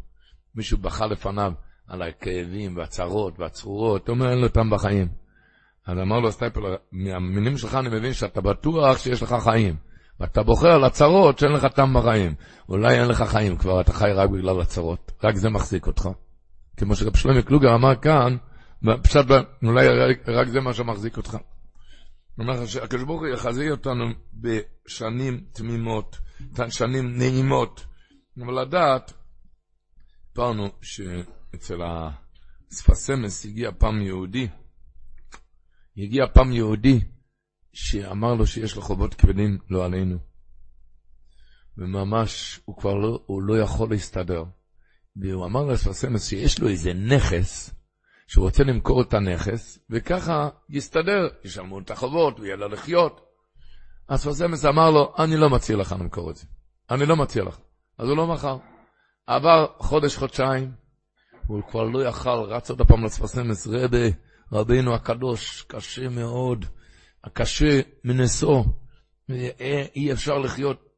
מישהו 0.56 0.78
בכה 0.78 1.06
לפניו. 1.06 1.54
על 1.94 2.02
הכאבים 2.02 2.78
והצרות 2.78 3.40
והצרורות, 3.40 4.10
אומר, 4.10 4.30
אין 4.30 4.40
לו 4.40 4.48
טעם 4.48 4.70
בחיים. 4.70 5.08
אז 5.86 5.98
אמר 5.98 6.20
לו 6.20 6.32
סטייפלר, 6.32 6.76
מהמינים 6.92 7.58
שלך 7.58 7.76
אני 7.76 7.90
מבין 7.90 8.14
שאתה 8.14 8.42
בטוח 8.42 8.98
שיש 8.98 9.24
לך 9.24 9.36
חיים. 9.44 9.76
ואתה 10.20 10.44
בוכה 10.44 10.72
על 10.72 10.84
הצרות 10.84 11.40
שאין 11.40 11.52
לך 11.52 11.66
טעם 11.66 11.94
בחיים. 11.94 12.36
אולי 12.70 13.00
אין 13.00 13.08
לך 13.08 13.22
חיים 13.22 13.58
כבר, 13.58 13.82
אתה 13.82 13.94
חי 13.94 14.12
רק 14.16 14.30
בגלל 14.30 14.62
הצרות. 14.62 15.12
רק 15.24 15.36
זה 15.36 15.50
מחזיק 15.50 15.88
אותך. 15.88 16.10
כמו 16.78 16.96
שרב 16.96 17.16
שלומי 17.16 17.44
קלוגר 17.44 17.76
אמר 17.76 17.96
כאן, 17.96 18.38
פשט, 19.04 19.26
אולי 19.64 19.88
רק 20.28 20.48
זה 20.48 20.60
מה 20.60 20.74
שמחזיק 20.74 21.18
אותך. 21.18 21.38
הוא 22.36 22.46
אומר 22.46 22.66
שהקדוש 22.66 23.04
ברוך 23.04 23.22
הוא 23.22 23.28
יחזי 23.28 23.72
אותנו 23.72 24.06
בשנים 24.34 25.44
תמימות, 25.54 26.18
שנים 26.70 27.18
נעימות. 27.18 27.86
אבל 28.46 28.62
לדעת, 28.62 29.14
סיפרנו 30.28 30.70
אצל 31.56 31.80
הספסמס 32.72 33.46
הגיע 33.46 33.72
פעם 33.78 34.02
יהודי, 34.02 34.48
הגיע 35.98 36.26
פעם 36.34 36.52
יהודי 36.52 37.00
שאמר 37.74 38.34
לו 38.34 38.48
שיש 38.48 38.76
לו 38.76 38.82
חובות 38.82 39.14
כבדים, 39.14 39.58
לא 39.70 39.86
עלינו. 39.86 40.18
וממש, 41.78 42.60
הוא 42.66 42.78
כבר 42.78 42.94
לא, 42.94 43.24
הוא 43.26 43.42
לא 43.42 43.60
יכול 43.60 43.90
להסתדר. 43.90 44.44
והוא 45.16 45.46
אמר 45.46 45.64
לספסמס 45.64 46.30
שיש 46.30 46.60
לו 46.60 46.68
איזה 46.68 46.94
נכס, 46.94 47.74
שהוא 48.28 48.46
רוצה 48.46 48.64
למכור 48.64 49.02
את 49.02 49.14
הנכס, 49.14 49.80
וככה 49.90 50.50
יסתדר, 50.70 51.28
ישלמו 51.44 51.80
את 51.80 51.92
החובות, 51.92 52.38
הוא 52.38 52.46
יהיה 52.46 52.56
לו 52.56 52.68
לחיות. 52.68 53.22
אספסמס 54.08 54.66
אמר 54.66 54.92
לו, 54.92 55.14
אני 55.20 55.38
לא 55.38 55.50
מציע 55.50 55.78
לך 55.78 55.96
למכור 56.00 56.32
את 56.32 56.36
זה. 56.36 56.46
אני 56.92 57.06
לא 57.06 57.16
מציע 57.16 57.44
לך. 57.44 57.58
אז 57.98 58.08
הוא 58.10 58.18
לא 58.18 58.28
מכר. 58.28 58.58
עבר 59.28 59.68
חודש, 59.78 60.18
חודשיים, 60.18 60.72
הוא 61.48 61.62
כבר 61.70 61.84
לא 61.84 62.08
יכל, 62.08 62.30
רץ 62.30 62.70
עוד 62.70 62.82
פעם 62.82 63.04
לאספסמס, 63.04 63.68
רבי, 63.68 64.12
רבינו 64.52 64.96
הקדוש, 64.96 65.62
קשה 65.68 66.10
מאוד, 66.10 66.66
קשה 67.34 67.82
מנשוא, 68.04 68.64
אי 69.96 70.14
אפשר 70.14 70.38
לחיות. 70.38 70.90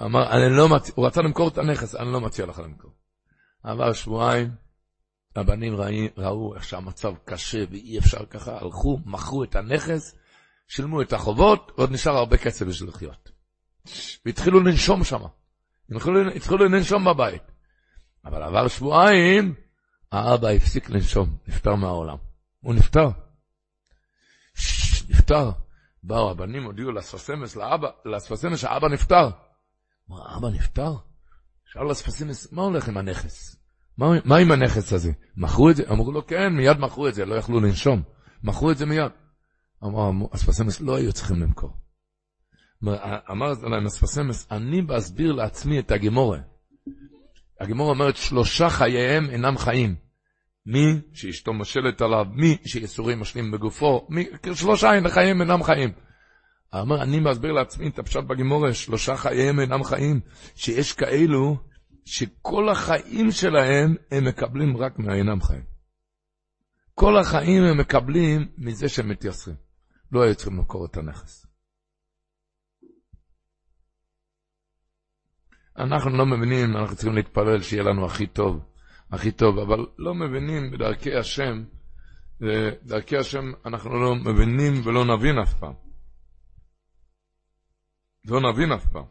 אמר, 0.00 0.30
אני 0.30 0.56
לא 0.56 0.68
מציע, 0.68 0.94
הוא 0.96 1.06
רצה 1.06 1.22
למכור 1.22 1.48
את 1.48 1.58
הנכס, 1.58 1.94
אני 1.94 2.12
לא 2.12 2.20
מציע 2.20 2.46
לך 2.46 2.58
למכור. 2.58 2.90
עבר 3.62 3.92
שבועיים, 3.92 4.50
הבנים 5.36 5.76
ראי, 5.76 6.08
ראו 6.16 6.54
איך 6.54 6.64
שהמצב 6.64 7.14
קשה 7.24 7.64
ואי 7.70 7.98
אפשר 7.98 8.24
ככה, 8.30 8.58
הלכו, 8.60 8.98
מכרו 9.06 9.44
את 9.44 9.56
הנכס, 9.56 10.14
שילמו 10.68 11.02
את 11.02 11.12
החובות, 11.12 11.72
ועוד 11.76 11.92
נשאר 11.92 12.16
הרבה 12.16 12.36
כסף 12.36 12.66
בשביל 12.66 12.88
לחיות. 12.88 13.30
והתחילו 14.26 14.60
לנשום 14.60 15.04
שם. 15.04 15.20
התחילו, 15.90 16.30
התחילו 16.30 16.64
לנשום 16.64 17.04
בבית. 17.04 17.42
אבל 18.24 18.42
עבר 18.42 18.68
שבועיים, 18.68 19.54
האבא 20.12 20.48
הפסיק 20.48 20.90
לנשום, 20.90 21.36
נפטר 21.48 21.74
מהעולם. 21.74 22.16
הוא 22.60 22.74
נפטר. 22.74 23.08
נפטר. 25.08 25.50
באו 26.02 26.30
הבנים, 26.30 26.64
הודיעו 26.64 26.92
לספסמס, 26.92 27.56
לאבא, 27.56 27.88
לספסמס 28.04 28.58
שהאבא 28.58 28.88
נפטר. 28.88 29.30
אמר, 30.10 30.28
האבא 30.28 30.48
נפטר? 30.48 30.94
שאל 31.64 31.90
לספסמס, 31.90 32.52
מה 32.52 32.62
הולך 32.62 32.88
עם 32.88 32.96
הנכס? 32.96 33.56
מה, 33.98 34.06
מה 34.24 34.36
עם 34.36 34.52
הנכס 34.52 34.92
הזה? 34.92 35.12
מכרו 35.36 35.70
את 35.70 35.76
זה? 35.76 35.82
אמרו 35.90 36.12
לו, 36.12 36.26
כן, 36.26 36.52
מיד 36.52 36.78
מכרו 36.78 37.08
את 37.08 37.14
זה, 37.14 37.24
לא 37.24 37.34
יכלו 37.34 37.60
לנשום. 37.60 38.02
מכרו 38.42 38.70
את 38.70 38.78
זה 38.78 38.86
מיד. 38.86 39.12
אמר 39.84 40.10
אספסמס, 40.34 40.80
לא 40.80 40.96
היו 40.96 41.12
צריכים 41.12 41.40
למכור. 41.40 41.76
אמר 43.30 43.52
להם 43.62 43.86
אספסמס, 43.86 44.46
אני 44.50 44.82
באסביר 44.82 45.32
לעצמי 45.32 45.78
את 45.78 45.90
הגימורה. 45.90 46.38
הגימורה 47.62 47.90
אומרת, 47.90 48.16
שלושה 48.16 48.70
חייהם 48.70 49.30
אינם 49.30 49.58
חיים. 49.58 49.94
מי 50.66 51.00
שאשתו 51.12 51.52
מושלת 51.52 52.00
עליו, 52.00 52.26
מי 52.34 52.56
שיסורים 52.66 53.20
משלים 53.20 53.50
בגופו, 53.50 54.06
מי, 54.10 54.26
שלושה 54.54 54.94
אין 54.94 55.08
חיים 55.08 55.40
אינם 55.40 55.62
חיים. 55.62 55.92
אמר, 56.74 57.02
אני 57.02 57.20
מסביר 57.20 57.52
לעצמי 57.52 57.88
את 57.88 57.98
הפשט 57.98 58.24
בגימורה, 58.24 58.74
שלושה 58.74 59.16
חייהם 59.16 59.60
אינם 59.60 59.84
חיים, 59.84 60.20
שיש 60.54 60.92
כאלו 60.92 61.56
שכל 62.04 62.68
החיים 62.68 63.30
שלהם 63.30 63.94
הם 64.10 64.24
מקבלים 64.24 64.76
רק 64.76 64.98
מהאינם 64.98 65.40
חיים. 65.42 65.62
כל 66.94 67.18
החיים 67.18 67.62
הם 67.62 67.78
מקבלים 67.78 68.48
מזה 68.58 68.88
שהם 68.88 69.08
מתייסרים. 69.08 69.56
לא 70.12 70.22
היו 70.22 70.34
צריכים 70.34 70.56
למכור 70.56 70.86
את 70.86 70.96
הנכס. 70.96 71.51
אנחנו 75.78 76.10
לא 76.10 76.26
מבינים, 76.26 76.76
אנחנו 76.76 76.96
צריכים 76.96 77.14
להתפלל 77.14 77.62
שיהיה 77.62 77.82
לנו 77.82 78.06
הכי 78.06 78.26
טוב. 78.26 78.64
הכי 79.10 79.32
טוב, 79.32 79.58
אבל 79.58 79.86
לא 79.98 80.14
מבינים 80.14 80.70
בדרכי 80.70 81.14
השם, 81.14 81.64
דרכי 82.82 83.16
השם 83.16 83.52
אנחנו 83.66 84.02
לא 84.02 84.14
מבינים 84.14 84.86
ולא 84.86 85.16
נבין 85.16 85.38
אף 85.38 85.54
פעם. 85.60 85.74
לא 88.24 88.40
נבין 88.52 88.72
אף 88.72 88.86
פעם. 88.92 89.04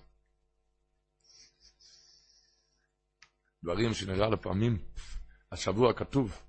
דברים 3.63 3.93
שנראה 3.93 4.29
לפעמים, 4.29 4.77
השבוע 5.51 5.93
כתוב, 5.93 6.41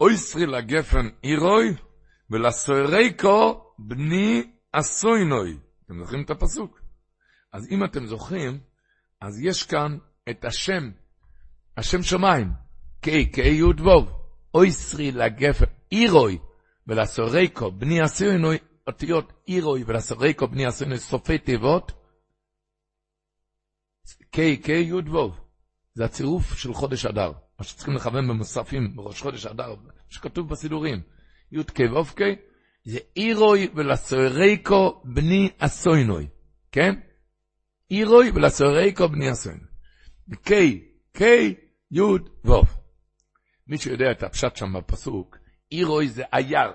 אוי 0.00 0.16
סרי 0.16 0.46
לגפן 0.46 1.08
אירוי 1.24 1.76
ולסויריקו 2.30 3.64
בני 3.78 4.52
אסוינוי. 4.72 5.58
אתם 5.86 5.98
זוכרים 5.98 6.22
את 6.22 6.30
הפסוק? 6.30 6.80
אז 7.52 7.68
אם 7.70 7.84
אתם 7.84 8.06
זוכרים, 8.06 8.60
אז 9.20 9.40
יש 9.42 9.62
כאן 9.62 9.98
את 10.30 10.44
השם, 10.44 10.90
השם 11.76 12.02
שמיים. 12.02 12.52
קיי, 13.00 13.26
קיי 13.26 13.54
יוד 13.54 13.80
ווב, 13.80 14.12
אוי 14.54 14.72
סרי 14.72 15.12
לגפן, 15.12 15.64
אירוי, 15.92 16.38
ולסורקו, 16.86 17.70
בני 17.70 18.00
עשינו 18.00 18.48
אותיות 18.86 19.32
אירוי, 19.48 19.84
ולסורקו, 19.86 20.48
בני 20.48 20.66
עשינו 20.66 20.96
סופי 20.98 21.38
תיבות, 21.38 21.92
קיי, 24.30 24.56
קיי 24.56 24.82
יוד 24.82 25.08
ווב, 25.08 25.40
זה 25.94 26.04
הצירוף 26.04 26.58
של 26.58 26.74
חודש 26.74 27.06
אדר, 27.06 27.32
מה 27.58 27.64
שצריכים 27.64 27.94
לכוון 27.94 28.28
במוספים 28.28 28.96
בראש 28.96 29.22
חודש 29.22 29.46
אדר, 29.46 29.74
שכתוב 30.08 30.48
בסידורים, 30.48 31.02
יוד 31.52 31.70
קיי 31.70 31.88
ווב 31.88 32.12
קיי, 32.16 32.36
זה 32.84 32.98
אירוי 33.16 33.68
ולסורקו 33.74 35.02
בני 35.04 35.50
אסוינוי, 35.58 36.26
כן? 36.72 36.94
אירוי 37.90 38.30
ולסורקו 38.34 39.08
בני 39.08 39.32
אסוינוי. 39.32 39.66
קיי, 40.44 40.84
קיי, 41.12 41.54
יוד 41.90 42.28
ווב. 42.44 42.76
מי 43.66 43.78
שיודע 43.78 44.10
את 44.10 44.22
הפשט 44.22 44.56
שם 44.56 44.72
בפסוק, 44.72 45.36
אירוי 45.72 46.08
זה 46.08 46.22
אייר, 46.32 46.72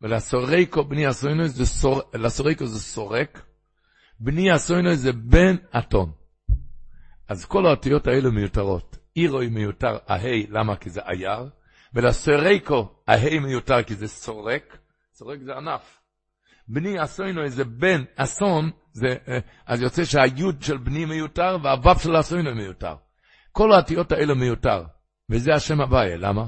ולסורקו 0.00 0.84
בני 0.84 1.06
הסוינוי 1.06 1.48
זה, 1.48 1.66
סור, 1.66 2.02
זה 2.64 2.80
סורק, 2.80 3.42
בני 4.20 4.50
הסוינוי 4.50 4.96
זה 4.96 5.12
בן 5.12 5.56
אתון. 5.78 6.12
אז 7.28 7.44
כל 7.44 7.66
האותיות 7.66 8.06
האלה 8.06 8.30
מיותרות. 8.30 8.96
אירוי 9.16 9.48
מיותר, 9.48 9.98
ההי, 10.06 10.46
למה? 10.50 10.76
כי 10.76 10.90
זה 10.90 11.00
אייר, 11.00 11.48
ולסורקו, 11.94 13.02
ההי 13.08 13.38
מיותר 13.38 13.82
כי 13.82 13.94
זה 13.94 14.08
סורק, 14.08 14.78
סורק 15.14 15.38
זה 15.42 15.56
ענף. 15.56 16.01
בני 16.68 17.04
אסוינוי 17.04 17.50
זה 17.50 17.64
בן 17.64 18.04
אסון, 18.16 18.70
זה, 18.92 19.16
אה, 19.28 19.38
אז 19.66 19.82
יוצא 19.82 20.04
שהיוד 20.04 20.62
של 20.62 20.76
בני 20.76 21.04
מיותר 21.04 21.56
והוו 21.62 21.98
של 21.98 22.20
אסוינוי 22.20 22.54
מיותר. 22.54 22.94
כל 23.52 23.72
האותיות 23.72 24.12
האלה 24.12 24.34
מיותר. 24.34 24.84
וזה 25.30 25.54
השם 25.54 25.80
הוויה, 25.80 26.16
למה? 26.16 26.46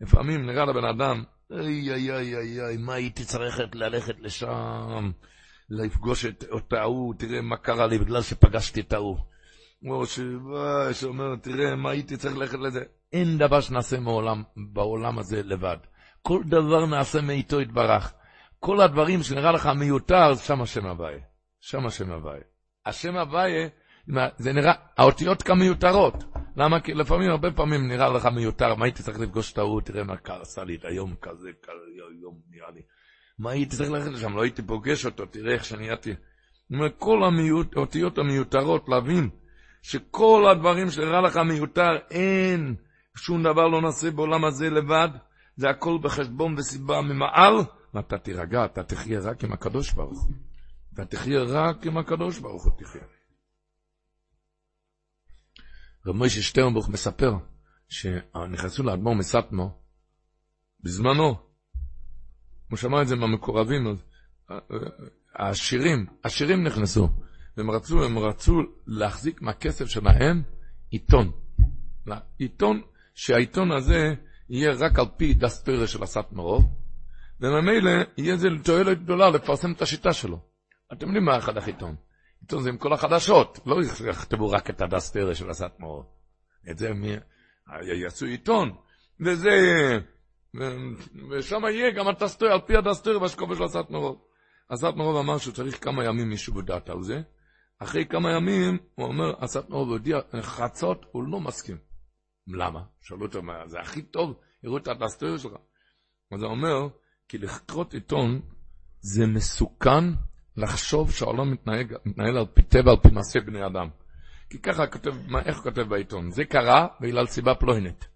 לפעמים 0.00 0.46
נראה 0.46 0.64
לבן 0.64 0.84
אדם, 0.84 1.24
איי 1.52 1.92
איי 1.92 2.12
איי 2.12 2.36
איי 2.36 2.60
איי, 2.60 2.76
מה 2.76 2.94
הייתי 2.94 3.24
צריך 3.24 3.60
ללכת 3.74 4.14
לשם, 4.20 5.10
לפגוש 5.70 6.26
את 6.26 6.44
אותה 6.50 6.80
ההוא, 6.80 7.14
תראה 7.18 7.40
מה 7.40 7.56
קרה 7.56 7.86
לי 7.86 7.98
בגלל 7.98 8.22
שפגשתי 8.22 8.80
את 8.80 8.92
ההוא. 8.92 9.16
או 9.90 10.06
שאומר, 10.92 11.36
תראה, 11.42 11.76
מה 11.76 11.90
הייתי 11.90 12.16
צריך 12.16 12.36
ללכת 12.36 12.58
לזה? 12.58 12.80
אין 13.12 13.38
דבר 13.38 13.60
שנעשה 13.60 14.00
מעולם, 14.00 14.42
בעולם 14.56 15.18
הזה 15.18 15.42
לבד. 15.42 15.76
כל 16.22 16.42
דבר 16.46 16.86
נעשה 16.86 17.20
מאיתו 17.20 17.60
יתברך. 17.60 18.12
כל 18.66 18.80
הדברים 18.80 19.22
שנראה 19.22 19.52
לך 19.52 19.66
מיותר, 19.66 20.34
שם 20.34 20.62
השם 20.62 20.86
הוויה. 20.86 21.18
שם 21.60 21.86
השם 21.86 22.12
הוויה. 22.12 22.42
השם 22.86 23.16
הוויה, 23.16 23.68
זה 24.38 24.52
נראה, 24.52 24.72
האותיות 24.96 25.42
כמיותרות. 25.42 26.14
למה? 26.56 26.80
כי 26.80 26.94
לפעמים, 26.94 27.30
הרבה 27.30 27.50
פעמים 27.50 27.88
נראה 27.88 28.08
לך 28.08 28.26
מיותר, 28.26 28.74
מה 28.74 28.84
הייתי 28.84 29.02
צריך 29.02 29.20
לפגוש 29.20 29.52
את 29.52 29.58
ההוא, 29.58 29.80
תראה 29.80 30.04
מה 30.04 30.14
עשה 30.26 30.64
לי 30.64 30.76
את 30.76 30.84
היום 30.84 31.14
כזה, 31.22 31.50
היום 32.20 32.34
נראה 32.50 32.70
לי. 32.70 32.80
מה 33.38 33.50
הייתי 33.50 33.76
צריך 33.76 33.90
ללכת 33.90 34.10
לשם, 34.10 34.36
לא 34.36 34.42
הייתי 34.42 34.62
פוגש 34.62 35.06
אותו, 35.06 35.26
תראה 35.26 35.54
איך 35.54 35.64
שנהייתי. 35.64 36.14
כל 36.98 37.20
האותיות 37.76 38.18
המיותרות, 38.18 38.88
להבין 38.88 39.30
שכל 39.82 40.44
הדברים 40.52 40.90
שנראה 40.90 41.20
לך 41.20 41.36
מיותר, 41.36 41.90
אין, 42.10 42.74
שום 43.16 43.42
דבר 43.42 43.68
לא 43.68 43.82
נעשה 43.82 44.10
בעולם 44.10 44.44
הזה 44.44 44.70
לבד, 44.70 45.08
זה 45.56 45.70
הכל 45.70 45.98
בחשבון 46.02 46.54
וסיבה 46.58 47.00
ממעל, 47.00 47.54
ואתה 47.94 48.18
תירגע, 48.18 48.64
אתה 48.64 48.82
תחיה 48.82 49.20
רק 49.20 49.44
עם 49.44 49.52
הקדוש 49.52 49.92
ברוך 49.92 50.22
הוא. 50.22 50.34
אתה 50.94 51.04
תחיה 51.04 51.42
רק 51.42 51.86
עם 51.86 51.98
הקדוש 51.98 52.38
ברוך 52.38 52.64
הוא 52.64 52.72
תחיה. 52.78 53.02
רב 56.06 56.16
מוישה 56.16 56.42
שטרנבוך 56.42 56.88
מספר 56.88 57.32
שנכנסו 57.88 58.82
לאדמו"ר 58.82 59.14
מסטמו 59.14 59.78
בזמנו, 60.80 61.34
הוא 62.70 62.76
שמע 62.76 63.02
את 63.02 63.08
זה 63.08 63.16
מהמקורבים, 63.16 63.86
אז 63.86 64.04
העשירים, 65.34 66.06
עשירים 66.22 66.64
נכנסו, 66.64 67.08
והם 67.56 67.70
רצו, 67.70 68.04
הם 68.04 68.18
רצו 68.18 68.52
להחזיק 68.86 69.42
מהכסף 69.42 69.86
שלהם 69.86 70.42
עיתון. 70.90 71.32
עיתון, 72.38 72.82
שהעיתון 73.14 73.72
הזה 73.72 74.14
יהיה 74.48 74.72
רק 74.72 74.98
על 74.98 75.06
פי 75.16 75.34
דסטוירה 75.34 75.86
של 75.86 76.02
הסטמרו, 76.02 76.62
וממילא 77.44 77.90
יהיה 78.18 78.36
זה 78.36 78.48
לתועלת 78.50 79.02
גדולה 79.02 79.30
לפרסם 79.30 79.72
את 79.72 79.82
השיטה 79.82 80.12
שלו. 80.12 80.38
אתם 80.92 81.06
יודעים 81.06 81.24
מה 81.24 81.38
אחד 81.38 81.56
החיתון? 81.56 81.96
עיתון 82.40 82.62
זה 82.62 82.68
עם 82.68 82.78
כל 82.78 82.92
החדשות, 82.92 83.58
לא 83.66 83.76
יכתבו 84.10 84.50
רק 84.50 84.70
את 84.70 84.80
הדסטרה 84.80 85.34
של 85.34 85.50
הסטמרו. 85.50 86.04
את 86.70 86.78
זה 86.78 86.94
מי... 86.94 87.16
יעשו 87.82 88.26
עיתון, 88.26 88.74
וזה... 89.20 89.50
ושם 91.30 91.62
יהיה 91.64 91.90
גם 91.90 92.08
הדסטרה, 92.08 92.52
על 92.52 92.60
פי 92.66 92.76
הדסטרה 92.76 93.18
והשקופה 93.18 93.54
של 93.56 93.62
הסטמרו. 93.62 94.18
הסטמרו 94.70 95.20
אמר 95.20 95.38
שהוא 95.38 95.54
צריך 95.54 95.84
כמה 95.84 96.04
ימים 96.04 96.28
מישהו 96.28 96.54
בדעת 96.54 96.90
על 96.90 97.02
זה. 97.02 97.22
אחרי 97.78 98.06
כמה 98.06 98.32
ימים, 98.32 98.78
הוא 98.94 99.06
אומר, 99.06 99.44
הסטמרו 99.44 99.80
הודיע, 99.80 100.18
חצות, 100.40 101.06
הוא 101.12 101.24
לא 101.24 101.40
מסכים. 101.40 101.76
למה? 102.46 102.80
שאלו 103.00 103.26
אותו, 103.26 103.40
זה 103.66 103.80
הכי 103.80 104.02
טוב, 104.02 104.34
יראו 104.64 104.76
את 104.76 104.88
הדסטרה 104.88 105.38
שלך. 105.38 105.52
אז 106.32 106.42
הוא 106.42 106.50
אומר, 106.50 106.88
כי 107.28 107.38
לכרות 107.38 107.94
עיתון 107.94 108.40
זה 109.00 109.26
מסוכן 109.26 110.04
לחשוב 110.56 111.12
שהעולם 111.12 111.52
מתנהג, 111.52 111.94
מתנהל 112.04 112.38
על 112.38 112.46
פי 112.54 112.62
טבע, 112.62 112.90
על 112.90 112.96
פי 113.02 113.08
מעשה 113.08 113.40
בני 113.40 113.66
אדם. 113.66 113.88
כי 114.50 114.58
ככה 114.58 114.86
כותב, 114.86 115.14
מה, 115.26 115.40
איך 115.42 115.56
כותב 115.56 115.82
בעיתון? 115.82 116.30
זה 116.30 116.44
קרה 116.44 116.86
בגלל 117.00 117.26
סיבה 117.26 117.54
פלוינית. 117.54 118.08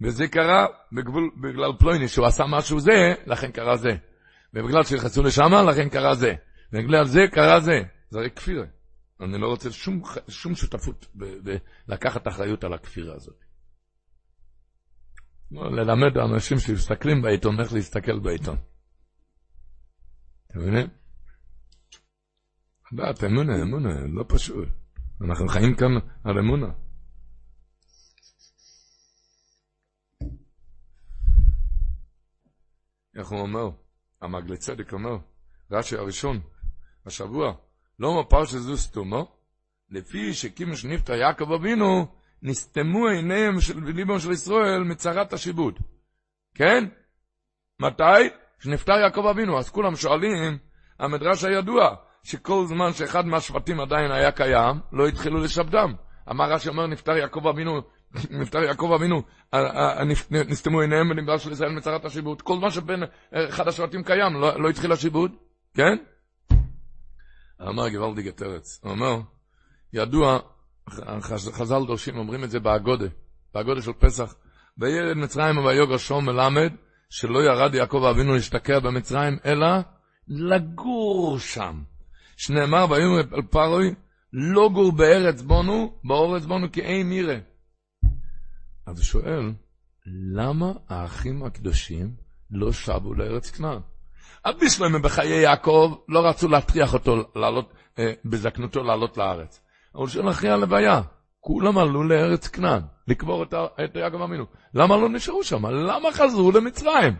וזה 0.00 0.28
קרה 0.28 0.66
בגבול, 0.92 1.30
בגלל 1.36 1.72
פלויני, 1.78 2.08
שהוא 2.08 2.26
עשה 2.26 2.44
משהו 2.48 2.80
זה, 2.80 3.14
לכן 3.26 3.50
קרה 3.50 3.76
זה. 3.76 3.90
ובגלל 4.54 4.84
שנכנסו 4.84 5.22
לשם, 5.22 5.52
לכן 5.68 5.88
קרה 5.88 6.14
זה. 6.14 6.34
ובגלל 6.72 7.04
זה 7.04 7.20
קרה 7.32 7.60
זה. 7.60 7.80
זה 8.10 8.18
הרי 8.18 8.30
כפירה. 8.30 8.64
אני 9.20 9.38
לא 9.38 9.46
רוצה 9.46 9.72
שום, 9.72 10.02
שום 10.28 10.54
שותפות 10.54 11.06
לקחת 11.88 12.28
אחריות 12.28 12.64
על 12.64 12.72
הכפירה 12.72 13.14
הזאת. 13.14 13.47
ללמד 15.50 16.18
אנשים 16.18 16.58
שמסתכלים 16.58 17.22
בעיתון 17.22 17.60
איך 17.60 17.72
להסתכל 17.72 18.18
בעיתון. 18.18 18.56
אתם 20.46 20.58
מבינים? 20.58 20.86
לדעת, 22.92 23.24
אמונה, 23.24 23.62
אמונה, 23.62 24.00
לא 24.06 24.24
פשוט. 24.28 24.68
אנחנו 25.20 25.48
חיים 25.48 25.74
כאן 25.76 25.88
על 26.24 26.38
אמונה. 26.38 26.66
איך 33.16 33.28
הוא 33.28 33.40
אומר? 33.40 33.70
המגלי 34.22 34.56
צדק 34.56 34.92
אומר, 34.92 35.16
רש"י 35.70 35.96
הראשון, 35.96 36.40
השבוע, 37.06 37.54
לא 37.98 38.22
מפר 38.22 38.44
שזו 38.44 38.76
סתומו, 38.76 39.36
לפי 39.90 40.34
שקימש 40.34 40.84
נפטר 40.84 41.12
יעקב 41.12 41.52
אבינו, 41.52 42.17
נסתמו 42.42 43.08
עיניהם 43.08 43.60
של 43.60 43.84
ליבם 43.84 44.18
של 44.18 44.32
ישראל 44.32 44.82
מצרת 44.82 45.32
השיבוד. 45.32 45.78
כן? 46.54 46.84
מתי? 47.80 48.28
כשנפטר 48.58 48.92
יעקב 48.92 49.26
אבינו. 49.26 49.58
אז 49.58 49.70
כולם 49.70 49.96
שואלים, 49.96 50.58
המדרש 50.98 51.44
הידוע, 51.44 51.94
שכל 52.22 52.64
זמן 52.66 52.92
שאחד 52.92 53.26
מהשבטים 53.26 53.80
עדיין 53.80 54.10
היה 54.10 54.32
קיים, 54.32 54.80
לא 54.92 55.08
התחילו 55.08 55.40
לשבדם. 55.40 55.94
אמר 56.30 56.52
רש"י 56.52 56.68
אומר, 56.68 56.86
נפטר 56.86 57.16
יעקב 57.16 57.46
אבינו, 57.46 57.80
נפטר 58.40 58.58
יעקב 58.58 58.92
אבינו, 58.94 59.22
נסתמו 60.30 60.80
עיניהם 60.80 61.08
בנמדל 61.08 61.38
של 61.38 61.52
ישראל 61.52 61.72
מצרת 61.72 62.04
השיבוד. 62.04 62.42
כל 62.42 62.56
זמן 62.58 62.70
שבין 62.70 63.02
אחד 63.32 63.68
השבטים 63.68 64.02
קיים, 64.02 64.34
לא, 64.34 64.62
לא 64.62 64.68
התחיל 64.68 64.92
השיבוד, 64.92 65.32
כן? 65.74 65.96
אמר 67.68 67.88
גוואלדי 67.88 68.22
גטרץ, 68.22 68.80
הוא 68.82 68.90
אומר, 68.90 69.20
ידוע, 69.92 70.38
חז"ל 71.52 71.86
דורשים, 71.86 72.18
אומרים 72.18 72.44
את 72.44 72.50
זה 72.50 72.60
באגודה, 72.60 73.06
באגודה 73.54 73.82
של 73.82 73.92
פסח, 73.92 74.34
וילד 74.78 75.16
מצרים 75.16 75.58
ויוגר 75.58 75.96
שום 75.96 76.26
מלמד, 76.26 76.72
שלא 77.10 77.38
ירד 77.38 77.74
יעקב 77.74 78.04
אבינו 78.10 78.34
להשתקע 78.34 78.78
במצרים, 78.78 79.38
אלא 79.44 79.66
לגור 80.28 81.38
שם. 81.38 81.82
שנאמר 82.36 82.86
ויאמר 82.90 83.36
אל 83.36 83.42
פרוי, 83.42 83.94
לא 84.32 84.70
גור 84.72 84.92
בארץ 84.92 85.42
בונו, 85.42 85.98
באורץ 86.04 86.44
בונו 86.44 86.72
כי 86.72 86.80
אין 86.80 87.08
מירה. 87.08 87.36
אז 88.86 88.98
הוא 88.98 89.04
שואל, 89.04 89.52
למה 90.32 90.72
האחים 90.88 91.44
הקדושים 91.44 92.14
לא 92.50 92.72
שבו 92.72 93.14
לארץ 93.14 93.50
כנען? 93.50 93.80
אבי 94.44 94.70
שלמה 94.70 94.98
בחיי 94.98 95.42
יעקב 95.42 95.94
לא 96.08 96.28
רצו 96.28 96.48
להטריח 96.48 96.94
אותו 96.94 97.16
לעלות, 97.36 97.72
אה, 97.98 98.12
בזקנותו 98.24 98.82
לעלות 98.82 99.16
לארץ. 99.16 99.60
אבל 99.94 100.02
הוא 100.02 100.08
שואל 100.08 100.30
אחרי 100.30 100.50
הלוויה, 100.50 101.00
כולם 101.40 101.78
עלו 101.78 102.02
לארץ 102.02 102.48
כנען, 102.48 102.82
לקבור 103.08 103.42
את, 103.42 103.54
את 103.84 103.96
יעקב 103.96 104.22
אמינו. 104.22 104.44
למה 104.74 104.96
לא 104.96 105.08
נשארו 105.08 105.44
שם? 105.44 105.66
למה 105.66 106.12
חזרו 106.12 106.52
למצרים? 106.52 107.16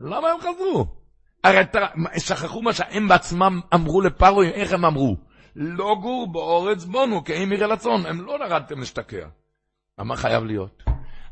למה 0.00 0.28
הם 0.28 0.40
חזרו? 0.40 0.86
הרי 1.44 1.60
שכחו 2.18 2.62
מה 2.62 2.72
שהם 2.72 3.08
בעצמם 3.08 3.60
אמרו 3.74 4.00
לפרוי, 4.00 4.48
איך 4.48 4.72
הם 4.72 4.84
אמרו? 4.84 5.16
לא 5.56 5.96
גור 6.02 6.32
באורץ 6.32 6.84
בונו, 6.84 7.24
כי 7.24 7.44
אם 7.44 7.52
יראה 7.52 7.66
לצון, 7.66 8.06
הם 8.06 8.20
לא 8.20 8.38
נרדתם 8.38 8.78
להשתקע. 8.78 9.28
למה 9.98 10.16
חייב 10.16 10.44
להיות? 10.44 10.82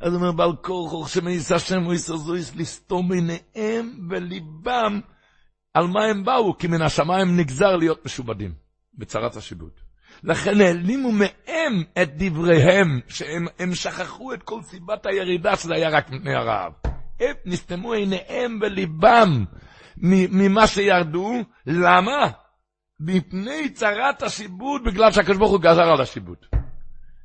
אז 0.00 0.12
הוא 0.12 0.20
אומר, 0.20 0.32
בעל 0.32 0.56
כורחוך 0.56 1.08
שמאיס 1.08 1.52
השם 1.52 1.86
ויסזויס 1.86 2.56
לסתום 2.56 3.12
עיניהם 3.12 4.08
וליבם 4.10 5.00
על 5.74 5.86
מה 5.86 6.04
הם 6.04 6.24
באו, 6.24 6.58
כי 6.58 6.66
מן 6.66 6.82
השמיים 6.82 7.36
נגזר 7.36 7.76
להיות 7.76 8.04
משובדים, 8.04 8.54
בצרת 8.94 9.36
השיבוד. 9.36 9.85
לכן 10.26 10.60
העלימו 10.60 11.12
מהם 11.12 11.82
את 12.02 12.10
דבריהם, 12.16 13.00
שהם 13.08 13.74
שכחו 13.74 14.32
את 14.32 14.42
כל 14.42 14.62
סיבת 14.62 15.06
הירידה, 15.06 15.56
שזה 15.56 15.74
היה 15.74 15.88
רק 15.88 16.10
מפני 16.10 16.34
הרעב. 16.34 16.72
הם 17.20 17.34
נסתמו 17.44 17.92
עיניהם 17.92 18.58
וליבם 18.62 19.44
ממה 19.96 20.66
שירדו, 20.66 21.32
למה? 21.66 22.30
מפני 23.00 23.68
צרת 23.68 24.22
השיבוד, 24.22 24.84
בגלל 24.84 25.12
שהקדוש 25.12 25.36
ברוך 25.36 25.50
הוא 25.50 25.60
גזר 25.60 25.82
על 25.82 26.00
השיבוד. 26.00 26.38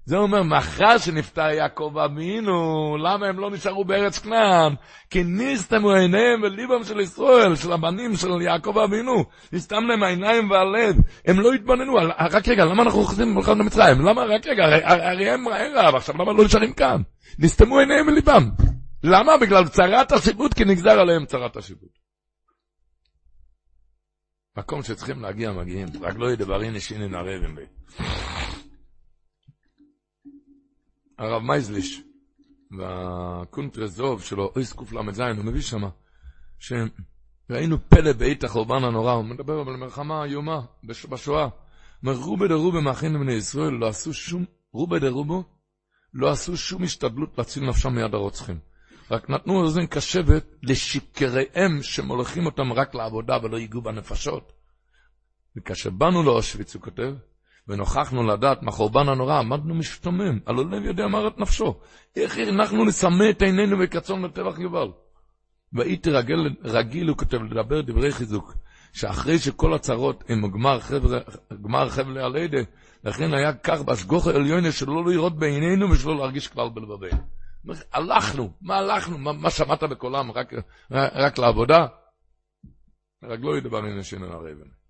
זה 0.06 0.18
אומר, 0.18 0.44
מאחר 0.44 0.98
שנפטר 0.98 1.50
יעקב 1.50 1.94
אבינו, 2.06 2.98
למה 2.98 3.28
הם 3.28 3.40
לא 3.40 3.52
נשארו 3.52 3.86
בארץ 3.86 4.20
כנען? 4.20 4.76
כי 5.10 5.24
נסתמו 5.24 5.92
עיניהם 5.92 6.42
וליבם 6.44 6.84
של 6.84 7.00
ישראל, 7.00 7.56
של 7.56 7.72
הבנים 7.72 8.16
של 8.16 8.42
יעקב 8.42 8.78
אבינו. 8.78 9.24
נסתם 9.54 9.84
להם 9.90 10.04
העיניים 10.04 10.52
והלב. 10.52 10.96
הם 11.28 11.40
לא 11.40 11.54
התבוננו, 11.54 11.94
רק 12.20 12.48
רגע, 12.48 12.66
למה 12.66 12.84
אנחנו 12.84 13.04
חוזרים 13.04 13.36
בכלל 13.36 13.58
למצרים? 13.58 14.02
למה, 14.02 14.24
רק 14.24 14.48
רגע, 14.48 14.64
הרי, 14.64 14.82
הרי 14.84 15.30
הם 15.30 15.48
רעב, 15.48 15.96
עכשיו 15.96 16.16
למה 16.18 16.34
לא 16.34 16.46
נשארים 16.46 16.74
כאן? 16.74 17.02
נסתמו 17.40 17.80
עיניהם 17.80 18.08
וליבם. 18.08 18.50
למה? 19.04 19.38
בגלל 19.38 19.68
צרת 19.68 20.12
השיבוט, 20.12 20.54
כי 20.54 20.66
נגזר 20.66 21.00
עליהם 21.00 21.26
צרת 21.26 21.58
השיבוט. 21.58 22.02
מקום 24.58 24.84
שצריכים 24.84 25.22
להגיע, 25.22 25.52
מגיעים. 25.52 25.88
רק 26.02 26.16
לא 26.18 26.32
ידברי 26.32 26.72
נשינן 26.72 27.16
ערבים 27.16 27.56
בי. 27.56 27.64
הרב 31.22 31.44
מייזליש, 31.44 32.02
והקונטרזוב 32.78 34.24
שלו, 34.24 34.52
אויס 34.56 34.74
קל"ז, 34.74 35.20
הוא 35.20 35.46
מביא 35.46 35.62
שמה, 35.62 35.90
שראינו 36.60 37.90
פלא 37.90 38.14
בעת 38.14 38.44
החורבן 38.44 38.84
הנורא, 38.84 39.12
הוא 39.12 39.26
מדבר 39.26 39.54
על 39.54 39.76
מלחמה 39.76 40.24
איומה 40.24 40.62
בשואה. 40.84 41.48
אומר, 42.04 42.16
רובה 42.16 42.48
דרובה 42.48 42.82
מאחינו 42.82 43.20
בני 43.20 43.34
ישראל 43.34 43.74
לא 43.74 43.88
עשו 43.88 44.14
שום, 44.14 44.46
רובה 44.72 45.00
דרובו, 45.00 45.44
לא 46.14 46.32
עשו 46.32 46.58
שום 46.58 46.84
השתדלות 46.84 47.38
להציל 47.38 47.64
נפשם 47.64 47.96
מיד 47.96 48.14
הרוצחים. 48.14 48.60
רק 49.12 49.30
נתנו 49.30 49.62
אוזן 49.62 49.86
קשבת 49.86 50.46
לשקריהם 50.64 51.84
שמולכים 51.84 52.46
אותם 52.46 52.74
רק 52.74 52.96
לעבודה 52.96 53.38
ולא 53.44 53.58
ייגעו 53.58 53.82
בנפשות. 53.82 54.54
וכאשר 55.56 55.90
באנו 55.90 56.24
לאושוויץ, 56.24 56.76
הוא 56.76 56.82
כותב, 56.82 57.14
ונוכחנו 57.68 58.24
לדעת 58.24 58.64
מהחורבן 58.64 59.10
הנורא, 59.10 59.40
עמדנו 59.40 59.76
משתומם, 59.76 60.40
הלא 60.46 60.66
לב 60.66 60.86
יודע 60.86 61.08
מה 61.08 61.28
את 61.28 61.40
נפשו. 61.40 61.80
איך 62.16 62.38
אנחנו 62.38 62.86
נסמא 62.86 63.30
את 63.30 63.42
עינינו 63.42 63.78
וקצון 63.80 64.26
לטבח 64.26 64.60
יובל? 64.60 64.88
והייתי 65.74 66.10
רגל, 66.10 66.50
רגיל, 66.64 67.08
הוא 67.08 67.18
כותב, 67.18 67.42
לדבר 67.44 67.82
דברי 67.82 68.12
חיזוק, 68.12 68.54
שאחרי 68.94 69.40
שכל 69.40 69.74
הצרות 69.74 70.24
הם 70.30 70.52
גמר 70.52 70.80
חבל, 70.80 71.20
גמר 71.62 71.90
חבל 71.90 72.18
הלידה, 72.18 72.58
לכן 73.04 73.34
היה 73.34 73.54
כך 73.54 73.82
בהשגוח 73.82 74.28
העליונה 74.28 74.72
שלא 74.72 75.06
לראות 75.06 75.40
בעינינו 75.40 75.92
ושלא 75.92 76.18
להרגיש 76.18 76.48
כלל 76.48 76.70
בלבבינו. 76.70 77.18
הלכנו, 77.94 78.52
מה 78.62 78.78
הלכנו? 78.78 79.18
מה, 79.18 79.34
מה 79.34 79.50
שמעת 79.50 79.84
בקולם? 79.84 80.32
רק, 80.32 80.54
רק 80.92 81.38
לעבודה? 81.38 81.88
רק 83.24 83.40
לא 83.42 83.58
ידבר 83.58 83.82
מן 83.82 84.00
אל 84.24 84.32
הרבן. 84.32 84.81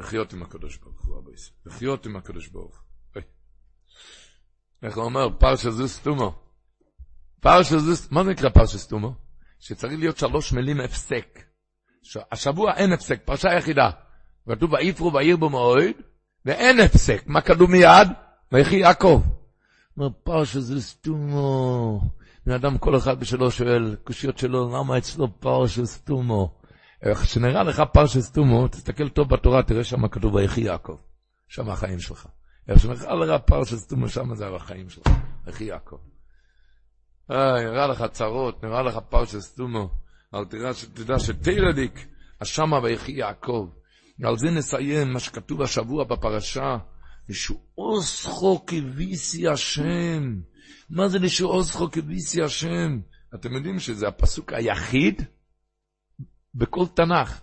לחיות 0.00 0.32
עם 0.32 0.42
הקדוש 0.42 0.76
ברוך 0.76 1.04
הוא, 1.04 1.34
ישראל. 1.34 1.56
לחיות 1.66 2.06
עם 2.06 2.16
הקדוש 2.16 2.48
ברוך 2.48 2.74
הוא. 3.14 3.22
איך 4.82 4.96
הוא 4.96 5.04
אומר? 5.04 5.28
פרשה 5.38 5.70
זו 5.70 5.88
סתומו. 5.88 6.38
פרשה 7.40 7.78
זו, 7.78 8.08
מה 8.10 8.22
נקרא 8.22 8.48
פרשה 8.48 8.78
סתומו? 8.78 9.14
שצריך 9.58 9.98
להיות 9.98 10.16
שלוש 10.18 10.52
מילים 10.52 10.80
הפסק. 10.80 11.42
השבוע 12.32 12.74
אין 12.74 12.92
הפסק, 12.92 13.20
פרשה 13.24 13.48
יחידה. 13.48 13.90
כתוב 14.48 14.72
ויפרו 14.72 15.10
בעיר 15.10 15.36
בו 15.36 15.50
מועד, 15.50 15.94
ואין 16.44 16.80
הפסק. 16.80 17.22
מה 17.26 17.40
כתוב 17.40 17.70
מיד? 17.70 18.08
ויחי 18.52 18.76
יעקב. 18.76 19.22
אומר 19.96 20.08
פרשה 20.22 20.60
זו 20.60 20.80
סתומו. 20.80 22.00
בן 22.46 22.52
אדם 22.52 22.78
כל 22.78 22.96
אחד 22.96 23.20
בשלו 23.20 23.50
שואל, 23.50 23.96
קושיות 24.04 24.38
שלו, 24.38 24.78
למה 24.78 24.98
אצלו 24.98 25.40
פרשה 25.40 25.86
סתומו? 25.86 26.59
איך 27.02 27.26
שנראה 27.26 27.62
לך 27.62 27.82
פרשת 27.92 28.20
סתומו, 28.20 28.68
תסתכל 28.68 29.08
טוב 29.08 29.28
בתורה, 29.28 29.62
תראה 29.62 29.84
שם 29.84 30.08
כתוב 30.08 30.34
ויחי 30.34 30.60
יעקב. 30.60 30.96
שם 31.48 31.70
החיים 31.70 32.00
שלך. 32.00 32.26
איך 32.68 32.80
שנראה 32.80 33.14
לך 33.14 33.42
פרשת 33.46 33.76
סתומו, 33.76 34.08
שם 34.08 34.34
זה 34.34 34.46
החיים 34.46 34.88
שלך. 34.88 35.06
ויחי 35.46 35.64
יעקב. 35.64 35.96
אה, 37.30 37.64
נראה 37.64 37.86
לך 37.86 38.04
צרות, 38.12 38.64
נראה 38.64 38.82
לך 38.82 38.98
פרשת 39.08 39.38
סתומו. 39.38 39.90
אבל 40.32 40.44
תדע, 40.44 40.70
תדע 40.94 41.18
שתירדיק, 41.18 42.06
השמה 42.40 42.80
ויחי 42.82 43.12
יעקב. 43.12 43.68
ועל 44.18 44.36
זה 44.36 44.50
נסיים 44.50 45.12
מה 45.12 45.20
שכתוב 45.20 45.62
השבוע 45.62 46.04
בפרשה. 46.04 46.76
לשעוזכו 47.28 48.66
כביסי 48.66 49.48
השם. 49.48 50.40
מה 50.90 51.08
זה 51.08 51.18
לשעוזכו 51.18 51.90
כביסי 51.90 52.42
השם? 52.42 53.00
אתם 53.34 53.52
יודעים 53.52 53.78
שזה 53.78 54.08
הפסוק 54.08 54.52
היחיד 54.52 55.22
בכל 56.54 56.84
תנ"ך, 56.96 57.40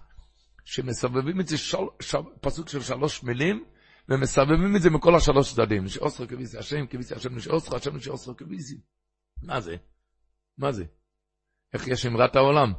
שמסבבים 0.66 1.40
את 1.40 1.48
זה, 1.48 1.58
של, 1.58 1.78
של, 2.00 2.18
פסוק 2.42 2.70
של 2.70 2.82
שלוש 2.82 3.24
מילים, 3.24 3.66
ומסבבים 4.10 4.76
את 4.76 4.82
זה 4.82 4.90
מכל 4.90 5.16
השלוש 5.16 5.54
צדדים. 5.54 5.88
שאוסרו 5.88 6.28
כביסי 6.28 6.58
השם, 6.58 6.88
כביסי 6.88 7.16
השם, 7.16 7.40
שאוסרו 7.40 7.76
השם, 7.76 8.00
שאוסרו 8.00 8.38
כביסי. 8.38 8.78
מה 9.44 9.62
זה? 9.62 9.76
מה 10.58 10.72
זה? 10.72 10.86
איך 11.74 11.88
יש 11.88 12.06
אמרת 12.06 12.36
העולם? 12.36 12.74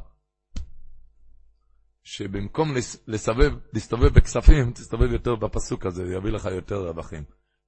שבמקום 2.02 2.74
לסבב, 3.06 3.52
להסתובב 3.72 4.14
בכספים, 4.14 4.72
תסתובב 4.72 5.12
יותר 5.12 5.34
בפסוק 5.34 5.86
הזה, 5.86 6.02
יביא 6.02 6.30
לך 6.30 6.44
יותר 6.44 6.88
רווחים. 6.88 7.24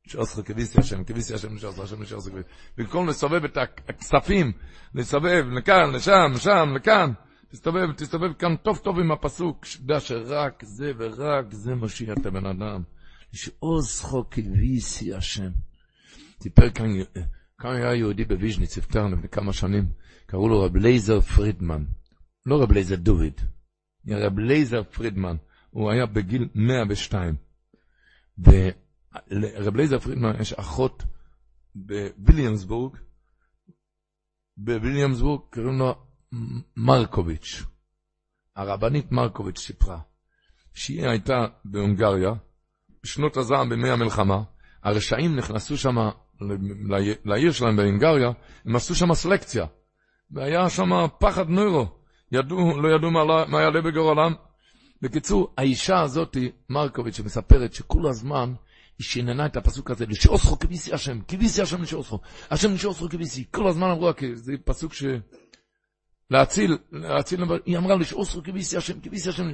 שאוסר 0.07 0.43
כביסי 0.43 0.81
השם, 0.81 1.05
כביסי 1.05 1.35
השם, 1.35 1.59
שאוסר 1.59 1.83
השם, 1.83 2.05
שאוסר 2.05 2.31
כביסי. 2.31 2.49
במקום 2.77 3.09
לסובב 3.09 3.45
את 3.45 3.59
הכספים, 3.89 4.53
לסובב 4.95 5.45
לכאן, 5.59 5.91
לשם, 5.95 6.33
לשם, 6.35 6.69
לכאן, 6.77 7.13
תסתובב, 7.53 7.93
תסתובב 7.93 8.33
כאן 8.33 8.57
טוב 8.57 8.79
טוב 8.79 8.99
עם 8.99 9.13
הפסוק, 9.13 9.65
שתדע 9.65 10.01
שרק 10.01 10.65
זה 10.65 10.93
ורק 10.99 11.55
זה 11.55 11.75
מושיע 11.75 12.13
את 12.13 12.27
הבן 12.27 12.47
אדם. 12.47 12.83
שאוסר 13.33 14.23
כביסי 14.31 15.15
השם. 15.15 15.51
סיפר 16.43 16.71
כאן, 16.71 16.87
כאן 17.59 17.71
היה 17.71 17.95
יהודי 17.95 18.25
בוויז'ניץ, 18.25 18.79
הפטר 18.79 19.07
לפני 19.07 19.29
כמה 19.29 19.53
שנים, 19.53 19.85
קראו 20.27 20.49
לו 20.49 20.61
רב 20.61 20.77
לייזר 20.77 21.21
פרידמן. 21.21 21.85
לא 22.47 22.63
רב 22.63 22.73
לייזר 22.73 22.97
דוד, 22.97 23.41
רב 24.09 24.39
לייזר 24.39 24.83
פרידמן. 24.83 25.37
הוא 25.71 25.91
היה 25.91 26.07
בגיל 26.07 26.49
102. 26.55 27.35
לרב 29.31 29.77
לייזר 29.77 29.99
פרידמן 29.99 30.41
יש 30.41 30.53
אחות 30.53 31.03
בוויליאמסבורג, 31.75 32.97
בוויליאמסבורג 34.57 35.41
קוראים 35.51 35.79
לו 35.79 36.10
מרקוביץ'. 36.77 37.63
הרבנית 38.57 39.13
מרקוביץ' 39.13 39.59
סיפרה 39.59 39.99
שהיא 40.75 41.09
הייתה 41.09 41.47
בהונגריה, 41.65 42.33
בשנות 43.03 43.37
הזעם 43.37 43.69
בימי 43.69 43.91
המלחמה, 43.91 44.43
הרשעים 44.83 45.37
נכנסו 45.37 45.77
שם 45.77 45.97
לעיר 47.25 47.53
שלהם 47.53 47.77
בהונגריה, 47.77 48.31
הם 48.65 48.77
עשו 48.77 48.95
שם 48.95 49.15
סלקציה, 49.15 49.67
והיה 50.31 50.71
שם 50.71 50.91
פחד 51.19 51.49
נוירו, 51.49 51.87
ידעו, 52.33 52.81
לא 52.81 52.89
ידעו 52.95 53.11
מה, 53.11 53.45
מה 53.49 53.61
יעלה 53.61 53.81
בגורלם. 53.81 54.35
בקיצור, 55.03 55.55
האישה 55.59 56.01
הזאת, 56.01 56.37
מרקוביץ', 56.71 57.17
שמספרת 57.17 57.75
שכל 57.75 58.07
הזמן 58.09 58.55
היא 58.99 59.05
שיננה 59.05 59.47
את 59.47 59.57
הפסוק 59.57 59.91
הזה, 59.91 60.07
לשאוסכו 60.07 60.59
כביסי 60.59 60.95
השם, 60.95 61.21
כביסי 61.29 61.63
השם 61.63 61.83
לשאוסכו, 61.83 62.21
השם 62.51 62.75
לשאוסכו 62.75 63.09
כביסי. 63.09 63.45
כל 63.51 63.69
הזמן 63.69 63.91
אמרו, 63.91 64.11
זה 64.35 64.53
פסוק 64.65 64.95
ש... 64.95 65.05
להציל, 66.31 66.79
להציל, 66.93 67.41
היא 67.67 67.79
אמרה 67.79 67.97
לשאוסכו 67.97 68.43
כביסי 68.43 68.77
השם, 68.77 69.01
כביסי 69.01 69.29
השם. 69.29 69.49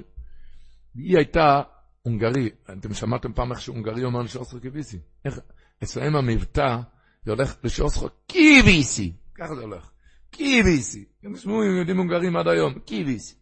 היא 0.94 1.16
הייתה 1.16 1.62
הונגרי, 2.02 2.50
אתם 2.78 2.94
שמעתם 2.94 3.32
פעם 3.32 3.52
איך 3.52 3.60
שהונגרי 3.60 4.04
אומר 4.04 4.22
לשאוסכו 4.22 4.60
כביסי. 4.60 4.98
איך, 5.24 5.40
אצלם 5.82 6.16
המבטא, 6.16 6.76
זה 7.24 7.30
הולך 7.30 7.56
לשאוסכו 7.64 8.08
כביסי, 8.28 9.12
ככה 9.34 9.54
זה 9.54 9.62
הולך. 9.62 9.90
כביסי. 10.32 11.04
תשמעו, 11.34 11.64
יהודים 11.64 11.98
הונגרים 11.98 12.36
עד 12.36 12.48
היום, 12.48 12.74
כביסי. 12.86 13.34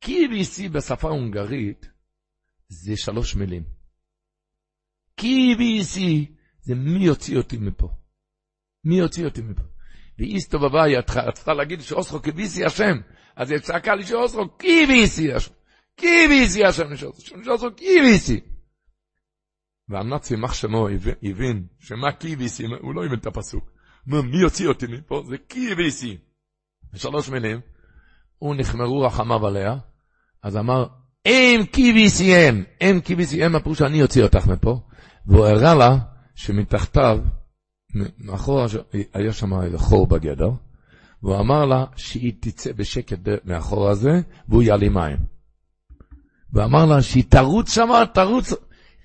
כביסי 0.00 0.68
בשפה 0.68 1.08
ההונגרית 1.08 1.88
זה 2.68 2.96
שלוש 2.96 3.36
מילים. 3.36 3.62
קיביסי, 5.14 6.34
זה 6.60 6.74
מי 6.74 7.04
יוציא 7.04 7.36
אותי 7.36 7.56
מפה? 7.56 7.88
מי 8.84 8.98
יוציא 8.98 9.24
אותי 9.24 9.42
מפה? 9.42 9.62
והיא 10.18 10.36
הסתובבה, 10.36 10.84
היא 10.84 10.98
רצתה 11.16 11.54
להגיד 11.54 11.80
שאוסרו 11.80 12.20
קיביסי 12.20 12.64
השם, 12.64 12.98
אז 13.36 13.50
היא 13.50 13.58
צעקה 13.58 13.94
לי 13.94 14.06
שאוסרו 14.06 14.48
קיביסי 14.48 15.32
השם, 15.32 15.52
קיביסי 15.96 16.64
השם, 16.64 16.96
שאוסרו 16.96 17.72
קיביסי. 17.76 18.40
והנאצי 19.88 20.36
מח 20.36 20.54
שמו 20.54 20.88
הבין 21.22 21.66
שמה 21.78 22.12
קיביסי, 22.12 22.66
הוא 22.80 22.94
לא 22.94 23.04
הבין 23.04 23.18
את 23.18 23.26
הפסוק. 23.26 23.70
מי 24.06 24.36
יוציא 24.36 24.68
אותי 24.68 24.86
מפה? 24.86 25.22
זה 25.28 25.36
קיביסי. 25.38 26.16
בשלוש 26.92 27.28
מילים, 27.28 27.60
הוא 28.38 28.54
נחמרו 28.58 29.00
רחמיו 29.00 29.46
עליה, 29.46 29.76
אז 30.42 30.56
אמר, 30.56 30.86
אם 31.26 31.60
קיביסי 31.72 32.34
הם, 32.34 32.64
אם 32.80 33.00
קיביסי 33.04 33.44
הם, 33.44 33.56
הפירוש 33.56 33.78
שאני 33.78 34.02
אוציא 34.02 34.22
אותך 34.22 34.46
מפה. 34.46 34.80
והוא 35.26 35.46
הראה 35.46 35.74
לה 35.74 35.96
שמתחתיו, 36.34 37.18
מאחורה, 38.18 38.66
היה 39.14 39.32
שם 39.32 39.62
איזה 39.62 39.78
חור 39.78 40.06
בגדר, 40.06 40.50
והוא 41.22 41.40
אמר 41.40 41.64
לה 41.64 41.84
שהיא 41.96 42.32
תצא 42.40 42.72
בשקט 42.72 43.18
מאחור 43.44 43.88
הזה, 43.88 44.20
והוא 44.48 44.62
יעלים 44.62 44.94
מים. 44.94 45.16
והוא 46.52 46.64
אמר 46.64 46.86
לה 46.86 47.02
שהיא 47.02 47.24
תרוץ 47.28 47.74
שמה, 47.74 48.04
תרוץ. 48.14 48.52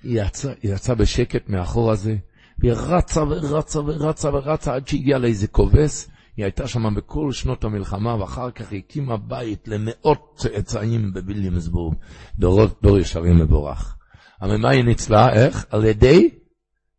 היא 0.02 0.22
יצאה 0.22 0.52
יצא 0.62 0.94
בשקט 0.94 1.48
מאחור 1.48 1.90
הזה, 1.90 2.16
והיא 2.58 2.72
רצה 2.72 3.22
ורצה 3.22 3.80
ורצה 3.80 4.28
ורצה 4.28 4.74
עד 4.74 4.88
שהגיעה 4.88 5.18
לאיזה 5.18 5.46
כובס. 5.46 6.10
היא 6.36 6.44
הייתה 6.44 6.68
שם 6.68 6.94
בכל 6.94 7.32
שנות 7.32 7.64
המלחמה, 7.64 8.20
ואחר 8.20 8.50
כך 8.50 8.72
היא 8.72 8.82
הקימה 8.86 9.16
בית 9.16 9.68
למאות 9.68 10.34
צאצאים 10.36 11.12
בוויליאמסבורג, 11.12 11.94
דורות 12.38 12.82
דור 12.82 12.98
ישרים 12.98 13.38
מבורך. 13.38 13.96
אבל 14.42 14.56
מה 14.56 14.70
היא 14.70 14.84
ניצלה? 14.84 15.32
איך? 15.32 15.66
על 15.70 15.84
ידי 15.84 16.30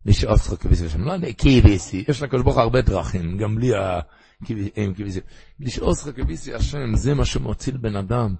לשאוף 0.06 0.44
שחוק 0.44 0.60
כביסי 0.60 0.86
השם. 0.86 1.02
לא 1.02 1.32
קיביסי, 1.32 2.04
יש 2.08 2.24
לקדוש 2.24 2.42
ברוך 2.42 2.58
הרבה 2.58 2.82
דרכים, 2.82 3.38
גם 3.38 3.56
בלי 3.56 3.72
הקיביסי. 4.42 5.20
לשאוף 5.60 6.00
שחוק 6.00 6.16
כביסי 6.16 6.54
השם, 6.54 6.96
זה 6.96 7.14
מה 7.14 7.26
שמציל 7.26 7.78
בן 7.78 7.96
אדם. 7.96 8.36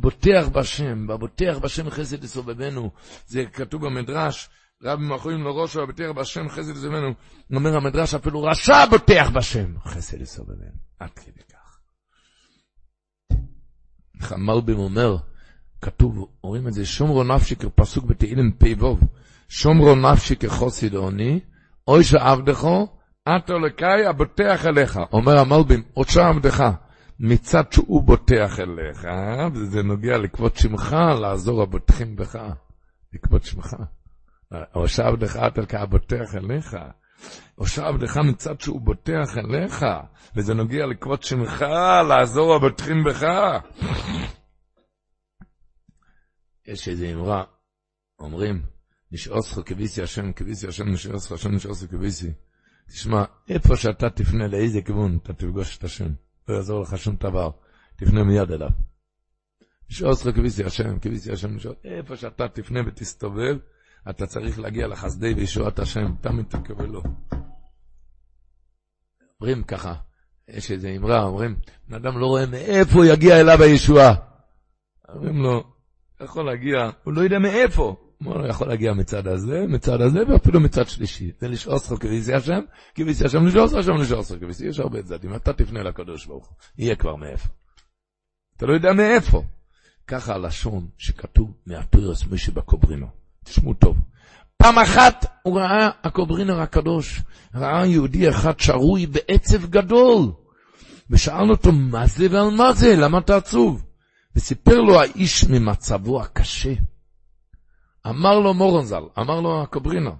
בוטח 0.00 0.48
בשם, 0.52 1.06
בבוטח 1.06 1.58
בשם 1.62 1.90
חסד 1.90 2.24
יסובבנו. 2.24 2.90
זה 3.26 3.44
כתוב 3.52 3.86
במדרש. 3.86 4.48
רבי 4.82 5.06
מחויים 5.06 5.44
לראשו, 5.44 5.82
הבוטח 5.82 6.10
בשם 6.16 6.48
חסד 6.48 6.76
יסובבנו. 6.76 7.14
אומר 7.54 7.76
המדרש 7.76 8.14
אפילו 8.14 8.42
רשע 8.42 8.86
בוטח 8.86 9.30
בשם 9.34 9.78
חסד 9.84 10.20
יסובבנו. 10.20 10.76
עד 10.98 11.10
כדי 11.10 11.40
כך. 11.52 11.78
חמלבים 14.20 14.78
אומר, 14.78 15.16
כתוב, 15.80 16.28
אומרים 16.44 16.68
את 16.68 16.72
זה, 16.72 16.86
שומרו 16.86 17.24
נפשי 17.24 17.56
כפסוק 17.56 18.04
בתהילים 18.04 18.52
פ"ו, 18.58 18.96
שומרו 19.48 19.94
נפשי 19.94 20.36
כחוסיד 20.36 20.94
עוני, 20.94 21.40
אוי 21.88 22.04
שעבדכו, 22.04 22.86
עתו 23.24 23.58
לקאי 23.58 24.06
הבוטח 24.06 24.66
אליך. 24.66 25.00
אומר 25.12 25.38
המלבים, 25.38 25.82
עוד 25.94 26.08
שעבדך, 26.08 26.64
מצד 27.20 27.72
שהוא 27.72 28.02
בוטח 28.02 28.60
אליך, 28.60 29.06
וזה 29.54 29.82
נוגע 29.82 30.18
לכבוד 30.18 30.56
שמך, 30.56 30.96
לעזור 31.20 31.62
הבוטחים 31.62 32.16
בך, 32.16 32.38
לכבוד 33.12 33.42
שמך. 33.42 33.76
או 34.74 34.88
שעבדך 34.88 35.36
עתו 35.36 35.60
לקאי 35.60 35.80
הבוטח 35.80 36.34
אליך. 36.34 36.76
או 37.58 37.66
שעבדך 37.66 38.16
מצד 38.16 38.60
שהוא 38.60 38.80
בוטח 38.80 39.38
אליך, 39.38 39.86
וזה 40.36 40.54
נוגע 40.54 40.86
לכבוד 40.86 41.22
שמך, 41.22 41.62
לעזור 42.08 42.54
הבוטחים 42.54 43.04
בך. 43.04 43.26
יש 46.66 46.88
איזו 46.88 47.06
אמרה, 47.06 47.44
אומרים, 48.18 48.75
נשאוסך 49.12 49.60
כביסי 49.66 50.02
השם, 50.02 50.32
כביסי 50.32 50.68
השם, 50.68 50.88
נשאוסך 50.88 51.32
השם, 51.32 51.54
נשאוסך 51.54 51.90
כביסי. 51.90 52.32
תשמע, 52.88 53.24
איפה 53.48 53.76
שאתה 53.76 54.10
תפנה, 54.10 54.46
לאיזה 54.46 54.82
כיוון, 54.82 55.18
אתה 55.22 55.32
תפגוש 55.32 55.78
את 55.78 55.84
השם. 55.84 56.08
לא 56.48 56.54
יעזור 56.54 56.82
לך 56.82 56.98
שום 56.98 57.16
דבר, 57.16 57.50
תפנה 57.96 58.24
מיד 58.24 58.50
אליו. 58.52 58.70
נשאוסך 59.90 60.30
כביסי 60.34 60.64
השם, 60.64 60.98
כביסי 60.98 61.32
השם, 61.32 61.54
נשאוסך, 61.54 61.78
איפה 61.84 62.16
שאתה 62.16 62.48
תפנה 62.48 62.80
ותסתובב, 62.86 63.56
אתה 64.10 64.26
צריך 64.26 64.58
להגיע 64.58 64.86
לחסדי 64.86 65.34
וישועת 65.34 65.78
השם, 65.78 66.14
תמיד 66.20 66.46
תקבל 66.46 66.86
לו. 66.86 67.02
אומרים 69.40 69.64
ככה, 69.64 69.94
יש 70.48 70.70
איזו 70.70 70.88
אמרה, 70.96 71.22
אומרים, 71.22 71.56
בן 71.88 71.94
אדם 71.94 72.18
לא 72.18 72.26
רואה 72.26 72.46
מאיפה 72.46 73.06
יגיע 73.06 73.40
אליו 73.40 73.62
הישועה. 73.62 74.14
אומרים 75.08 75.36
לו, 75.36 75.64
יכול 76.20 76.46
להגיע, 76.46 76.90
הוא 77.04 77.12
לא 77.14 77.20
יודע 77.20 77.38
מאיפה. 77.38 78.05
הוא 78.24 78.46
יכול 78.46 78.68
להגיע 78.68 78.92
מצד 78.92 79.26
הזה, 79.26 79.64
מצד 79.68 80.00
הזה, 80.00 80.18
ואפילו 80.28 80.60
מצד 80.60 80.88
שלישי. 80.88 81.32
זה 81.40 81.48
לשאוס 81.48 81.90
לך 81.90 81.98
כביסי 82.02 82.34
השם, 82.34 82.60
כביסי 82.94 83.24
השם 83.24 83.46
לשאוס 83.46 83.74
השם 83.74 83.92
לשאוס 83.92 84.30
לך 84.30 84.40
כביסי. 84.40 84.66
יש 84.66 84.80
הרבה 84.80 85.02
צדדים, 85.02 85.34
אתה 85.34 85.52
תפנה 85.52 85.82
לקדוש 85.82 86.26
ברוך 86.26 86.46
הוא, 86.46 86.56
יהיה 86.78 86.96
כבר 86.96 87.16
מאיפה. 87.16 87.48
אתה 88.56 88.66
לא 88.66 88.72
יודע 88.72 88.92
מאיפה. 88.92 89.42
ככה 90.06 90.34
הלשון 90.34 90.88
שכתוב 90.98 91.52
מהטוירס 91.66 92.26
מי 92.26 92.38
שבקוברינו. 92.38 93.06
תשמעו 93.44 93.74
טוב. 93.74 93.96
פעם 94.56 94.78
אחת 94.78 95.26
הוא 95.42 95.58
ראה 95.58 95.88
הקוברינר 96.04 96.60
הקדוש, 96.60 97.22
ראה 97.54 97.86
יהודי 97.86 98.28
אחד 98.28 98.60
שרוי 98.60 99.06
בעצב 99.06 99.66
גדול, 99.66 100.32
ושאל 101.10 101.50
אותו 101.50 101.72
מה 101.72 102.06
זה 102.06 102.26
ועל 102.30 102.50
מה 102.50 102.72
זה, 102.72 102.96
למה 102.96 103.18
אתה 103.18 103.36
עצוב? 103.36 103.84
וסיפר 104.36 104.80
לו 104.80 105.00
האיש 105.00 105.44
ממצבו 105.44 106.22
הקשה. 106.22 106.72
אמר 108.08 108.38
לו 108.38 108.54
מורנזל, 108.54 109.02
אמר 109.18 109.40
לו 109.40 109.62
הקוברינה, 109.62 110.10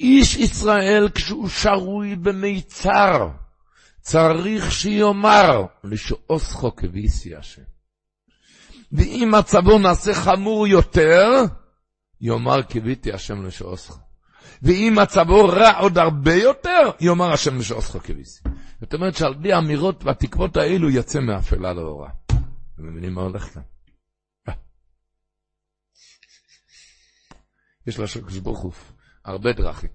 איש 0.00 0.36
ישראל 0.36 1.08
כשהוא 1.14 1.48
שרוי 1.48 2.16
במיצר, 2.16 3.28
צריך 4.00 4.72
שיאמר 4.72 5.66
לשאוסכו 5.84 6.76
כביסי 6.76 7.36
השם. 7.36 7.62
ואם 8.92 9.32
מצבו 9.38 9.78
נעשה 9.78 10.14
חמור 10.14 10.66
יותר, 10.66 11.28
יאמר 12.20 12.62
קיוויתי 12.62 13.12
השם 13.12 13.46
לשעוסך. 13.46 13.96
ואם 14.62 14.96
מצבו 15.02 15.44
רע 15.48 15.78
עוד 15.78 15.98
הרבה 15.98 16.34
יותר, 16.34 16.90
יאמר 17.00 17.32
השם 17.32 17.58
לשעוסך 17.58 17.96
קיוויתי. 17.96 18.30
זאת 18.80 18.94
אומרת 18.94 19.16
שעל 19.16 19.34
פי 19.42 19.52
האמירות 19.52 20.04
והתקוות 20.04 20.56
האלו 20.56 20.90
יצא 20.90 21.20
מאפלה 21.20 21.72
לאורה. 21.72 22.10
אתם 22.26 22.86
מבינים 22.86 23.14
מה 23.14 23.22
הולך 23.22 23.42
כאן? 23.42 23.62
יש 27.86 28.16
לקדוש 28.16 28.38
ברוך 28.38 28.60
הוא 28.60 28.72
הרבה 29.24 29.52
דרכים. 29.52 29.90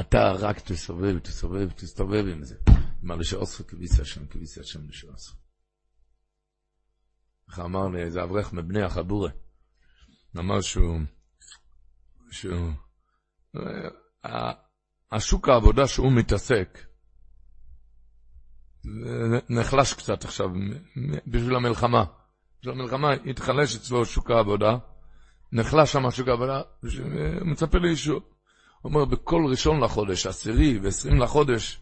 אתה 0.00 0.32
רק 0.38 0.60
תסובב, 0.60 1.18
תסובב, 1.18 1.70
תסתובב 1.70 2.24
עם 2.32 2.44
זה. 2.44 2.56
מה 3.02 3.16
לשעוסך 3.16 3.70
כביסי 3.70 4.02
השם, 4.02 4.26
כביסי 4.26 4.60
השם 4.60 4.88
לשעוסך. 4.88 5.34
איך 7.48 7.58
אמר 7.58 7.88
לי 7.88 8.02
איזה 8.02 8.22
אברך 8.22 8.52
מבני 8.52 8.82
החבורה, 8.82 9.30
אמר 10.38 10.60
שהוא, 10.60 11.00
שהוא, 12.30 12.70
השוק 15.12 15.48
העבודה 15.48 15.86
שהוא 15.86 16.12
מתעסק, 16.12 16.78
נחלש 19.48 19.94
קצת 19.94 20.24
עכשיו, 20.24 20.46
בשביל 21.26 21.54
המלחמה. 21.54 22.04
בשביל 22.60 22.74
המלחמה 22.74 23.12
התחלש 23.12 23.76
אצלו 23.76 24.04
שוק 24.04 24.30
העבודה, 24.30 24.78
נחלש 25.52 25.92
שם 25.92 26.10
שוק 26.10 26.28
העבודה, 26.28 26.60
מצפה 27.44 27.78
לאישור. 27.78 28.20
אומר, 28.84 29.04
בכל 29.04 29.46
ראשון 29.50 29.80
לחודש, 29.80 30.26
עשירי 30.26 30.78
ועשרים 30.78 31.18
לחודש, 31.18 31.80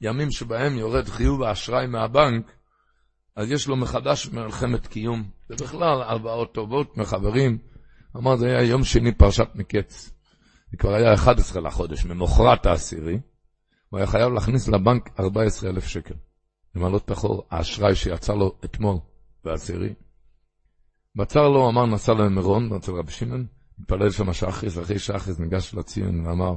ימים 0.00 0.30
שבהם 0.30 0.78
יורד 0.78 1.08
חיוב 1.08 1.42
האשראי 1.42 1.86
מהבנק, 1.86 2.52
אז 3.36 3.50
יש 3.50 3.68
לו 3.68 3.76
מחדש 3.76 4.28
מלחמת 4.28 4.86
קיום. 4.86 5.30
ובכלל, 5.50 6.02
הלוואות 6.02 6.54
טובות 6.54 6.96
מחברים. 6.96 7.58
אמר, 8.16 8.36
זה 8.36 8.46
היה 8.46 8.62
יום 8.62 8.84
שני 8.84 9.14
פרשת 9.14 9.48
מקץ. 9.54 10.10
זה 10.70 10.76
כבר 10.76 10.94
היה 10.94 11.14
11 11.14 11.62
לחודש, 11.62 12.04
ממוחרת 12.04 12.66
העשירי. 12.66 13.20
הוא 13.88 13.98
היה 13.98 14.06
חייב 14.06 14.32
להכניס 14.32 14.68
לבנק 14.68 15.20
14,000 15.20 15.84
שקל. 15.84 16.14
למלא 16.74 17.00
פחור 17.04 17.46
האשראי 17.50 17.94
שיצא 17.94 18.34
לו 18.34 18.58
אתמול 18.64 18.96
בעשירי. 19.44 19.94
בצר 21.16 21.48
לו, 21.48 21.68
אמר, 21.68 21.86
נסע 21.86 22.14
למירון, 22.14 22.72
אצל 22.72 22.92
רבי 22.92 23.12
שמעון, 23.12 23.46
התפלל 23.80 24.10
שם 24.10 24.32
שחריס, 24.32 24.78
אחרי 24.78 24.98
שחריס 24.98 25.38
ניגש 25.38 25.74
לציון 25.74 26.26
ואמר, 26.26 26.54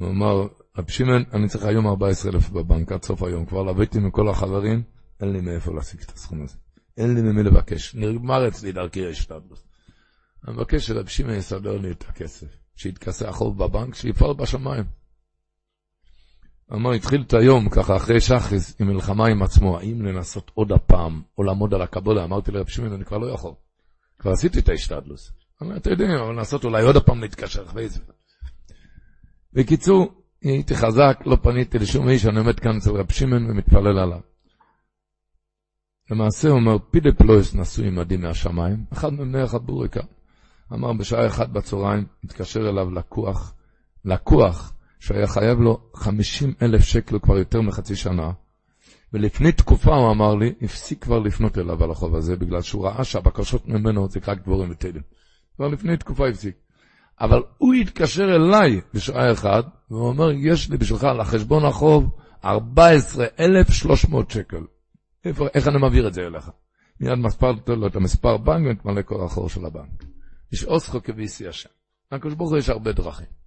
הוא 0.00 0.08
אמר, 0.08 0.46
רבי 0.78 0.92
שמעון, 0.92 1.24
אני 1.32 1.48
צריך 1.48 1.64
היום 1.64 1.86
14,000 1.86 2.50
בבנק 2.50 2.92
עד 2.92 3.04
סוף 3.04 3.22
היום, 3.22 3.46
כבר 3.46 3.62
לוויתי 3.62 3.98
מכל 3.98 4.28
החברים, 4.28 4.82
אין 5.20 5.32
לי 5.32 5.40
מאיפה 5.40 5.72
להשיג 5.74 6.00
את 6.00 6.10
הסכום 6.10 6.42
הזה. 6.42 6.56
אין 6.96 7.14
לי 7.14 7.22
ממי 7.22 7.42
לבקש. 7.42 7.94
נגמר 7.94 8.48
אצלי 8.48 8.72
דרכי 8.72 9.10
השתדלות. 9.10 9.62
אני 10.48 10.56
מבקש 10.56 10.86
שרבי 10.86 11.10
שמעון 11.10 11.34
יסדר 11.34 11.78
לי 11.78 11.90
את 11.90 12.04
הכסף, 12.08 12.46
שיתכסה 12.76 13.28
החוב 13.28 13.64
בבנק, 13.64 13.94
שיפעל 13.94 14.34
בשמיים. 14.34 14.84
אמר, 16.72 16.92
התחיל 16.92 17.22
את 17.26 17.34
היום, 17.34 17.68
ככה, 17.68 17.96
אחרי 17.96 18.20
שחריס, 18.20 18.80
עם 18.80 18.86
מלחמה 18.86 19.26
עם 19.26 19.42
עצמו, 19.42 19.78
האם 19.78 20.02
לנסות 20.02 20.50
עוד 20.54 20.72
הפעם, 20.72 21.22
או 21.38 21.42
לעמוד 21.42 21.74
על 21.74 21.82
הקבולה? 21.82 22.24
אמרתי 22.24 22.52
לרב 22.52 22.68
שמעון, 22.68 22.92
אני 22.92 23.04
כבר 23.04 23.18
לא 23.18 23.26
יכול. 23.26 23.52
כבר 24.18 24.30
עשיתי 24.30 24.58
את 24.58 24.68
ההשתדלוס. 24.68 25.32
אמר, 25.62 25.76
אתה 25.76 25.90
יודע, 25.90 26.04
אבל 26.04 26.32
לנסות 26.32 26.64
אולי 26.64 26.82
עוד 26.82 26.96
הפעם 26.96 27.20
להתקשר 27.20 27.62
אחרי 27.62 27.88
זה. 27.88 28.00
בקיצור, 29.52 30.14
הייתי 30.42 30.76
חזק, 30.76 31.18
לא 31.26 31.36
פניתי 31.42 31.78
לשום 31.78 32.08
איש, 32.08 32.26
אני 32.26 32.38
עומד 32.38 32.60
כאן 32.60 32.76
אצל 32.76 32.90
רב 32.90 33.12
שמעון 33.12 33.50
ומתפלל 33.50 33.98
עליו. 33.98 34.20
למעשה 36.10 36.48
הוא 36.48 36.56
אומר, 36.58 36.76
פידה 36.90 37.12
פלויס 37.12 37.54
נשוי 37.54 37.86
עמדי 37.86 38.16
מהשמיים, 38.16 38.84
אחד 38.92 39.12
מבני 39.12 39.44
אחד 39.44 39.58
בוריקה. 39.58 40.00
אמר, 40.72 40.92
בשעה 40.92 41.26
אחת 41.26 41.48
בצהריים, 41.48 42.04
התקשר 42.24 42.68
אליו 42.68 42.90
לקוח, 42.90 43.54
לקוח, 44.04 44.73
שהיה 45.04 45.26
חייב 45.26 45.60
לו 45.60 45.80
50 45.94 46.54
אלף 46.62 46.84
שקל 46.84 47.18
כבר 47.18 47.38
יותר 47.38 47.60
מחצי 47.60 47.96
שנה, 47.96 48.30
ולפני 49.12 49.52
תקופה, 49.52 49.94
הוא 49.94 50.10
אמר 50.10 50.34
לי, 50.34 50.52
הפסיק 50.62 51.04
כבר 51.04 51.18
לפנות 51.18 51.58
אליו 51.58 51.84
על 51.84 51.90
החוב 51.90 52.14
הזה, 52.14 52.36
בגלל 52.36 52.62
שהוא 52.62 52.86
ראה 52.86 53.04
שהבקשות 53.04 53.68
ממנו 53.68 54.08
זה 54.08 54.20
רק 54.26 54.42
דבורים 54.42 54.70
ותלים. 54.70 55.02
כבר 55.56 55.68
לפני 55.68 55.96
תקופה 55.96 56.28
הפסיק. 56.28 56.56
אבל 57.20 57.42
הוא 57.58 57.74
התקשר 57.74 58.36
אליי 58.36 58.80
בשעה 58.94 59.32
אחת, 59.32 59.64
והוא 59.90 60.08
אומר, 60.08 60.30
יש 60.32 60.70
לי 60.70 60.76
בשבילך 60.76 61.04
לחשבון 61.04 61.64
החוב 61.64 62.10
14,300 62.44 64.30
שקל. 64.30 64.64
איפה, 65.24 65.46
איך 65.54 65.68
אני 65.68 65.78
מעביר 65.78 66.08
את 66.08 66.14
זה 66.14 66.26
אליך? 66.26 66.50
מיד 67.00 67.18
מספר 67.18 67.52
לו 67.66 67.86
את 67.86 67.96
המספר 67.96 68.36
בנק 68.36 68.66
ומתמלא 68.66 69.02
כל 69.02 69.24
החור 69.24 69.48
של 69.48 69.64
הבנק. 69.64 70.04
יש 70.52 70.64
אוסכו 70.64 71.02
כביסי 71.02 71.48
השם. 71.48 71.68
לקדוש 72.12 72.34
ברוך 72.34 72.50
הוא 72.50 72.58
יש 72.58 72.68
הרבה 72.68 72.92
דרכים. 72.92 73.43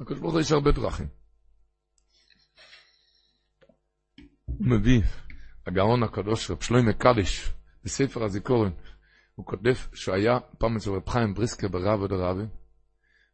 לקדוש 0.00 0.18
ברוך 0.18 0.32
הוא 0.32 0.40
יש 0.40 0.52
הרבה 0.52 0.72
דרכים. 0.72 1.06
הוא 4.44 4.66
מביא, 4.66 5.02
הגאון 5.66 6.02
הקדוש, 6.02 6.50
רב 6.50 6.62
שלוימי 6.62 6.94
קדיש, 6.94 7.52
בספר 7.84 8.24
הזיכורן, 8.24 8.70
הוא 9.34 9.46
כותב 9.46 9.74
שהיה 9.94 10.38
פעם 10.58 10.76
אצל 10.76 10.90
רב 10.90 11.08
חיים 11.08 11.34
בריסקר 11.34 11.68
ברב 11.68 12.00
עוד 12.00 12.12
רבי, 12.12 12.44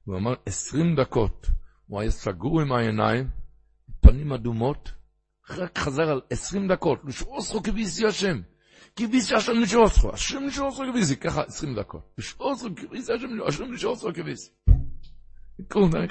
הוא 0.04 0.16
אמר 0.16 0.34
עשרים 0.46 0.96
דקות, 0.96 1.46
הוא 1.86 2.00
היה 2.00 2.10
סגור 2.10 2.60
עם 2.60 2.72
העיניים, 2.72 3.30
פנים 4.00 4.32
אדומות, 4.32 4.92
רק 5.50 5.78
חזר 5.78 6.10
על 6.10 6.20
עשרים 6.30 6.68
דקות, 6.68 7.00
לשעוסכו 7.04 7.62
כביסי 7.62 8.06
השם. 8.06 8.40
כביסי 8.96 9.34
השם 9.34 9.52
לשעוסכו, 9.52 10.12
השם 10.12 10.46
לשעוסכו 10.46 10.82
כביסי, 10.92 11.16
ככה 11.16 11.42
עשרים 11.42 11.74
דקות. 11.74 12.14
לשעוסכו 12.18 12.68
כביסי 12.76 13.12
השם, 13.12 13.28
השם 13.46 13.72
לשעוסכו 13.72 14.14
כביסי. 14.14 14.50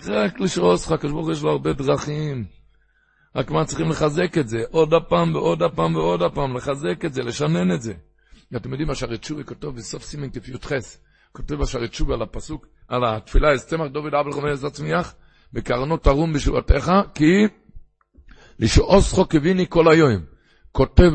רק 0.07 0.39
לשעוסכו, 0.39 0.93
הקדוש 0.93 1.11
ברוך 1.11 1.29
יש 1.29 1.43
לו 1.43 1.51
הרבה 1.51 1.73
דרכים. 1.73 2.45
רק 3.35 3.51
מה 3.51 3.65
צריכים 3.65 3.89
לחזק 3.89 4.37
את 4.37 4.49
זה, 4.49 4.63
עוד 4.71 4.93
הפעם 4.93 5.35
ועוד 5.35 5.63
הפעם 5.63 5.95
ועוד 5.95 6.21
הפעם, 6.21 6.57
לחזק 6.57 7.05
את 7.05 7.13
זה, 7.13 7.23
לשנן 7.23 7.71
את 7.71 7.81
זה. 7.81 7.93
אתם 8.55 8.69
יודעים 8.69 8.87
מה 8.87 8.95
שהרצ'ובי 8.95 9.43
כותב 9.43 9.67
בסוף 9.67 10.03
סימן 10.03 10.27
כ"ח, 10.29 10.71
כותב 11.31 11.61
השרצ'ובי 11.61 12.13
על 12.13 12.21
הפסוק, 12.21 12.67
על 12.87 13.05
התפילה, 13.05 13.51
אז 13.51 13.65
צמח 13.65 13.87
דוד 13.87 14.13
אבל 14.13 14.31
חומר 14.31 14.51
עזר 14.51 14.69
צמיח, 14.69 15.15
בקרנו 15.53 15.97
תרום 15.97 16.33
בשורתך, 16.33 16.91
כי 17.13 17.47
לשעוסכו 18.59 19.29
כביני 19.29 19.65
כל 19.69 19.91
היום. 19.91 20.21
כותב 20.71 21.11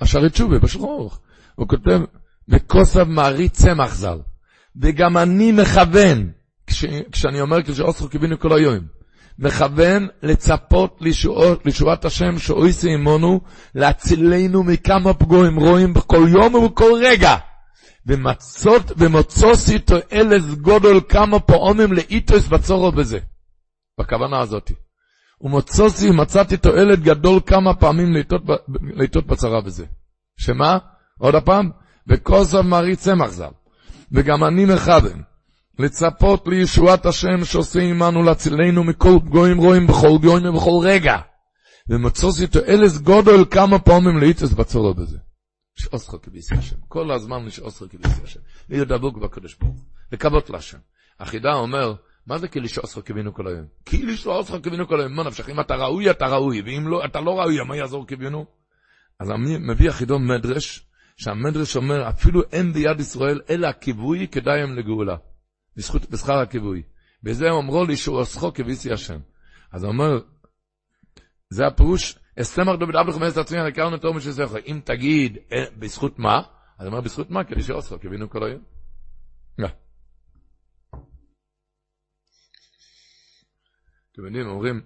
השערי 0.00 0.30
תשובה, 0.30 0.58
בשולחן 0.58 0.88
ערוך, 0.88 1.20
הוא 1.54 1.68
כותב, 1.68 2.00
וכוסב 2.48 3.04
מעריץ 3.04 3.52
צמח 3.52 3.94
ז"ל. 3.94 4.18
וגם 4.76 5.16
אני 5.16 5.52
מכוון, 5.52 6.30
כש, 6.72 6.84
כשאני 7.12 7.40
אומר 7.40 7.62
כשעוסכו 7.62 8.10
כביני 8.10 8.38
כל 8.38 8.52
היום, 8.52 8.78
מכוון 9.38 10.08
לצפות 10.22 10.96
לישועות, 11.00 11.66
לישועת 11.66 12.04
השם 12.04 12.38
שאויסי 12.38 12.94
עמנו, 12.94 13.40
להצילנו 13.74 14.62
מכמה 14.62 15.14
פגועים 15.14 15.56
רואים 15.56 15.94
בכל 15.94 16.26
יום 16.28 16.54
ובכל 16.54 16.92
רגע. 17.04 17.36
ומצות, 18.06 18.92
ומוצוסי 18.96 19.78
תועלת 19.78 20.44
גודל 20.60 21.00
כמה 21.08 21.40
פעמים 21.40 21.92
לאיתוס 21.92 22.48
בצורו 22.48 22.92
בזה. 22.92 23.18
בכוונה 24.00 24.40
הזאתי. 24.40 24.74
ומוצוסי 25.40 26.10
מצאתי 26.10 26.56
תועלת 26.56 27.02
גדול 27.02 27.40
כמה 27.46 27.74
פעמים 27.74 28.08
לעיתות 28.96 29.26
בצרה 29.26 29.60
בזה. 29.60 29.84
שמה? 30.36 30.78
עוד 31.18 31.34
הפעם? 31.34 31.70
וכוסף 32.08 32.60
מרי 32.64 32.96
צמח 32.96 33.30
ז"ל. 33.30 33.44
וגם 34.12 34.44
אני 34.44 34.64
מכוון 34.64 35.22
לצפות 35.78 36.48
לישועת 36.48 37.06
השם 37.06 37.44
שעושה 37.44 37.80
עמנו 37.80 38.22
להצילנו 38.22 38.84
מכל 38.84 39.18
פגועים 39.24 39.58
רואים 39.58 39.86
בכל 39.86 40.18
יום 40.22 40.46
ובכל 40.46 40.80
רגע. 40.82 41.18
ומצוסי 41.88 42.46
תועלת 42.46 42.92
גודל 43.02 43.44
כמה 43.50 43.78
פעמים 43.78 44.18
לעיתוס 44.18 44.52
בצרה 44.52 44.92
בזה. 44.92 45.18
שאוסך 45.74 46.14
כביסי 46.22 46.54
השם. 46.54 46.76
כל 46.88 47.10
הזמן 47.10 47.50
שאוסך 47.50 47.86
כביסי 47.90 48.22
השם. 48.24 48.40
להיות 48.68 48.88
דבוק 48.88 49.18
בקדוש 49.18 49.54
ברוך 49.54 49.74
הוא. 49.74 49.84
לקוות 50.12 50.50
להשם. 50.50 50.78
החידה 51.20 51.52
אומר, 51.52 51.94
מה 52.26 52.38
זה 52.38 52.48
כאילו 52.48 52.68
שעושך 52.68 52.98
קיווינו 52.98 53.34
כל 53.34 53.48
היום? 53.48 53.66
כאילו 53.84 54.16
שעושך 54.16 54.54
קיווינו 54.62 54.88
כל 54.88 55.00
היום, 55.00 55.12
מה 55.12 55.22
נפשך? 55.22 55.48
אם 55.48 55.60
אתה 55.60 55.74
ראוי, 55.74 56.10
אתה 56.10 56.26
ראוי, 56.26 56.62
ואם 56.62 56.88
לא, 56.88 57.04
אתה 57.04 57.20
לא 57.20 57.40
ראוי, 57.40 57.64
מה 57.64 57.76
יעזור 57.76 58.06
קיווינו? 58.06 58.46
אז 59.20 59.28
מביא 59.60 59.88
החידון 59.88 60.26
מדרש, 60.26 60.86
שהמדרש 61.16 61.76
אומר, 61.76 62.08
אפילו 62.08 62.42
אין 62.52 62.72
ביד 62.72 63.00
ישראל, 63.00 63.40
אלא 63.50 63.66
הכיווי 63.66 64.28
כדאי 64.28 64.62
לגאולה. 64.76 65.16
בזכות, 65.76 66.10
בשכר 66.10 66.38
הכיווי. 66.38 66.82
בזה 67.22 67.50
אומרו 67.50 67.84
לי 67.84 67.96
שהוא 67.96 68.18
עושכו 68.18 68.52
כביסי 68.54 68.92
השם. 68.92 69.20
אז 69.72 69.84
הוא 69.84 69.92
אומר, 69.92 70.20
זה 71.50 71.66
הפירוש, 71.66 72.18
אסתמר 72.40 72.76
דוד 72.76 72.96
אבלך 72.96 73.16
מעשת 73.16 73.36
עצמי, 73.36 73.58
הכרנו 73.58 73.98
תור 73.98 74.14
משזכר. 74.14 74.58
אם 74.66 74.80
תגיד, 74.84 75.38
בזכות 75.78 76.18
מה? 76.18 76.42
אז 76.78 76.86
הוא 76.86 76.92
אומר, 76.92 77.00
בזכות 77.00 77.30
מה? 77.30 77.44
כדי 77.44 77.62
שעושכו 77.62 77.98
קיווינו 77.98 78.30
כל 78.30 78.44
היום. 78.44 78.62
אתם 84.12 84.24
יודעים, 84.24 84.46
אומרים, 84.46 84.80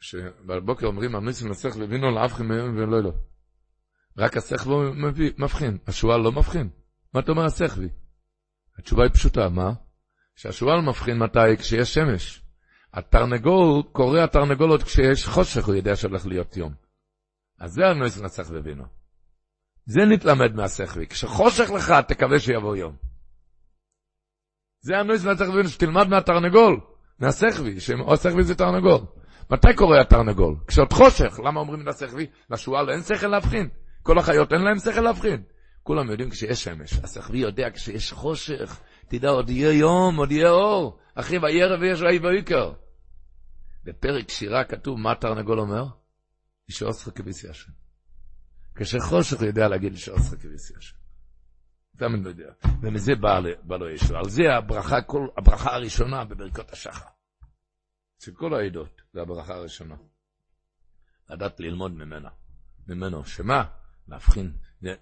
שבבוקר 0.00 0.86
אומרים, 0.86 1.14
הניסים 1.14 1.50
לצליח 1.50 1.76
לבינו 1.76 2.06
מהם 2.44 2.76
ולא 2.76 3.02
לא. 3.02 3.12
רק 4.18 4.36
השכל 4.36 4.92
מבחין, 5.38 5.78
השועל 5.86 6.20
לא 6.20 6.32
מבחין. 6.32 6.68
מה 7.14 7.20
אתה 7.20 7.32
אומר 7.32 7.44
השכבי? 7.44 7.88
התשובה 8.78 9.02
היא 9.02 9.12
פשוטה, 9.12 9.48
מה? 9.48 9.72
שהשועל 10.36 10.80
מבחין 10.80 11.18
מתי? 11.18 11.56
כשיש 11.58 11.94
שמש. 11.94 12.42
התרנגול, 12.94 13.82
קורא 13.92 14.20
התרנגולות 14.20 14.82
כשיש 14.82 15.26
חושך, 15.26 15.66
הוא 15.66 15.74
יודע 15.74 15.96
שהולך 15.96 16.26
להיות 16.26 16.56
יום. 16.56 16.74
אז 17.60 17.72
זה 17.72 17.86
הנויס 17.86 18.20
נסח 18.20 18.48
ובינו. 18.50 18.84
זה 19.86 20.00
נתלמד 20.08 20.54
מהשכבי. 20.54 21.06
כשחושך 21.06 21.70
לך, 21.70 21.94
תקווה 22.08 22.38
שיבוא 22.38 22.76
יום. 22.76 22.96
זה 24.80 24.98
הנויס 24.98 25.24
נסח 25.24 25.44
ובינו, 25.48 25.68
שתלמד 25.68 26.08
מהתרנגול, 26.08 26.80
מהשכבי, 27.18 27.80
שהשכבי 27.80 28.42
זה 28.42 28.54
תרנגול. 28.54 29.00
מתי 29.50 29.74
קורה 29.76 30.00
התרנגול? 30.00 30.56
כשעוד 30.66 30.92
חושך. 30.92 31.40
למה 31.44 31.60
אומרים 31.60 31.86
לשכבי? 31.86 32.26
לשועל 32.50 32.90
אין 32.90 33.02
שכל 33.02 33.26
להבחין. 33.26 33.68
כל 34.02 34.18
החיות 34.18 34.52
אין 34.52 34.60
להם 34.60 34.78
שכל 34.78 35.00
להבחין. 35.00 35.42
כולם 35.88 36.10
יודעים 36.10 36.30
כשיש 36.30 36.64
שמש. 36.64 36.92
השכבי 36.92 37.38
יודע 37.38 37.70
כשיש 37.70 38.12
חושך. 38.12 38.80
תדע, 39.08 39.28
עוד 39.28 39.50
יהיה 39.50 39.72
יום, 39.72 40.16
עוד 40.16 40.32
יהיה 40.32 40.50
אור. 40.50 40.98
אחי, 41.14 41.38
וירא 41.38 41.76
ויש 41.80 42.00
ראי 42.02 42.18
ויקר. 42.18 42.72
בפרק 43.84 44.30
שירה 44.30 44.64
כתוב 44.64 44.98
מה 44.98 45.12
התרנגול 45.12 45.60
אומר? 45.60 45.84
ישעוסך 46.68 47.18
כביסי 47.18 47.48
השם. 47.48 47.72
כשחושך 48.74 49.38
הוא 49.38 49.46
יודע 49.46 49.68
להגיד 49.68 49.92
ישעוסך 49.94 50.42
כביסי 50.42 50.74
השם. 50.78 50.96
תמיד 51.98 52.24
לא 52.24 52.28
יודע. 52.28 52.52
ומזה 52.82 53.14
בא, 53.14 53.40
בא 53.62 53.76
לו 53.76 53.90
ישוע. 53.90 54.18
על 54.18 54.28
זה 54.28 54.42
הברכה, 54.56 55.02
כל, 55.02 55.26
הברכה 55.36 55.74
הראשונה 55.74 56.24
בברכות 56.24 56.72
השחר. 56.72 57.08
של 58.18 58.32
כל 58.34 58.54
העדות, 58.54 59.02
זה 59.12 59.20
הברכה 59.22 59.54
הראשונה. 59.54 59.96
לדעת 61.30 61.60
ללמוד 61.60 61.92
ממנה. 61.92 62.28
ממנו, 62.88 63.24
שמה? 63.24 63.64
להבחין, 64.08 64.52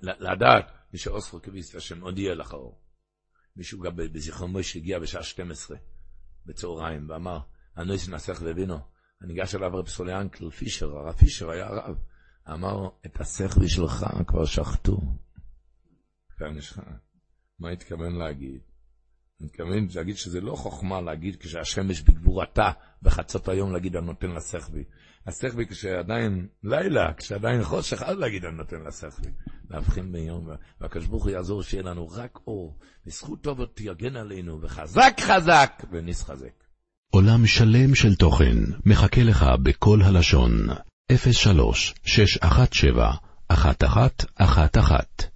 לדעת, 0.02 0.72
מי 0.92 0.98
שאוספו 0.98 1.42
כביס 1.42 1.74
השם, 1.74 2.18
יהיה 2.18 2.34
לך 2.34 2.52
אור. 2.52 2.80
מישהו 3.56 3.80
גם 3.80 3.96
בזיכרון 3.96 4.50
מוישה 4.50 4.78
הגיע 4.78 4.98
בשעה 4.98 5.22
12 5.22 5.76
בצהריים 6.46 7.10
ואמר, 7.10 7.38
הנוי 7.76 7.98
שנסך 7.98 8.40
והבינו, 8.44 8.78
אני 9.22 9.32
ניגש 9.32 9.54
אליו 9.54 9.70
רב 9.74 9.88
סוליאנקל 9.88 10.50
פישר, 10.50 10.98
הרב 10.98 11.14
פישר 11.14 11.50
היה 11.50 11.66
הרב, 11.66 11.96
אמר, 12.52 12.88
את 13.06 13.20
השכל 13.20 13.66
שלך 13.66 14.06
כבר 14.26 14.44
שחטו. 14.44 15.00
מה 17.58 17.70
התכוון 17.70 18.16
להגיד? 18.16 18.60
מתכוון 19.40 19.88
להגיד 19.94 20.16
שזה 20.16 20.40
לא 20.40 20.54
חוכמה 20.54 21.00
להגיד 21.00 21.36
כשהשמש 21.36 22.00
בגבורתה 22.00 22.70
בחצות 23.02 23.48
היום 23.48 23.72
להגיד 23.72 23.96
אני 23.96 24.06
נותן 24.06 24.30
השכבי 25.26 25.66
כשעדיין 25.66 26.46
לילה, 26.64 27.12
כשעדיין 27.16 27.64
חושך, 27.64 28.02
אז 28.02 28.18
להגיד 28.18 28.44
אני 28.44 28.56
נותן 28.56 28.76
לשכבי. 28.86 29.28
להבחין 29.70 30.12
ביום, 30.12 30.48
והקדוש 30.80 31.06
ברוך 31.06 31.24
הוא 31.24 31.32
יעזור 31.32 31.62
שיהיה 31.62 31.82
לנו 31.82 32.08
רק 32.08 32.38
אור, 32.46 32.78
וזכות 33.06 33.40
טוב 33.40 33.64
תגן 33.74 34.16
עלינו, 34.16 34.62
וחזק 34.62 35.16
חזק, 35.20 35.82
ונסחזק. 35.92 36.64
עולם 37.10 37.46
שלם 37.46 37.94
של 37.94 38.14
תוכן 38.14 38.56
מחכה 38.86 39.22
לך 39.22 39.44
בכל 39.62 40.02
הלשון, 40.02 40.66
03 41.32 41.94
617 42.04 43.14
1111 43.50 45.35